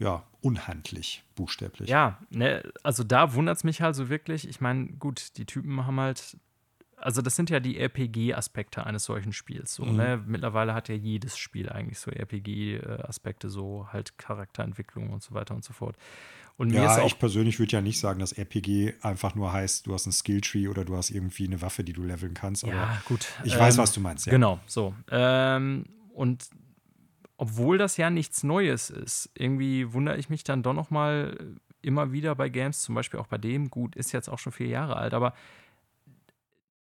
ja, 0.02 0.24
unhandlich, 0.42 1.24
buchstäblich. 1.36 1.90
Ja, 1.90 2.18
ne, 2.32 2.64
also 2.84 3.04
da 3.04 3.36
wundert 3.36 3.58
es 3.58 3.64
mich 3.64 3.82
halt 3.82 3.96
so 3.96 4.10
wirklich. 4.10 4.48
Ich 4.48 4.60
meine, 4.60 4.88
gut, 4.88 5.38
die 5.38 5.46
Typen 5.46 5.86
haben 5.86 6.00
halt 6.00 6.38
also 6.98 7.24
das 7.24 7.36
sind 7.36 7.50
ja 7.50 7.60
die 7.60 7.80
RPG-Aspekte 7.80 8.86
eines 8.86 9.06
solchen 9.06 9.34
Spiels. 9.34 9.74
So, 9.74 9.86
mhm. 9.86 9.96
ne? 9.96 10.24
Mittlerweile 10.24 10.76
hat 10.76 10.88
ja 10.88 10.94
jedes 10.94 11.36
Spiel 11.36 11.68
eigentlich 11.68 11.98
so 11.98 12.12
RPG-Aspekte, 12.12 13.50
so 13.50 13.88
halt 13.92 14.20
Charakterentwicklung 14.20 15.10
und 15.10 15.24
so 15.24 15.34
weiter 15.34 15.56
und 15.56 15.64
so 15.64 15.74
fort. 15.74 15.96
Und 16.58 16.72
ja, 16.72 17.04
ich 17.04 17.18
persönlich 17.18 17.58
würde 17.58 17.72
ja 17.72 17.82
nicht 17.82 18.00
sagen, 18.00 18.20
dass 18.20 18.34
RPG 18.34 18.94
einfach 19.02 19.34
nur 19.34 19.52
heißt, 19.52 19.88
du 19.88 19.96
hast 19.96 20.06
einen 20.06 20.14
Skilltree 20.14 20.68
oder 20.68 20.86
du 20.86 20.96
hast 20.96 21.10
irgendwie 21.10 21.48
eine 21.48 21.60
Waffe, 21.64 21.84
die 21.84 21.94
du 21.94 22.04
leveln 22.04 22.36
kannst. 22.36 22.64
Ja, 22.64 23.02
gut. 23.06 23.26
Ich 23.44 23.54
ähm, 23.54 23.60
weiß, 23.60 23.80
was 23.80 23.94
du 23.94 24.00
meinst. 24.00 24.28
Ja. 24.28 24.32
Genau, 24.32 24.60
so. 24.68 24.94
Ähm, 25.10 25.86
und 26.14 26.50
obwohl 27.42 27.80
das 27.80 27.98
ja 27.98 28.12
nichts 28.12 28.44
Neues 28.44 28.92
ist, 28.92 29.32
irgendwie 29.34 29.94
wundere 29.94 30.16
ich 30.18 30.30
mich 30.30 30.44
dann 30.44 30.62
doch 30.62 30.74
noch 30.74 30.92
mal 30.92 31.56
immer 31.82 32.12
wieder 32.12 32.36
bei 32.36 32.50
Games, 32.50 32.84
zum 32.84 32.94
Beispiel 32.94 33.20
auch 33.20 33.26
bei 33.26 33.40
dem, 33.40 33.72
gut, 33.72 33.96
ist 33.96 34.12
jetzt 34.12 34.30
auch 34.30 34.38
schon 34.38 34.52
vier 34.54 34.68
Jahre 34.68 34.96
alt, 34.96 35.16
aber 35.16 35.34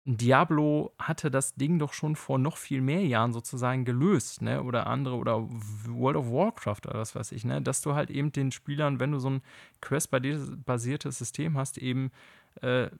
Diablo 0.05 0.93
hatte 0.99 1.31
das 1.31 1.55
Ding 1.55 1.79
doch 1.79 1.93
schon 1.93 2.15
vor 2.15 2.37
noch 2.37 2.57
viel 2.57 2.79
mehr 2.81 3.03
Jahren 3.03 3.33
sozusagen 3.33 3.85
gelöst, 3.85 4.43
ne? 4.43 4.61
Oder 4.61 4.85
andere, 4.85 5.15
oder 5.15 5.47
World 5.87 6.17
of 6.17 6.31
Warcraft 6.31 6.81
oder 6.87 6.99
was 6.99 7.15
weiß 7.15 7.31
ich, 7.31 7.43
ne? 7.43 7.59
Dass 7.63 7.81
du 7.81 7.95
halt 7.95 8.11
eben 8.11 8.31
den 8.31 8.51
Spielern, 8.51 8.99
wenn 8.99 9.13
du 9.13 9.17
so 9.17 9.31
ein 9.31 9.41
Quest-basiertes 9.81 11.17
System 11.17 11.57
hast, 11.57 11.79
eben 11.79 12.11
äh, 12.61 12.91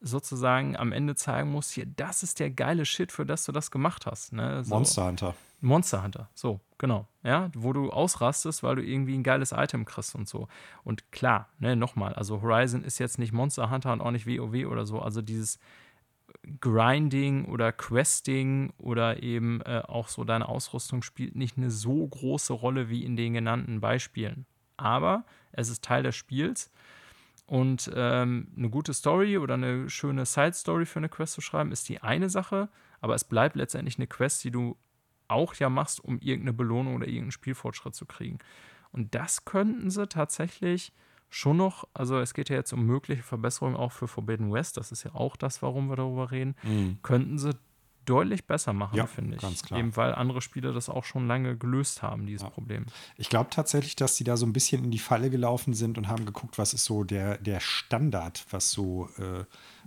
sozusagen 0.00 0.76
am 0.76 0.92
Ende 0.92 1.14
zeigen 1.14 1.50
musst, 1.50 1.72
hier, 1.72 1.86
das 1.86 2.22
ist 2.22 2.40
der 2.40 2.50
geile 2.50 2.84
Shit, 2.84 3.12
für 3.12 3.26
das 3.26 3.44
du 3.44 3.52
das 3.52 3.70
gemacht 3.70 4.06
hast. 4.06 4.32
Ne? 4.32 4.64
So. 4.64 4.74
Monster 4.74 5.06
Hunter. 5.06 5.34
Monster 5.60 6.02
Hunter, 6.02 6.28
so, 6.34 6.60
genau. 6.76 7.08
Ja, 7.22 7.50
wo 7.54 7.72
du 7.72 7.90
ausrastest, 7.90 8.62
weil 8.62 8.76
du 8.76 8.84
irgendwie 8.84 9.14
ein 9.14 9.22
geiles 9.22 9.52
Item 9.52 9.86
kriegst 9.86 10.14
und 10.14 10.28
so. 10.28 10.48
Und 10.84 11.10
klar, 11.12 11.48
ne, 11.58 11.76
nochmal, 11.76 12.12
also 12.12 12.42
Horizon 12.42 12.84
ist 12.84 12.98
jetzt 12.98 13.18
nicht 13.18 13.32
Monster 13.32 13.70
Hunter 13.70 13.92
und 13.92 14.02
auch 14.02 14.10
nicht 14.10 14.26
WoW 14.26 14.66
oder 14.66 14.84
so. 14.84 15.00
Also 15.00 15.22
dieses 15.22 15.58
Grinding 16.60 17.46
oder 17.46 17.72
Questing 17.72 18.72
oder 18.78 19.22
eben 19.22 19.60
äh, 19.62 19.82
auch 19.86 20.08
so 20.08 20.24
deine 20.24 20.48
Ausrüstung 20.48 21.02
spielt 21.02 21.34
nicht 21.34 21.56
eine 21.56 21.70
so 21.70 22.06
große 22.06 22.52
Rolle 22.52 22.88
wie 22.88 23.04
in 23.04 23.16
den 23.16 23.32
genannten 23.32 23.80
Beispielen. 23.80 24.46
Aber 24.76 25.24
es 25.52 25.70
ist 25.70 25.82
Teil 25.82 26.02
des 26.02 26.14
Spiels 26.14 26.70
und 27.46 27.90
ähm, 27.94 28.48
eine 28.56 28.70
gute 28.70 28.92
Story 28.92 29.38
oder 29.38 29.54
eine 29.54 29.88
schöne 29.88 30.26
Side-Story 30.26 30.84
für 30.84 30.98
eine 30.98 31.08
Quest 31.08 31.34
zu 31.34 31.40
schreiben, 31.40 31.72
ist 31.72 31.88
die 31.88 32.02
eine 32.02 32.28
Sache, 32.28 32.68
aber 33.00 33.14
es 33.14 33.24
bleibt 33.24 33.56
letztendlich 33.56 33.98
eine 33.98 34.08
Quest, 34.08 34.42
die 34.44 34.50
du 34.50 34.76
auch 35.28 35.54
ja 35.54 35.68
machst, 35.68 36.02
um 36.02 36.18
irgendeine 36.18 36.52
Belohnung 36.52 36.96
oder 36.96 37.06
irgendeinen 37.06 37.32
Spielfortschritt 37.32 37.94
zu 37.94 38.06
kriegen. 38.06 38.38
Und 38.90 39.14
das 39.14 39.44
könnten 39.44 39.90
sie 39.90 40.08
tatsächlich 40.08 40.92
schon 41.28 41.56
noch, 41.56 41.88
also 41.92 42.18
es 42.18 42.34
geht 42.34 42.48
ja 42.48 42.56
jetzt 42.56 42.72
um 42.72 42.84
mögliche 42.84 43.22
Verbesserungen 43.22 43.76
auch 43.76 43.92
für 43.92 44.08
Forbidden 44.08 44.52
West, 44.52 44.76
das 44.76 44.92
ist 44.92 45.04
ja 45.04 45.14
auch 45.14 45.36
das, 45.36 45.62
warum 45.62 45.88
wir 45.88 45.96
darüber 45.96 46.30
reden, 46.30 46.56
mhm. 46.62 46.98
könnten 47.02 47.38
sie 47.38 47.50
deutlich 48.06 48.46
besser 48.46 48.72
machen, 48.72 48.96
ja, 48.96 49.06
finde 49.06 49.36
ich. 49.36 49.42
Ganz 49.42 49.62
klar. 49.62 49.78
Eben 49.78 49.94
weil 49.96 50.14
andere 50.14 50.40
Spieler 50.40 50.72
das 50.72 50.88
auch 50.88 51.04
schon 51.04 51.26
lange 51.26 51.56
gelöst 51.56 52.02
haben, 52.02 52.26
dieses 52.26 52.42
ja. 52.42 52.50
Problem. 52.50 52.86
Ich 53.16 53.28
glaube 53.28 53.50
tatsächlich, 53.50 53.96
dass 53.96 54.16
sie 54.16 54.24
da 54.24 54.36
so 54.36 54.46
ein 54.46 54.52
bisschen 54.52 54.84
in 54.84 54.90
die 54.90 54.98
Falle 54.98 55.30
gelaufen 55.30 55.74
sind 55.74 55.98
und 55.98 56.08
haben 56.08 56.24
geguckt, 56.24 56.58
was 56.58 56.72
ist 56.72 56.84
so 56.84 57.04
der, 57.04 57.38
der 57.38 57.60
Standard, 57.60 58.44
was 58.50 58.70
so 58.70 59.08
äh, 59.18 59.44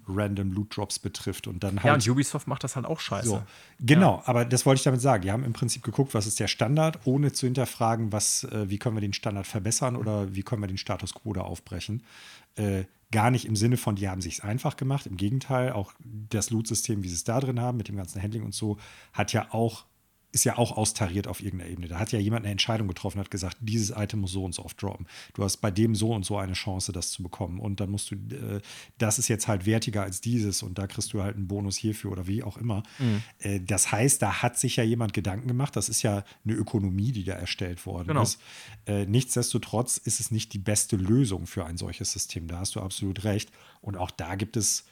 random 0.08 0.52
Loot 0.52 0.76
Drops 0.76 1.00
betrifft. 1.00 1.48
Und 1.48 1.64
dann 1.64 1.78
halt, 1.78 1.86
ja, 1.86 1.94
und 1.94 2.08
Ubisoft 2.08 2.48
macht 2.48 2.64
das 2.64 2.76
halt 2.76 2.86
auch 2.86 3.00
scheiße. 3.00 3.28
So. 3.28 3.44
Genau, 3.80 4.18
ja. 4.18 4.24
aber 4.26 4.46
das 4.46 4.66
wollte 4.66 4.80
ich 4.80 4.84
damit 4.84 5.02
sagen. 5.02 5.24
Die 5.24 5.32
haben 5.32 5.44
im 5.44 5.54
Prinzip 5.54 5.84
geguckt, 5.84 6.14
was 6.14 6.28
ist 6.28 6.40
der 6.40 6.48
Standard, 6.48 7.00
ohne 7.06 7.32
zu 7.32 7.46
hinterfragen, 7.46 8.12
was, 8.12 8.44
äh, 8.46 8.70
wie 8.70 8.78
können 8.78 8.96
wir 8.96 9.02
den 9.02 9.14
Standard 9.14 9.48
verbessern 9.48 9.96
oder 9.96 10.34
wie 10.36 10.44
können 10.44 10.62
wir 10.62 10.68
den 10.68 10.78
Status 10.78 11.14
quo 11.14 11.34
da 11.34 11.42
aufbrechen. 11.42 12.04
Äh, 12.56 12.86
gar 13.12 13.32
nicht 13.32 13.46
im 13.46 13.56
Sinne 13.56 13.78
von, 13.78 13.96
die 13.96 14.08
haben 14.08 14.22
sich 14.22 14.44
einfach 14.44 14.78
gemacht. 14.78 15.08
Im 15.08 15.18
Gegenteil, 15.18 15.72
auch 15.72 15.94
das 16.00 16.52
Loot-System, 16.52 17.04
wie 17.04 17.08
sie 17.08 17.16
es 17.16 17.24
da 17.24 17.40
drin 17.40 17.60
haben, 17.60 17.78
mit 17.78 17.88
dem 17.88 17.96
ganzen 17.96 18.22
Handling 18.22 18.44
und 18.44 18.54
so, 18.54 18.78
hat 19.14 19.34
ja 19.34 19.48
auch 19.52 19.86
ist 20.32 20.44
ja 20.44 20.58
auch 20.58 20.78
austariert 20.78 21.28
auf 21.28 21.42
irgendeiner 21.42 21.72
Ebene. 21.72 21.88
Da 21.88 22.00
hat 22.00 22.12
ja 22.12 22.20
jemand 22.20 22.46
eine 22.46 22.52
Entscheidung 22.52 22.88
getroffen, 22.88 23.20
hat 23.20 23.32
gesagt, 23.32 23.58
dieses 23.62 23.90
Item 23.96 24.22
muss 24.22 24.32
so 24.32 24.44
und 24.46 24.54
so 24.54 24.64
oft 24.64 24.80
droppen. 24.82 25.08
Du 25.34 25.44
hast 25.44 25.58
bei 25.58 25.72
dem 25.72 25.96
so 25.96 26.14
und 26.14 26.24
so 26.24 26.38
eine 26.38 26.54
Chance, 26.54 26.92
das 26.92 27.12
zu 27.12 27.24
bekommen. 27.24 27.60
Und 27.60 27.80
dann 27.80 27.90
musst 27.90 28.12
du, 28.12 28.16
äh, 28.16 28.62
das 29.00 29.18
ist 29.18 29.28
jetzt 29.28 29.48
halt 29.48 29.66
wertiger 29.66 30.04
als 30.04 30.22
dieses 30.22 30.62
und 30.62 30.78
da 30.78 30.86
kriegst 30.86 31.14
du 31.14 31.24
halt 31.24 31.36
einen 31.36 31.48
Bonus 31.48 31.78
hierfür 31.78 32.12
oder 32.12 32.28
wie 32.28 32.44
auch 32.44 32.58
immer. 32.58 32.84
Mhm. 33.00 33.24
Äh, 33.40 33.60
das 33.60 33.92
heißt, 33.92 34.22
da 34.22 34.44
hat 34.44 34.60
sich 34.60 34.76
ja 34.76 34.84
jemand 34.84 35.14
Gedanken 35.14 35.48
gemacht. 35.48 35.76
Das 35.76 35.90
ist 35.90 36.04
ja 36.04 36.24
eine 36.46 36.54
Ökonomie, 36.54 37.12
die 37.12 37.24
da 37.24 37.34
erstellt 37.34 37.86
worden 37.88 38.10
genau. 38.10 38.22
ist. 38.22 38.40
Äh, 38.86 39.06
nichtsdestotrotz 39.06 39.98
ist 39.98 40.20
es 40.20 40.30
nicht 40.30 40.54
die 40.54 40.60
beste 40.60 40.96
Lösung 40.96 41.48
für 41.48 41.66
ein 41.66 41.78
solches 41.78 42.12
System. 42.12 42.48
Da 42.48 42.60
hast 42.60 42.76
du 42.76 42.82
absolut 42.82 43.24
recht. 43.24 43.52
Und 43.82 43.98
auch 43.98 44.12
da 44.12 44.36
gibt 44.36 44.58
es 44.58 44.86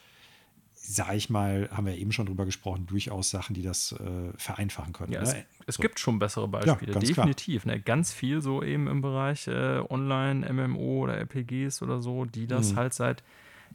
sage 0.90 1.16
ich 1.16 1.28
mal, 1.28 1.68
haben 1.70 1.86
wir 1.86 1.98
eben 1.98 2.12
schon 2.12 2.24
drüber 2.24 2.46
gesprochen, 2.46 2.86
durchaus 2.86 3.28
Sachen, 3.28 3.52
die 3.52 3.60
das 3.60 3.92
äh, 3.92 4.32
vereinfachen 4.38 4.94
können. 4.94 5.12
Ja, 5.12 5.20
es, 5.20 5.34
ne? 5.34 5.44
es 5.66 5.74
so. 5.74 5.82
gibt 5.82 6.00
schon 6.00 6.18
bessere 6.18 6.48
Beispiele, 6.48 6.94
ja, 6.94 6.98
definitiv. 6.98 7.66
Ne? 7.66 7.78
Ganz 7.78 8.14
viel 8.14 8.40
so 8.40 8.62
eben 8.62 8.88
im 8.88 9.02
Bereich 9.02 9.46
äh, 9.48 9.82
Online, 9.90 10.50
MMO 10.50 11.04
oder 11.04 11.18
RPGs 11.18 11.82
oder 11.82 12.00
so, 12.00 12.24
die 12.24 12.46
das 12.46 12.72
mhm. 12.72 12.76
halt 12.76 12.94
seit 12.94 13.22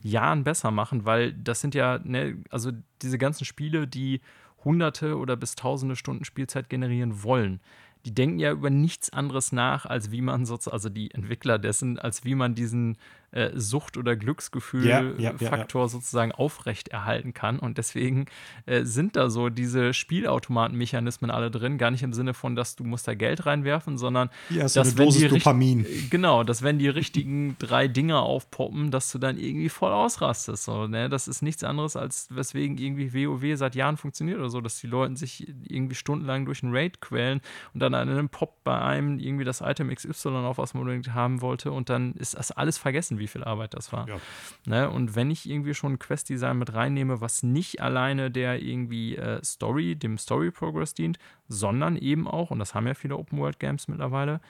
Jahren 0.02 0.44
besser 0.44 0.72
machen, 0.72 1.06
weil 1.06 1.34
das 1.34 1.62
sind 1.62 1.76
ja, 1.76 2.00
ne, 2.04 2.38
also 2.50 2.72
diese 3.04 3.20
ganzen 3.20 3.46
Spiele, 3.46 3.88
die 3.88 4.22
hunderte 4.66 5.18
oder 5.18 5.36
bis 5.36 5.54
tausende 5.54 5.96
Stunden 5.96 6.26
Spielzeit 6.26 6.68
generieren 6.68 7.22
wollen 7.22 7.60
die 8.06 8.14
denken 8.14 8.40
ja 8.40 8.52
über 8.52 8.70
nichts 8.70 9.12
anderes 9.12 9.52
nach, 9.52 9.86
als 9.86 10.12
wie 10.12 10.22
man 10.22 10.46
sozusagen, 10.46 10.74
also 10.74 10.90
die 10.90 11.12
Entwickler 11.12 11.58
dessen, 11.58 11.98
als 11.98 12.26
wie 12.26 12.36
man 12.36 12.54
diesen 12.54 12.98
äh, 13.34 13.52
Sucht- 13.56 13.98
oder 13.98 14.16
Glücksgefühl-Faktor 14.16 15.82
ja, 15.82 15.86
ja, 15.86 15.90
sozusagen 15.90 16.32
aufrechterhalten 16.32 17.34
kann. 17.34 17.60
Und 17.60 17.78
deswegen 17.78 18.26
äh, 18.66 18.84
sind 18.84 19.16
da 19.16 19.30
so 19.30 19.50
diese 19.50 19.94
Spielautomatenmechanismen 19.94 21.32
alle 21.32 21.52
drin, 21.52 21.78
gar 21.78 21.92
nicht 21.92 22.04
im 22.04 22.14
Sinne 22.14 22.34
von, 22.34 22.56
dass 22.56 22.76
du 22.76 22.84
musst 22.84 23.08
da 23.08 23.16
Geld 23.16 23.46
reinwerfen, 23.46 23.98
sondern 23.98 24.30
ja, 24.50 24.68
so 24.68 24.82
dass 24.82 24.98
wenn 24.98 25.10
die 25.10 25.28
Dopamin. 25.28 25.86
Genau, 26.10 26.44
dass 26.44 26.62
wenn 26.62 26.80
die 26.80 26.90
richtigen 27.04 27.56
drei 27.60 27.88
Dinger 27.88 28.22
aufpoppen, 28.22 28.92
dass 28.92 29.12
du 29.12 29.18
dann 29.18 29.38
irgendwie 29.38 29.70
voll 29.70 29.92
ausrastest. 29.92 30.64
So, 30.66 30.88
ne? 30.88 31.10
Das 31.10 31.28
ist 31.28 31.42
nichts 31.42 31.64
anderes, 31.64 31.96
als 31.96 32.28
weswegen 32.30 32.78
irgendwie 32.78 33.14
WoW 33.14 33.58
seit 33.58 33.76
Jahren 33.76 33.98
funktioniert 33.98 34.40
oder 34.40 34.50
so, 34.50 34.62
dass 34.62 34.80
die 34.80 34.88
Leute 34.88 35.18
sich 35.18 35.48
irgendwie 35.64 35.96
stundenlang 35.96 36.46
durch 36.46 36.64
einen 36.64 36.76
Raid 36.76 37.02
quälen 37.02 37.42
und 37.74 37.80
dann 37.80 37.94
an 37.94 38.10
einem 38.10 38.30
Pop 38.30 38.64
bei 38.64 38.80
einem 38.80 39.20
irgendwie 39.20 39.44
das 39.44 39.62
Item 39.62 39.94
XY 39.94 40.30
auf, 40.30 40.58
was 40.58 40.74
man 40.74 40.82
unbedingt 40.82 41.14
haben 41.14 41.42
wollte 41.42 41.72
und 41.72 41.90
dann 41.90 42.14
ist 42.14 42.36
das 42.36 42.52
alles 42.52 42.78
vergessen, 42.78 43.20
wie 43.24 43.28
viel 43.28 43.44
Arbeit 43.44 43.74
das 43.74 43.94
war. 43.94 44.08
Ja. 44.08 44.18
Ne? 44.66 44.90
Und 44.90 45.16
wenn 45.16 45.32
ich 45.32 45.50
irgendwie 45.50 45.74
schon 45.74 45.94
ein 45.94 46.00
Quest-Design 46.00 46.60
mit 46.60 46.74
reinnehme, 46.74 47.22
was 47.22 47.42
nicht 47.42 47.82
alleine 47.82 48.30
der 48.30 48.62
irgendwie 48.62 49.16
äh, 49.16 49.44
Story, 49.44 49.96
dem 49.96 50.18
Story-Progress 50.18 50.94
dient, 50.94 51.18
sondern 51.48 51.96
eben 51.96 52.28
auch, 52.28 52.52
und 52.52 52.60
das 52.60 52.76
haben 52.76 52.86
ja 52.86 52.94
viele 52.94 53.18
Open-World-Games 53.18 53.88
mittlerweile, 53.88 54.42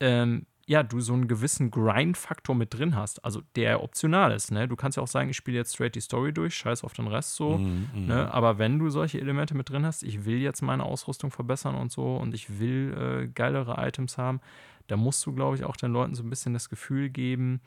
ähm, 0.00 0.46
ja, 0.68 0.82
du 0.82 1.00
so 1.00 1.14
einen 1.14 1.28
gewissen 1.28 1.70
Grind-Faktor 1.70 2.54
mit 2.54 2.74
drin 2.74 2.94
hast, 2.94 3.24
also 3.24 3.40
der 3.56 3.82
optional 3.82 4.32
ist. 4.32 4.52
Ne? 4.52 4.68
Du 4.68 4.76
kannst 4.76 4.98
ja 4.98 5.02
auch 5.02 5.08
sagen, 5.08 5.30
ich 5.30 5.36
spiele 5.36 5.56
jetzt 5.56 5.72
straight 5.72 5.94
die 5.94 6.02
Story 6.02 6.30
durch, 6.30 6.54
scheiß 6.54 6.84
auf 6.84 6.92
den 6.92 7.06
Rest 7.06 7.36
so. 7.36 7.56
Mm, 7.56 7.88
mm. 7.94 8.06
Ne? 8.06 8.34
Aber 8.34 8.58
wenn 8.58 8.78
du 8.78 8.90
solche 8.90 9.18
Elemente 9.18 9.56
mit 9.56 9.70
drin 9.70 9.86
hast, 9.86 10.02
ich 10.02 10.26
will 10.26 10.36
jetzt 10.36 10.60
meine 10.60 10.84
Ausrüstung 10.84 11.30
verbessern 11.30 11.74
und 11.74 11.90
so 11.90 12.16
und 12.18 12.34
ich 12.34 12.60
will 12.60 13.24
äh, 13.24 13.28
geilere 13.28 13.76
Items 13.78 14.18
haben, 14.18 14.42
da 14.88 14.96
musst 14.96 15.24
du, 15.24 15.32
glaube 15.32 15.54
ich, 15.54 15.64
auch 15.64 15.76
den 15.76 15.92
Leuten 15.92 16.14
so 16.14 16.22
ein 16.22 16.30
bisschen 16.30 16.54
das 16.54 16.68
Gefühl 16.68 17.10
geben, 17.10 17.60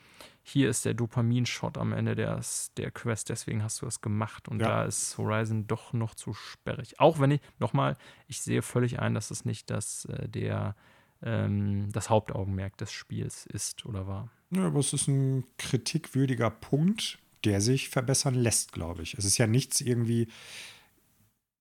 hier 0.43 0.69
ist 0.69 0.85
der 0.85 0.95
Dopamin-Shot 0.95 1.77
am 1.77 1.93
Ende 1.93 2.15
der, 2.15 2.41
der 2.77 2.91
Quest, 2.91 3.29
deswegen 3.29 3.63
hast 3.63 3.81
du 3.81 3.85
das 3.85 4.01
gemacht. 4.01 4.47
Und 4.47 4.59
ja. 4.59 4.67
da 4.67 4.85
ist 4.85 5.17
Horizon 5.17 5.67
doch 5.67 5.93
noch 5.93 6.15
zu 6.15 6.33
sperrig. 6.33 6.99
Auch 6.99 7.19
wenn 7.19 7.31
ich, 7.31 7.41
nochmal, 7.59 7.95
ich 8.27 8.41
sehe 8.41 8.63
völlig 8.63 8.99
ein, 8.99 9.13
dass 9.13 9.31
es 9.31 9.45
nicht 9.45 9.69
das, 9.69 10.05
äh, 10.05 10.27
der, 10.27 10.75
ähm, 11.21 11.91
das 11.91 12.09
Hauptaugenmerk 12.09 12.75
des 12.77 12.91
Spiels 12.91 13.45
ist 13.45 13.85
oder 13.85 14.07
war. 14.07 14.29
Ja, 14.49 14.65
aber 14.65 14.79
es 14.79 14.91
ist 14.91 15.07
ein 15.07 15.45
kritikwürdiger 15.57 16.49
Punkt, 16.49 17.19
der 17.45 17.61
sich 17.61 17.89
verbessern 17.89 18.35
lässt, 18.35 18.71
glaube 18.71 19.03
ich. 19.03 19.13
Es 19.13 19.25
ist 19.25 19.37
ja 19.37 19.47
nichts 19.47 19.79
irgendwie 19.79 20.27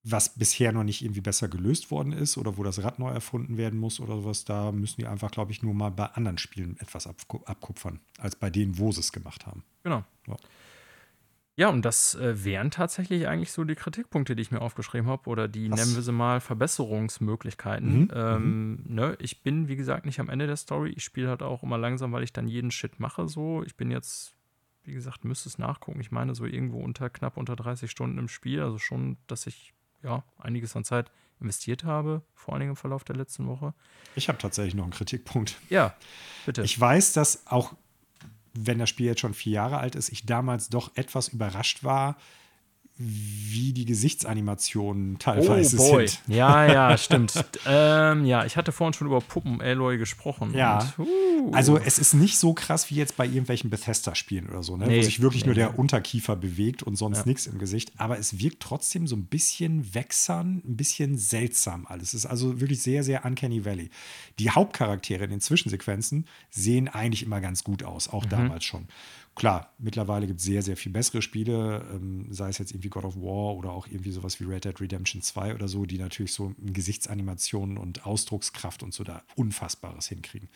was 0.02 0.34
bisher 0.34 0.72
noch 0.72 0.84
nicht 0.84 1.02
irgendwie 1.02 1.20
besser 1.20 1.48
gelöst 1.48 1.90
worden 1.90 2.12
ist 2.12 2.38
oder 2.38 2.56
wo 2.56 2.62
das 2.62 2.82
Rad 2.82 2.98
neu 2.98 3.10
erfunden 3.10 3.58
werden 3.58 3.78
muss 3.78 4.00
oder 4.00 4.16
sowas, 4.16 4.44
da 4.44 4.72
müssen 4.72 5.00
die 5.00 5.06
einfach, 5.06 5.30
glaube 5.30 5.52
ich, 5.52 5.62
nur 5.62 5.74
mal 5.74 5.90
bei 5.90 6.06
anderen 6.06 6.38
Spielen 6.38 6.78
etwas 6.80 7.06
abkupfern, 7.06 8.00
als 8.18 8.34
bei 8.36 8.48
denen, 8.48 8.78
wo 8.78 8.92
sie 8.92 9.00
es 9.00 9.12
gemacht 9.12 9.46
haben. 9.46 9.62
Genau. 9.82 10.04
Ja, 10.26 10.36
ja 11.56 11.68
und 11.68 11.84
das 11.84 12.14
äh, 12.14 12.44
wären 12.44 12.70
tatsächlich 12.70 13.28
eigentlich 13.28 13.52
so 13.52 13.64
die 13.64 13.74
Kritikpunkte, 13.74 14.34
die 14.34 14.40
ich 14.40 14.50
mir 14.50 14.62
aufgeschrieben 14.62 15.06
habe 15.06 15.28
oder 15.28 15.48
die, 15.48 15.70
was? 15.70 15.78
nennen 15.78 15.94
wir 15.94 16.02
sie 16.02 16.12
mal, 16.12 16.40
Verbesserungsmöglichkeiten. 16.40 18.04
Mhm. 18.04 18.10
Ähm, 18.14 18.70
mhm. 18.70 18.94
Ne, 18.94 19.16
ich 19.20 19.42
bin, 19.42 19.68
wie 19.68 19.76
gesagt, 19.76 20.06
nicht 20.06 20.18
am 20.18 20.30
Ende 20.30 20.46
der 20.46 20.56
Story. 20.56 20.94
Ich 20.96 21.04
spiele 21.04 21.28
halt 21.28 21.42
auch 21.42 21.62
immer 21.62 21.76
langsam, 21.76 22.12
weil 22.12 22.22
ich 22.22 22.32
dann 22.32 22.48
jeden 22.48 22.70
Shit 22.70 23.00
mache 23.00 23.28
so. 23.28 23.62
Ich 23.64 23.76
bin 23.76 23.90
jetzt 23.90 24.34
wie 24.82 24.94
gesagt, 24.94 25.26
müsste 25.26 25.48
es 25.48 25.58
nachgucken. 25.58 26.00
Ich 26.00 26.10
meine, 26.10 26.34
so 26.34 26.46
irgendwo 26.46 26.80
unter 26.80 27.10
knapp 27.10 27.36
unter 27.36 27.54
30 27.54 27.90
Stunden 27.90 28.16
im 28.16 28.28
Spiel. 28.28 28.62
Also 28.62 28.78
schon, 28.78 29.18
dass 29.26 29.46
ich 29.46 29.74
ja 30.02 30.24
einiges 30.38 30.76
an 30.76 30.84
Zeit 30.84 31.10
investiert 31.40 31.84
habe, 31.84 32.22
vor 32.34 32.54
allen 32.54 32.60
Dingen 32.60 32.72
im 32.72 32.76
Verlauf 32.76 33.04
der 33.04 33.16
letzten 33.16 33.46
Woche. 33.46 33.74
Ich 34.14 34.28
habe 34.28 34.38
tatsächlich 34.38 34.74
noch 34.74 34.84
einen 34.84 34.92
Kritikpunkt. 34.92 35.56
Ja, 35.70 35.94
bitte. 36.44 36.62
Ich 36.62 36.78
weiß, 36.78 37.14
dass 37.14 37.46
auch, 37.46 37.74
wenn 38.52 38.78
das 38.78 38.88
Spiel 38.90 39.06
jetzt 39.06 39.20
schon 39.20 39.34
vier 39.34 39.52
Jahre 39.52 39.78
alt 39.78 39.94
ist, 39.94 40.10
ich 40.10 40.26
damals 40.26 40.68
doch 40.68 40.90
etwas 40.96 41.28
überrascht 41.28 41.82
war, 41.82 42.16
wie 43.02 43.72
die 43.72 43.86
Gesichtsanimationen 43.86 45.18
teilweise 45.18 45.78
oh 45.78 45.92
boy. 45.92 46.08
sind. 46.08 46.20
Ja, 46.28 46.66
ja, 46.66 46.98
stimmt. 46.98 47.32
ähm, 47.66 48.26
ja, 48.26 48.44
ich 48.44 48.58
hatte 48.58 48.72
vorhin 48.72 48.92
schon 48.92 49.06
über 49.06 49.22
Puppen-Alloy 49.22 49.96
gesprochen. 49.96 50.52
Ja. 50.54 50.92
Und, 50.98 51.06
uh. 51.06 51.50
Also 51.52 51.78
es 51.78 51.98
ist 51.98 52.12
nicht 52.12 52.36
so 52.36 52.52
krass 52.52 52.90
wie 52.90 52.96
jetzt 52.96 53.16
bei 53.16 53.24
irgendwelchen 53.24 53.70
Bethesda-Spielen 53.70 54.48
oder 54.50 54.62
so, 54.62 54.76
ne? 54.76 54.86
Nee, 54.86 54.98
wo 54.98 55.02
sich 55.02 55.22
wirklich 55.22 55.44
nee, 55.44 55.48
nur 55.48 55.54
der 55.54 55.78
Unterkiefer 55.78 56.36
bewegt 56.36 56.82
und 56.82 56.96
sonst 56.96 57.20
ja. 57.20 57.24
nichts 57.26 57.46
im 57.46 57.58
Gesicht. 57.58 57.92
Aber 57.96 58.18
es 58.18 58.38
wirkt 58.38 58.60
trotzdem 58.60 59.06
so 59.06 59.16
ein 59.16 59.24
bisschen 59.24 59.94
wächsern, 59.94 60.60
ein 60.66 60.76
bisschen 60.76 61.16
seltsam 61.16 61.86
alles. 61.86 62.08
Es 62.08 62.24
ist 62.24 62.26
also 62.26 62.60
wirklich 62.60 62.82
sehr, 62.82 63.02
sehr 63.02 63.24
Uncanny 63.24 63.64
Valley. 63.64 63.88
Die 64.38 64.50
Hauptcharaktere 64.50 65.24
in 65.24 65.30
den 65.30 65.40
Zwischensequenzen 65.40 66.26
sehen 66.50 66.88
eigentlich 66.88 67.22
immer 67.22 67.40
ganz 67.40 67.64
gut 67.64 67.82
aus, 67.82 68.08
auch 68.08 68.26
mhm. 68.26 68.30
damals 68.30 68.64
schon. 68.64 68.88
Klar, 69.40 69.72
mittlerweile 69.78 70.26
gibt 70.26 70.40
es 70.40 70.44
sehr, 70.44 70.60
sehr 70.60 70.76
viel 70.76 70.92
bessere 70.92 71.22
Spiele, 71.22 71.82
ähm, 71.94 72.26
sei 72.30 72.50
es 72.50 72.58
jetzt 72.58 72.72
irgendwie 72.72 72.90
God 72.90 73.04
of 73.04 73.16
War 73.16 73.56
oder 73.56 73.72
auch 73.72 73.86
irgendwie 73.86 74.10
sowas 74.10 74.38
wie 74.38 74.44
Red 74.44 74.66
Dead 74.66 74.78
Redemption 74.78 75.22
2 75.22 75.54
oder 75.54 75.66
so, 75.66 75.86
die 75.86 75.96
natürlich 75.96 76.34
so 76.34 76.52
in 76.60 76.74
Gesichtsanimationen 76.74 77.78
und 77.78 78.04
Ausdruckskraft 78.04 78.82
und 78.82 78.92
so 78.92 79.02
da 79.02 79.22
Unfassbares 79.36 80.08
hinkriegen. 80.08 80.50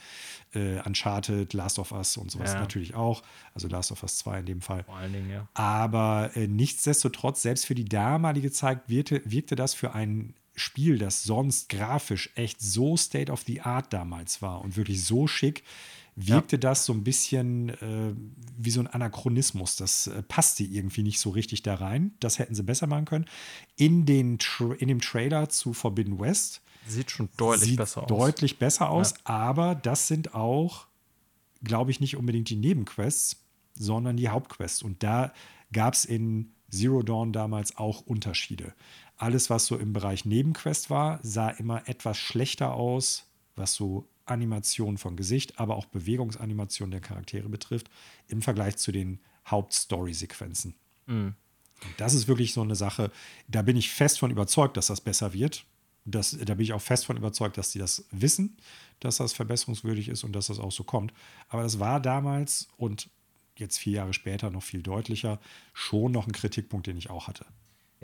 Äh, 0.52 0.82
Uncharted, 0.85 1.55
Last 1.55 1.78
of 1.78 1.93
Us 1.93 2.19
und 2.19 2.31
sowas 2.31 2.52
ja. 2.52 2.61
natürlich 2.61 2.94
auch. 2.94 3.23
Also 3.55 3.69
Last 3.69 3.90
of 3.90 4.02
Us 4.02 4.19
2 4.19 4.40
in 4.40 4.44
dem 4.44 4.61
Fall. 4.61 4.85
Vor 4.85 4.97
allen 4.97 5.15
Dingen, 5.15 5.31
ja. 5.31 5.48
Aber 5.55 6.32
äh, 6.35 6.47
nichtsdestotrotz, 6.47 7.40
selbst 7.40 7.65
für 7.65 7.74
die 7.74 7.86
damalige 7.86 8.51
Zeit 8.51 8.86
wirkte, 8.86 9.23
wirkte 9.24 9.56
das 9.56 9.73
für 9.73 9.94
ein 9.94 10.35
Spiel, 10.56 10.98
das 10.98 11.23
sonst 11.23 11.70
grafisch 11.70 12.28
echt 12.35 12.61
so 12.61 12.98
State 12.98 13.32
of 13.32 13.44
the 13.47 13.62
Art 13.62 13.94
damals 13.94 14.43
war 14.43 14.61
und 14.61 14.77
wirklich 14.77 15.02
so 15.02 15.27
schick, 15.27 15.65
wirkte 16.16 16.57
ja. 16.57 16.61
das 16.61 16.85
so 16.85 16.93
ein 16.93 17.05
bisschen 17.05 17.70
äh, 17.70 18.15
wie 18.57 18.70
so 18.70 18.81
ein 18.81 18.86
Anachronismus. 18.86 19.77
Das 19.77 20.07
äh, 20.07 20.23
passte 20.23 20.65
irgendwie 20.65 21.03
nicht 21.03 21.19
so 21.19 21.31
richtig 21.31 21.62
da 21.62 21.74
rein. 21.74 22.15
Das 22.20 22.39
hätten 22.39 22.55
sie 22.55 22.62
besser 22.62 22.86
machen 22.86 23.05
können. 23.05 23.27
In, 23.77 24.07
den 24.07 24.39
in 24.78 24.89
dem 24.89 25.01
Trailer 25.01 25.49
zu 25.49 25.73
Forbidden 25.73 26.20
West 26.20 26.62
sieht 26.86 27.11
schon 27.11 27.28
deutlich 27.36 27.70
sieht 27.70 27.78
besser 27.78 28.03
aus. 28.03 28.09
Deutlich 28.09 28.59
besser 28.59 28.91
aus, 28.91 29.11
ja. 29.12 29.24
aber 29.24 29.74
das 29.74 30.07
sind 30.07 30.35
auch, 30.35 30.86
glaube 31.62 31.91
ich, 31.91 32.01
nicht 32.01 32.16
unbedingt 32.16 32.51
die 32.51 32.57
Nebenquests, 32.57 33.43
sondern 33.74 34.16
die 34.16 34.28
Hauptquests. 34.28 34.82
Und 34.82 35.03
da 35.03 35.32
gab 35.73 35.95
es 35.95 36.05
in 36.05 36.53
Zero 36.70 37.03
Dawn 37.03 37.32
damals 37.32 37.77
auch 37.77 38.03
Unterschiede. 38.03 38.74
Alles, 39.16 39.49
was 39.49 39.66
so 39.66 39.77
im 39.77 39.93
Bereich 39.93 40.24
Nebenquest 40.24 40.91
war, 40.91 41.20
sah 41.23 41.49
immer 41.49 41.89
etwas 41.89 42.19
schlechter 42.19 42.74
aus, 42.74 43.27
was 43.57 43.74
so 43.74 44.09
Animation 44.26 44.98
von 44.98 45.16
Gesicht, 45.16 45.59
aber 45.59 45.76
auch 45.76 45.86
Bewegungsanimation 45.86 46.90
der 46.90 47.01
Charaktere 47.01 47.48
betrifft, 47.48 47.90
im 48.28 48.42
Vergleich 48.42 48.76
zu 48.76 48.92
den 48.92 49.20
Hauptstory-Sequenzen. 49.46 50.74
Mhm. 51.06 51.34
Das 51.96 52.14
ist 52.14 52.28
wirklich 52.28 52.52
so 52.52 52.62
eine 52.62 52.76
Sache, 52.76 53.10
da 53.48 53.62
bin 53.62 53.76
ich 53.76 53.90
fest 53.90 54.18
von 54.18 54.30
überzeugt, 54.30 54.76
dass 54.76 54.86
das 54.86 55.01
besser 55.01 55.32
wird. 55.32 55.66
Das, 56.06 56.36
da 56.38 56.55
bin 56.55 56.64
ich 56.64 56.72
auch 56.72 56.82
fest 56.82 57.06
von 57.06 57.16
überzeugt, 57.16 57.56
dass 57.56 57.72
sie 57.72 57.78
das 57.78 58.05
wissen, 58.10 58.56
dass 59.01 59.16
das 59.16 59.32
verbesserungswürdig 59.32 60.09
ist 60.09 60.22
und 60.22 60.32
dass 60.32 60.48
das 60.48 60.59
auch 60.59 60.72
so 60.72 60.84
kommt. 60.84 61.12
Aber 61.48 61.62
das 61.62 61.78
war 61.78 62.01
damals 62.01 62.68
und 62.76 63.09
jetzt 63.56 63.78
vier 63.78 63.94
Jahre 63.94 64.12
später 64.12 64.51
noch 64.51 64.62
viel 64.62 64.82
deutlicher 64.82 65.40
schon 65.72 66.12
noch 66.12 66.26
ein 66.26 66.32
Kritikpunkt, 66.32 66.86
den 66.86 66.96
ich 66.96 67.10
auch 67.10 67.28
hatte. 67.28 67.46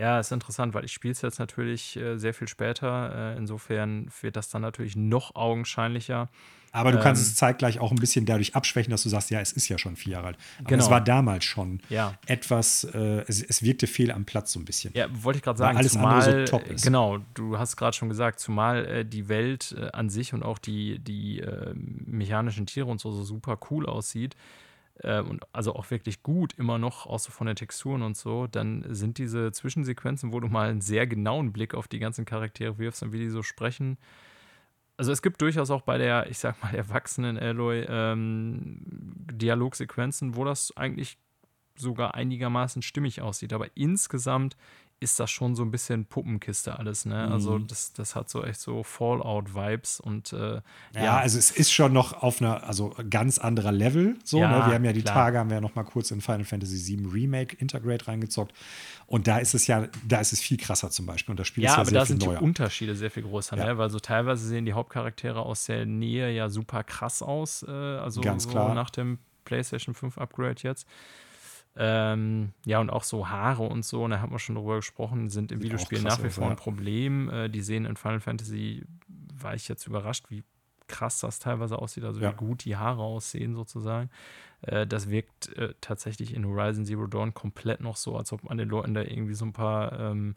Ja, 0.00 0.18
ist 0.18 0.32
interessant, 0.32 0.72
weil 0.72 0.86
ich 0.86 0.92
spiele 0.94 1.12
es 1.12 1.20
jetzt 1.20 1.38
natürlich 1.38 1.94
äh, 1.94 2.16
sehr 2.16 2.32
viel 2.32 2.48
später. 2.48 3.34
Äh, 3.34 3.36
insofern 3.36 4.10
wird 4.22 4.34
das 4.34 4.48
dann 4.48 4.62
natürlich 4.62 4.96
noch 4.96 5.34
augenscheinlicher. 5.34 6.30
Aber 6.72 6.90
du 6.90 6.96
ähm, 6.96 7.04
kannst 7.04 7.20
es 7.20 7.34
zeitgleich 7.34 7.80
auch 7.80 7.90
ein 7.90 7.98
bisschen 7.98 8.24
dadurch 8.24 8.54
abschwächen, 8.54 8.92
dass 8.92 9.02
du 9.02 9.10
sagst, 9.10 9.30
ja, 9.30 9.40
es 9.40 9.52
ist 9.52 9.68
ja 9.68 9.76
schon 9.76 9.96
vier 9.96 10.12
Jahre 10.12 10.28
alt. 10.28 10.38
Aber 10.58 10.68
genau. 10.68 10.84
es 10.84 10.88
war 10.88 11.02
damals 11.02 11.44
schon 11.44 11.80
ja. 11.90 12.14
etwas, 12.24 12.84
äh, 12.84 13.24
es, 13.28 13.42
es, 13.42 13.62
wirkte 13.62 13.86
fehl 13.86 14.10
am 14.10 14.24
Platz 14.24 14.52
so 14.52 14.60
ein 14.60 14.64
bisschen. 14.64 14.94
Ja, 14.94 15.06
wollte 15.22 15.36
ich 15.36 15.42
gerade 15.42 15.58
sagen, 15.58 15.76
alles 15.76 15.92
zumal, 15.92 16.22
andere 16.22 16.46
so 16.46 16.56
top 16.56 16.70
ist. 16.70 16.82
Genau, 16.82 17.18
du 17.34 17.58
hast 17.58 17.76
gerade 17.76 17.94
schon 17.94 18.08
gesagt, 18.08 18.40
zumal 18.40 18.86
äh, 18.86 19.04
die 19.04 19.28
Welt 19.28 19.76
äh, 19.78 19.90
an 19.90 20.08
sich 20.08 20.32
und 20.32 20.42
auch 20.42 20.58
die, 20.58 20.98
die 20.98 21.40
äh, 21.40 21.74
mechanischen 21.74 22.64
Tiere 22.64 22.86
und 22.86 23.02
so, 23.02 23.12
so 23.12 23.22
super 23.22 23.58
cool 23.70 23.84
aussieht 23.84 24.34
äh, 25.02 25.20
und 25.20 25.44
also 25.52 25.74
auch 25.74 25.90
wirklich 25.90 26.22
gut 26.22 26.52
immer 26.54 26.78
noch, 26.78 27.06
auch 27.06 27.18
so 27.18 27.30
von 27.30 27.46
den 27.46 27.56
Texturen 27.56 28.02
und 28.02 28.16
so, 28.16 28.46
dann 28.46 28.84
sind 28.88 29.18
diese 29.18 29.52
Zwischensequenzen, 29.52 30.32
wo 30.32 30.40
du 30.40 30.48
mal 30.48 30.68
einen 30.68 30.80
sehr 30.80 31.06
genauen 31.06 31.52
Blick 31.52 31.74
auf 31.74 31.88
die 31.88 31.98
ganzen 31.98 32.24
Charaktere 32.24 32.78
wirfst 32.78 33.02
und 33.02 33.12
wie 33.12 33.18
die 33.18 33.30
so 33.30 33.42
sprechen. 33.42 33.98
Also 34.96 35.12
es 35.12 35.22
gibt 35.22 35.40
durchaus 35.40 35.70
auch 35.70 35.82
bei 35.82 35.96
der, 35.96 36.28
ich 36.30 36.38
sag 36.38 36.62
mal, 36.62 36.74
erwachsenen 36.74 37.38
Alloy 37.38 37.86
ähm, 37.88 38.82
Dialogsequenzen, 39.32 40.36
wo 40.36 40.44
das 40.44 40.76
eigentlich 40.76 41.16
sogar 41.74 42.14
einigermaßen 42.14 42.82
stimmig 42.82 43.22
aussieht. 43.22 43.52
Aber 43.52 43.68
insgesamt 43.74 44.56
ist 45.00 45.18
das 45.18 45.30
schon 45.30 45.56
so 45.56 45.62
ein 45.62 45.70
bisschen 45.70 46.04
Puppenkiste 46.04 46.78
alles, 46.78 47.06
ne? 47.06 47.16
Also 47.16 47.30
mhm. 47.30 47.34
Also 47.40 47.58
das, 47.58 47.92
das 47.94 48.14
hat 48.14 48.28
so 48.28 48.44
echt 48.44 48.60
so 48.60 48.82
Fallout-Vibes 48.82 49.98
und 49.98 50.32
äh, 50.34 50.60
ja, 50.94 51.02
ja, 51.02 51.18
also 51.18 51.38
es 51.38 51.50
ist 51.50 51.72
schon 51.72 51.94
noch 51.94 52.22
auf 52.22 52.42
einer, 52.42 52.64
also 52.64 52.94
ganz 53.08 53.38
anderer 53.38 53.72
Level 53.72 54.16
so, 54.24 54.38
ja, 54.38 54.50
ne? 54.50 54.66
Wir 54.66 54.74
haben 54.74 54.84
ja 54.84 54.92
die 54.92 55.00
klar. 55.00 55.14
Tage, 55.14 55.38
haben 55.38 55.48
wir 55.48 55.56
ja 55.56 55.60
noch 55.62 55.74
mal 55.74 55.84
kurz 55.84 56.10
in 56.10 56.20
Final 56.20 56.44
Fantasy 56.44 56.98
VII 56.98 57.06
Remake 57.06 57.56
Integrate 57.56 58.08
reingezockt 58.08 58.52
und 59.06 59.26
da 59.26 59.38
ist 59.38 59.54
es 59.54 59.66
ja, 59.66 59.88
da 60.06 60.20
ist 60.20 60.34
es 60.34 60.40
viel 60.40 60.58
krasser 60.58 60.90
zum 60.90 61.06
Beispiel 61.06 61.32
und 61.32 61.40
das 61.40 61.48
Spiel 61.48 61.64
ja, 61.64 61.70
ist 61.70 61.76
ja 61.76 61.80
aber 61.80 61.90
sehr 61.90 62.00
da 62.00 62.06
sind 62.06 62.22
neuer. 62.24 62.38
die 62.38 62.44
Unterschiede 62.44 62.94
sehr 62.94 63.10
viel 63.10 63.22
größer, 63.22 63.56
ne? 63.56 63.78
Weil 63.78 63.88
so 63.88 64.00
teilweise 64.00 64.46
sehen 64.46 64.66
die 64.66 64.74
Hauptcharaktere 64.74 65.40
aus 65.40 65.64
der 65.64 65.86
Nähe 65.86 66.30
ja 66.30 66.50
super 66.50 66.84
krass 66.84 67.22
aus, 67.22 67.64
äh, 67.66 67.70
also 67.70 68.20
ganz 68.20 68.42
so 68.44 68.50
klar. 68.50 68.74
nach 68.74 68.90
dem 68.90 69.18
PlayStation 69.46 69.94
5 69.94 70.18
Upgrade 70.18 70.60
jetzt. 70.62 70.86
Ähm, 71.76 72.52
ja, 72.66 72.80
und 72.80 72.90
auch 72.90 73.04
so 73.04 73.28
Haare 73.28 73.62
und 73.62 73.84
so, 73.84 74.06
da 74.08 74.20
haben 74.20 74.32
wir 74.32 74.38
schon 74.38 74.56
drüber 74.56 74.76
gesprochen, 74.76 75.30
sind 75.30 75.52
im 75.52 75.62
Videospiel 75.62 76.02
nach 76.02 76.22
wie 76.22 76.30
vor 76.30 76.50
ein 76.50 76.56
Problem. 76.56 77.30
Äh, 77.30 77.48
die 77.48 77.62
sehen 77.62 77.84
in 77.84 77.96
Final 77.96 78.20
Fantasy, 78.20 78.84
war 79.08 79.54
ich 79.54 79.68
jetzt 79.68 79.86
überrascht, 79.86 80.26
wie 80.30 80.42
krass 80.88 81.20
das 81.20 81.38
teilweise 81.38 81.78
aussieht, 81.78 82.04
also 82.04 82.20
ja. 82.20 82.32
wie 82.32 82.36
gut 82.36 82.64
die 82.64 82.76
Haare 82.76 83.02
aussehen 83.02 83.54
sozusagen. 83.54 84.10
Äh, 84.62 84.86
das 84.86 85.08
wirkt 85.08 85.56
äh, 85.56 85.74
tatsächlich 85.80 86.34
in 86.34 86.44
Horizon 86.44 86.84
Zero 86.84 87.06
Dawn 87.06 87.32
komplett 87.32 87.80
noch 87.80 87.96
so, 87.96 88.16
als 88.16 88.32
ob 88.32 88.50
an 88.50 88.58
den 88.58 88.68
Leuten 88.68 88.94
da 88.94 89.02
irgendwie 89.02 89.34
so 89.34 89.44
ein 89.44 89.52
paar 89.52 89.98
ähm, 89.98 90.34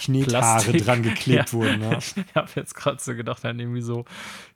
Knethaare 0.00 0.72
dran 0.72 1.02
geklebt 1.02 1.48
ja. 1.52 1.52
wurden. 1.52 1.80
Ne? 1.80 1.98
Ich 1.98 2.14
habe 2.34 2.50
jetzt 2.54 2.74
gerade 2.74 3.02
so 3.02 3.14
gedacht, 3.14 3.44
dann 3.44 3.58
irgendwie 3.58 3.82
so, 3.82 4.04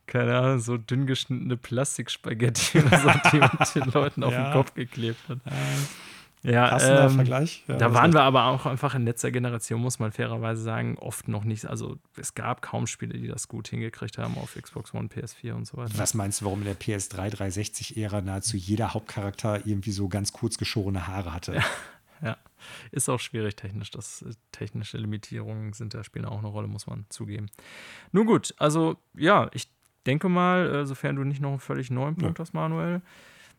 keine 0.06 0.36
Ahnung, 0.38 0.58
so 0.60 0.76
dünn 0.76 1.06
geschnittene 1.06 1.56
Plastikspaghetti 1.56 2.78
oder 2.84 2.98
so, 2.98 3.10
die 3.32 3.38
man 3.38 3.50
den 3.74 3.84
Leuten 3.94 4.24
auf 4.24 4.32
ja. 4.32 4.44
den 4.44 4.52
Kopf 4.52 4.74
geklebt 4.74 5.20
hat. 5.28 5.38
Ja, 6.42 7.04
ähm, 7.04 7.10
Vergleich. 7.10 7.64
Ja, 7.68 7.76
da 7.76 7.92
waren 7.92 8.14
wir 8.14 8.22
aber 8.22 8.46
auch 8.46 8.64
einfach 8.64 8.94
in 8.94 9.04
letzter 9.04 9.30
Generation, 9.30 9.78
muss 9.78 9.98
man 9.98 10.10
fairerweise 10.10 10.62
sagen, 10.62 10.96
oft 10.98 11.28
noch 11.28 11.44
nicht. 11.44 11.66
Also 11.66 11.98
es 12.16 12.34
gab 12.34 12.62
kaum 12.62 12.86
Spiele, 12.86 13.18
die 13.18 13.28
das 13.28 13.46
gut 13.46 13.68
hingekriegt 13.68 14.16
haben 14.16 14.38
auf 14.38 14.56
Xbox 14.58 14.94
One, 14.94 15.08
PS4 15.08 15.52
und 15.52 15.66
so 15.66 15.76
weiter. 15.76 15.92
Was 15.96 16.14
meinst 16.14 16.40
du, 16.40 16.46
warum 16.46 16.60
in 16.60 16.64
der 16.64 16.78
PS3 16.78 17.34
360-Ära 17.34 18.22
nahezu 18.22 18.56
jeder 18.56 18.94
Hauptcharakter 18.94 19.66
irgendwie 19.66 19.92
so 19.92 20.08
ganz 20.08 20.32
kurz 20.32 20.56
geschorene 20.56 21.06
Haare 21.06 21.34
hatte? 21.34 21.56
Ja, 21.56 21.64
ja. 22.22 22.36
Ist 22.90 23.08
auch 23.08 23.20
schwierig 23.20 23.56
technisch. 23.56 23.90
Das, 23.90 24.22
äh, 24.22 24.32
technische 24.52 24.98
Limitierungen 24.98 25.72
sind 25.72 25.94
da 25.94 26.04
spielen 26.04 26.24
auch 26.24 26.38
eine 26.38 26.48
Rolle, 26.48 26.68
muss 26.68 26.86
man 26.86 27.06
zugeben. 27.08 27.46
Nun 28.12 28.26
gut, 28.26 28.54
also 28.58 28.96
ja, 29.14 29.50
ich 29.52 29.68
denke 30.06 30.28
mal, 30.28 30.74
äh, 30.74 30.86
sofern 30.86 31.16
du 31.16 31.24
nicht 31.24 31.40
noch 31.40 31.50
einen 31.50 31.60
völlig 31.60 31.90
neuen 31.90 32.16
Punkt 32.16 32.38
ja. 32.38 32.42
hast, 32.42 32.54
Manuel, 32.54 33.02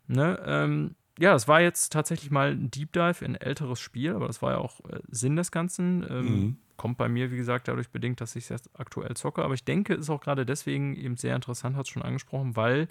ne, 0.07 0.41
ähm, 0.45 0.95
ja, 1.19 1.35
es 1.35 1.47
war 1.47 1.61
jetzt 1.61 1.91
tatsächlich 1.93 2.31
mal 2.31 2.51
ein 2.51 2.71
Deep 2.71 2.93
Dive 2.93 3.23
in 3.23 3.35
ein 3.35 3.41
älteres 3.41 3.79
Spiel, 3.79 4.15
aber 4.15 4.27
das 4.27 4.41
war 4.41 4.53
ja 4.53 4.57
auch 4.57 4.79
äh, 4.89 4.99
Sinn 5.09 5.35
des 5.35 5.51
Ganzen. 5.51 6.05
Ähm, 6.09 6.25
mhm. 6.25 6.57
Kommt 6.77 6.97
bei 6.97 7.09
mir, 7.09 7.31
wie 7.31 7.37
gesagt, 7.37 7.67
dadurch 7.67 7.89
bedingt, 7.89 8.21
dass 8.21 8.35
ich 8.35 8.45
es 8.45 8.49
jetzt 8.49 8.69
aktuell 8.73 9.15
zocke. 9.15 9.43
Aber 9.43 9.53
ich 9.53 9.63
denke, 9.63 9.93
ist 9.93 10.09
auch 10.09 10.21
gerade 10.21 10.47
deswegen 10.47 10.95
eben 10.95 11.17
sehr 11.17 11.35
interessant, 11.35 11.75
hat 11.75 11.85
es 11.85 11.89
schon 11.89 12.01
angesprochen, 12.01 12.55
weil 12.55 12.87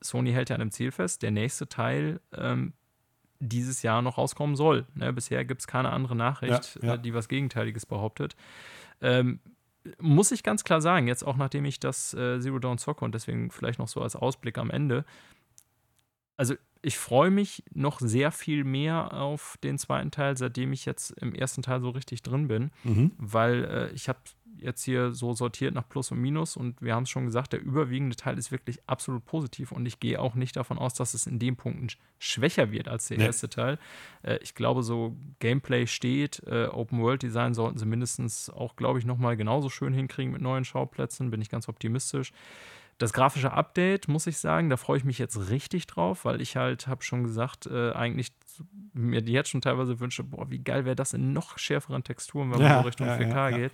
Sony 0.00 0.32
hält 0.32 0.48
ja 0.48 0.56
an 0.56 0.62
einem 0.62 0.70
Ziel 0.70 0.92
fest. 0.92 1.22
Der 1.22 1.30
nächste 1.30 1.68
Teil 1.68 2.20
ähm, 2.32 2.72
dieses 3.44 3.82
Jahr 3.82 4.02
noch 4.02 4.18
rauskommen 4.18 4.56
soll. 4.56 4.86
Ne? 4.94 5.12
Bisher 5.12 5.44
gibt 5.44 5.60
es 5.60 5.66
keine 5.66 5.90
andere 5.90 6.16
Nachricht, 6.16 6.78
ja, 6.82 6.88
ja. 6.88 6.94
Äh, 6.94 6.98
die 6.98 7.14
was 7.14 7.28
Gegenteiliges 7.28 7.86
behauptet. 7.86 8.36
Ähm, 9.00 9.40
muss 10.00 10.32
ich 10.32 10.42
ganz 10.42 10.64
klar 10.64 10.80
sagen, 10.80 11.08
jetzt 11.08 11.26
auch 11.26 11.36
nachdem 11.36 11.64
ich 11.64 11.78
das 11.78 12.14
äh, 12.14 12.40
Zero 12.40 12.58
Dawn 12.58 12.78
zocke 12.78 13.04
und 13.04 13.14
deswegen 13.14 13.50
vielleicht 13.50 13.78
noch 13.78 13.88
so 13.88 14.00
als 14.00 14.16
Ausblick 14.16 14.56
am 14.58 14.70
Ende. 14.70 15.04
Also 16.36 16.54
ich 16.84 16.98
freue 16.98 17.30
mich 17.30 17.64
noch 17.72 17.98
sehr 17.98 18.30
viel 18.30 18.64
mehr 18.64 19.14
auf 19.14 19.56
den 19.62 19.78
zweiten 19.78 20.10
Teil, 20.10 20.36
seitdem 20.36 20.72
ich 20.72 20.84
jetzt 20.84 21.10
im 21.12 21.34
ersten 21.34 21.62
Teil 21.62 21.80
so 21.80 21.90
richtig 21.90 22.22
drin 22.22 22.48
bin, 22.48 22.70
mhm. 22.84 23.12
weil 23.16 23.64
äh, 23.64 23.90
ich 23.92 24.08
habe 24.08 24.18
jetzt 24.58 24.84
hier 24.84 25.12
so 25.12 25.32
sortiert 25.32 25.74
nach 25.74 25.88
Plus 25.88 26.10
und 26.10 26.20
Minus 26.20 26.56
und 26.56 26.80
wir 26.80 26.94
haben 26.94 27.04
es 27.04 27.10
schon 27.10 27.26
gesagt, 27.26 27.52
der 27.52 27.62
überwiegende 27.62 28.16
Teil 28.16 28.38
ist 28.38 28.52
wirklich 28.52 28.78
absolut 28.86 29.24
positiv 29.24 29.72
und 29.72 29.86
ich 29.86 29.98
gehe 29.98 30.20
auch 30.20 30.34
nicht 30.34 30.56
davon 30.56 30.78
aus, 30.78 30.94
dass 30.94 31.14
es 31.14 31.26
in 31.26 31.38
dem 31.38 31.56
Punkt 31.56 31.98
schwächer 32.18 32.70
wird 32.70 32.88
als 32.88 33.08
der 33.08 33.18
nee. 33.18 33.24
erste 33.24 33.48
Teil. 33.48 33.78
Äh, 34.22 34.38
ich 34.42 34.54
glaube, 34.54 34.82
so 34.82 35.16
Gameplay 35.40 35.86
steht, 35.86 36.42
äh, 36.46 36.66
Open 36.66 37.00
World 37.00 37.22
Design 37.22 37.54
sollten 37.54 37.78
sie 37.78 37.86
mindestens 37.86 38.50
auch, 38.50 38.76
glaube 38.76 38.98
ich, 38.98 39.06
nochmal 39.06 39.36
genauso 39.36 39.70
schön 39.70 39.94
hinkriegen 39.94 40.32
mit 40.32 40.42
neuen 40.42 40.64
Schauplätzen, 40.64 41.30
bin 41.30 41.40
ich 41.40 41.48
ganz 41.48 41.68
optimistisch. 41.68 42.32
Das 42.98 43.12
grafische 43.12 43.52
Update, 43.52 44.08
muss 44.08 44.26
ich 44.26 44.38
sagen, 44.38 44.70
da 44.70 44.76
freue 44.76 44.98
ich 44.98 45.04
mich 45.04 45.18
jetzt 45.18 45.50
richtig 45.50 45.86
drauf, 45.86 46.24
weil 46.24 46.40
ich 46.40 46.56
halt, 46.56 46.86
habe 46.86 47.02
schon 47.02 47.24
gesagt, 47.24 47.66
äh, 47.66 47.92
eigentlich 47.92 48.32
mir 48.92 49.20
jetzt 49.22 49.50
schon 49.50 49.60
teilweise 49.60 49.98
wünsche, 50.00 50.22
boah, 50.22 50.50
wie 50.50 50.60
geil 50.60 50.84
wäre 50.84 50.96
das 50.96 51.12
in 51.12 51.32
noch 51.32 51.58
schärferen 51.58 52.04
Texturen, 52.04 52.52
wenn 52.52 52.60
man 52.60 52.70
ja, 52.70 52.80
so 52.80 52.86
Richtung 52.86 53.06
ja, 53.06 53.16
4K 53.16 53.50
ja, 53.50 53.50
geht. 53.50 53.72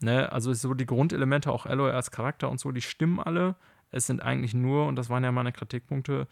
Ne? 0.00 0.30
Also 0.32 0.52
so 0.52 0.74
die 0.74 0.86
Grundelemente, 0.86 1.52
auch 1.52 1.66
Alloy 1.66 1.92
als 1.92 2.10
Charakter 2.10 2.50
und 2.50 2.58
so, 2.58 2.72
die 2.72 2.82
stimmen 2.82 3.20
alle. 3.20 3.54
Es 3.92 4.06
sind 4.06 4.22
eigentlich 4.22 4.54
nur, 4.54 4.86
und 4.86 4.96
das 4.96 5.10
waren 5.10 5.22
ja 5.22 5.32
meine 5.32 5.52
Kritikpunkte, 5.52 6.26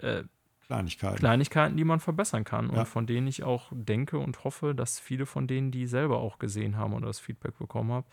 äh, 0.00 0.24
Kleinigkeiten. 0.66 1.16
Kleinigkeiten, 1.16 1.76
die 1.76 1.84
man 1.84 2.00
verbessern 2.00 2.44
kann 2.44 2.70
und 2.70 2.86
von 2.86 3.06
denen 3.06 3.26
ich 3.26 3.42
auch 3.42 3.70
denke 3.70 4.18
und 4.18 4.44
hoffe, 4.44 4.74
dass 4.74 4.98
viele 4.98 5.26
von 5.26 5.46
denen, 5.46 5.70
die 5.70 5.86
selber 5.86 6.18
auch 6.18 6.38
gesehen 6.38 6.78
haben 6.78 6.94
oder 6.94 7.06
das 7.06 7.20
Feedback 7.20 7.58
bekommen 7.58 7.92
haben, 7.92 8.06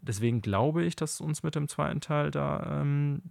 deswegen 0.00 0.40
glaube 0.40 0.84
ich, 0.84 0.96
dass 0.96 1.20
uns 1.20 1.42
mit 1.42 1.54
dem 1.54 1.68
zweiten 1.68 2.00
Teil 2.00 2.30
da 2.30 2.80
ähm, 2.80 3.22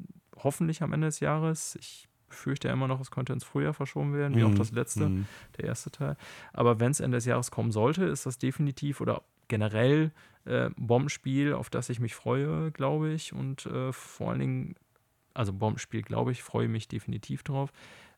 hoffentlich 0.43 0.81
am 0.81 0.93
Ende 0.93 1.07
des 1.07 1.19
Jahres, 1.19 1.75
ich 1.79 2.07
befürchte 2.29 2.67
ja 2.67 2.73
immer 2.73 2.87
noch, 2.87 2.99
es 2.99 3.11
könnte 3.11 3.33
ins 3.33 3.43
Frühjahr 3.43 3.73
verschoben 3.73 4.13
werden, 4.13 4.35
wie 4.35 4.43
mm, 4.43 4.45
auch 4.45 4.51
mhm. 4.51 4.57
das 4.57 4.71
letzte, 4.71 5.07
mm. 5.07 5.27
der 5.57 5.65
erste 5.65 5.91
Teil. 5.91 6.17
Aber 6.53 6.79
wenn 6.79 6.91
es 6.91 6.99
Ende 6.99 7.17
des 7.17 7.25
Jahres 7.25 7.51
kommen 7.51 7.71
sollte, 7.71 8.05
ist 8.05 8.25
das 8.25 8.37
definitiv 8.37 9.01
oder 9.01 9.23
generell 9.47 10.11
äh, 10.45 10.69
Bombenspiel, 10.75 11.53
auf 11.53 11.69
das 11.69 11.89
ich 11.89 11.99
mich 11.99 12.15
freue, 12.15 12.71
glaube 12.71 13.11
ich. 13.11 13.33
Und 13.33 13.65
äh, 13.65 13.93
vor 13.93 14.31
allen 14.31 14.39
Dingen, 14.39 14.75
also 15.33 15.53
Bombenspiel, 15.53 16.01
glaube 16.01 16.31
ich, 16.31 16.43
freue 16.43 16.67
mich 16.67 16.87
definitiv 16.87 17.43
drauf. 17.43 17.71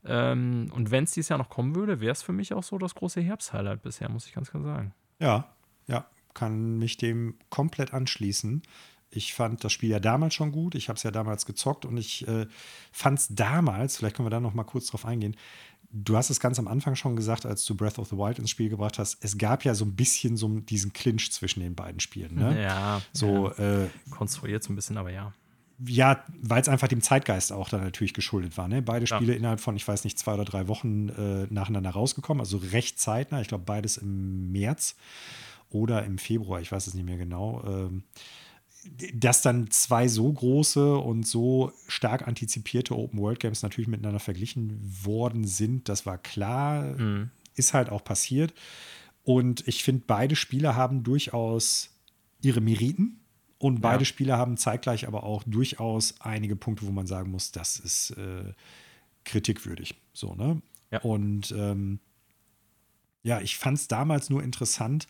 Ähm, 0.05 0.71
und 0.73 0.91
wenn 0.91 1.03
es 1.03 1.11
dieses 1.11 1.29
Jahr 1.29 1.39
noch 1.39 1.49
kommen 1.49 1.75
würde, 1.75 1.99
wäre 1.99 2.11
es 2.11 2.23
für 2.23 2.33
mich 2.33 2.53
auch 2.53 2.63
so 2.63 2.77
das 2.77 2.95
große 2.95 3.21
Herbst-Highlight 3.21 3.81
bisher, 3.81 4.09
muss 4.09 4.25
ich 4.25 4.33
ganz 4.33 4.49
klar 4.49 4.63
sagen. 4.63 4.93
Ja, 5.19 5.53
ja, 5.87 6.07
kann 6.39 6.77
mich 6.77 6.95
dem 6.95 7.35
komplett 7.49 7.93
anschließen. 7.93 8.63
Ich 9.11 9.33
fand 9.33 9.63
das 9.63 9.73
Spiel 9.73 9.89
ja 9.89 9.99
damals 9.99 10.33
schon 10.33 10.51
gut. 10.53 10.73
Ich 10.75 10.87
habe 10.87 10.95
es 10.95 11.03
ja 11.03 11.11
damals 11.11 11.45
gezockt 11.45 11.85
und 11.85 11.97
ich 11.97 12.25
äh, 12.27 12.47
fand 12.91 13.19
es 13.19 13.27
damals, 13.29 13.97
vielleicht 13.97 14.15
können 14.15 14.27
wir 14.27 14.31
da 14.31 14.39
noch 14.39 14.53
mal 14.53 14.63
kurz 14.63 14.87
drauf 14.87 15.05
eingehen. 15.05 15.35
Du 15.91 16.15
hast 16.15 16.29
es 16.29 16.39
ganz 16.39 16.57
am 16.59 16.67
Anfang 16.67 16.95
schon 16.95 17.15
gesagt, 17.15 17.45
als 17.45 17.65
du 17.65 17.75
Breath 17.75 17.99
of 17.99 18.07
the 18.09 18.15
Wild 18.15 18.39
ins 18.39 18.51
Spiel 18.51 18.69
gebracht 18.69 18.99
hast. 18.99 19.17
Es 19.21 19.37
gab 19.37 19.65
ja 19.65 19.73
so 19.73 19.83
ein 19.83 19.95
bisschen 19.95 20.37
so 20.37 20.47
diesen 20.59 20.93
Clinch 20.93 21.31
zwischen 21.31 21.61
den 21.61 21.75
beiden 21.75 21.99
Spielen. 21.99 22.35
Ne? 22.35 22.61
Ja. 22.61 23.01
So 23.11 23.51
ja. 23.57 23.83
Äh, 23.83 23.89
konstruiert 24.11 24.63
so 24.63 24.71
ein 24.71 24.75
bisschen, 24.75 24.97
aber 24.97 25.09
ja. 25.09 25.33
Ja, 25.85 26.23
weil 26.41 26.61
es 26.61 26.69
einfach 26.69 26.87
dem 26.87 27.01
Zeitgeist 27.01 27.51
auch 27.51 27.69
dann 27.69 27.81
natürlich 27.81 28.13
geschuldet 28.13 28.57
war. 28.57 28.67
Ne? 28.67 28.81
Beide 28.81 29.07
Spiele 29.07 29.31
ja. 29.33 29.37
innerhalb 29.39 29.59
von, 29.59 29.75
ich 29.75 29.87
weiß 29.87 30.03
nicht, 30.03 30.19
zwei 30.19 30.35
oder 30.35 30.45
drei 30.45 30.67
Wochen 30.67 31.09
äh, 31.09 31.47
nacheinander 31.49 31.89
rausgekommen, 31.89 32.41
also 32.41 32.57
recht 32.57 32.99
zeitnah. 32.99 33.41
Ich 33.41 33.47
glaube, 33.47 33.63
beides 33.65 33.97
im 33.97 34.51
März 34.51 34.95
oder 35.69 36.03
im 36.05 36.17
Februar, 36.17 36.61
ich 36.61 36.71
weiß 36.71 36.87
es 36.87 36.93
nicht 36.93 37.05
mehr 37.05 37.17
genau. 37.17 37.63
Ähm, 37.65 38.03
dass 39.13 39.41
dann 39.41 39.69
zwei 39.71 40.07
so 40.07 40.31
große 40.31 40.97
und 40.97 41.27
so 41.27 41.73
stark 41.87 42.27
antizipierte 42.27 42.95
Open-World-Games 42.97 43.61
natürlich 43.61 43.89
miteinander 43.89 44.19
verglichen 44.19 44.79
worden 45.03 45.45
sind, 45.45 45.89
das 45.89 46.05
war 46.05 46.17
klar, 46.17 46.97
mhm. 46.97 47.29
ist 47.55 47.73
halt 47.73 47.89
auch 47.89 48.03
passiert. 48.03 48.53
Und 49.23 49.67
ich 49.67 49.83
finde, 49.83 50.03
beide 50.07 50.35
Spiele 50.35 50.75
haben 50.75 51.03
durchaus 51.03 51.89
ihre 52.41 52.61
Meriten. 52.61 53.19
Und 53.57 53.81
beide 53.81 54.03
ja. 54.03 54.05
Spiele 54.05 54.37
haben 54.37 54.55
zeitgleich 54.55 55.05
aber 55.05 55.23
auch 55.23 55.43
durchaus 55.45 56.15
einige 56.21 56.55
Punkte, 56.55 56.87
wo 56.87 56.91
man 56.91 57.07
sagen 57.07 57.29
muss, 57.29 57.51
das 57.51 57.77
ist 57.77 58.11
äh, 58.11 58.53
kritikwürdig. 59.25 59.95
So, 60.13 60.33
ne? 60.33 60.61
Ja. 60.91 61.01
Und 61.01 61.51
ähm, 61.51 61.99
ja, 63.21 63.41
ich 63.41 63.57
fand 63.57 63.77
es 63.77 63.89
damals 63.89 64.29
nur 64.29 64.41
interessant, 64.41 65.07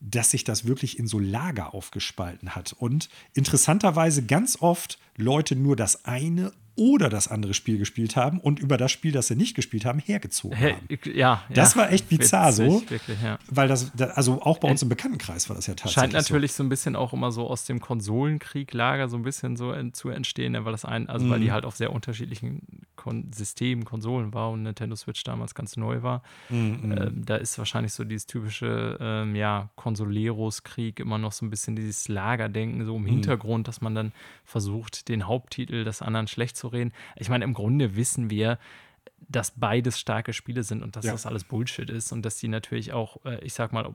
dass 0.00 0.30
sich 0.30 0.44
das 0.44 0.66
wirklich 0.66 0.98
in 0.98 1.06
so 1.06 1.18
Lager 1.18 1.74
aufgespalten 1.74 2.54
hat. 2.54 2.74
Und 2.78 3.08
interessanterweise 3.34 4.24
ganz 4.24 4.58
oft 4.60 4.98
Leute 5.16 5.56
nur 5.56 5.76
das 5.76 6.04
eine 6.04 6.52
oder 6.76 7.08
das 7.08 7.28
andere 7.28 7.54
Spiel 7.54 7.78
gespielt 7.78 8.16
haben 8.16 8.38
und 8.38 8.60
über 8.60 8.76
das 8.76 8.92
Spiel, 8.92 9.12
das 9.12 9.28
sie 9.28 9.36
nicht 9.36 9.54
gespielt 9.54 9.84
haben, 9.84 9.98
hergezogen 9.98 10.58
haben. 10.58 10.88
Ja, 11.14 11.42
das 11.48 11.74
ja. 11.74 11.80
war 11.80 11.92
echt 11.92 12.08
bizarr 12.08 12.48
Witzig, 12.48 12.70
so. 12.70 12.90
Wirklich, 12.90 13.22
ja. 13.22 13.38
Weil 13.50 13.68
das, 13.68 13.92
also 14.14 14.42
auch 14.42 14.58
bei 14.58 14.70
uns 14.70 14.82
im 14.82 14.88
Bekanntenkreis 14.88 15.48
war 15.48 15.56
das 15.56 15.66
ja 15.66 15.74
tatsächlich. 15.74 15.94
Scheint 15.94 16.12
natürlich 16.12 16.52
so. 16.52 16.58
so 16.58 16.64
ein 16.64 16.68
bisschen 16.68 16.94
auch 16.94 17.12
immer 17.12 17.32
so 17.32 17.48
aus 17.48 17.64
dem 17.64 17.80
Konsolenkrieg-Lager 17.80 19.08
so 19.08 19.16
ein 19.16 19.22
bisschen 19.22 19.56
so 19.56 19.74
zu 19.92 20.10
entstehen, 20.10 20.56
weil 20.64 20.72
das 20.72 20.84
ein, 20.84 21.08
also 21.08 21.26
mhm. 21.26 21.30
weil 21.30 21.40
die 21.40 21.52
halt 21.52 21.64
auf 21.64 21.76
sehr 21.76 21.92
unterschiedlichen 21.92 22.62
Kon 22.96 23.30
Systemen, 23.32 23.84
Konsolen 23.84 24.34
war 24.34 24.50
und 24.50 24.62
Nintendo 24.62 24.96
Switch 24.96 25.22
damals 25.24 25.54
ganz 25.54 25.76
neu 25.76 26.02
war. 26.02 26.22
Mhm. 26.48 26.94
Ähm, 26.96 27.22
da 27.24 27.36
ist 27.36 27.58
wahrscheinlich 27.58 27.92
so 27.92 28.04
dieses 28.04 28.26
typische, 28.26 28.98
ähm, 29.00 29.34
ja, 29.36 29.70
Konsoleros-Krieg 29.76 31.00
immer 31.00 31.18
noch 31.18 31.32
so 31.32 31.46
ein 31.46 31.50
bisschen 31.50 31.76
dieses 31.76 32.08
Lagerdenken 32.08 32.84
so 32.84 32.96
im 32.96 33.02
mhm. 33.02 33.06
Hintergrund, 33.06 33.68
dass 33.68 33.80
man 33.80 33.94
dann 33.94 34.12
versucht, 34.44 35.08
den 35.08 35.26
Haupttitel 35.26 35.84
des 35.84 36.02
anderen 36.02 36.26
schlecht 36.26 36.56
zu 36.56 36.65
reden. 36.72 36.92
Ich 37.16 37.28
meine, 37.28 37.44
im 37.44 37.54
Grunde 37.54 37.96
wissen 37.96 38.30
wir, 38.30 38.58
dass 39.28 39.50
beides 39.50 39.98
starke 39.98 40.32
Spiele 40.32 40.62
sind 40.62 40.82
und 40.82 40.96
dass 40.96 41.04
ja. 41.04 41.12
das 41.12 41.26
alles 41.26 41.44
Bullshit 41.44 41.90
ist 41.90 42.12
und 42.12 42.22
dass 42.22 42.36
die 42.36 42.48
natürlich 42.48 42.92
auch, 42.92 43.24
äh, 43.24 43.44
ich 43.44 43.54
sag 43.54 43.72
mal, 43.72 43.94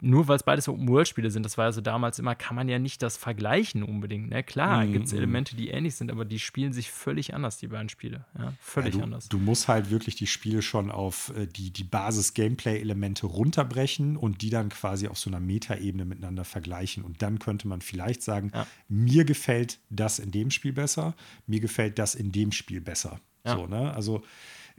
nur 0.00 0.26
weil 0.28 0.36
es 0.36 0.42
beides 0.42 0.68
Open-World-Spiele 0.68 1.30
sind, 1.30 1.44
das 1.44 1.56
war 1.58 1.66
also 1.66 1.80
damals 1.80 2.18
immer, 2.18 2.34
kann 2.34 2.56
man 2.56 2.68
ja 2.68 2.78
nicht 2.78 3.02
das 3.02 3.16
vergleichen 3.16 3.82
unbedingt. 3.82 4.30
Ne? 4.30 4.42
Klar, 4.42 4.84
mm, 4.84 4.92
gibt 4.92 5.06
es 5.06 5.12
Elemente, 5.12 5.54
die 5.54 5.68
ähnlich 5.68 5.94
sind, 5.94 6.10
aber 6.10 6.24
die 6.24 6.38
spielen 6.38 6.72
sich 6.72 6.90
völlig 6.90 7.34
anders, 7.34 7.58
die 7.58 7.68
beiden 7.68 7.88
Spiele. 7.88 8.24
Ja, 8.36 8.54
völlig 8.60 8.94
ja, 8.94 9.00
du, 9.00 9.04
anders. 9.04 9.28
Du 9.28 9.38
musst 9.38 9.68
halt 9.68 9.90
wirklich 9.90 10.16
die 10.16 10.26
Spiele 10.26 10.62
schon 10.62 10.90
auf 10.90 11.32
äh, 11.36 11.46
die, 11.46 11.70
die 11.70 11.84
Basis-Gameplay-Elemente 11.84 13.26
runterbrechen 13.26 14.16
und 14.16 14.42
die 14.42 14.50
dann 14.50 14.70
quasi 14.70 15.06
auf 15.06 15.18
so 15.18 15.30
einer 15.30 15.40
Metaebene 15.40 16.04
miteinander 16.04 16.44
vergleichen. 16.44 17.04
Und 17.04 17.22
dann 17.22 17.38
könnte 17.38 17.68
man 17.68 17.82
vielleicht 17.82 18.22
sagen, 18.22 18.50
ja. 18.54 18.66
mir 18.88 19.24
gefällt 19.24 19.78
das 19.90 20.18
in 20.18 20.32
dem 20.32 20.50
Spiel 20.50 20.72
besser, 20.72 21.14
mir 21.46 21.60
gefällt 21.60 21.98
das 21.98 22.14
in 22.14 22.32
dem 22.32 22.50
Spiel 22.52 22.80
besser. 22.80 23.20
So, 23.44 23.66
ne? 23.66 23.92
Also 23.92 24.22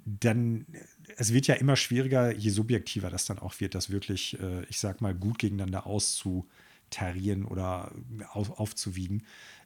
dann, 0.05 0.65
es 1.17 1.33
wird 1.33 1.47
ja 1.47 1.55
immer 1.55 1.75
schwieriger, 1.75 2.33
je 2.33 2.49
subjektiver 2.49 3.09
das 3.09 3.25
dann 3.25 3.39
auch 3.39 3.59
wird, 3.59 3.75
das 3.75 3.89
wirklich, 3.89 4.39
äh, 4.39 4.63
ich 4.69 4.79
sag 4.79 5.01
mal, 5.01 5.13
gut 5.13 5.39
gegeneinander 5.39 5.87
auszutarieren 5.87 7.45
oder 7.45 7.91
auf, 8.31 8.59
aufzuwiegen. 8.59 9.23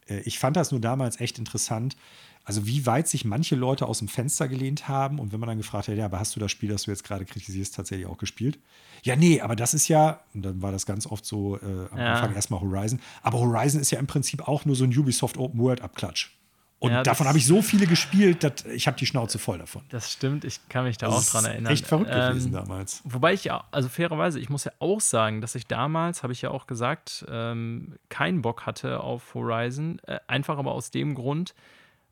Äh, 0.07 0.19
ich 0.21 0.39
fand 0.39 0.55
das 0.55 0.71
nur 0.71 0.81
damals 0.81 1.19
echt 1.19 1.39
interessant, 1.39 1.95
also 2.43 2.65
wie 2.65 2.85
weit 2.85 3.09
sich 3.09 3.25
manche 3.25 3.55
Leute 3.55 3.87
aus 3.87 3.99
dem 3.99 4.07
Fenster 4.07 4.47
gelehnt 4.47 4.87
haben 4.87 5.19
und 5.19 5.33
wenn 5.33 5.39
man 5.39 5.47
dann 5.47 5.57
gefragt 5.57 5.89
hat, 5.89 5.97
ja, 5.97 6.05
aber 6.05 6.19
hast 6.19 6.33
du 6.35 6.39
das 6.39 6.49
Spiel, 6.49 6.69
das 6.69 6.83
du 6.83 6.91
jetzt 6.91 7.03
gerade 7.03 7.25
kritisierst, 7.25 7.75
tatsächlich 7.75 8.07
auch 8.07 8.17
gespielt? 8.17 8.57
Ja, 9.03 9.17
nee, 9.17 9.41
aber 9.41 9.57
das 9.57 9.73
ist 9.73 9.89
ja, 9.89 10.21
und 10.33 10.43
dann 10.43 10.61
war 10.61 10.71
das 10.71 10.85
ganz 10.85 11.07
oft 11.07 11.25
so 11.25 11.57
äh, 11.57 11.87
am 11.91 11.97
ja. 11.97 12.13
Anfang 12.13 12.35
erstmal 12.35 12.61
Horizon, 12.61 13.01
aber 13.21 13.39
Horizon 13.39 13.81
ist 13.81 13.91
ja 13.91 13.99
im 13.99 14.07
Prinzip 14.07 14.47
auch 14.47 14.63
nur 14.63 14.77
so 14.77 14.85
ein 14.85 14.97
Ubisoft 14.97 15.37
Open 15.37 15.59
World 15.59 15.81
Abklatsch. 15.81 16.36
Und 16.79 16.91
ja, 16.91 17.01
davon 17.01 17.27
habe 17.27 17.39
ich 17.39 17.47
so 17.47 17.63
viele 17.63 17.87
gespielt, 17.87 18.43
dass 18.43 18.65
ich 18.65 18.85
habe 18.85 18.97
die 18.97 19.07
Schnauze 19.07 19.39
voll 19.39 19.57
davon. 19.57 19.81
Das 19.89 20.11
stimmt, 20.11 20.45
ich 20.45 20.69
kann 20.69 20.83
mich 20.83 20.97
da 20.97 21.07
das 21.07 21.15
auch 21.15 21.31
dran 21.31 21.45
erinnern. 21.45 21.73
Echt 21.73 21.87
verrückt 21.87 22.11
ähm, 22.13 22.29
gewesen 22.29 22.51
damals. 22.51 23.01
Wobei 23.03 23.33
ich 23.33 23.45
ja, 23.45 23.63
also 23.71 23.89
fairerweise, 23.89 24.39
ich 24.39 24.49
muss 24.49 24.63
ja 24.63 24.71
auch 24.77 25.01
sagen, 25.01 25.41
dass 25.41 25.55
ich 25.55 25.65
damals, 25.65 26.21
habe 26.21 26.33
ich 26.33 26.41
ja 26.43 26.51
auch 26.51 26.67
gesagt, 26.67 27.25
ähm, 27.29 27.95
keinen 28.09 28.43
Bock 28.43 28.67
hatte 28.67 28.99
auf 28.99 29.33
Horizon. 29.33 29.99
Äh, 30.05 30.19
einfach 30.27 30.59
aber 30.59 30.73
aus 30.73 30.91
dem 30.91 31.15
Grund, 31.15 31.55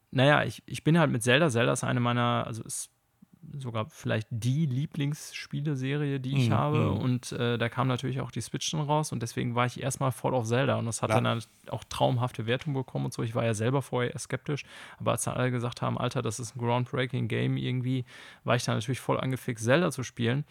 naja, 0.09 0.43
ich, 0.43 0.63
ich 0.65 0.83
bin 0.83 0.97
halt 0.97 1.11
mit 1.11 1.21
Zelda. 1.21 1.49
Zelda 1.51 1.73
ist 1.73 1.83
eine 1.83 1.99
meiner, 1.99 2.45
also 2.47 2.63
ist 2.63 2.89
sogar 3.57 3.87
vielleicht 3.89 4.27
die 4.29 4.65
Lieblingsspieleserie, 4.65 6.19
die 6.19 6.37
ich 6.37 6.49
mhm. 6.49 6.53
habe. 6.53 6.77
Mhm. 6.77 6.97
Und 6.97 7.31
äh, 7.31 7.57
da 7.57 7.69
kam 7.69 7.87
natürlich 7.87 8.21
auch 8.21 8.31
die 8.31 8.41
Switch 8.41 8.71
dann 8.71 8.81
raus 8.81 9.11
und 9.11 9.21
deswegen 9.21 9.55
war 9.55 9.65
ich 9.65 9.81
erstmal 9.81 10.11
voll 10.11 10.33
auf 10.33 10.45
Zelda 10.45 10.75
und 10.75 10.85
das 10.85 11.01
hat 11.01 11.09
ja. 11.09 11.21
dann 11.21 11.41
auch 11.69 11.83
traumhafte 11.83 12.45
Wertungen 12.45 12.75
bekommen 12.75 13.05
und 13.05 13.13
so. 13.13 13.23
Ich 13.23 13.35
war 13.35 13.45
ja 13.45 13.53
selber 13.53 13.81
vorher 13.81 14.11
eher 14.11 14.19
skeptisch, 14.19 14.63
aber 14.97 15.11
als 15.11 15.23
dann 15.23 15.35
alle 15.35 15.51
gesagt 15.51 15.81
haben, 15.81 15.97
Alter, 15.97 16.21
das 16.21 16.39
ist 16.39 16.55
ein 16.55 16.59
groundbreaking 16.59 17.27
Game 17.27 17.57
irgendwie, 17.57 18.05
war 18.43 18.55
ich 18.55 18.63
dann 18.63 18.75
natürlich 18.75 18.99
voll 18.99 19.19
angefixt, 19.19 19.63
Zelda 19.65 19.91
zu 19.91 20.03
spielen. 20.03 20.45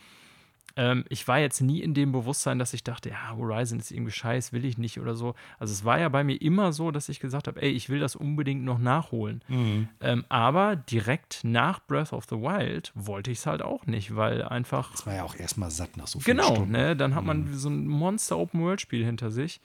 Ähm, 0.77 1.05
ich 1.09 1.27
war 1.29 1.39
jetzt 1.39 1.61
nie 1.61 1.81
in 1.81 1.95
dem 1.95 2.11
Bewusstsein, 2.11 2.59
dass 2.59 2.75
ich 2.75 2.83
dachte, 2.83 3.11
ja, 3.11 3.37
Horizon 3.37 3.79
ist 3.79 3.93
irgendwie 3.93 4.11
scheiß, 4.11 4.53
will 4.53 4.65
ich 4.65 4.77
nicht 4.77 4.99
oder 4.99 5.15
so. 5.15 5.35
Also 5.59 5.73
es 5.73 5.85
war 5.85 6.01
ja 6.01 6.09
bei 6.09 6.25
mir 6.25 6.41
immer 6.41 6.73
so, 6.73 6.91
dass 6.91 7.09
ich 7.09 7.21
gesagt 7.21 7.47
habe, 7.47 7.63
ey, 7.63 7.71
ich 7.71 7.89
will 7.89 8.01
das 8.01 8.17
unbedingt 8.17 8.65
noch 8.65 8.79
nachholen. 8.79 9.43
Mhm. 9.49 9.89
Ähm, 10.01 10.25
aber 10.29 10.75
direkt 10.75 11.41
nach 11.45 11.81
Breath 11.87 12.13
of 12.13 12.25
the 12.29 12.37
Wild 12.37 12.93
wollte 12.95 13.31
ich 13.31 13.39
es 13.39 13.47
halt 13.47 13.63
auch 13.63 13.87
nicht, 13.87 14.17
weil 14.17 14.43
einfach. 14.43 14.91
Das 14.91 15.07
war 15.07 15.15
ja 15.15 15.23
auch 15.23 15.37
erstmal 15.37 15.71
satt 15.71 15.97
nach 15.97 16.09
so 16.09 16.19
vielen 16.19 16.39
genau, 16.39 16.55
Stunden. 16.55 16.73
Genau, 16.73 16.87
ne? 16.89 16.97
Dann 16.97 17.15
hat 17.15 17.25
man 17.25 17.45
mhm. 17.45 17.55
so 17.55 17.69
ein 17.69 17.87
Monster-Open-World-Spiel 17.87 19.05
hinter 19.05 19.31
sich. 19.31 19.61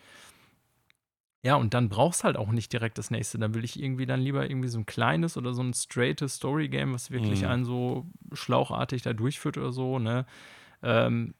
Ja, 1.41 1.56
und 1.56 1.73
dann 1.73 1.88
brauchst 1.88 2.26
halt 2.26 2.36
auch 2.36 2.52
nicht 2.52 2.72
direkt 2.73 2.98
das 2.98 3.11
nächste. 3.11 3.40
Dann 3.40 3.56
will 3.56 3.64
ich 3.64 3.81
irgendwie 3.81 4.06
dann 4.06 4.19
lieber 4.19 4.48
irgendwie 4.48 4.68
so 4.68 4.77
ein 4.77 4.86
kleines 4.86 5.38
oder 5.38 5.53
so 5.53 5.64
ein 5.64 5.73
straightes 5.73 6.36
Story-Game, 6.36 6.94
was 6.94 7.11
wirklich 7.11 7.41
mhm. 7.41 7.48
einen 7.48 7.65
so 7.65 8.06
schlauchartig 8.34 9.02
da 9.02 9.14
durchführt 9.14 9.57
oder 9.57 9.72
so, 9.72 9.98
ne? 9.99 10.26
Ähm, 10.84 11.34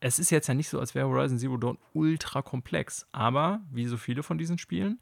es 0.00 0.18
ist 0.18 0.30
jetzt 0.30 0.48
ja 0.48 0.54
nicht 0.54 0.68
so, 0.68 0.80
als 0.80 0.94
wäre 0.94 1.06
Horizon 1.06 1.38
Zero 1.38 1.56
Dawn 1.56 1.78
ultra 1.92 2.42
komplex, 2.42 3.06
aber 3.12 3.60
wie 3.70 3.86
so 3.86 3.96
viele 3.96 4.22
von 4.22 4.36
diesen 4.36 4.58
Spielen, 4.58 5.00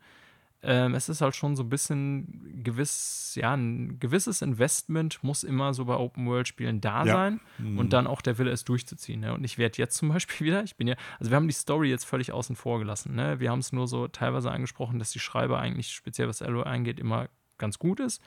ähm, 0.63 0.95
es 0.95 1.09
ist 1.09 1.23
halt 1.23 1.35
schon 1.35 1.57
so 1.57 1.63
ein 1.63 1.71
bisschen 1.71 2.63
gewiss, 2.63 3.33
ja, 3.35 3.55
ein 3.55 3.99
gewisses 3.99 4.43
Investment 4.43 5.23
muss 5.25 5.43
immer 5.43 5.73
so 5.73 5.87
bei 5.87 5.95
Open-World-Spielen 5.95 6.83
da 6.83 7.05
ja. 7.07 7.13
sein 7.13 7.41
mhm. 7.57 7.79
und 7.79 7.95
dann 7.95 8.07
auch 8.07 8.21
der 8.21 8.37
Wille, 8.37 8.51
es 8.51 8.65
durchzuziehen. 8.65 9.21
Ne? 9.21 9.33
Und 9.33 9.43
ich 9.43 9.57
werde 9.57 9.79
jetzt 9.79 9.97
zum 9.97 10.09
Beispiel 10.11 10.47
wieder, 10.47 10.63
ich 10.63 10.77
bin 10.77 10.87
ja, 10.87 10.97
also 11.19 11.31
wir 11.31 11.37
haben 11.37 11.49
die 11.49 11.55
Story 11.55 11.89
jetzt 11.89 12.05
völlig 12.05 12.33
außen 12.33 12.57
vor 12.57 12.79
gelassen. 12.79 13.15
Ne? 13.15 13.41
Wir 13.41 13.51
haben 13.51 13.61
es 13.61 13.73
nur 13.73 13.89
so 13.89 14.07
teilweise 14.07 14.51
angesprochen, 14.51 14.99
dass 14.99 15.13
die 15.13 15.19
Schreiber 15.19 15.59
eigentlich, 15.59 15.93
speziell 15.93 16.29
was 16.29 16.43
Alloy 16.43 16.65
eingeht, 16.65 17.01
immer 17.01 17.29
ganz 17.57 17.79
gut 17.79 17.99
ist. 17.99 18.23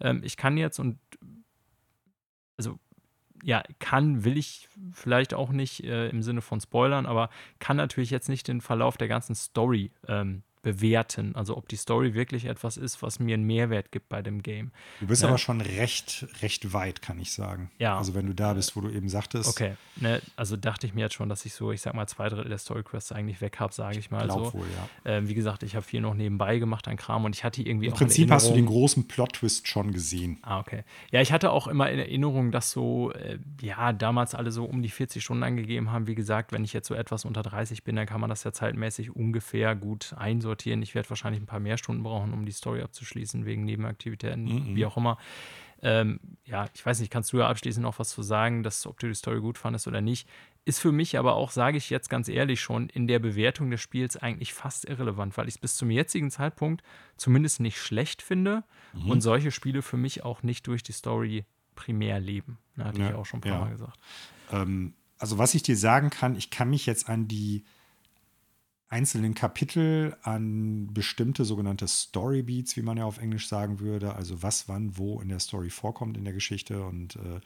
Ähm, 0.00 0.22
ich 0.24 0.36
kann 0.36 0.56
jetzt 0.56 0.80
und 0.80 0.98
ja, 3.46 3.62
kann, 3.78 4.24
will 4.24 4.36
ich 4.36 4.68
vielleicht 4.92 5.32
auch 5.32 5.50
nicht 5.50 5.84
äh, 5.84 6.08
im 6.08 6.20
Sinne 6.20 6.40
von 6.40 6.60
Spoilern, 6.60 7.06
aber 7.06 7.30
kann 7.60 7.76
natürlich 7.76 8.10
jetzt 8.10 8.28
nicht 8.28 8.48
den 8.48 8.60
Verlauf 8.60 8.96
der 8.96 9.06
ganzen 9.06 9.36
Story 9.36 9.92
ähm, 10.08 10.42
bewerten. 10.66 11.36
Also 11.36 11.56
ob 11.56 11.68
die 11.68 11.76
Story 11.76 12.14
wirklich 12.14 12.46
etwas 12.46 12.76
ist, 12.76 13.00
was 13.00 13.20
mir 13.20 13.34
einen 13.34 13.44
Mehrwert 13.44 13.92
gibt 13.92 14.08
bei 14.08 14.20
dem 14.20 14.42
Game. 14.42 14.72
Du 14.98 15.06
bist 15.06 15.22
ne? 15.22 15.28
aber 15.28 15.38
schon 15.38 15.60
recht, 15.60 16.26
recht 16.42 16.72
weit, 16.72 17.02
kann 17.02 17.20
ich 17.20 17.30
sagen. 17.30 17.70
Ja. 17.78 17.96
Also 17.96 18.14
wenn 18.16 18.26
du 18.26 18.34
da 18.34 18.54
bist, 18.54 18.74
wo 18.74 18.80
du 18.80 18.90
eben 18.90 19.08
sagtest. 19.08 19.48
Okay. 19.48 19.76
Ne, 19.94 20.20
also 20.34 20.56
dachte 20.56 20.88
ich 20.88 20.92
mir 20.92 21.02
jetzt 21.02 21.14
schon, 21.14 21.28
dass 21.28 21.46
ich 21.46 21.54
so, 21.54 21.70
ich 21.70 21.82
sag 21.82 21.94
mal, 21.94 22.08
zwei 22.08 22.28
Drittel 22.28 22.48
der 22.48 22.58
Story 22.58 22.82
Quests 22.82 23.12
eigentlich 23.12 23.40
weg 23.40 23.60
habe, 23.60 23.72
sage 23.72 24.00
ich 24.00 24.10
mal 24.10 24.24
Glaub 24.24 24.46
so. 24.46 24.54
Wohl, 24.54 24.66
ja. 24.66 25.12
Ähm, 25.12 25.28
wie 25.28 25.34
gesagt, 25.34 25.62
ich 25.62 25.76
habe 25.76 25.86
viel 25.86 26.00
noch 26.00 26.14
nebenbei 26.14 26.58
gemacht 26.58 26.88
an 26.88 26.96
Kram 26.96 27.24
und 27.24 27.36
ich 27.36 27.44
hatte 27.44 27.62
irgendwie 27.62 27.86
Im 27.86 27.92
auch. 27.92 28.00
Im 28.00 28.06
Prinzip 28.08 28.28
hast 28.32 28.50
du 28.50 28.54
den 28.54 28.66
großen 28.66 29.06
Plot-Twist 29.06 29.68
schon 29.68 29.92
gesehen. 29.92 30.38
Ah, 30.42 30.58
okay. 30.58 30.82
Ja, 31.12 31.20
ich 31.20 31.30
hatte 31.30 31.52
auch 31.52 31.68
immer 31.68 31.88
in 31.92 32.00
Erinnerung, 32.00 32.50
dass 32.50 32.72
so, 32.72 33.12
äh, 33.12 33.38
ja, 33.60 33.92
damals 33.92 34.34
alle 34.34 34.50
so 34.50 34.64
um 34.64 34.82
die 34.82 34.90
40 34.90 35.22
Stunden 35.22 35.44
angegeben 35.44 35.92
haben. 35.92 36.08
Wie 36.08 36.16
gesagt, 36.16 36.50
wenn 36.50 36.64
ich 36.64 36.72
jetzt 36.72 36.88
so 36.88 36.94
etwas 36.94 37.24
unter 37.24 37.44
30 37.44 37.84
bin, 37.84 37.94
dann 37.94 38.06
kann 38.06 38.20
man 38.20 38.30
das 38.30 38.42
ja 38.42 38.50
zeitmäßig 38.50 39.14
ungefähr 39.14 39.76
gut 39.76 40.12
einsortieren. 40.18 40.55
Ich 40.64 40.94
werde 40.94 41.10
wahrscheinlich 41.10 41.42
ein 41.42 41.46
paar 41.46 41.60
mehr 41.60 41.76
Stunden 41.76 42.02
brauchen, 42.02 42.32
um 42.32 42.46
die 42.46 42.52
Story 42.52 42.82
abzuschließen, 42.82 43.44
wegen 43.44 43.64
Nebenaktivitäten, 43.64 44.44
mhm. 44.44 44.76
wie 44.76 44.86
auch 44.86 44.96
immer. 44.96 45.18
Ähm, 45.82 46.20
ja, 46.44 46.66
ich 46.74 46.84
weiß 46.84 47.00
nicht, 47.00 47.10
kannst 47.10 47.32
du 47.32 47.38
ja 47.38 47.48
abschließend 47.48 47.82
noch 47.82 47.98
was 47.98 48.08
zu 48.08 48.22
sagen, 48.22 48.62
dass, 48.62 48.86
ob 48.86 48.98
du 48.98 49.08
die 49.08 49.14
Story 49.14 49.40
gut 49.40 49.58
fandest 49.58 49.86
oder 49.86 50.00
nicht. 50.00 50.28
Ist 50.64 50.80
für 50.80 50.90
mich 50.90 51.18
aber 51.18 51.34
auch, 51.34 51.50
sage 51.50 51.76
ich 51.76 51.90
jetzt 51.90 52.08
ganz 52.08 52.28
ehrlich 52.28 52.60
schon, 52.60 52.88
in 52.88 53.06
der 53.06 53.18
Bewertung 53.18 53.70
des 53.70 53.80
Spiels 53.80 54.16
eigentlich 54.16 54.54
fast 54.54 54.86
irrelevant, 54.86 55.36
weil 55.36 55.48
ich 55.48 55.56
es 55.56 55.60
bis 55.60 55.76
zum 55.76 55.90
jetzigen 55.90 56.30
Zeitpunkt 56.30 56.82
zumindest 57.16 57.60
nicht 57.60 57.78
schlecht 57.78 58.22
finde 58.22 58.64
mhm. 58.94 59.10
und 59.10 59.20
solche 59.20 59.50
Spiele 59.50 59.82
für 59.82 59.96
mich 59.96 60.24
auch 60.24 60.42
nicht 60.42 60.66
durch 60.66 60.82
die 60.82 60.92
Story 60.92 61.44
primär 61.74 62.18
leben. 62.20 62.58
Da 62.76 62.86
hatte 62.86 63.00
ja, 63.00 63.10
ich 63.10 63.14
auch 63.14 63.26
schon 63.26 63.38
ein 63.38 63.42
paar 63.42 63.52
ja. 63.52 63.60
Mal 63.60 63.70
gesagt. 63.70 63.98
Ähm, 64.50 64.94
also, 65.18 65.38
was 65.38 65.54
ich 65.54 65.62
dir 65.62 65.76
sagen 65.76 66.10
kann, 66.10 66.36
ich 66.36 66.50
kann 66.50 66.68
mich 66.68 66.86
jetzt 66.86 67.08
an 67.08 67.28
die 67.28 67.64
einzelnen 68.88 69.34
Kapitel 69.34 70.16
an 70.22 70.92
bestimmte 70.92 71.44
sogenannte 71.44 71.88
Storybeats, 71.88 72.76
wie 72.76 72.82
man 72.82 72.96
ja 72.96 73.04
auf 73.04 73.18
Englisch 73.18 73.48
sagen 73.48 73.80
würde, 73.80 74.14
also 74.14 74.42
was 74.42 74.68
wann 74.68 74.96
wo 74.96 75.20
in 75.20 75.28
der 75.28 75.40
Story 75.40 75.70
vorkommt 75.70 76.16
in 76.16 76.24
der 76.24 76.34
Geschichte. 76.34 76.84
Und 76.84 77.16
äh, 77.16 77.40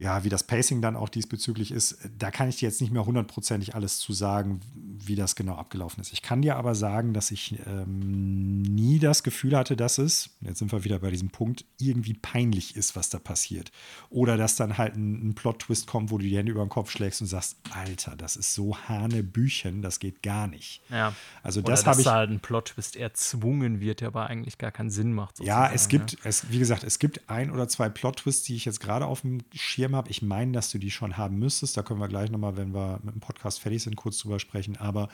ja, 0.00 0.24
wie 0.24 0.30
das 0.30 0.44
Pacing 0.44 0.80
dann 0.80 0.96
auch 0.96 1.10
diesbezüglich 1.10 1.70
ist, 1.70 1.98
da 2.18 2.30
kann 2.30 2.48
ich 2.48 2.56
dir 2.56 2.66
jetzt 2.66 2.80
nicht 2.80 2.90
mehr 2.90 3.04
hundertprozentig 3.04 3.74
alles 3.74 3.98
zu 3.98 4.14
sagen, 4.14 4.60
wie 4.74 5.14
das 5.14 5.36
genau 5.36 5.56
abgelaufen 5.56 6.00
ist. 6.00 6.10
Ich 6.14 6.22
kann 6.22 6.40
dir 6.40 6.56
aber 6.56 6.74
sagen, 6.74 7.12
dass 7.12 7.30
ich 7.30 7.58
ähm, 7.66 8.62
nie 8.62 8.98
das 8.98 9.22
Gefühl 9.22 9.54
hatte, 9.54 9.76
dass 9.76 9.98
es, 9.98 10.30
jetzt 10.40 10.58
sind 10.58 10.72
wir 10.72 10.84
wieder 10.84 10.98
bei 11.00 11.10
diesem 11.10 11.28
Punkt, 11.28 11.66
irgendwie 11.78 12.14
peinlich 12.14 12.76
ist, 12.76 12.96
was 12.96 13.10
da 13.10 13.18
passiert. 13.18 13.72
Oder 14.08 14.38
dass 14.38 14.56
dann 14.56 14.78
halt 14.78 14.96
ein, 14.96 15.28
ein 15.28 15.34
Plot-Twist 15.34 15.86
kommt, 15.86 16.10
wo 16.10 16.16
du 16.16 16.24
die 16.24 16.36
Hände 16.36 16.52
über 16.52 16.64
den 16.64 16.70
Kopf 16.70 16.90
schlägst 16.90 17.20
und 17.20 17.26
sagst, 17.26 17.58
Alter, 17.70 18.16
das 18.16 18.36
ist 18.36 18.54
so 18.54 18.78
Hanebüchen, 18.78 19.82
das 19.82 19.98
geht 20.00 20.22
gar 20.22 20.46
nicht. 20.46 20.80
Ja. 20.88 21.12
Also 21.42 21.60
das 21.60 21.84
habe 21.84 22.00
ich. 22.00 22.06
Dass 22.06 22.14
halt 22.14 22.30
ein 22.30 22.40
Plot-Twist 22.40 22.96
erzwungen 22.96 23.80
wird, 23.80 24.00
der 24.00 24.08
aber 24.08 24.28
eigentlich 24.28 24.56
gar 24.56 24.72
keinen 24.72 24.90
Sinn 24.90 25.12
macht. 25.12 25.40
Ja, 25.40 25.70
es 25.70 25.88
gibt, 25.88 26.12
ja. 26.12 26.18
es, 26.24 26.50
wie 26.50 26.58
gesagt, 26.58 26.84
es 26.84 26.98
gibt 26.98 27.28
ein 27.28 27.50
oder 27.50 27.68
zwei 27.68 27.90
Plot-Twists, 27.90 28.44
die 28.44 28.56
ich 28.56 28.64
jetzt 28.64 28.80
gerade 28.80 29.04
auf 29.04 29.20
dem 29.20 29.42
Schirm 29.52 29.89
Schirm 29.90 29.96
habe. 29.96 30.10
Ich 30.10 30.22
meine, 30.22 30.52
dass 30.52 30.70
du 30.70 30.78
die 30.78 30.90
schon 30.90 31.16
haben 31.16 31.38
müsstest. 31.38 31.76
Da 31.76 31.82
können 31.82 32.00
wir 32.00 32.08
gleich 32.08 32.30
nochmal, 32.30 32.56
wenn 32.56 32.72
wir 32.74 33.00
mit 33.02 33.14
dem 33.14 33.20
Podcast 33.20 33.60
fertig 33.60 33.82
sind, 33.82 33.96
kurz 33.96 34.18
drüber 34.18 34.38
sprechen. 34.38 34.76
Aber 34.76 35.08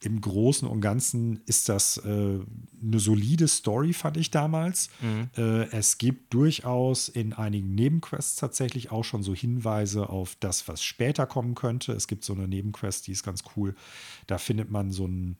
im 0.00 0.20
Großen 0.20 0.66
und 0.68 0.80
Ganzen 0.80 1.40
ist 1.46 1.68
das 1.68 1.98
äh, 1.98 2.38
eine 2.82 2.98
solide 2.98 3.48
Story, 3.48 3.92
fand 3.92 4.16
ich 4.16 4.30
damals. 4.30 4.90
Mhm. 5.00 5.30
Äh, 5.36 5.64
es 5.76 5.98
gibt 5.98 6.32
durchaus 6.32 7.08
in 7.08 7.32
einigen 7.32 7.74
Nebenquests 7.74 8.36
tatsächlich 8.36 8.90
auch 8.90 9.04
schon 9.04 9.22
so 9.22 9.34
Hinweise 9.34 10.08
auf 10.08 10.36
das, 10.40 10.68
was 10.68 10.82
später 10.82 11.26
kommen 11.26 11.54
könnte. 11.54 11.92
Es 11.92 12.06
gibt 12.06 12.24
so 12.24 12.32
eine 12.32 12.48
Nebenquest, 12.48 13.06
die 13.06 13.12
ist 13.12 13.24
ganz 13.24 13.42
cool. 13.56 13.74
Da 14.26 14.38
findet 14.38 14.70
man 14.70 14.92
so 14.92 15.06
ein 15.06 15.36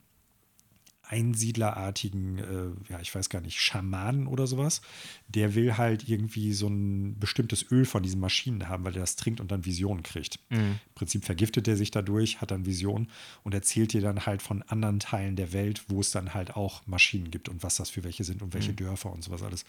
einsiedlerartigen, 1.10 2.38
äh, 2.38 2.92
ja, 2.92 3.00
ich 3.00 3.12
weiß 3.12 3.30
gar 3.30 3.40
nicht, 3.40 3.60
Schamanen 3.60 4.28
oder 4.28 4.46
sowas. 4.46 4.80
Der 5.26 5.56
will 5.56 5.76
halt 5.76 6.08
irgendwie 6.08 6.52
so 6.52 6.68
ein 6.68 7.18
bestimmtes 7.18 7.70
Öl 7.72 7.84
von 7.84 8.04
diesen 8.04 8.20
Maschinen 8.20 8.68
haben, 8.68 8.84
weil 8.84 8.94
er 8.94 9.00
das 9.00 9.16
trinkt 9.16 9.40
und 9.40 9.50
dann 9.50 9.64
Visionen 9.64 10.04
kriegt. 10.04 10.38
Mhm. 10.50 10.58
Im 10.58 10.94
Prinzip 10.94 11.24
vergiftet 11.24 11.66
er 11.66 11.76
sich 11.76 11.90
dadurch, 11.90 12.40
hat 12.40 12.52
dann 12.52 12.64
Visionen 12.64 13.08
und 13.42 13.54
erzählt 13.54 13.92
dir 13.92 14.00
dann 14.00 14.24
halt 14.24 14.40
von 14.40 14.62
anderen 14.62 15.00
Teilen 15.00 15.34
der 15.34 15.52
Welt, 15.52 15.82
wo 15.88 16.00
es 16.00 16.12
dann 16.12 16.32
halt 16.32 16.54
auch 16.54 16.86
Maschinen 16.86 17.32
gibt 17.32 17.48
und 17.48 17.64
was 17.64 17.74
das 17.74 17.90
für 17.90 18.04
welche 18.04 18.22
sind 18.22 18.40
und 18.40 18.54
welche 18.54 18.70
mhm. 18.70 18.76
Dörfer 18.76 19.12
und 19.12 19.24
sowas 19.24 19.42
alles. 19.42 19.64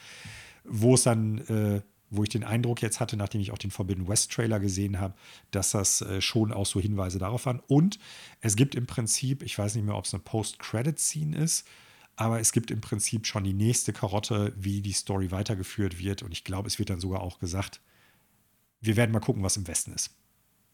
Wo 0.64 0.94
es 0.94 1.02
dann 1.02 1.40
äh, 1.48 1.82
wo 2.12 2.24
ich 2.24 2.30
den 2.30 2.44
Eindruck 2.44 2.82
jetzt 2.82 3.00
hatte, 3.00 3.18
nachdem 3.18 3.42
ich 3.42 3.52
auch 3.52 3.58
den 3.58 3.72
Forbidden 3.72 4.08
West 4.08 4.32
Trailer 4.32 4.60
gesehen 4.60 5.00
habe, 5.00 5.16
dass 5.50 5.72
das 5.72 6.02
äh, 6.02 6.22
schon 6.22 6.52
auch 6.52 6.66
so 6.66 6.80
Hinweise 6.80 7.18
darauf 7.18 7.46
waren. 7.46 7.62
Und 7.68 7.98
es 8.42 8.56
gibt 8.56 8.76
im 8.76 8.86
Prinzip, 8.86 9.42
ich 9.42 9.58
weiß 9.58 9.76
nicht 9.76 9.86
mehr, 9.86 9.96
ob 9.96 10.06
es 10.06 10.14
eine 10.14 10.22
Post-Credit-Scene 10.22 11.38
ist, 11.38 11.66
aber 12.18 12.40
es 12.40 12.52
gibt 12.52 12.70
im 12.70 12.82
Prinzip 12.82 13.26
schon 13.26 13.44
die 13.46 13.54
nächste 13.54 13.94
Karotte, 13.94 14.54
wie 14.58 14.82
die 14.82 14.92
Story 14.92 15.32
weitergeführt 15.32 15.98
wird. 15.98 16.22
Und 16.22 16.34
ich 16.34 16.44
glaube, 16.44 16.68
es 16.68 16.78
wird 16.78 16.90
dann 16.90 17.00
sogar 17.00 17.22
auch 17.22 17.40
gesagt, 17.40 17.82
wir 18.82 18.96
werden 18.96 19.12
mal 19.12 19.20
gucken, 19.20 19.42
was 19.42 19.58
im 19.58 19.68
Westen 19.68 19.94
ist. 19.94 20.12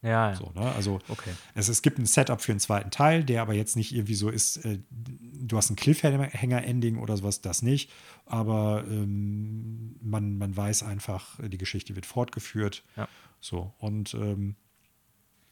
Ja, 0.02 0.32
ja. 0.32 0.36
So, 0.36 0.52
ne? 0.56 0.72
Also 0.74 1.00
okay. 1.08 1.32
es, 1.56 1.70
es 1.70 1.82
gibt 1.82 1.98
ein 1.98 2.06
Setup 2.06 2.42
für 2.42 2.52
einen 2.52 2.60
zweiten 2.60 2.92
Teil, 2.92 3.24
der 3.24 3.42
aber 3.42 3.54
jetzt 3.54 3.76
nicht 3.76 3.94
irgendwie 3.94 4.14
so 4.14 4.30
ist, 4.30 4.58
äh, 4.58 4.80
du 4.90 5.58
hast 5.58 5.70
ein 5.70 5.76
Cliffhanger-Ending 5.76 6.98
oder 6.98 7.18
sowas, 7.18 7.42
das 7.42 7.62
nicht. 7.62 7.92
Aber 8.26 8.86
ähm, 8.88 9.96
man, 10.02 10.38
man 10.38 10.56
weiß 10.56 10.84
einfach, 10.84 11.40
die 11.42 11.58
Geschichte 11.58 11.96
wird 11.96 12.06
fortgeführt. 12.06 12.84
Ja. 12.96 13.08
So, 13.40 13.74
und 13.80 14.14
ähm, 14.14 14.56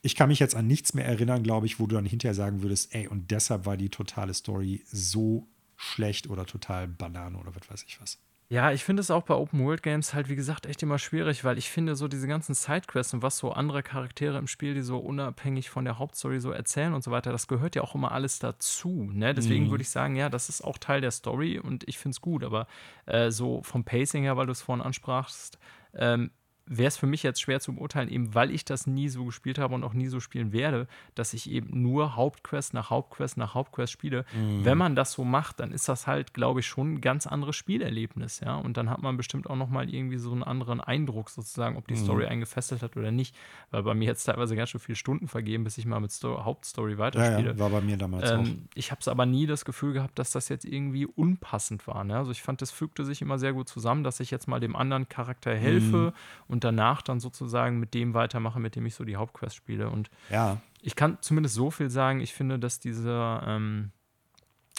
ich 0.02 0.16
kann 0.16 0.30
mich 0.30 0.40
jetzt 0.40 0.56
an 0.56 0.68
nichts 0.68 0.94
mehr 0.94 1.06
erinnern, 1.06 1.42
glaube 1.42 1.66
ich, 1.66 1.80
wo 1.80 1.88
du 1.88 1.96
dann 1.96 2.06
hinterher 2.06 2.36
sagen 2.36 2.62
würdest, 2.62 2.94
ey, 2.94 3.08
und 3.08 3.32
deshalb 3.32 3.66
war 3.66 3.78
die 3.78 3.90
totale 3.90 4.36
Story 4.36 4.84
so 4.86 5.48
schlecht 5.76 6.30
oder 6.30 6.46
total 6.46 6.88
Banane 6.88 7.38
oder 7.38 7.56
was 7.56 7.70
weiß 7.70 7.84
ich 7.88 8.00
was. 8.00 8.20
Ja, 8.48 8.72
ich 8.72 8.84
finde 8.84 9.02
es 9.02 9.10
auch 9.10 9.24
bei 9.24 9.34
Open 9.34 9.66
World 9.66 9.82
Games 9.82 10.14
halt, 10.14 10.30
wie 10.30 10.36
gesagt, 10.36 10.68
echt 10.68 10.84
immer 10.84 11.00
schwierig, 11.00 11.44
weil 11.44 11.58
ich 11.58 11.72
finde, 11.72 11.96
so 11.96 12.08
diese 12.08 12.28
ganzen 12.28 12.54
Sidequests 12.54 13.12
und 13.16 13.24
was 13.24 13.40
so 13.40 13.52
andere 13.52 13.82
Charaktere 13.82 14.38
im 14.38 14.48
Spiel, 14.48 14.76
die 14.76 14.82
so 14.84 15.00
unabhängig 15.00 15.72
von 15.72 15.84
der 15.84 15.98
Hauptstory 15.98 16.40
so 16.40 16.52
erzählen 16.52 16.94
und 16.94 17.04
so 17.04 17.10
weiter, 17.10 17.32
das 17.32 17.48
gehört 17.48 17.76
ja 17.76 17.82
auch 17.82 17.96
immer 17.96 18.12
alles 18.12 18.38
dazu. 18.38 19.10
Ne? 19.12 19.34
Deswegen 19.34 19.66
mhm. 19.66 19.72
würde 19.72 19.82
ich 19.82 19.90
sagen, 19.90 20.16
ja, 20.16 20.30
das 20.30 20.50
ist 20.50 20.64
auch 20.64 20.78
Teil 20.78 21.02
der 21.02 21.10
Story 21.10 21.58
und 21.58 21.88
ich 21.88 21.98
finde 21.98 22.14
es 22.14 22.22
gut, 22.22 22.44
aber 22.44 22.68
äh, 23.08 23.32
so 23.32 23.64
vom 23.64 23.84
Pacing 23.84 24.24
her, 24.24 24.38
weil 24.38 24.46
du 24.46 24.52
es 24.52 24.62
vorhin 24.62 24.86
ansprachst, 24.86 25.58
ähm, 25.96 26.30
wäre 26.68 26.88
es 26.88 26.98
für 26.98 27.06
mich 27.06 27.22
jetzt 27.22 27.42
schwer 27.42 27.60
zu 27.60 27.76
beurteilen, 27.76 28.10
eben 28.10 28.34
weil 28.34 28.50
ich 28.50 28.66
das 28.66 28.88
nie 28.88 29.10
so 29.10 29.26
gespielt 29.26 29.60
habe 29.60 29.76
und 29.76 29.84
auch 29.84 29.94
nie 29.94 30.08
so 30.08 30.20
spielen 30.20 30.52
werde, 30.52 30.88
dass 31.14 31.34
ich 31.34 31.50
eben 31.50 31.82
nur 31.82 32.16
Hauptquest 32.16 32.74
nach 32.74 32.90
Hauptquest 32.90 33.38
nach 33.38 33.54
Hauptquest 33.54 33.94
spiele. 33.94 34.26
Mhm. 34.34 34.66
Wenn 34.66 34.78
man 34.78 34.96
das 34.96 35.12
so 35.12 35.24
macht, 35.24 35.60
dann 35.60 35.72
ist 35.72 35.88
das 35.88 36.08
halt, 36.08 36.34
glaube 36.34 36.62
ich, 36.62 36.68
schon 36.68 36.96
ein 36.96 37.02
ganz 37.02 37.28
anderes 37.28 37.56
Spielerlebnis, 37.56 38.40
ja. 38.40 38.56
Und 38.56 38.78
dann 38.78 38.90
hat 38.90 39.02
man 39.02 39.16
bestimmt 39.16 39.48
auch 39.50 39.56
nochmal 39.56 39.94
irgendwie 39.94 40.18
so 40.18 40.32
einen 40.32 40.44
anderen 40.44 40.82
Eindruck 40.82 41.30
sozusagen, 41.30 41.78
ob 41.78 41.88
die 41.88 41.94
mhm. 41.94 42.04
Story 42.04 42.26
einen 42.26 42.40
gefesselt 42.40 42.82
hat 42.82 42.98
oder 42.98 43.12
nicht. 43.12 43.36
Weil 43.70 43.84
bei 43.84 43.94
mir 43.94 44.06
jetzt 44.06 44.24
teilweise 44.24 44.56
ganz 44.56 44.70
schön 44.70 44.82
viele 44.82 44.96
Stunden 44.96 45.28
vergeben, 45.28 45.64
bis 45.64 45.78
ich 45.78 45.86
mal 45.86 46.00
mit 46.00 46.12
Sto 46.12 46.44
Hauptstory 46.44 46.98
weiterspiele. 46.98 47.50
Ja, 47.50 47.54
ja, 47.54 47.60
war 47.60 47.70
bei 47.70 47.82
mir 47.82 47.98
damals 47.98 48.32
ähm, 48.32 48.40
auch. 48.40 48.46
Ich 48.74 48.90
habe 48.90 49.02
es 49.02 49.08
aber 49.08 49.26
nie 49.26 49.46
das 49.46 49.66
Gefühl 49.66 49.94
gehabt, 49.94 50.18
dass 50.18 50.32
das 50.32 50.50
jetzt 50.50 50.66
irgendwie 50.66 51.06
unpassend 51.06 51.86
war. 51.86 52.04
Ne? 52.04 52.18
Also 52.18 52.32
ich 52.32 52.42
fand, 52.42 52.62
das 52.62 52.72
fügte 52.72 53.06
sich 53.06 53.22
immer 53.22 53.38
sehr 53.38 53.54
gut 53.54 53.70
zusammen, 53.70 54.04
dass 54.04 54.20
ich 54.20 54.32
jetzt 54.32 54.48
mal 54.48 54.60
dem 54.60 54.76
anderen 54.76 55.08
Charakter 55.10 55.56
helfe 55.56 55.98
mhm. 55.98 56.55
Und 56.56 56.64
danach 56.64 57.02
dann 57.02 57.20
sozusagen 57.20 57.82
mit 57.82 57.94
dem 57.94 58.14
weitermache, 58.14 58.62
mit 58.62 58.78
dem 58.78 58.86
ich 58.86 58.96
so 58.96 59.04
die 59.04 59.18
Hauptquest 59.18 59.58
spiele. 59.58 59.90
Und 59.90 60.10
ja. 60.30 60.62
ich 60.82 60.96
kann 60.96 61.18
zumindest 61.20 61.56
so 61.56 61.70
viel 61.70 61.90
sagen, 61.90 62.22
ich 62.22 62.34
finde, 62.34 62.58
dass 62.58 62.80
dieser 62.80 63.44
ähm, 63.46 63.92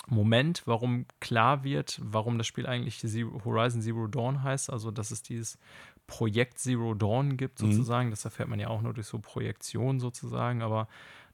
Moment, 0.09 0.63
warum 0.65 1.05
klar 1.21 1.65
wird, 1.65 2.01
warum 2.03 2.39
das 2.39 2.47
Spiel 2.47 2.67
eigentlich 2.67 3.01
Zero, 3.01 3.45
Horizon 3.45 3.83
Zero 3.83 4.07
Dawn 4.07 4.43
heißt, 4.43 4.71
also 4.71 4.91
dass 4.91 5.11
es 5.11 5.21
dieses 5.21 5.59
Projekt 6.07 6.59
Zero 6.59 6.95
Dawn 6.95 7.37
gibt, 7.37 7.61
mhm. 7.61 7.73
sozusagen, 7.73 8.07
mhm. 8.07 8.13
das 8.13 8.25
erfährt 8.25 8.49
man 8.49 8.59
ja 8.59 8.69
auch 8.69 8.81
nur 8.81 8.95
durch 8.95 9.07
so 9.07 9.19
Projektion 9.19 10.01
sozusagen, 10.01 10.63
aber 10.63 10.89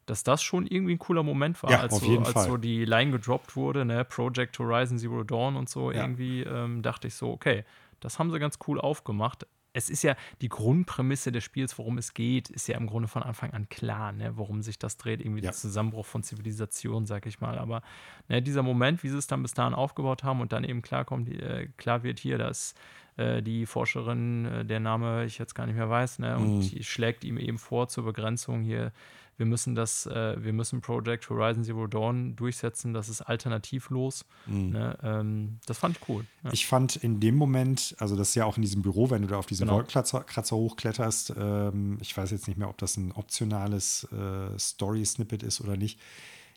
dass 0.05 0.23
das 0.23 0.43
schon 0.43 0.67
irgendwie 0.67 0.95
ein 0.95 0.99
cooler 0.99 1.23
Moment 1.23 1.63
war, 1.63 1.71
ja, 1.71 1.79
als, 1.79 1.99
so, 1.99 2.19
als 2.19 2.43
so, 2.43 2.57
die 2.57 2.83
Line 2.83 3.11
gedroppt 3.11 3.55
wurde, 3.55 3.85
ne, 3.85 4.03
Project 4.03 4.59
Horizon 4.59 4.97
Zero 4.97 5.23
Dawn 5.23 5.55
und 5.55 5.69
so, 5.69 5.89
ja. 5.89 6.01
irgendwie 6.01 6.41
ähm, 6.41 6.81
dachte 6.81 7.07
ich 7.07 7.15
so, 7.15 7.31
okay, 7.31 7.63
das 8.01 8.19
haben 8.19 8.29
sie 8.29 8.39
ganz 8.39 8.59
cool 8.67 8.81
aufgemacht 8.81 9.47
es 9.73 9.89
ist 9.89 10.03
ja 10.03 10.15
die 10.41 10.49
Grundprämisse 10.49 11.31
des 11.31 11.43
Spiels, 11.43 11.77
worum 11.77 11.97
es 11.97 12.13
geht, 12.13 12.49
ist 12.49 12.67
ja 12.67 12.77
im 12.77 12.87
Grunde 12.87 13.07
von 13.07 13.23
Anfang 13.23 13.51
an 13.51 13.67
klar, 13.69 14.11
ne, 14.11 14.37
worum 14.37 14.61
sich 14.61 14.77
das 14.77 14.97
dreht, 14.97 15.19
irgendwie 15.19 15.41
ja. 15.41 15.49
der 15.49 15.53
Zusammenbruch 15.53 16.05
von 16.05 16.23
Zivilisation, 16.23 17.05
sag 17.05 17.25
ich 17.25 17.41
mal. 17.41 17.57
Aber 17.57 17.81
ne, 18.29 18.41
dieser 18.41 18.63
Moment, 18.63 19.03
wie 19.03 19.09
sie 19.09 19.17
es 19.17 19.27
dann 19.27 19.41
bis 19.41 19.53
dahin 19.53 19.73
aufgebaut 19.73 20.23
haben 20.23 20.41
und 20.41 20.53
dann 20.53 20.63
eben 20.63 20.81
klar 20.81 21.05
kommt, 21.05 21.29
äh, 21.29 21.67
klar 21.77 22.03
wird 22.03 22.19
hier, 22.19 22.37
dass 22.37 22.75
äh, 23.17 23.41
die 23.41 23.65
Forscherin, 23.65 24.45
äh, 24.45 24.65
der 24.65 24.79
Name 24.79 25.25
ich 25.25 25.39
jetzt 25.39 25.55
gar 25.55 25.65
nicht 25.65 25.75
mehr 25.75 25.89
weiß, 25.89 26.19
ne, 26.19 26.37
und 26.37 26.59
mhm. 26.59 26.83
schlägt 26.83 27.23
ihm 27.23 27.37
eben 27.37 27.57
vor 27.57 27.87
zur 27.87 28.05
Begrenzung 28.05 28.61
hier 28.61 28.91
wir 29.37 29.45
müssen 29.45 29.75
das, 29.75 30.05
äh, 30.05 30.35
wir 30.43 30.53
müssen 30.53 30.81
Project 30.81 31.29
Horizon 31.29 31.63
Zero 31.63 31.87
Dawn 31.87 32.35
durchsetzen, 32.35 32.93
das 32.93 33.09
ist 33.09 33.21
alternativlos. 33.21 34.25
Mhm. 34.45 34.69
Ne? 34.69 34.97
Ähm, 35.01 35.59
das 35.65 35.77
fand 35.77 35.97
ich 35.97 36.09
cool. 36.09 36.25
Ja. 36.43 36.51
Ich 36.53 36.67
fand 36.67 36.95
in 36.95 37.19
dem 37.19 37.35
Moment, 37.35 37.95
also 37.99 38.15
das 38.15 38.29
ist 38.29 38.35
ja 38.35 38.45
auch 38.45 38.57
in 38.57 38.61
diesem 38.61 38.81
Büro, 38.81 39.09
wenn 39.09 39.23
du 39.23 39.27
da 39.27 39.37
auf 39.37 39.45
diesen 39.45 39.67
genau. 39.67 39.77
Wolkenkratzer 39.77 40.55
hochkletterst, 40.55 41.33
ähm, 41.37 41.97
ich 42.01 42.15
weiß 42.15 42.31
jetzt 42.31 42.47
nicht 42.47 42.57
mehr, 42.57 42.69
ob 42.69 42.77
das 42.77 42.97
ein 42.97 43.11
optionales 43.11 44.07
äh, 44.11 44.57
Story-Snippet 44.57 45.43
ist 45.43 45.61
oder 45.61 45.77
nicht 45.77 45.99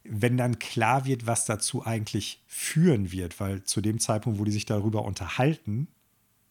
wenn 0.08 0.36
dann 0.36 0.60
klar 0.60 1.04
wird, 1.04 1.26
was 1.26 1.46
dazu 1.46 1.84
eigentlich 1.84 2.40
führen 2.46 3.10
wird, 3.10 3.40
weil 3.40 3.64
zu 3.64 3.80
dem 3.80 3.98
Zeitpunkt, 3.98 4.38
wo 4.38 4.44
die 4.44 4.52
sich 4.52 4.64
darüber 4.64 5.04
unterhalten, 5.04 5.88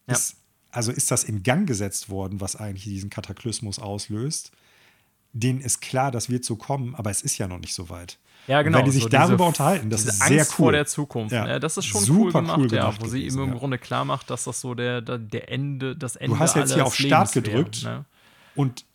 ja. 0.08 0.14
ist, 0.14 0.36
also 0.72 0.92
ist 0.92 1.10
das 1.10 1.24
in 1.24 1.44
Gang 1.44 1.66
gesetzt 1.66 2.10
worden, 2.10 2.42
was 2.42 2.56
eigentlich 2.56 2.84
diesen 2.84 3.10
Kataklysmus 3.10 3.80
auslöst 3.80 4.52
denen 5.36 5.60
ist 5.60 5.82
klar, 5.82 6.12
das 6.12 6.30
wird 6.30 6.45
so 6.45 6.56
kommen, 6.56 6.95
aber 6.95 7.12
es 7.12 7.22
ist 7.22 7.38
ja 7.38 7.48
noch 7.48 7.60
nicht 7.60 7.74
so 7.74 7.90
weit. 7.90 8.18
Ja, 8.48 8.62
genau. 8.62 8.78
Und 8.78 8.84
wenn 8.84 8.86
die 8.86 8.91
sich 8.91 9.03
so 9.03 9.10
darüber 9.10 9.38
diese, 9.38 9.48
unterhalten, 9.48 9.90
das 9.90 10.06
ist 10.06 10.24
sehr 10.24 10.40
Angst 10.40 10.52
cool. 10.52 10.64
vor 10.64 10.72
der 10.72 10.86
Zukunft. 10.86 11.34
Ja. 11.34 11.45
Ne? 11.45 11.60
Das 11.60 11.78
ist 11.78 11.86
schon 11.86 12.02
Super 12.03 12.22
cool 12.22 12.32
gemacht, 12.32 12.57
cool 12.60 12.68
gemacht 12.68 12.98
ja, 12.99 13.06
wo 13.06 13.10
sie 13.10 13.26
ihm 13.26 13.40
im. 13.40 13.56
Grunde 13.56 13.78
klar 13.78 14.06
macht, 14.06 14.30
dass 14.30 14.45
das 14.45 14.62
so 14.62 14.76
der, 14.76 15.02
der 15.02 15.52
Ende, 15.52 15.95
das 15.95 16.16
Ende 16.16 16.36
Du 16.36 16.40
hast 16.40 16.56
jetzt 16.56 16.74
hier 16.74 16.86
auf 16.86 16.95
Start 16.95 17.32
gedrückt 17.34 17.84
wäre, 17.84 17.99
ne? 17.99 18.06
und 18.56 18.86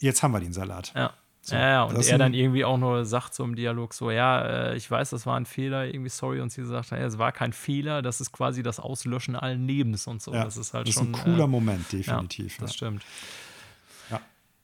jetzt 0.00 0.22
haben 0.22 0.32
wir 0.32 0.40
den 0.40 0.52
Salat. 0.52 0.92
Ja. 0.94 1.12
So, 1.40 1.56
ja, 1.56 1.68
ja, 1.68 1.82
und 1.82 2.02
er 2.02 2.16
dann 2.16 2.32
irgendwie 2.32 2.64
auch 2.64 2.78
nur 2.78 3.04
sagt 3.04 3.34
so 3.34 3.44
im 3.44 3.54
Dialog 3.54 3.92
so, 3.92 4.10
ja, 4.10 4.70
äh, 4.70 4.76
ich 4.76 4.90
weiß, 4.90 5.10
das 5.10 5.26
war 5.26 5.36
ein 5.36 5.44
Fehler, 5.44 5.84
irgendwie 5.84 6.08
sorry, 6.08 6.40
und 6.40 6.50
sie 6.50 6.64
sagt, 6.64 6.90
ja, 6.90 6.96
es 6.96 7.18
war 7.18 7.32
kein 7.32 7.52
Fehler, 7.52 8.00
das 8.00 8.22
ist 8.22 8.32
quasi 8.32 8.62
das 8.62 8.80
Auslöschen 8.80 9.36
allen 9.36 9.66
Lebens 9.66 10.06
und 10.06 10.22
so. 10.22 10.32
Ja, 10.32 10.44
das 10.44 10.56
ist 10.56 10.72
halt 10.72 10.88
das 10.88 10.96
ist 10.96 11.02
schon. 11.02 11.14
ein 11.14 11.22
cooler 11.22 11.44
äh, 11.44 11.48
Moment, 11.48 11.92
definitiv. 11.92 12.56
Ja, 12.56 12.64
das 12.64 12.74
stimmt. 12.74 13.02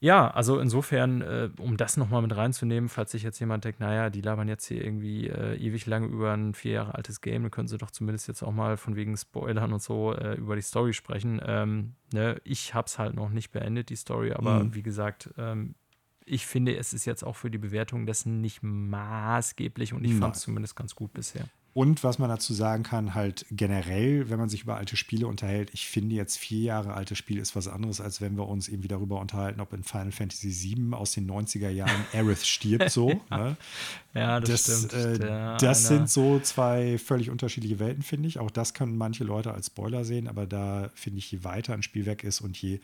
Ja, 0.02 0.30
also 0.30 0.58
insofern, 0.58 1.20
äh, 1.20 1.50
um 1.58 1.76
das 1.76 1.98
nochmal 1.98 2.22
mit 2.22 2.34
reinzunehmen, 2.34 2.88
falls 2.88 3.10
sich 3.10 3.22
jetzt 3.22 3.38
jemand 3.38 3.64
denkt, 3.64 3.80
naja, 3.80 4.08
die 4.08 4.22
labern 4.22 4.48
jetzt 4.48 4.66
hier 4.66 4.82
irgendwie 4.82 5.28
äh, 5.28 5.56
ewig 5.56 5.84
lange 5.84 6.06
über 6.06 6.32
ein 6.32 6.54
vier 6.54 6.72
Jahre 6.72 6.94
altes 6.94 7.20
Game, 7.20 7.42
dann 7.42 7.50
können 7.50 7.68
sie 7.68 7.76
doch 7.76 7.90
zumindest 7.90 8.26
jetzt 8.26 8.42
auch 8.42 8.52
mal 8.52 8.78
von 8.78 8.96
wegen 8.96 9.14
Spoilern 9.14 9.74
und 9.74 9.82
so 9.82 10.14
äh, 10.14 10.36
über 10.36 10.56
die 10.56 10.62
Story 10.62 10.94
sprechen. 10.94 11.38
Ähm, 11.44 11.96
ne, 12.14 12.40
ich 12.44 12.72
habe 12.72 12.86
es 12.86 12.98
halt 12.98 13.14
noch 13.14 13.28
nicht 13.28 13.50
beendet, 13.50 13.90
die 13.90 13.96
Story, 13.96 14.32
aber 14.32 14.64
mhm. 14.64 14.74
wie 14.74 14.82
gesagt, 14.82 15.28
ähm, 15.36 15.74
ich 16.24 16.46
finde, 16.46 16.76
es 16.76 16.94
ist 16.94 17.04
jetzt 17.04 17.22
auch 17.22 17.36
für 17.36 17.50
die 17.50 17.58
Bewertung 17.58 18.06
dessen 18.06 18.40
nicht 18.40 18.62
maßgeblich 18.62 19.92
und 19.92 20.04
ich 20.04 20.14
fand 20.14 20.36
es 20.36 20.42
zumindest 20.42 20.76
ganz 20.76 20.94
gut 20.94 21.12
bisher. 21.12 21.44
Und 21.72 22.02
was 22.02 22.18
man 22.18 22.28
dazu 22.28 22.52
sagen 22.52 22.82
kann, 22.82 23.14
halt 23.14 23.46
generell, 23.52 24.28
wenn 24.28 24.40
man 24.40 24.48
sich 24.48 24.62
über 24.62 24.76
alte 24.76 24.96
Spiele 24.96 25.28
unterhält, 25.28 25.70
ich 25.72 25.86
finde 25.86 26.16
jetzt 26.16 26.36
vier 26.36 26.60
Jahre 26.60 26.94
altes 26.94 27.16
Spiel 27.16 27.38
ist 27.38 27.54
was 27.54 27.68
anderes, 27.68 28.00
als 28.00 28.20
wenn 28.20 28.36
wir 28.36 28.48
uns 28.48 28.68
irgendwie 28.68 28.88
darüber 28.88 29.20
unterhalten, 29.20 29.60
ob 29.60 29.72
in 29.72 29.84
Final 29.84 30.10
Fantasy 30.10 30.48
VII 30.48 30.94
aus 30.94 31.12
den 31.12 31.30
90er 31.30 31.70
Jahren 31.70 32.04
Aerith 32.12 32.44
stirbt 32.44 32.90
so. 32.90 33.20
ja. 33.30 33.38
Ne? 33.38 33.56
ja, 34.14 34.40
das, 34.40 34.64
das 34.64 34.84
stimmt. 34.86 35.20
Äh, 35.22 35.56
das 35.58 35.86
sind 35.86 36.10
so 36.10 36.40
zwei 36.40 36.98
völlig 36.98 37.30
unterschiedliche 37.30 37.78
Welten, 37.78 38.02
finde 38.02 38.26
ich. 38.26 38.40
Auch 38.40 38.50
das 38.50 38.74
können 38.74 38.96
manche 38.96 39.22
Leute 39.22 39.54
als 39.54 39.66
Spoiler 39.66 40.04
sehen, 40.04 40.26
aber 40.26 40.46
da 40.46 40.90
finde 40.96 41.20
ich, 41.20 41.30
je 41.30 41.44
weiter 41.44 41.74
ein 41.74 41.84
Spiel 41.84 42.04
weg 42.04 42.24
ist 42.24 42.40
und 42.40 42.60
je 42.60 42.80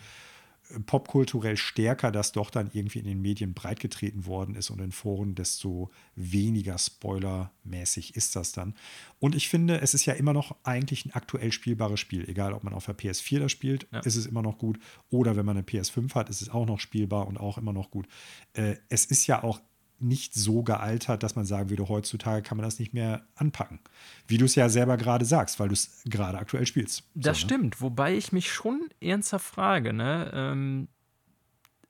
popkulturell 0.86 1.56
stärker 1.56 2.10
das 2.10 2.32
doch 2.32 2.50
dann 2.50 2.70
irgendwie 2.72 2.98
in 2.98 3.06
den 3.06 3.20
Medien 3.20 3.54
breitgetreten 3.54 4.26
worden 4.26 4.54
ist 4.54 4.70
und 4.70 4.80
in 4.80 4.92
Foren, 4.92 5.34
desto 5.34 5.90
weniger 6.14 6.78
spoilermäßig 6.78 8.16
ist 8.16 8.36
das 8.36 8.52
dann. 8.52 8.74
Und 9.18 9.34
ich 9.34 9.48
finde, 9.48 9.80
es 9.80 9.94
ist 9.94 10.06
ja 10.06 10.14
immer 10.14 10.32
noch 10.32 10.56
eigentlich 10.64 11.06
ein 11.06 11.12
aktuell 11.12 11.52
spielbares 11.52 12.00
Spiel. 12.00 12.28
Egal, 12.28 12.52
ob 12.52 12.64
man 12.64 12.74
auf 12.74 12.86
der 12.86 12.96
PS4 12.96 13.40
das 13.40 13.52
spielt, 13.52 13.86
ja. 13.92 14.00
ist 14.00 14.16
es 14.16 14.26
immer 14.26 14.42
noch 14.42 14.58
gut. 14.58 14.78
Oder 15.10 15.36
wenn 15.36 15.46
man 15.46 15.56
eine 15.56 15.66
PS5 15.66 16.14
hat, 16.14 16.28
ist 16.28 16.42
es 16.42 16.50
auch 16.50 16.66
noch 16.66 16.80
spielbar 16.80 17.26
und 17.28 17.38
auch 17.38 17.58
immer 17.58 17.72
noch 17.72 17.90
gut. 17.90 18.06
Äh, 18.52 18.76
es 18.88 19.06
ist 19.06 19.26
ja 19.26 19.42
auch 19.42 19.60
nicht 19.98 20.34
so 20.34 20.62
gealtert, 20.62 21.22
dass 21.22 21.36
man 21.36 21.46
sagen 21.46 21.70
würde, 21.70 21.88
heutzutage 21.88 22.42
kann 22.42 22.58
man 22.58 22.64
das 22.64 22.78
nicht 22.78 22.92
mehr 22.92 23.26
anpacken. 23.34 23.80
Wie 24.26 24.38
du 24.38 24.44
es 24.44 24.54
ja 24.54 24.68
selber 24.68 24.96
gerade 24.96 25.24
sagst, 25.24 25.58
weil 25.58 25.68
du 25.68 25.74
es 25.74 26.02
gerade 26.04 26.38
aktuell 26.38 26.66
spielst. 26.66 27.04
Das 27.14 27.38
so, 27.38 27.46
ne? 27.46 27.54
stimmt, 27.54 27.80
wobei 27.80 28.14
ich 28.14 28.32
mich 28.32 28.52
schon 28.52 28.88
ernsthaft 29.00 29.46
frage, 29.46 29.92
ne? 29.92 30.30
Ähm, 30.34 30.88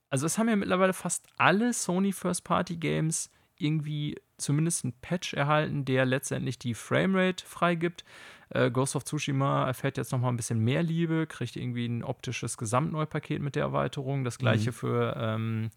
also 0.08 0.26
es 0.26 0.38
haben 0.38 0.48
ja 0.48 0.56
mittlerweile 0.56 0.92
fast 0.92 1.26
alle 1.36 1.72
Sony 1.72 2.12
First-Party-Games 2.12 3.30
irgendwie 3.58 4.16
zumindest 4.38 4.84
einen 4.84 4.92
Patch 4.92 5.34
erhalten, 5.34 5.84
der 5.84 6.04
letztendlich 6.04 6.58
die 6.58 6.74
Framerate 6.74 7.44
freigibt. 7.44 8.04
Äh, 8.50 8.70
Ghost 8.70 8.94
of 8.94 9.04
Tsushima 9.04 9.66
erfährt 9.66 9.96
jetzt 9.96 10.12
nochmal 10.12 10.32
ein 10.32 10.36
bisschen 10.36 10.60
mehr 10.60 10.82
Liebe, 10.82 11.26
kriegt 11.26 11.56
irgendwie 11.56 11.86
ein 11.86 12.04
optisches 12.04 12.56
Gesamtneupaket 12.56 13.42
mit 13.42 13.56
der 13.56 13.64
Erweiterung. 13.64 14.24
Das 14.24 14.38
gleiche 14.38 14.70
mhm. 14.70 14.74
für 14.74 15.16
ähm, 15.18 15.70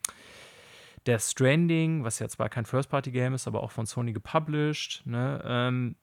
der 1.09 1.19
Stranding, 1.19 2.03
was 2.03 2.19
ja 2.19 2.29
zwar 2.29 2.49
kein 2.49 2.65
First-Party-Game 2.65 3.33
ist, 3.33 3.47
aber 3.47 3.63
auch 3.63 3.71
von 3.71 3.87
Sony 3.87 4.13
gepublished. 4.13 5.01
Ne? 5.05 5.41
Ähm, 5.43 5.95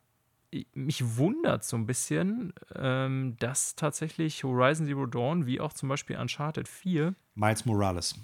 mich 0.74 1.16
wundert 1.16 1.64
so 1.64 1.76
ein 1.76 1.86
bisschen, 1.86 2.52
ähm, 2.74 3.36
dass 3.38 3.76
tatsächlich 3.76 4.42
Horizon 4.42 4.86
Zero 4.86 5.06
Dawn, 5.06 5.46
wie 5.46 5.60
auch 5.60 5.72
zum 5.72 5.88
Beispiel 5.88 6.16
Uncharted 6.16 6.66
4, 6.66 7.14
Miles 7.36 7.64
Morales. 7.64 8.16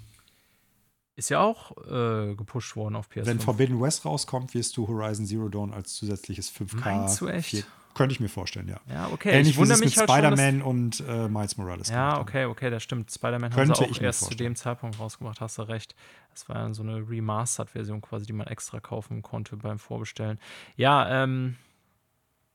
Ist 1.15 1.29
ja 1.29 1.39
auch 1.39 1.77
äh, 1.85 2.35
gepusht 2.35 2.75
worden 2.75 2.95
auf 2.95 3.07
PS5. 3.07 3.25
Wenn 3.27 3.39
Forbidden 3.39 3.79
West 3.79 4.03
rauskommt, 4.03 4.53
wirst 4.53 4.75
du 4.75 4.87
Horizon 4.87 5.25
Zero 5.25 5.47
Dawn 5.47 5.73
als 5.73 5.93
zusätzliches 5.93 6.51
5K. 6.51 6.79
Meinst 6.79 7.21
du 7.21 7.27
echt? 7.27 7.49
4 7.49 7.63
könnte 7.93 8.13
ich 8.13 8.19
mir 8.19 8.29
vorstellen, 8.29 8.67
ja. 8.67 8.79
Ja, 8.91 9.09
okay. 9.11 9.31
Ähnlich 9.31 9.51
ich 9.51 9.57
wundere 9.57 9.79
mich 9.79 9.97
mit 9.97 10.09
halt 10.09 10.09
Spider-Man 10.09 10.61
und 10.61 11.03
äh, 11.07 11.27
Miles 11.27 11.57
Morales. 11.57 11.89
Ja, 11.89 12.19
okay, 12.19 12.45
okay, 12.45 12.69
das 12.69 12.83
stimmt. 12.83 13.11
Spider-Man 13.11 13.55
haben 13.55 13.73
sie 13.75 13.81
auch 13.81 14.01
erst 14.01 14.25
zu 14.25 14.35
dem 14.35 14.55
Zeitpunkt 14.55 14.99
rausgebracht, 14.99 15.41
hast 15.41 15.57
du 15.57 15.63
recht. 15.63 15.95
Das 16.31 16.49
war 16.49 16.57
ja 16.57 16.73
so 16.73 16.83
eine 16.83 17.07
Remastered-Version 17.07 18.01
quasi, 18.01 18.25
die 18.25 18.33
man 18.33 18.47
extra 18.47 18.79
kaufen 18.79 19.21
konnte 19.21 19.57
beim 19.57 19.79
Vorbestellen. 19.79 20.39
Ja, 20.75 21.23
ähm, 21.23 21.55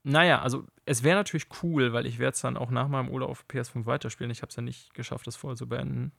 naja, 0.03 0.41
also 0.41 0.65
es 0.87 1.03
wäre 1.03 1.17
natürlich 1.17 1.47
cool, 1.63 1.93
weil 1.93 2.07
ich 2.07 2.19
werde 2.19 2.35
es 2.35 2.41
dann 2.41 2.57
auch 2.57 2.71
nach 2.71 2.89
meinem 2.89 3.11
Urlaub 3.11 3.31
auf 3.31 3.45
PS5 3.49 3.87
weiterspielen. 3.87 4.31
Ich 4.31 4.43
habe 4.43 4.51
es 4.51 4.57
ja 4.57 4.63
nicht 4.63 4.95
geschafft, 4.95 5.27
das 5.27 5.37
voll 5.37 5.57
zu 5.57 5.69
beenden. 5.69 6.13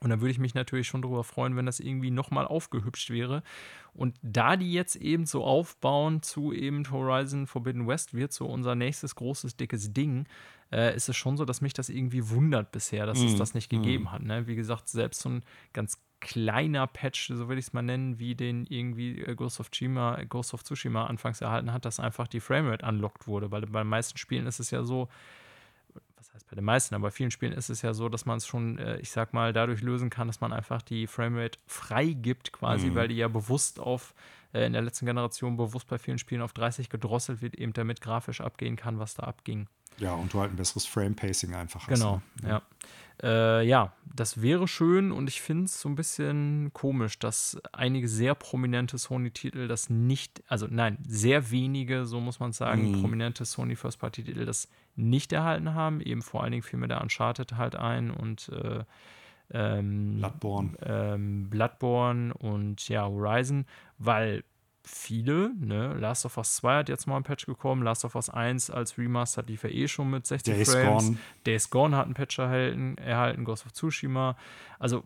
Und 0.00 0.10
da 0.10 0.20
würde 0.20 0.30
ich 0.30 0.38
mich 0.38 0.54
natürlich 0.54 0.86
schon 0.86 1.02
darüber 1.02 1.24
freuen, 1.24 1.56
wenn 1.56 1.66
das 1.66 1.80
irgendwie 1.80 2.10
nochmal 2.10 2.46
aufgehübscht 2.46 3.10
wäre. 3.10 3.42
Und 3.92 4.16
da 4.22 4.56
die 4.56 4.72
jetzt 4.72 4.94
eben 4.94 5.26
so 5.26 5.44
aufbauen 5.44 6.22
zu 6.22 6.52
eben 6.52 6.88
Horizon 6.90 7.46
Forbidden 7.46 7.88
West 7.88 8.14
wird 8.14 8.32
so 8.32 8.46
unser 8.46 8.76
nächstes 8.76 9.16
großes, 9.16 9.56
dickes 9.56 9.92
Ding, 9.92 10.26
äh, 10.70 10.94
ist 10.94 11.08
es 11.08 11.16
schon 11.16 11.36
so, 11.36 11.44
dass 11.44 11.60
mich 11.60 11.72
das 11.72 11.88
irgendwie 11.88 12.28
wundert 12.30 12.70
bisher, 12.70 13.06
dass 13.06 13.18
mm, 13.18 13.26
es 13.26 13.32
mhm, 13.32 13.38
das 13.38 13.54
nicht 13.54 13.70
gegeben 13.70 14.04
mm. 14.04 14.12
hat. 14.12 14.22
Ne? 14.22 14.46
Wie 14.46 14.54
gesagt, 14.54 14.88
selbst 14.88 15.20
so 15.20 15.30
ein 15.30 15.44
ganz 15.72 16.00
kleiner 16.20 16.86
Patch, 16.86 17.28
so 17.28 17.48
will 17.48 17.58
ich 17.58 17.66
es 17.66 17.72
mal 17.72 17.82
nennen, 17.82 18.18
wie 18.18 18.34
den 18.34 18.66
irgendwie 18.66 19.20
äh, 19.22 19.34
Ghost 19.34 19.58
of 19.58 19.70
Tsushima, 19.70 20.22
Ghost 20.28 20.54
of 20.54 20.62
Tsushima 20.62 21.06
anfangs 21.06 21.40
erhalten 21.40 21.72
hat, 21.72 21.84
dass 21.84 21.98
einfach 21.98 22.28
die 22.28 22.40
Framerate 22.40 22.86
unlocked 22.86 23.26
wurde. 23.26 23.50
Weil 23.50 23.62
bei 23.62 23.82
den 23.82 23.88
meisten 23.88 24.18
Spielen 24.18 24.46
ist 24.46 24.60
es 24.60 24.70
ja 24.70 24.84
so, 24.84 25.08
was 26.18 26.32
heißt 26.34 26.48
bei 26.48 26.56
den 26.56 26.64
meisten, 26.64 26.94
aber 26.94 27.08
bei 27.08 27.10
vielen 27.10 27.30
Spielen 27.30 27.52
ist 27.52 27.70
es 27.70 27.82
ja 27.82 27.94
so, 27.94 28.08
dass 28.08 28.26
man 28.26 28.38
es 28.38 28.46
schon, 28.46 28.78
äh, 28.78 28.98
ich 28.98 29.10
sag 29.10 29.32
mal, 29.32 29.52
dadurch 29.52 29.82
lösen 29.82 30.10
kann, 30.10 30.26
dass 30.26 30.40
man 30.40 30.52
einfach 30.52 30.82
die 30.82 31.06
Framerate 31.06 31.58
freigibt, 31.66 32.52
quasi, 32.52 32.90
mhm. 32.90 32.94
weil 32.94 33.08
die 33.08 33.16
ja 33.16 33.28
bewusst 33.28 33.80
auf, 33.80 34.14
äh, 34.52 34.66
in 34.66 34.72
der 34.72 34.82
letzten 34.82 35.06
Generation 35.06 35.56
bewusst 35.56 35.88
bei 35.88 35.98
vielen 35.98 36.18
Spielen 36.18 36.42
auf 36.42 36.52
30 36.52 36.88
gedrosselt 36.88 37.42
wird, 37.42 37.54
eben 37.54 37.72
damit 37.72 38.00
grafisch 38.00 38.40
abgehen 38.40 38.76
kann, 38.76 38.98
was 38.98 39.14
da 39.14 39.24
abging. 39.24 39.68
Ja, 39.98 40.14
und 40.14 40.32
du 40.32 40.40
halt 40.40 40.52
ein 40.52 40.56
besseres 40.56 40.86
Frame-Pacing 40.86 41.54
einfach 41.54 41.86
hast. 41.88 41.94
Genau, 41.94 42.22
ne? 42.42 42.48
ja. 42.48 42.62
Äh, 43.20 43.66
ja, 43.66 43.92
das 44.14 44.42
wäre 44.42 44.68
schön 44.68 45.10
und 45.10 45.28
ich 45.28 45.40
finde 45.40 45.64
es 45.64 45.80
so 45.80 45.88
ein 45.88 45.96
bisschen 45.96 46.70
komisch, 46.72 47.18
dass 47.18 47.58
einige 47.72 48.06
sehr 48.06 48.36
prominente 48.36 48.96
Sony-Titel 48.96 49.66
das 49.66 49.90
nicht, 49.90 50.40
also 50.46 50.68
nein, 50.70 50.98
sehr 51.06 51.50
wenige, 51.50 52.06
so 52.06 52.20
muss 52.20 52.38
man 52.38 52.52
sagen, 52.52 52.92
mm. 52.92 53.00
prominente 53.00 53.44
Sony 53.44 53.74
First-Party-Titel 53.74 54.44
das 54.44 54.68
nicht 54.98 55.32
erhalten 55.32 55.74
haben. 55.74 56.00
Eben 56.00 56.22
vor 56.22 56.42
allen 56.42 56.52
Dingen 56.52 56.62
fiel 56.62 56.78
mir 56.78 56.88
der 56.88 57.00
Uncharted 57.00 57.56
halt 57.56 57.76
ein 57.76 58.10
und 58.10 58.50
äh, 58.50 58.84
ähm, 59.50 60.18
Bloodborne. 60.18 60.72
Ähm, 60.82 61.50
Bloodborne 61.50 62.34
und 62.34 62.88
ja, 62.88 63.06
Horizon, 63.06 63.64
weil 63.98 64.44
viele. 64.84 65.52
Ne? 65.58 65.94
Last 65.94 66.24
of 66.24 66.36
Us 66.36 66.56
2 66.56 66.78
hat 66.78 66.88
jetzt 66.88 67.06
mal 67.06 67.16
ein 67.16 67.22
Patch 67.22 67.46
gekommen. 67.46 67.82
Last 67.82 68.04
of 68.04 68.14
Us 68.14 68.30
1 68.30 68.70
als 68.70 68.98
Remaster 68.98 69.42
lief 69.42 69.64
er 69.64 69.72
eh 69.72 69.86
schon 69.86 70.10
mit 70.10 70.26
60 70.26 70.54
Days 70.54 70.72
Frames. 70.72 71.04
Gone. 71.04 71.18
Days 71.46 71.70
Gone 71.70 71.96
hat 71.96 72.06
einen 72.06 72.14
Patch 72.14 72.38
erhalten, 72.38 72.96
erhalten. 72.98 73.44
Ghost 73.44 73.66
of 73.66 73.72
Tsushima. 73.72 74.36
Also 74.78 75.04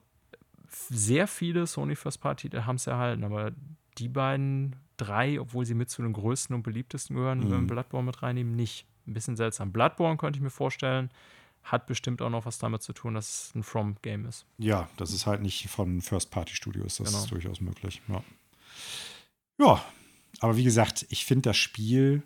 sehr 0.69 1.27
viele 1.27 1.67
Sony 1.67 1.97
First 1.97 2.21
Party 2.21 2.49
haben 2.49 2.77
es 2.77 2.87
erhalten, 2.87 3.25
aber 3.25 3.53
die 3.99 4.09
beiden 4.09 4.77
drei, 4.97 5.41
obwohl 5.41 5.67
sie 5.67 5.75
mit 5.75 5.91
zu 5.91 6.03
den 6.03 6.13
größten 6.13 6.55
und 6.55 6.63
beliebtesten 6.63 7.17
gehören, 7.17 7.41
mhm. 7.41 7.51
wenn 7.51 7.61
wir 7.63 7.67
Bloodborne 7.75 8.07
mit 8.07 8.23
reinnehmen, 8.23 8.55
nicht. 8.55 8.87
Ein 9.07 9.15
bisschen 9.15 9.37
seltsam. 9.37 9.73
Bloodborne 9.73 10.17
könnte 10.17 10.39
ich 10.39 10.43
mir 10.43 10.51
vorstellen, 10.51 11.11
hat 11.65 11.87
bestimmt 11.87 12.23
auch 12.23 12.31
noch 12.31 12.45
was 12.45 12.59
damit 12.59 12.83
zu 12.83 12.93
tun, 12.93 13.15
dass 13.15 13.49
es 13.49 13.55
ein 13.55 13.63
From-Game 13.63 14.27
ist. 14.27 14.47
Ja, 14.59 14.89
das 14.97 15.13
ist 15.13 15.27
halt 15.27 15.43
nicht 15.43 15.69
von 15.69 16.01
First-Party-Studios, 16.01 16.97
das 16.97 17.09
genau. 17.09 17.23
ist 17.23 17.31
durchaus 17.31 17.61
möglich. 17.61 18.03
Ja. 18.09 18.23
ja, 19.59 19.85
aber 20.41 20.57
wie 20.57 20.65
gesagt, 20.65 21.07
ich 21.09 21.25
finde 21.25 21.51
das 21.51 21.57
Spiel, 21.57 22.23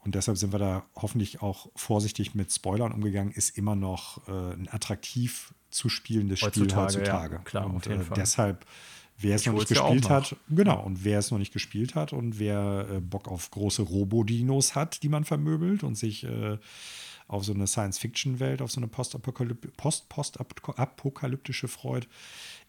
und 0.00 0.14
deshalb 0.14 0.38
sind 0.38 0.52
wir 0.52 0.58
da 0.58 0.84
hoffentlich 0.96 1.42
auch 1.42 1.68
vorsichtig 1.76 2.34
mit 2.34 2.52
Spoilern 2.52 2.92
umgegangen, 2.92 3.32
ist 3.32 3.56
immer 3.56 3.76
noch 3.76 4.26
äh, 4.28 4.52
ein 4.52 4.68
attraktiv 4.70 5.54
zu 5.70 5.88
spielendes 5.88 6.40
Spiel 6.40 6.74
heutzutage. 6.74 7.36
Ja, 7.36 7.42
klar, 7.42 7.66
und 7.66 7.86
äh, 7.86 7.98
deshalb 8.16 8.66
wer 9.20 9.36
es 9.36 9.46
noch 9.46 9.54
nicht 9.54 9.68
gespielt 9.68 10.04
ja 10.04 10.10
hat, 10.10 10.36
genau, 10.48 10.82
und 10.82 11.04
wer 11.04 11.18
es 11.18 11.30
noch 11.30 11.38
nicht 11.38 11.52
gespielt 11.52 11.94
hat 11.94 12.12
und 12.12 12.38
wer 12.38 12.86
äh, 12.90 13.00
Bock 13.00 13.28
auf 13.28 13.50
große 13.50 13.80
Robodinos 13.82 14.74
hat, 14.74 15.02
die 15.02 15.08
man 15.08 15.24
vermöbelt 15.24 15.82
und 15.84 15.96
sich 15.96 16.24
äh, 16.24 16.58
auf 17.26 17.44
so 17.44 17.52
eine 17.52 17.66
Science-Fiction-Welt, 17.66 18.62
auf 18.62 18.72
so 18.72 18.80
eine 18.80 18.88
post-postapokalyptische 18.88 21.66
-Post 21.66 21.70
freut, 21.70 22.08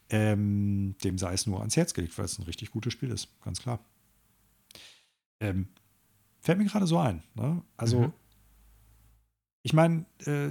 ähm, 0.10 0.96
dem 1.04 1.18
sei 1.18 1.34
es 1.34 1.48
nur 1.48 1.60
ans 1.60 1.78
Herz 1.78 1.94
gelegt, 1.94 2.18
weil 2.18 2.26
es 2.26 2.38
ein 2.38 2.44
richtig 2.44 2.72
gutes 2.72 2.92
Spiel 2.94 3.12
ist, 3.12 3.30
ganz 3.42 3.62
klar. 3.62 3.80
Ähm, 5.40 5.70
fällt 6.40 6.58
mir 6.58 6.66
gerade 6.66 6.86
so 6.86 7.00
ein. 7.00 7.24
Ne? 7.34 7.62
Also, 7.78 8.02
mhm. 8.02 8.12
Ich 9.64 9.74
meine, 9.74 10.06
äh, 10.26 10.50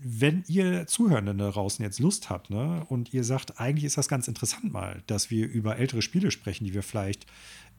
wenn 0.00 0.44
ihr 0.46 0.86
Zuhörenden 0.86 1.38
da 1.38 1.50
draußen 1.50 1.84
jetzt 1.84 1.98
Lust 1.98 2.30
habt, 2.30 2.50
ne, 2.50 2.84
und 2.88 3.12
ihr 3.12 3.24
sagt, 3.24 3.58
eigentlich 3.60 3.84
ist 3.84 3.98
das 3.98 4.08
ganz 4.08 4.28
interessant 4.28 4.72
mal, 4.72 5.02
dass 5.06 5.30
wir 5.30 5.48
über 5.48 5.76
ältere 5.76 6.02
Spiele 6.02 6.30
sprechen, 6.30 6.64
die 6.64 6.74
wir 6.74 6.82
vielleicht 6.84 7.26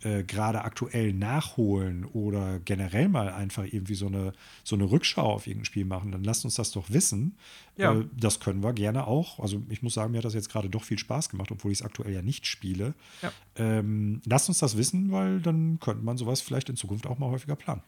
äh, 0.01 0.23
gerade 0.23 0.63
aktuell 0.63 1.13
nachholen 1.13 2.05
oder 2.05 2.59
generell 2.59 3.09
mal 3.09 3.29
einfach 3.29 3.63
irgendwie 3.63 3.95
so 3.95 4.07
eine, 4.07 4.33
so 4.63 4.75
eine 4.75 4.89
Rückschau 4.91 5.33
auf 5.33 5.47
irgendein 5.47 5.65
Spiel 5.65 5.85
machen, 5.85 6.11
dann 6.11 6.23
lasst 6.23 6.45
uns 6.45 6.55
das 6.55 6.71
doch 6.71 6.89
wissen. 6.89 7.37
Ja. 7.77 7.95
Äh, 7.95 8.05
das 8.17 8.39
können 8.39 8.63
wir 8.63 8.73
gerne 8.73 9.07
auch. 9.07 9.39
Also 9.39 9.61
ich 9.69 9.81
muss 9.81 9.93
sagen, 9.93 10.11
mir 10.11 10.19
hat 10.19 10.25
das 10.25 10.33
jetzt 10.33 10.49
gerade 10.49 10.69
doch 10.69 10.83
viel 10.83 10.99
Spaß 10.99 11.29
gemacht, 11.29 11.51
obwohl 11.51 11.71
ich 11.71 11.79
es 11.79 11.85
aktuell 11.85 12.13
ja 12.13 12.21
nicht 12.21 12.45
spiele. 12.47 12.93
Ja. 13.21 13.31
Ähm, 13.55 14.21
lasst 14.25 14.49
uns 14.49 14.59
das 14.59 14.77
wissen, 14.77 15.11
weil 15.11 15.39
dann 15.41 15.79
könnte 15.79 16.03
man 16.03 16.17
sowas 16.17 16.41
vielleicht 16.41 16.69
in 16.69 16.75
Zukunft 16.75 17.07
auch 17.07 17.17
mal 17.17 17.29
häufiger 17.29 17.55
planen. 17.55 17.81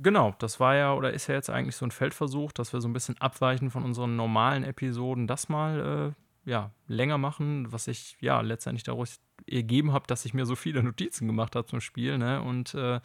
Genau, 0.00 0.34
das 0.38 0.60
war 0.60 0.76
ja 0.76 0.94
oder 0.94 1.12
ist 1.12 1.26
ja 1.26 1.34
jetzt 1.34 1.50
eigentlich 1.50 1.76
so 1.76 1.84
ein 1.84 1.90
Feldversuch, 1.90 2.52
dass 2.52 2.72
wir 2.72 2.80
so 2.80 2.88
ein 2.88 2.92
bisschen 2.92 3.20
abweichen 3.20 3.70
von 3.70 3.84
unseren 3.84 4.14
normalen 4.16 4.62
Episoden, 4.62 5.26
das 5.26 5.48
mal 5.48 6.14
äh, 6.14 6.48
ja, 6.48 6.70
länger 6.86 7.18
machen, 7.18 7.70
was 7.72 7.88
ich 7.88 8.16
ja 8.20 8.40
letztendlich 8.40 8.84
daraus 8.84 9.20
ergeben 9.46 9.92
habe, 9.92 10.06
dass 10.06 10.24
ich 10.24 10.32
mir 10.32 10.46
so 10.46 10.56
viele 10.56 10.82
Notizen 10.84 11.26
gemacht 11.26 11.54
habe 11.56 11.66
zum 11.66 11.80
Spiel. 11.80 12.16
Ne? 12.16 12.40
Und 12.40 12.74
äh, 12.74 13.00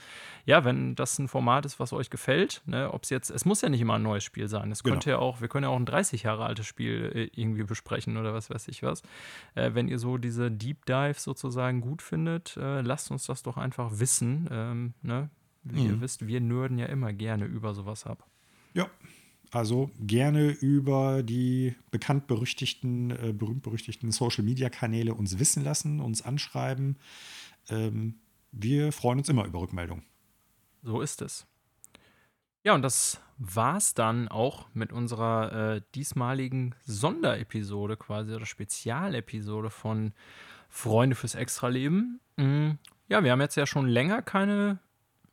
ja, 0.45 0.63
wenn 0.63 0.95
das 0.95 1.19
ein 1.19 1.27
Format 1.27 1.65
ist, 1.65 1.79
was 1.79 1.93
euch 1.93 2.09
gefällt, 2.09 2.61
ne, 2.65 2.93
ob 2.93 3.03
es 3.03 3.09
jetzt, 3.09 3.31
es 3.31 3.43
muss 3.43 3.61
ja 3.61 3.69
nicht 3.69 3.81
immer 3.81 3.95
ein 3.95 4.03
neues 4.03 4.23
Spiel 4.23 4.47
sein. 4.47 4.71
Es 4.71 4.83
genau. 4.83 4.93
könnte 4.93 5.09
ja 5.09 5.17
auch, 5.17 5.41
wir 5.41 5.49
können 5.49 5.63
ja 5.63 5.69
auch 5.69 5.79
ein 5.79 5.85
30 5.85 6.23
Jahre 6.23 6.45
altes 6.45 6.65
Spiel 6.65 7.11
äh, 7.13 7.39
irgendwie 7.39 7.63
besprechen 7.63 8.17
oder 8.17 8.33
was 8.33 8.49
weiß 8.49 8.67
ich 8.69 8.81
was. 8.81 9.01
Äh, 9.55 9.71
wenn 9.73 9.87
ihr 9.87 9.99
so 9.99 10.17
diese 10.17 10.49
Deep 10.49 10.85
Dives 10.85 11.23
sozusagen 11.23 11.81
gut 11.81 12.01
findet, 12.01 12.55
äh, 12.57 12.81
lasst 12.81 13.11
uns 13.11 13.25
das 13.25 13.43
doch 13.43 13.57
einfach 13.57 13.99
wissen. 13.99 14.47
Ähm, 14.51 14.93
ne? 15.01 15.29
Wie 15.63 15.81
mhm. 15.81 15.89
ihr 15.89 16.01
wisst, 16.01 16.27
wir 16.27 16.41
nörden 16.41 16.77
ja 16.77 16.87
immer 16.87 17.13
gerne 17.13 17.45
über 17.45 17.73
sowas 17.73 18.05
ab. 18.05 18.27
Ja, 18.73 18.89
also 19.51 19.91
gerne 19.99 20.49
über 20.49 21.21
die 21.23 21.75
bekannt 21.91 22.27
berüchtigten, 22.27 23.11
äh, 23.11 23.33
berühmt-berüchtigten 23.33 24.11
Social-Media-Kanäle 24.11 25.13
uns 25.13 25.37
wissen 25.37 25.63
lassen, 25.63 25.99
uns 25.99 26.23
anschreiben. 26.23 26.97
Ähm, 27.69 28.15
wir 28.51 28.91
freuen 28.91 29.19
uns 29.19 29.29
immer 29.29 29.45
über 29.45 29.61
Rückmeldungen. 29.61 30.03
So 30.81 31.01
ist 31.01 31.21
es. 31.21 31.45
Ja, 32.63 32.73
und 32.73 32.81
das 32.81 33.21
war's 33.37 33.93
dann 33.93 34.27
auch 34.27 34.67
mit 34.73 34.91
unserer 34.91 35.75
äh, 35.75 35.81
diesmaligen 35.95 36.75
Sonderepisode, 36.85 37.97
quasi 37.97 38.33
oder 38.33 38.45
Spezialepisode 38.45 39.69
von 39.69 40.13
Freunde 40.69 41.15
fürs 41.15 41.35
Extraleben. 41.35 42.19
Mhm. 42.37 42.79
Ja, 43.07 43.23
wir 43.23 43.31
haben 43.31 43.41
jetzt 43.41 43.55
ja 43.55 43.67
schon 43.67 43.87
länger 43.87 44.21
keine 44.21 44.79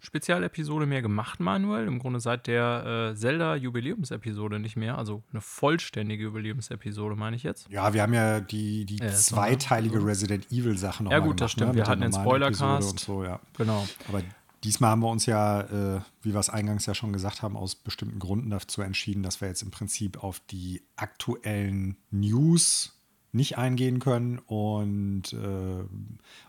Spezialepisode 0.00 0.86
mehr 0.86 1.02
gemacht, 1.02 1.40
Manuel. 1.40 1.86
Im 1.86 1.98
Grunde 1.98 2.20
seit 2.20 2.46
der 2.46 3.12
äh, 3.12 3.16
Zelda-Jubiläumsepisode 3.16 4.58
nicht 4.58 4.76
mehr. 4.76 4.98
Also 4.98 5.22
eine 5.30 5.40
vollständige 5.40 6.24
Jubiläumsepisode, 6.24 7.16
meine 7.16 7.36
ich 7.36 7.42
jetzt. 7.42 7.68
Ja, 7.70 7.92
wir 7.92 8.02
haben 8.02 8.14
ja 8.14 8.40
die, 8.40 8.84
die 8.86 9.00
äh, 9.00 9.12
zweiteilige 9.12 10.00
so. 10.00 10.06
Resident 10.06 10.50
Evil-Sache 10.50 11.04
noch 11.04 11.10
Ja, 11.10 11.18
gut, 11.18 11.28
gemacht, 11.28 11.40
das 11.42 11.52
stimmt. 11.52 11.72
Ne? 11.72 11.76
Wir 11.76 11.86
hatten 11.86 12.00
den 12.00 12.12
Spoilercast. 12.12 12.90
Und 12.90 13.00
so, 13.00 13.24
ja. 13.24 13.40
Genau. 13.56 13.86
Aber 14.08 14.22
diesmal 14.64 14.90
haben 14.90 15.00
wir 15.00 15.08
uns 15.08 15.26
ja, 15.26 15.60
äh, 15.60 16.00
wie 16.22 16.32
wir 16.32 16.40
es 16.40 16.50
eingangs 16.50 16.86
ja 16.86 16.94
schon 16.94 17.12
gesagt 17.12 17.42
haben, 17.42 17.56
aus 17.56 17.74
bestimmten 17.74 18.18
Gründen 18.18 18.50
dazu 18.50 18.82
entschieden, 18.82 19.22
dass 19.22 19.40
wir 19.40 19.48
jetzt 19.48 19.62
im 19.62 19.70
Prinzip 19.70 20.22
auf 20.22 20.40
die 20.50 20.82
aktuellen 20.96 21.96
News 22.10 22.96
nicht 23.32 23.58
eingehen 23.58 24.00
können 24.00 24.38
und 24.38 25.32
äh, 25.32 25.84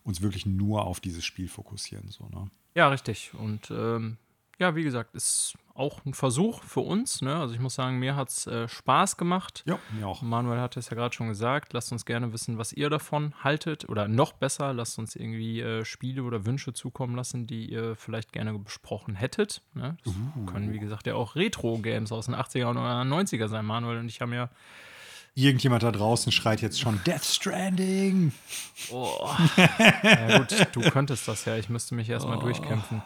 uns 0.03 0.21
wirklich 0.21 0.45
nur 0.45 0.85
auf 0.85 0.99
dieses 0.99 1.23
Spiel 1.23 1.47
fokussieren. 1.47 2.09
So, 2.09 2.27
ne? 2.29 2.49
Ja, 2.73 2.89
richtig. 2.89 3.33
Und 3.33 3.71
ähm, 3.71 4.17
ja, 4.59 4.75
wie 4.75 4.83
gesagt, 4.83 5.15
ist 5.15 5.55
auch 5.73 6.05
ein 6.05 6.13
Versuch 6.13 6.63
für 6.63 6.81
uns. 6.81 7.21
Ne? 7.21 7.35
Also 7.35 7.53
ich 7.53 7.59
muss 7.59 7.73
sagen, 7.75 7.97
mir 7.97 8.15
hat 8.15 8.29
es 8.29 8.45
äh, 8.45 8.67
Spaß 8.67 9.17
gemacht. 9.17 9.63
Ja, 9.65 9.79
mir 9.91 10.07
auch. 10.07 10.21
Manuel 10.21 10.59
hat 10.59 10.77
es 10.77 10.89
ja 10.89 10.95
gerade 10.95 11.15
schon 11.15 11.29
gesagt. 11.29 11.73
Lasst 11.73 11.91
uns 11.91 12.05
gerne 12.05 12.31
wissen, 12.33 12.57
was 12.57 12.71
ihr 12.71 12.89
davon 12.89 13.33
haltet. 13.43 13.89
Oder 13.89 14.07
noch 14.07 14.33
besser, 14.33 14.73
lasst 14.73 14.99
uns 14.99 15.15
irgendwie 15.15 15.61
äh, 15.61 15.83
Spiele 15.85 16.23
oder 16.23 16.45
Wünsche 16.45 16.73
zukommen 16.73 17.15
lassen, 17.15 17.47
die 17.47 17.71
ihr 17.71 17.95
vielleicht 17.95 18.33
gerne 18.33 18.57
besprochen 18.59 19.15
hättet. 19.15 19.63
Ne? 19.73 19.97
Das 20.03 20.13
uh. 20.13 20.45
können, 20.45 20.71
wie 20.71 20.79
gesagt, 20.79 21.07
ja 21.07 21.15
auch 21.15 21.35
Retro-Games 21.35 22.11
aus 22.11 22.27
den 22.27 22.35
80er 22.35 22.69
oder 22.69 22.81
90er 22.81 23.47
sein. 23.47 23.65
Manuel 23.65 23.97
und 23.97 24.09
ich 24.09 24.21
haben 24.21 24.33
ja 24.33 24.49
Irgendjemand 25.33 25.83
da 25.83 25.91
draußen 25.91 26.31
schreit 26.31 26.61
jetzt 26.61 26.79
schon 26.79 27.01
Death 27.05 27.23
Stranding. 27.23 28.33
Oh. 28.91 29.29
ja, 30.03 30.39
gut, 30.39 30.67
du 30.73 30.81
könntest 30.81 31.27
das 31.27 31.45
ja. 31.45 31.55
Ich 31.55 31.69
müsste 31.69 31.95
mich 31.95 32.09
erstmal 32.09 32.37
oh. 32.37 32.41
durchkämpfen. 32.41 33.01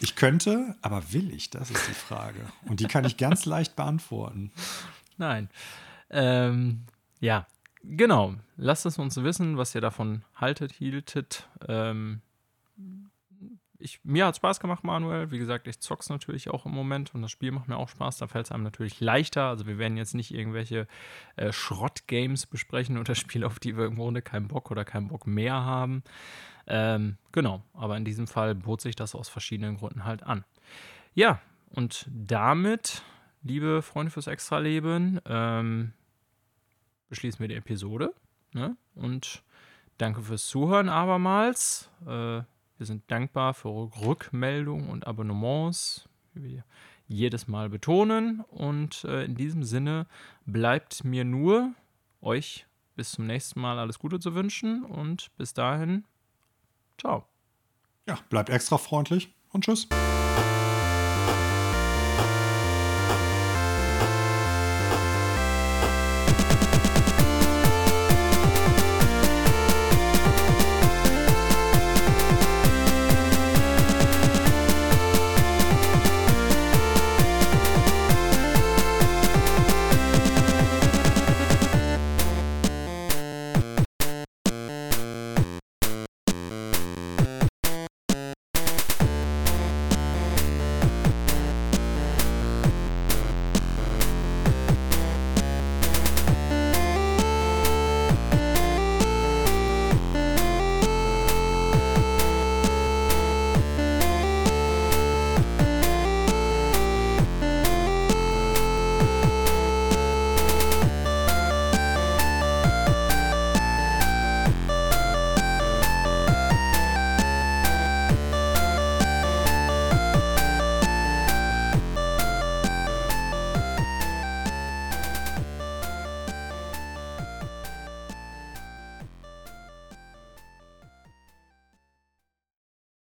Ich 0.00 0.14
könnte, 0.14 0.76
aber 0.80 1.12
will 1.12 1.32
ich? 1.32 1.50
Das 1.50 1.70
ist 1.70 1.88
die 1.88 1.94
Frage. 1.94 2.40
Und 2.66 2.80
die 2.80 2.86
kann 2.86 3.04
ich 3.04 3.16
ganz 3.16 3.44
leicht 3.44 3.76
beantworten. 3.76 4.52
Nein. 5.16 5.50
Ähm, 6.10 6.84
ja, 7.20 7.46
genau. 7.82 8.34
Lasst 8.56 8.86
es 8.86 8.98
uns 8.98 9.16
wissen, 9.22 9.56
was 9.58 9.74
ihr 9.74 9.80
davon 9.80 10.22
haltet, 10.36 10.72
hieltet. 10.72 11.48
Ähm, 11.68 12.22
ich, 13.78 14.00
mir 14.02 14.26
hat 14.26 14.36
Spaß 14.36 14.60
gemacht, 14.60 14.82
Manuel. 14.82 15.30
Wie 15.30 15.38
gesagt, 15.38 15.68
ich 15.68 15.80
zock's 15.80 16.08
natürlich 16.08 16.50
auch 16.50 16.66
im 16.66 16.72
Moment 16.72 17.14
und 17.14 17.22
das 17.22 17.30
Spiel 17.30 17.52
macht 17.52 17.68
mir 17.68 17.76
auch 17.76 17.88
Spaß. 17.88 18.18
Da 18.18 18.26
fällt 18.26 18.46
es 18.46 18.52
einem 18.52 18.64
natürlich 18.64 19.00
leichter. 19.00 19.44
Also 19.44 19.66
wir 19.66 19.78
werden 19.78 19.96
jetzt 19.96 20.14
nicht 20.14 20.34
irgendwelche 20.34 20.88
äh, 21.36 21.52
Schrott-Games 21.52 22.46
besprechen 22.46 22.98
oder 22.98 23.14
Spiele, 23.14 23.46
auf 23.46 23.60
die 23.60 23.76
wir 23.76 23.86
im 23.86 23.96
Grunde 23.96 24.20
keinen 24.20 24.48
Bock 24.48 24.70
oder 24.70 24.84
keinen 24.84 25.08
Bock 25.08 25.26
mehr 25.26 25.54
haben. 25.54 26.02
Ähm, 26.66 27.18
genau, 27.32 27.62
aber 27.72 27.96
in 27.96 28.04
diesem 28.04 28.26
Fall 28.26 28.54
bot 28.54 28.80
sich 28.80 28.96
das 28.96 29.14
aus 29.14 29.28
verschiedenen 29.28 29.76
Gründen 29.76 30.04
halt 30.04 30.22
an. 30.22 30.44
Ja, 31.14 31.40
und 31.70 32.06
damit, 32.10 33.02
liebe 33.42 33.82
Freunde 33.82 34.10
fürs 34.10 34.26
Extraleben, 34.26 35.20
ähm, 35.26 35.92
beschließen 37.08 37.40
wir 37.40 37.48
die 37.48 37.54
Episode. 37.54 38.12
Ne? 38.52 38.76
Und 38.94 39.42
danke 39.98 40.22
fürs 40.22 40.46
Zuhören 40.46 40.88
abermals. 40.88 41.90
Äh, 42.06 42.42
wir 42.78 42.86
sind 42.86 43.10
dankbar 43.10 43.54
für 43.54 43.90
Rückmeldungen 44.04 44.88
und 44.88 45.06
Abonnements, 45.06 46.08
wie 46.34 46.44
wir 46.44 46.64
jedes 47.08 47.48
Mal 47.48 47.68
betonen. 47.68 48.40
Und 48.48 49.04
äh, 49.04 49.24
in 49.24 49.34
diesem 49.34 49.64
Sinne 49.64 50.06
bleibt 50.46 51.04
mir 51.04 51.24
nur, 51.24 51.72
euch 52.20 52.66
bis 52.94 53.12
zum 53.12 53.26
nächsten 53.26 53.60
Mal 53.60 53.78
alles 53.78 53.98
Gute 53.98 54.18
zu 54.18 54.34
wünschen 54.34 54.84
und 54.84 55.28
bis 55.36 55.54
dahin, 55.54 56.04
ciao. 56.98 57.26
Ja, 58.06 58.18
bleibt 58.28 58.50
extra 58.50 58.78
freundlich 58.78 59.34
und 59.50 59.64
tschüss. 59.64 59.86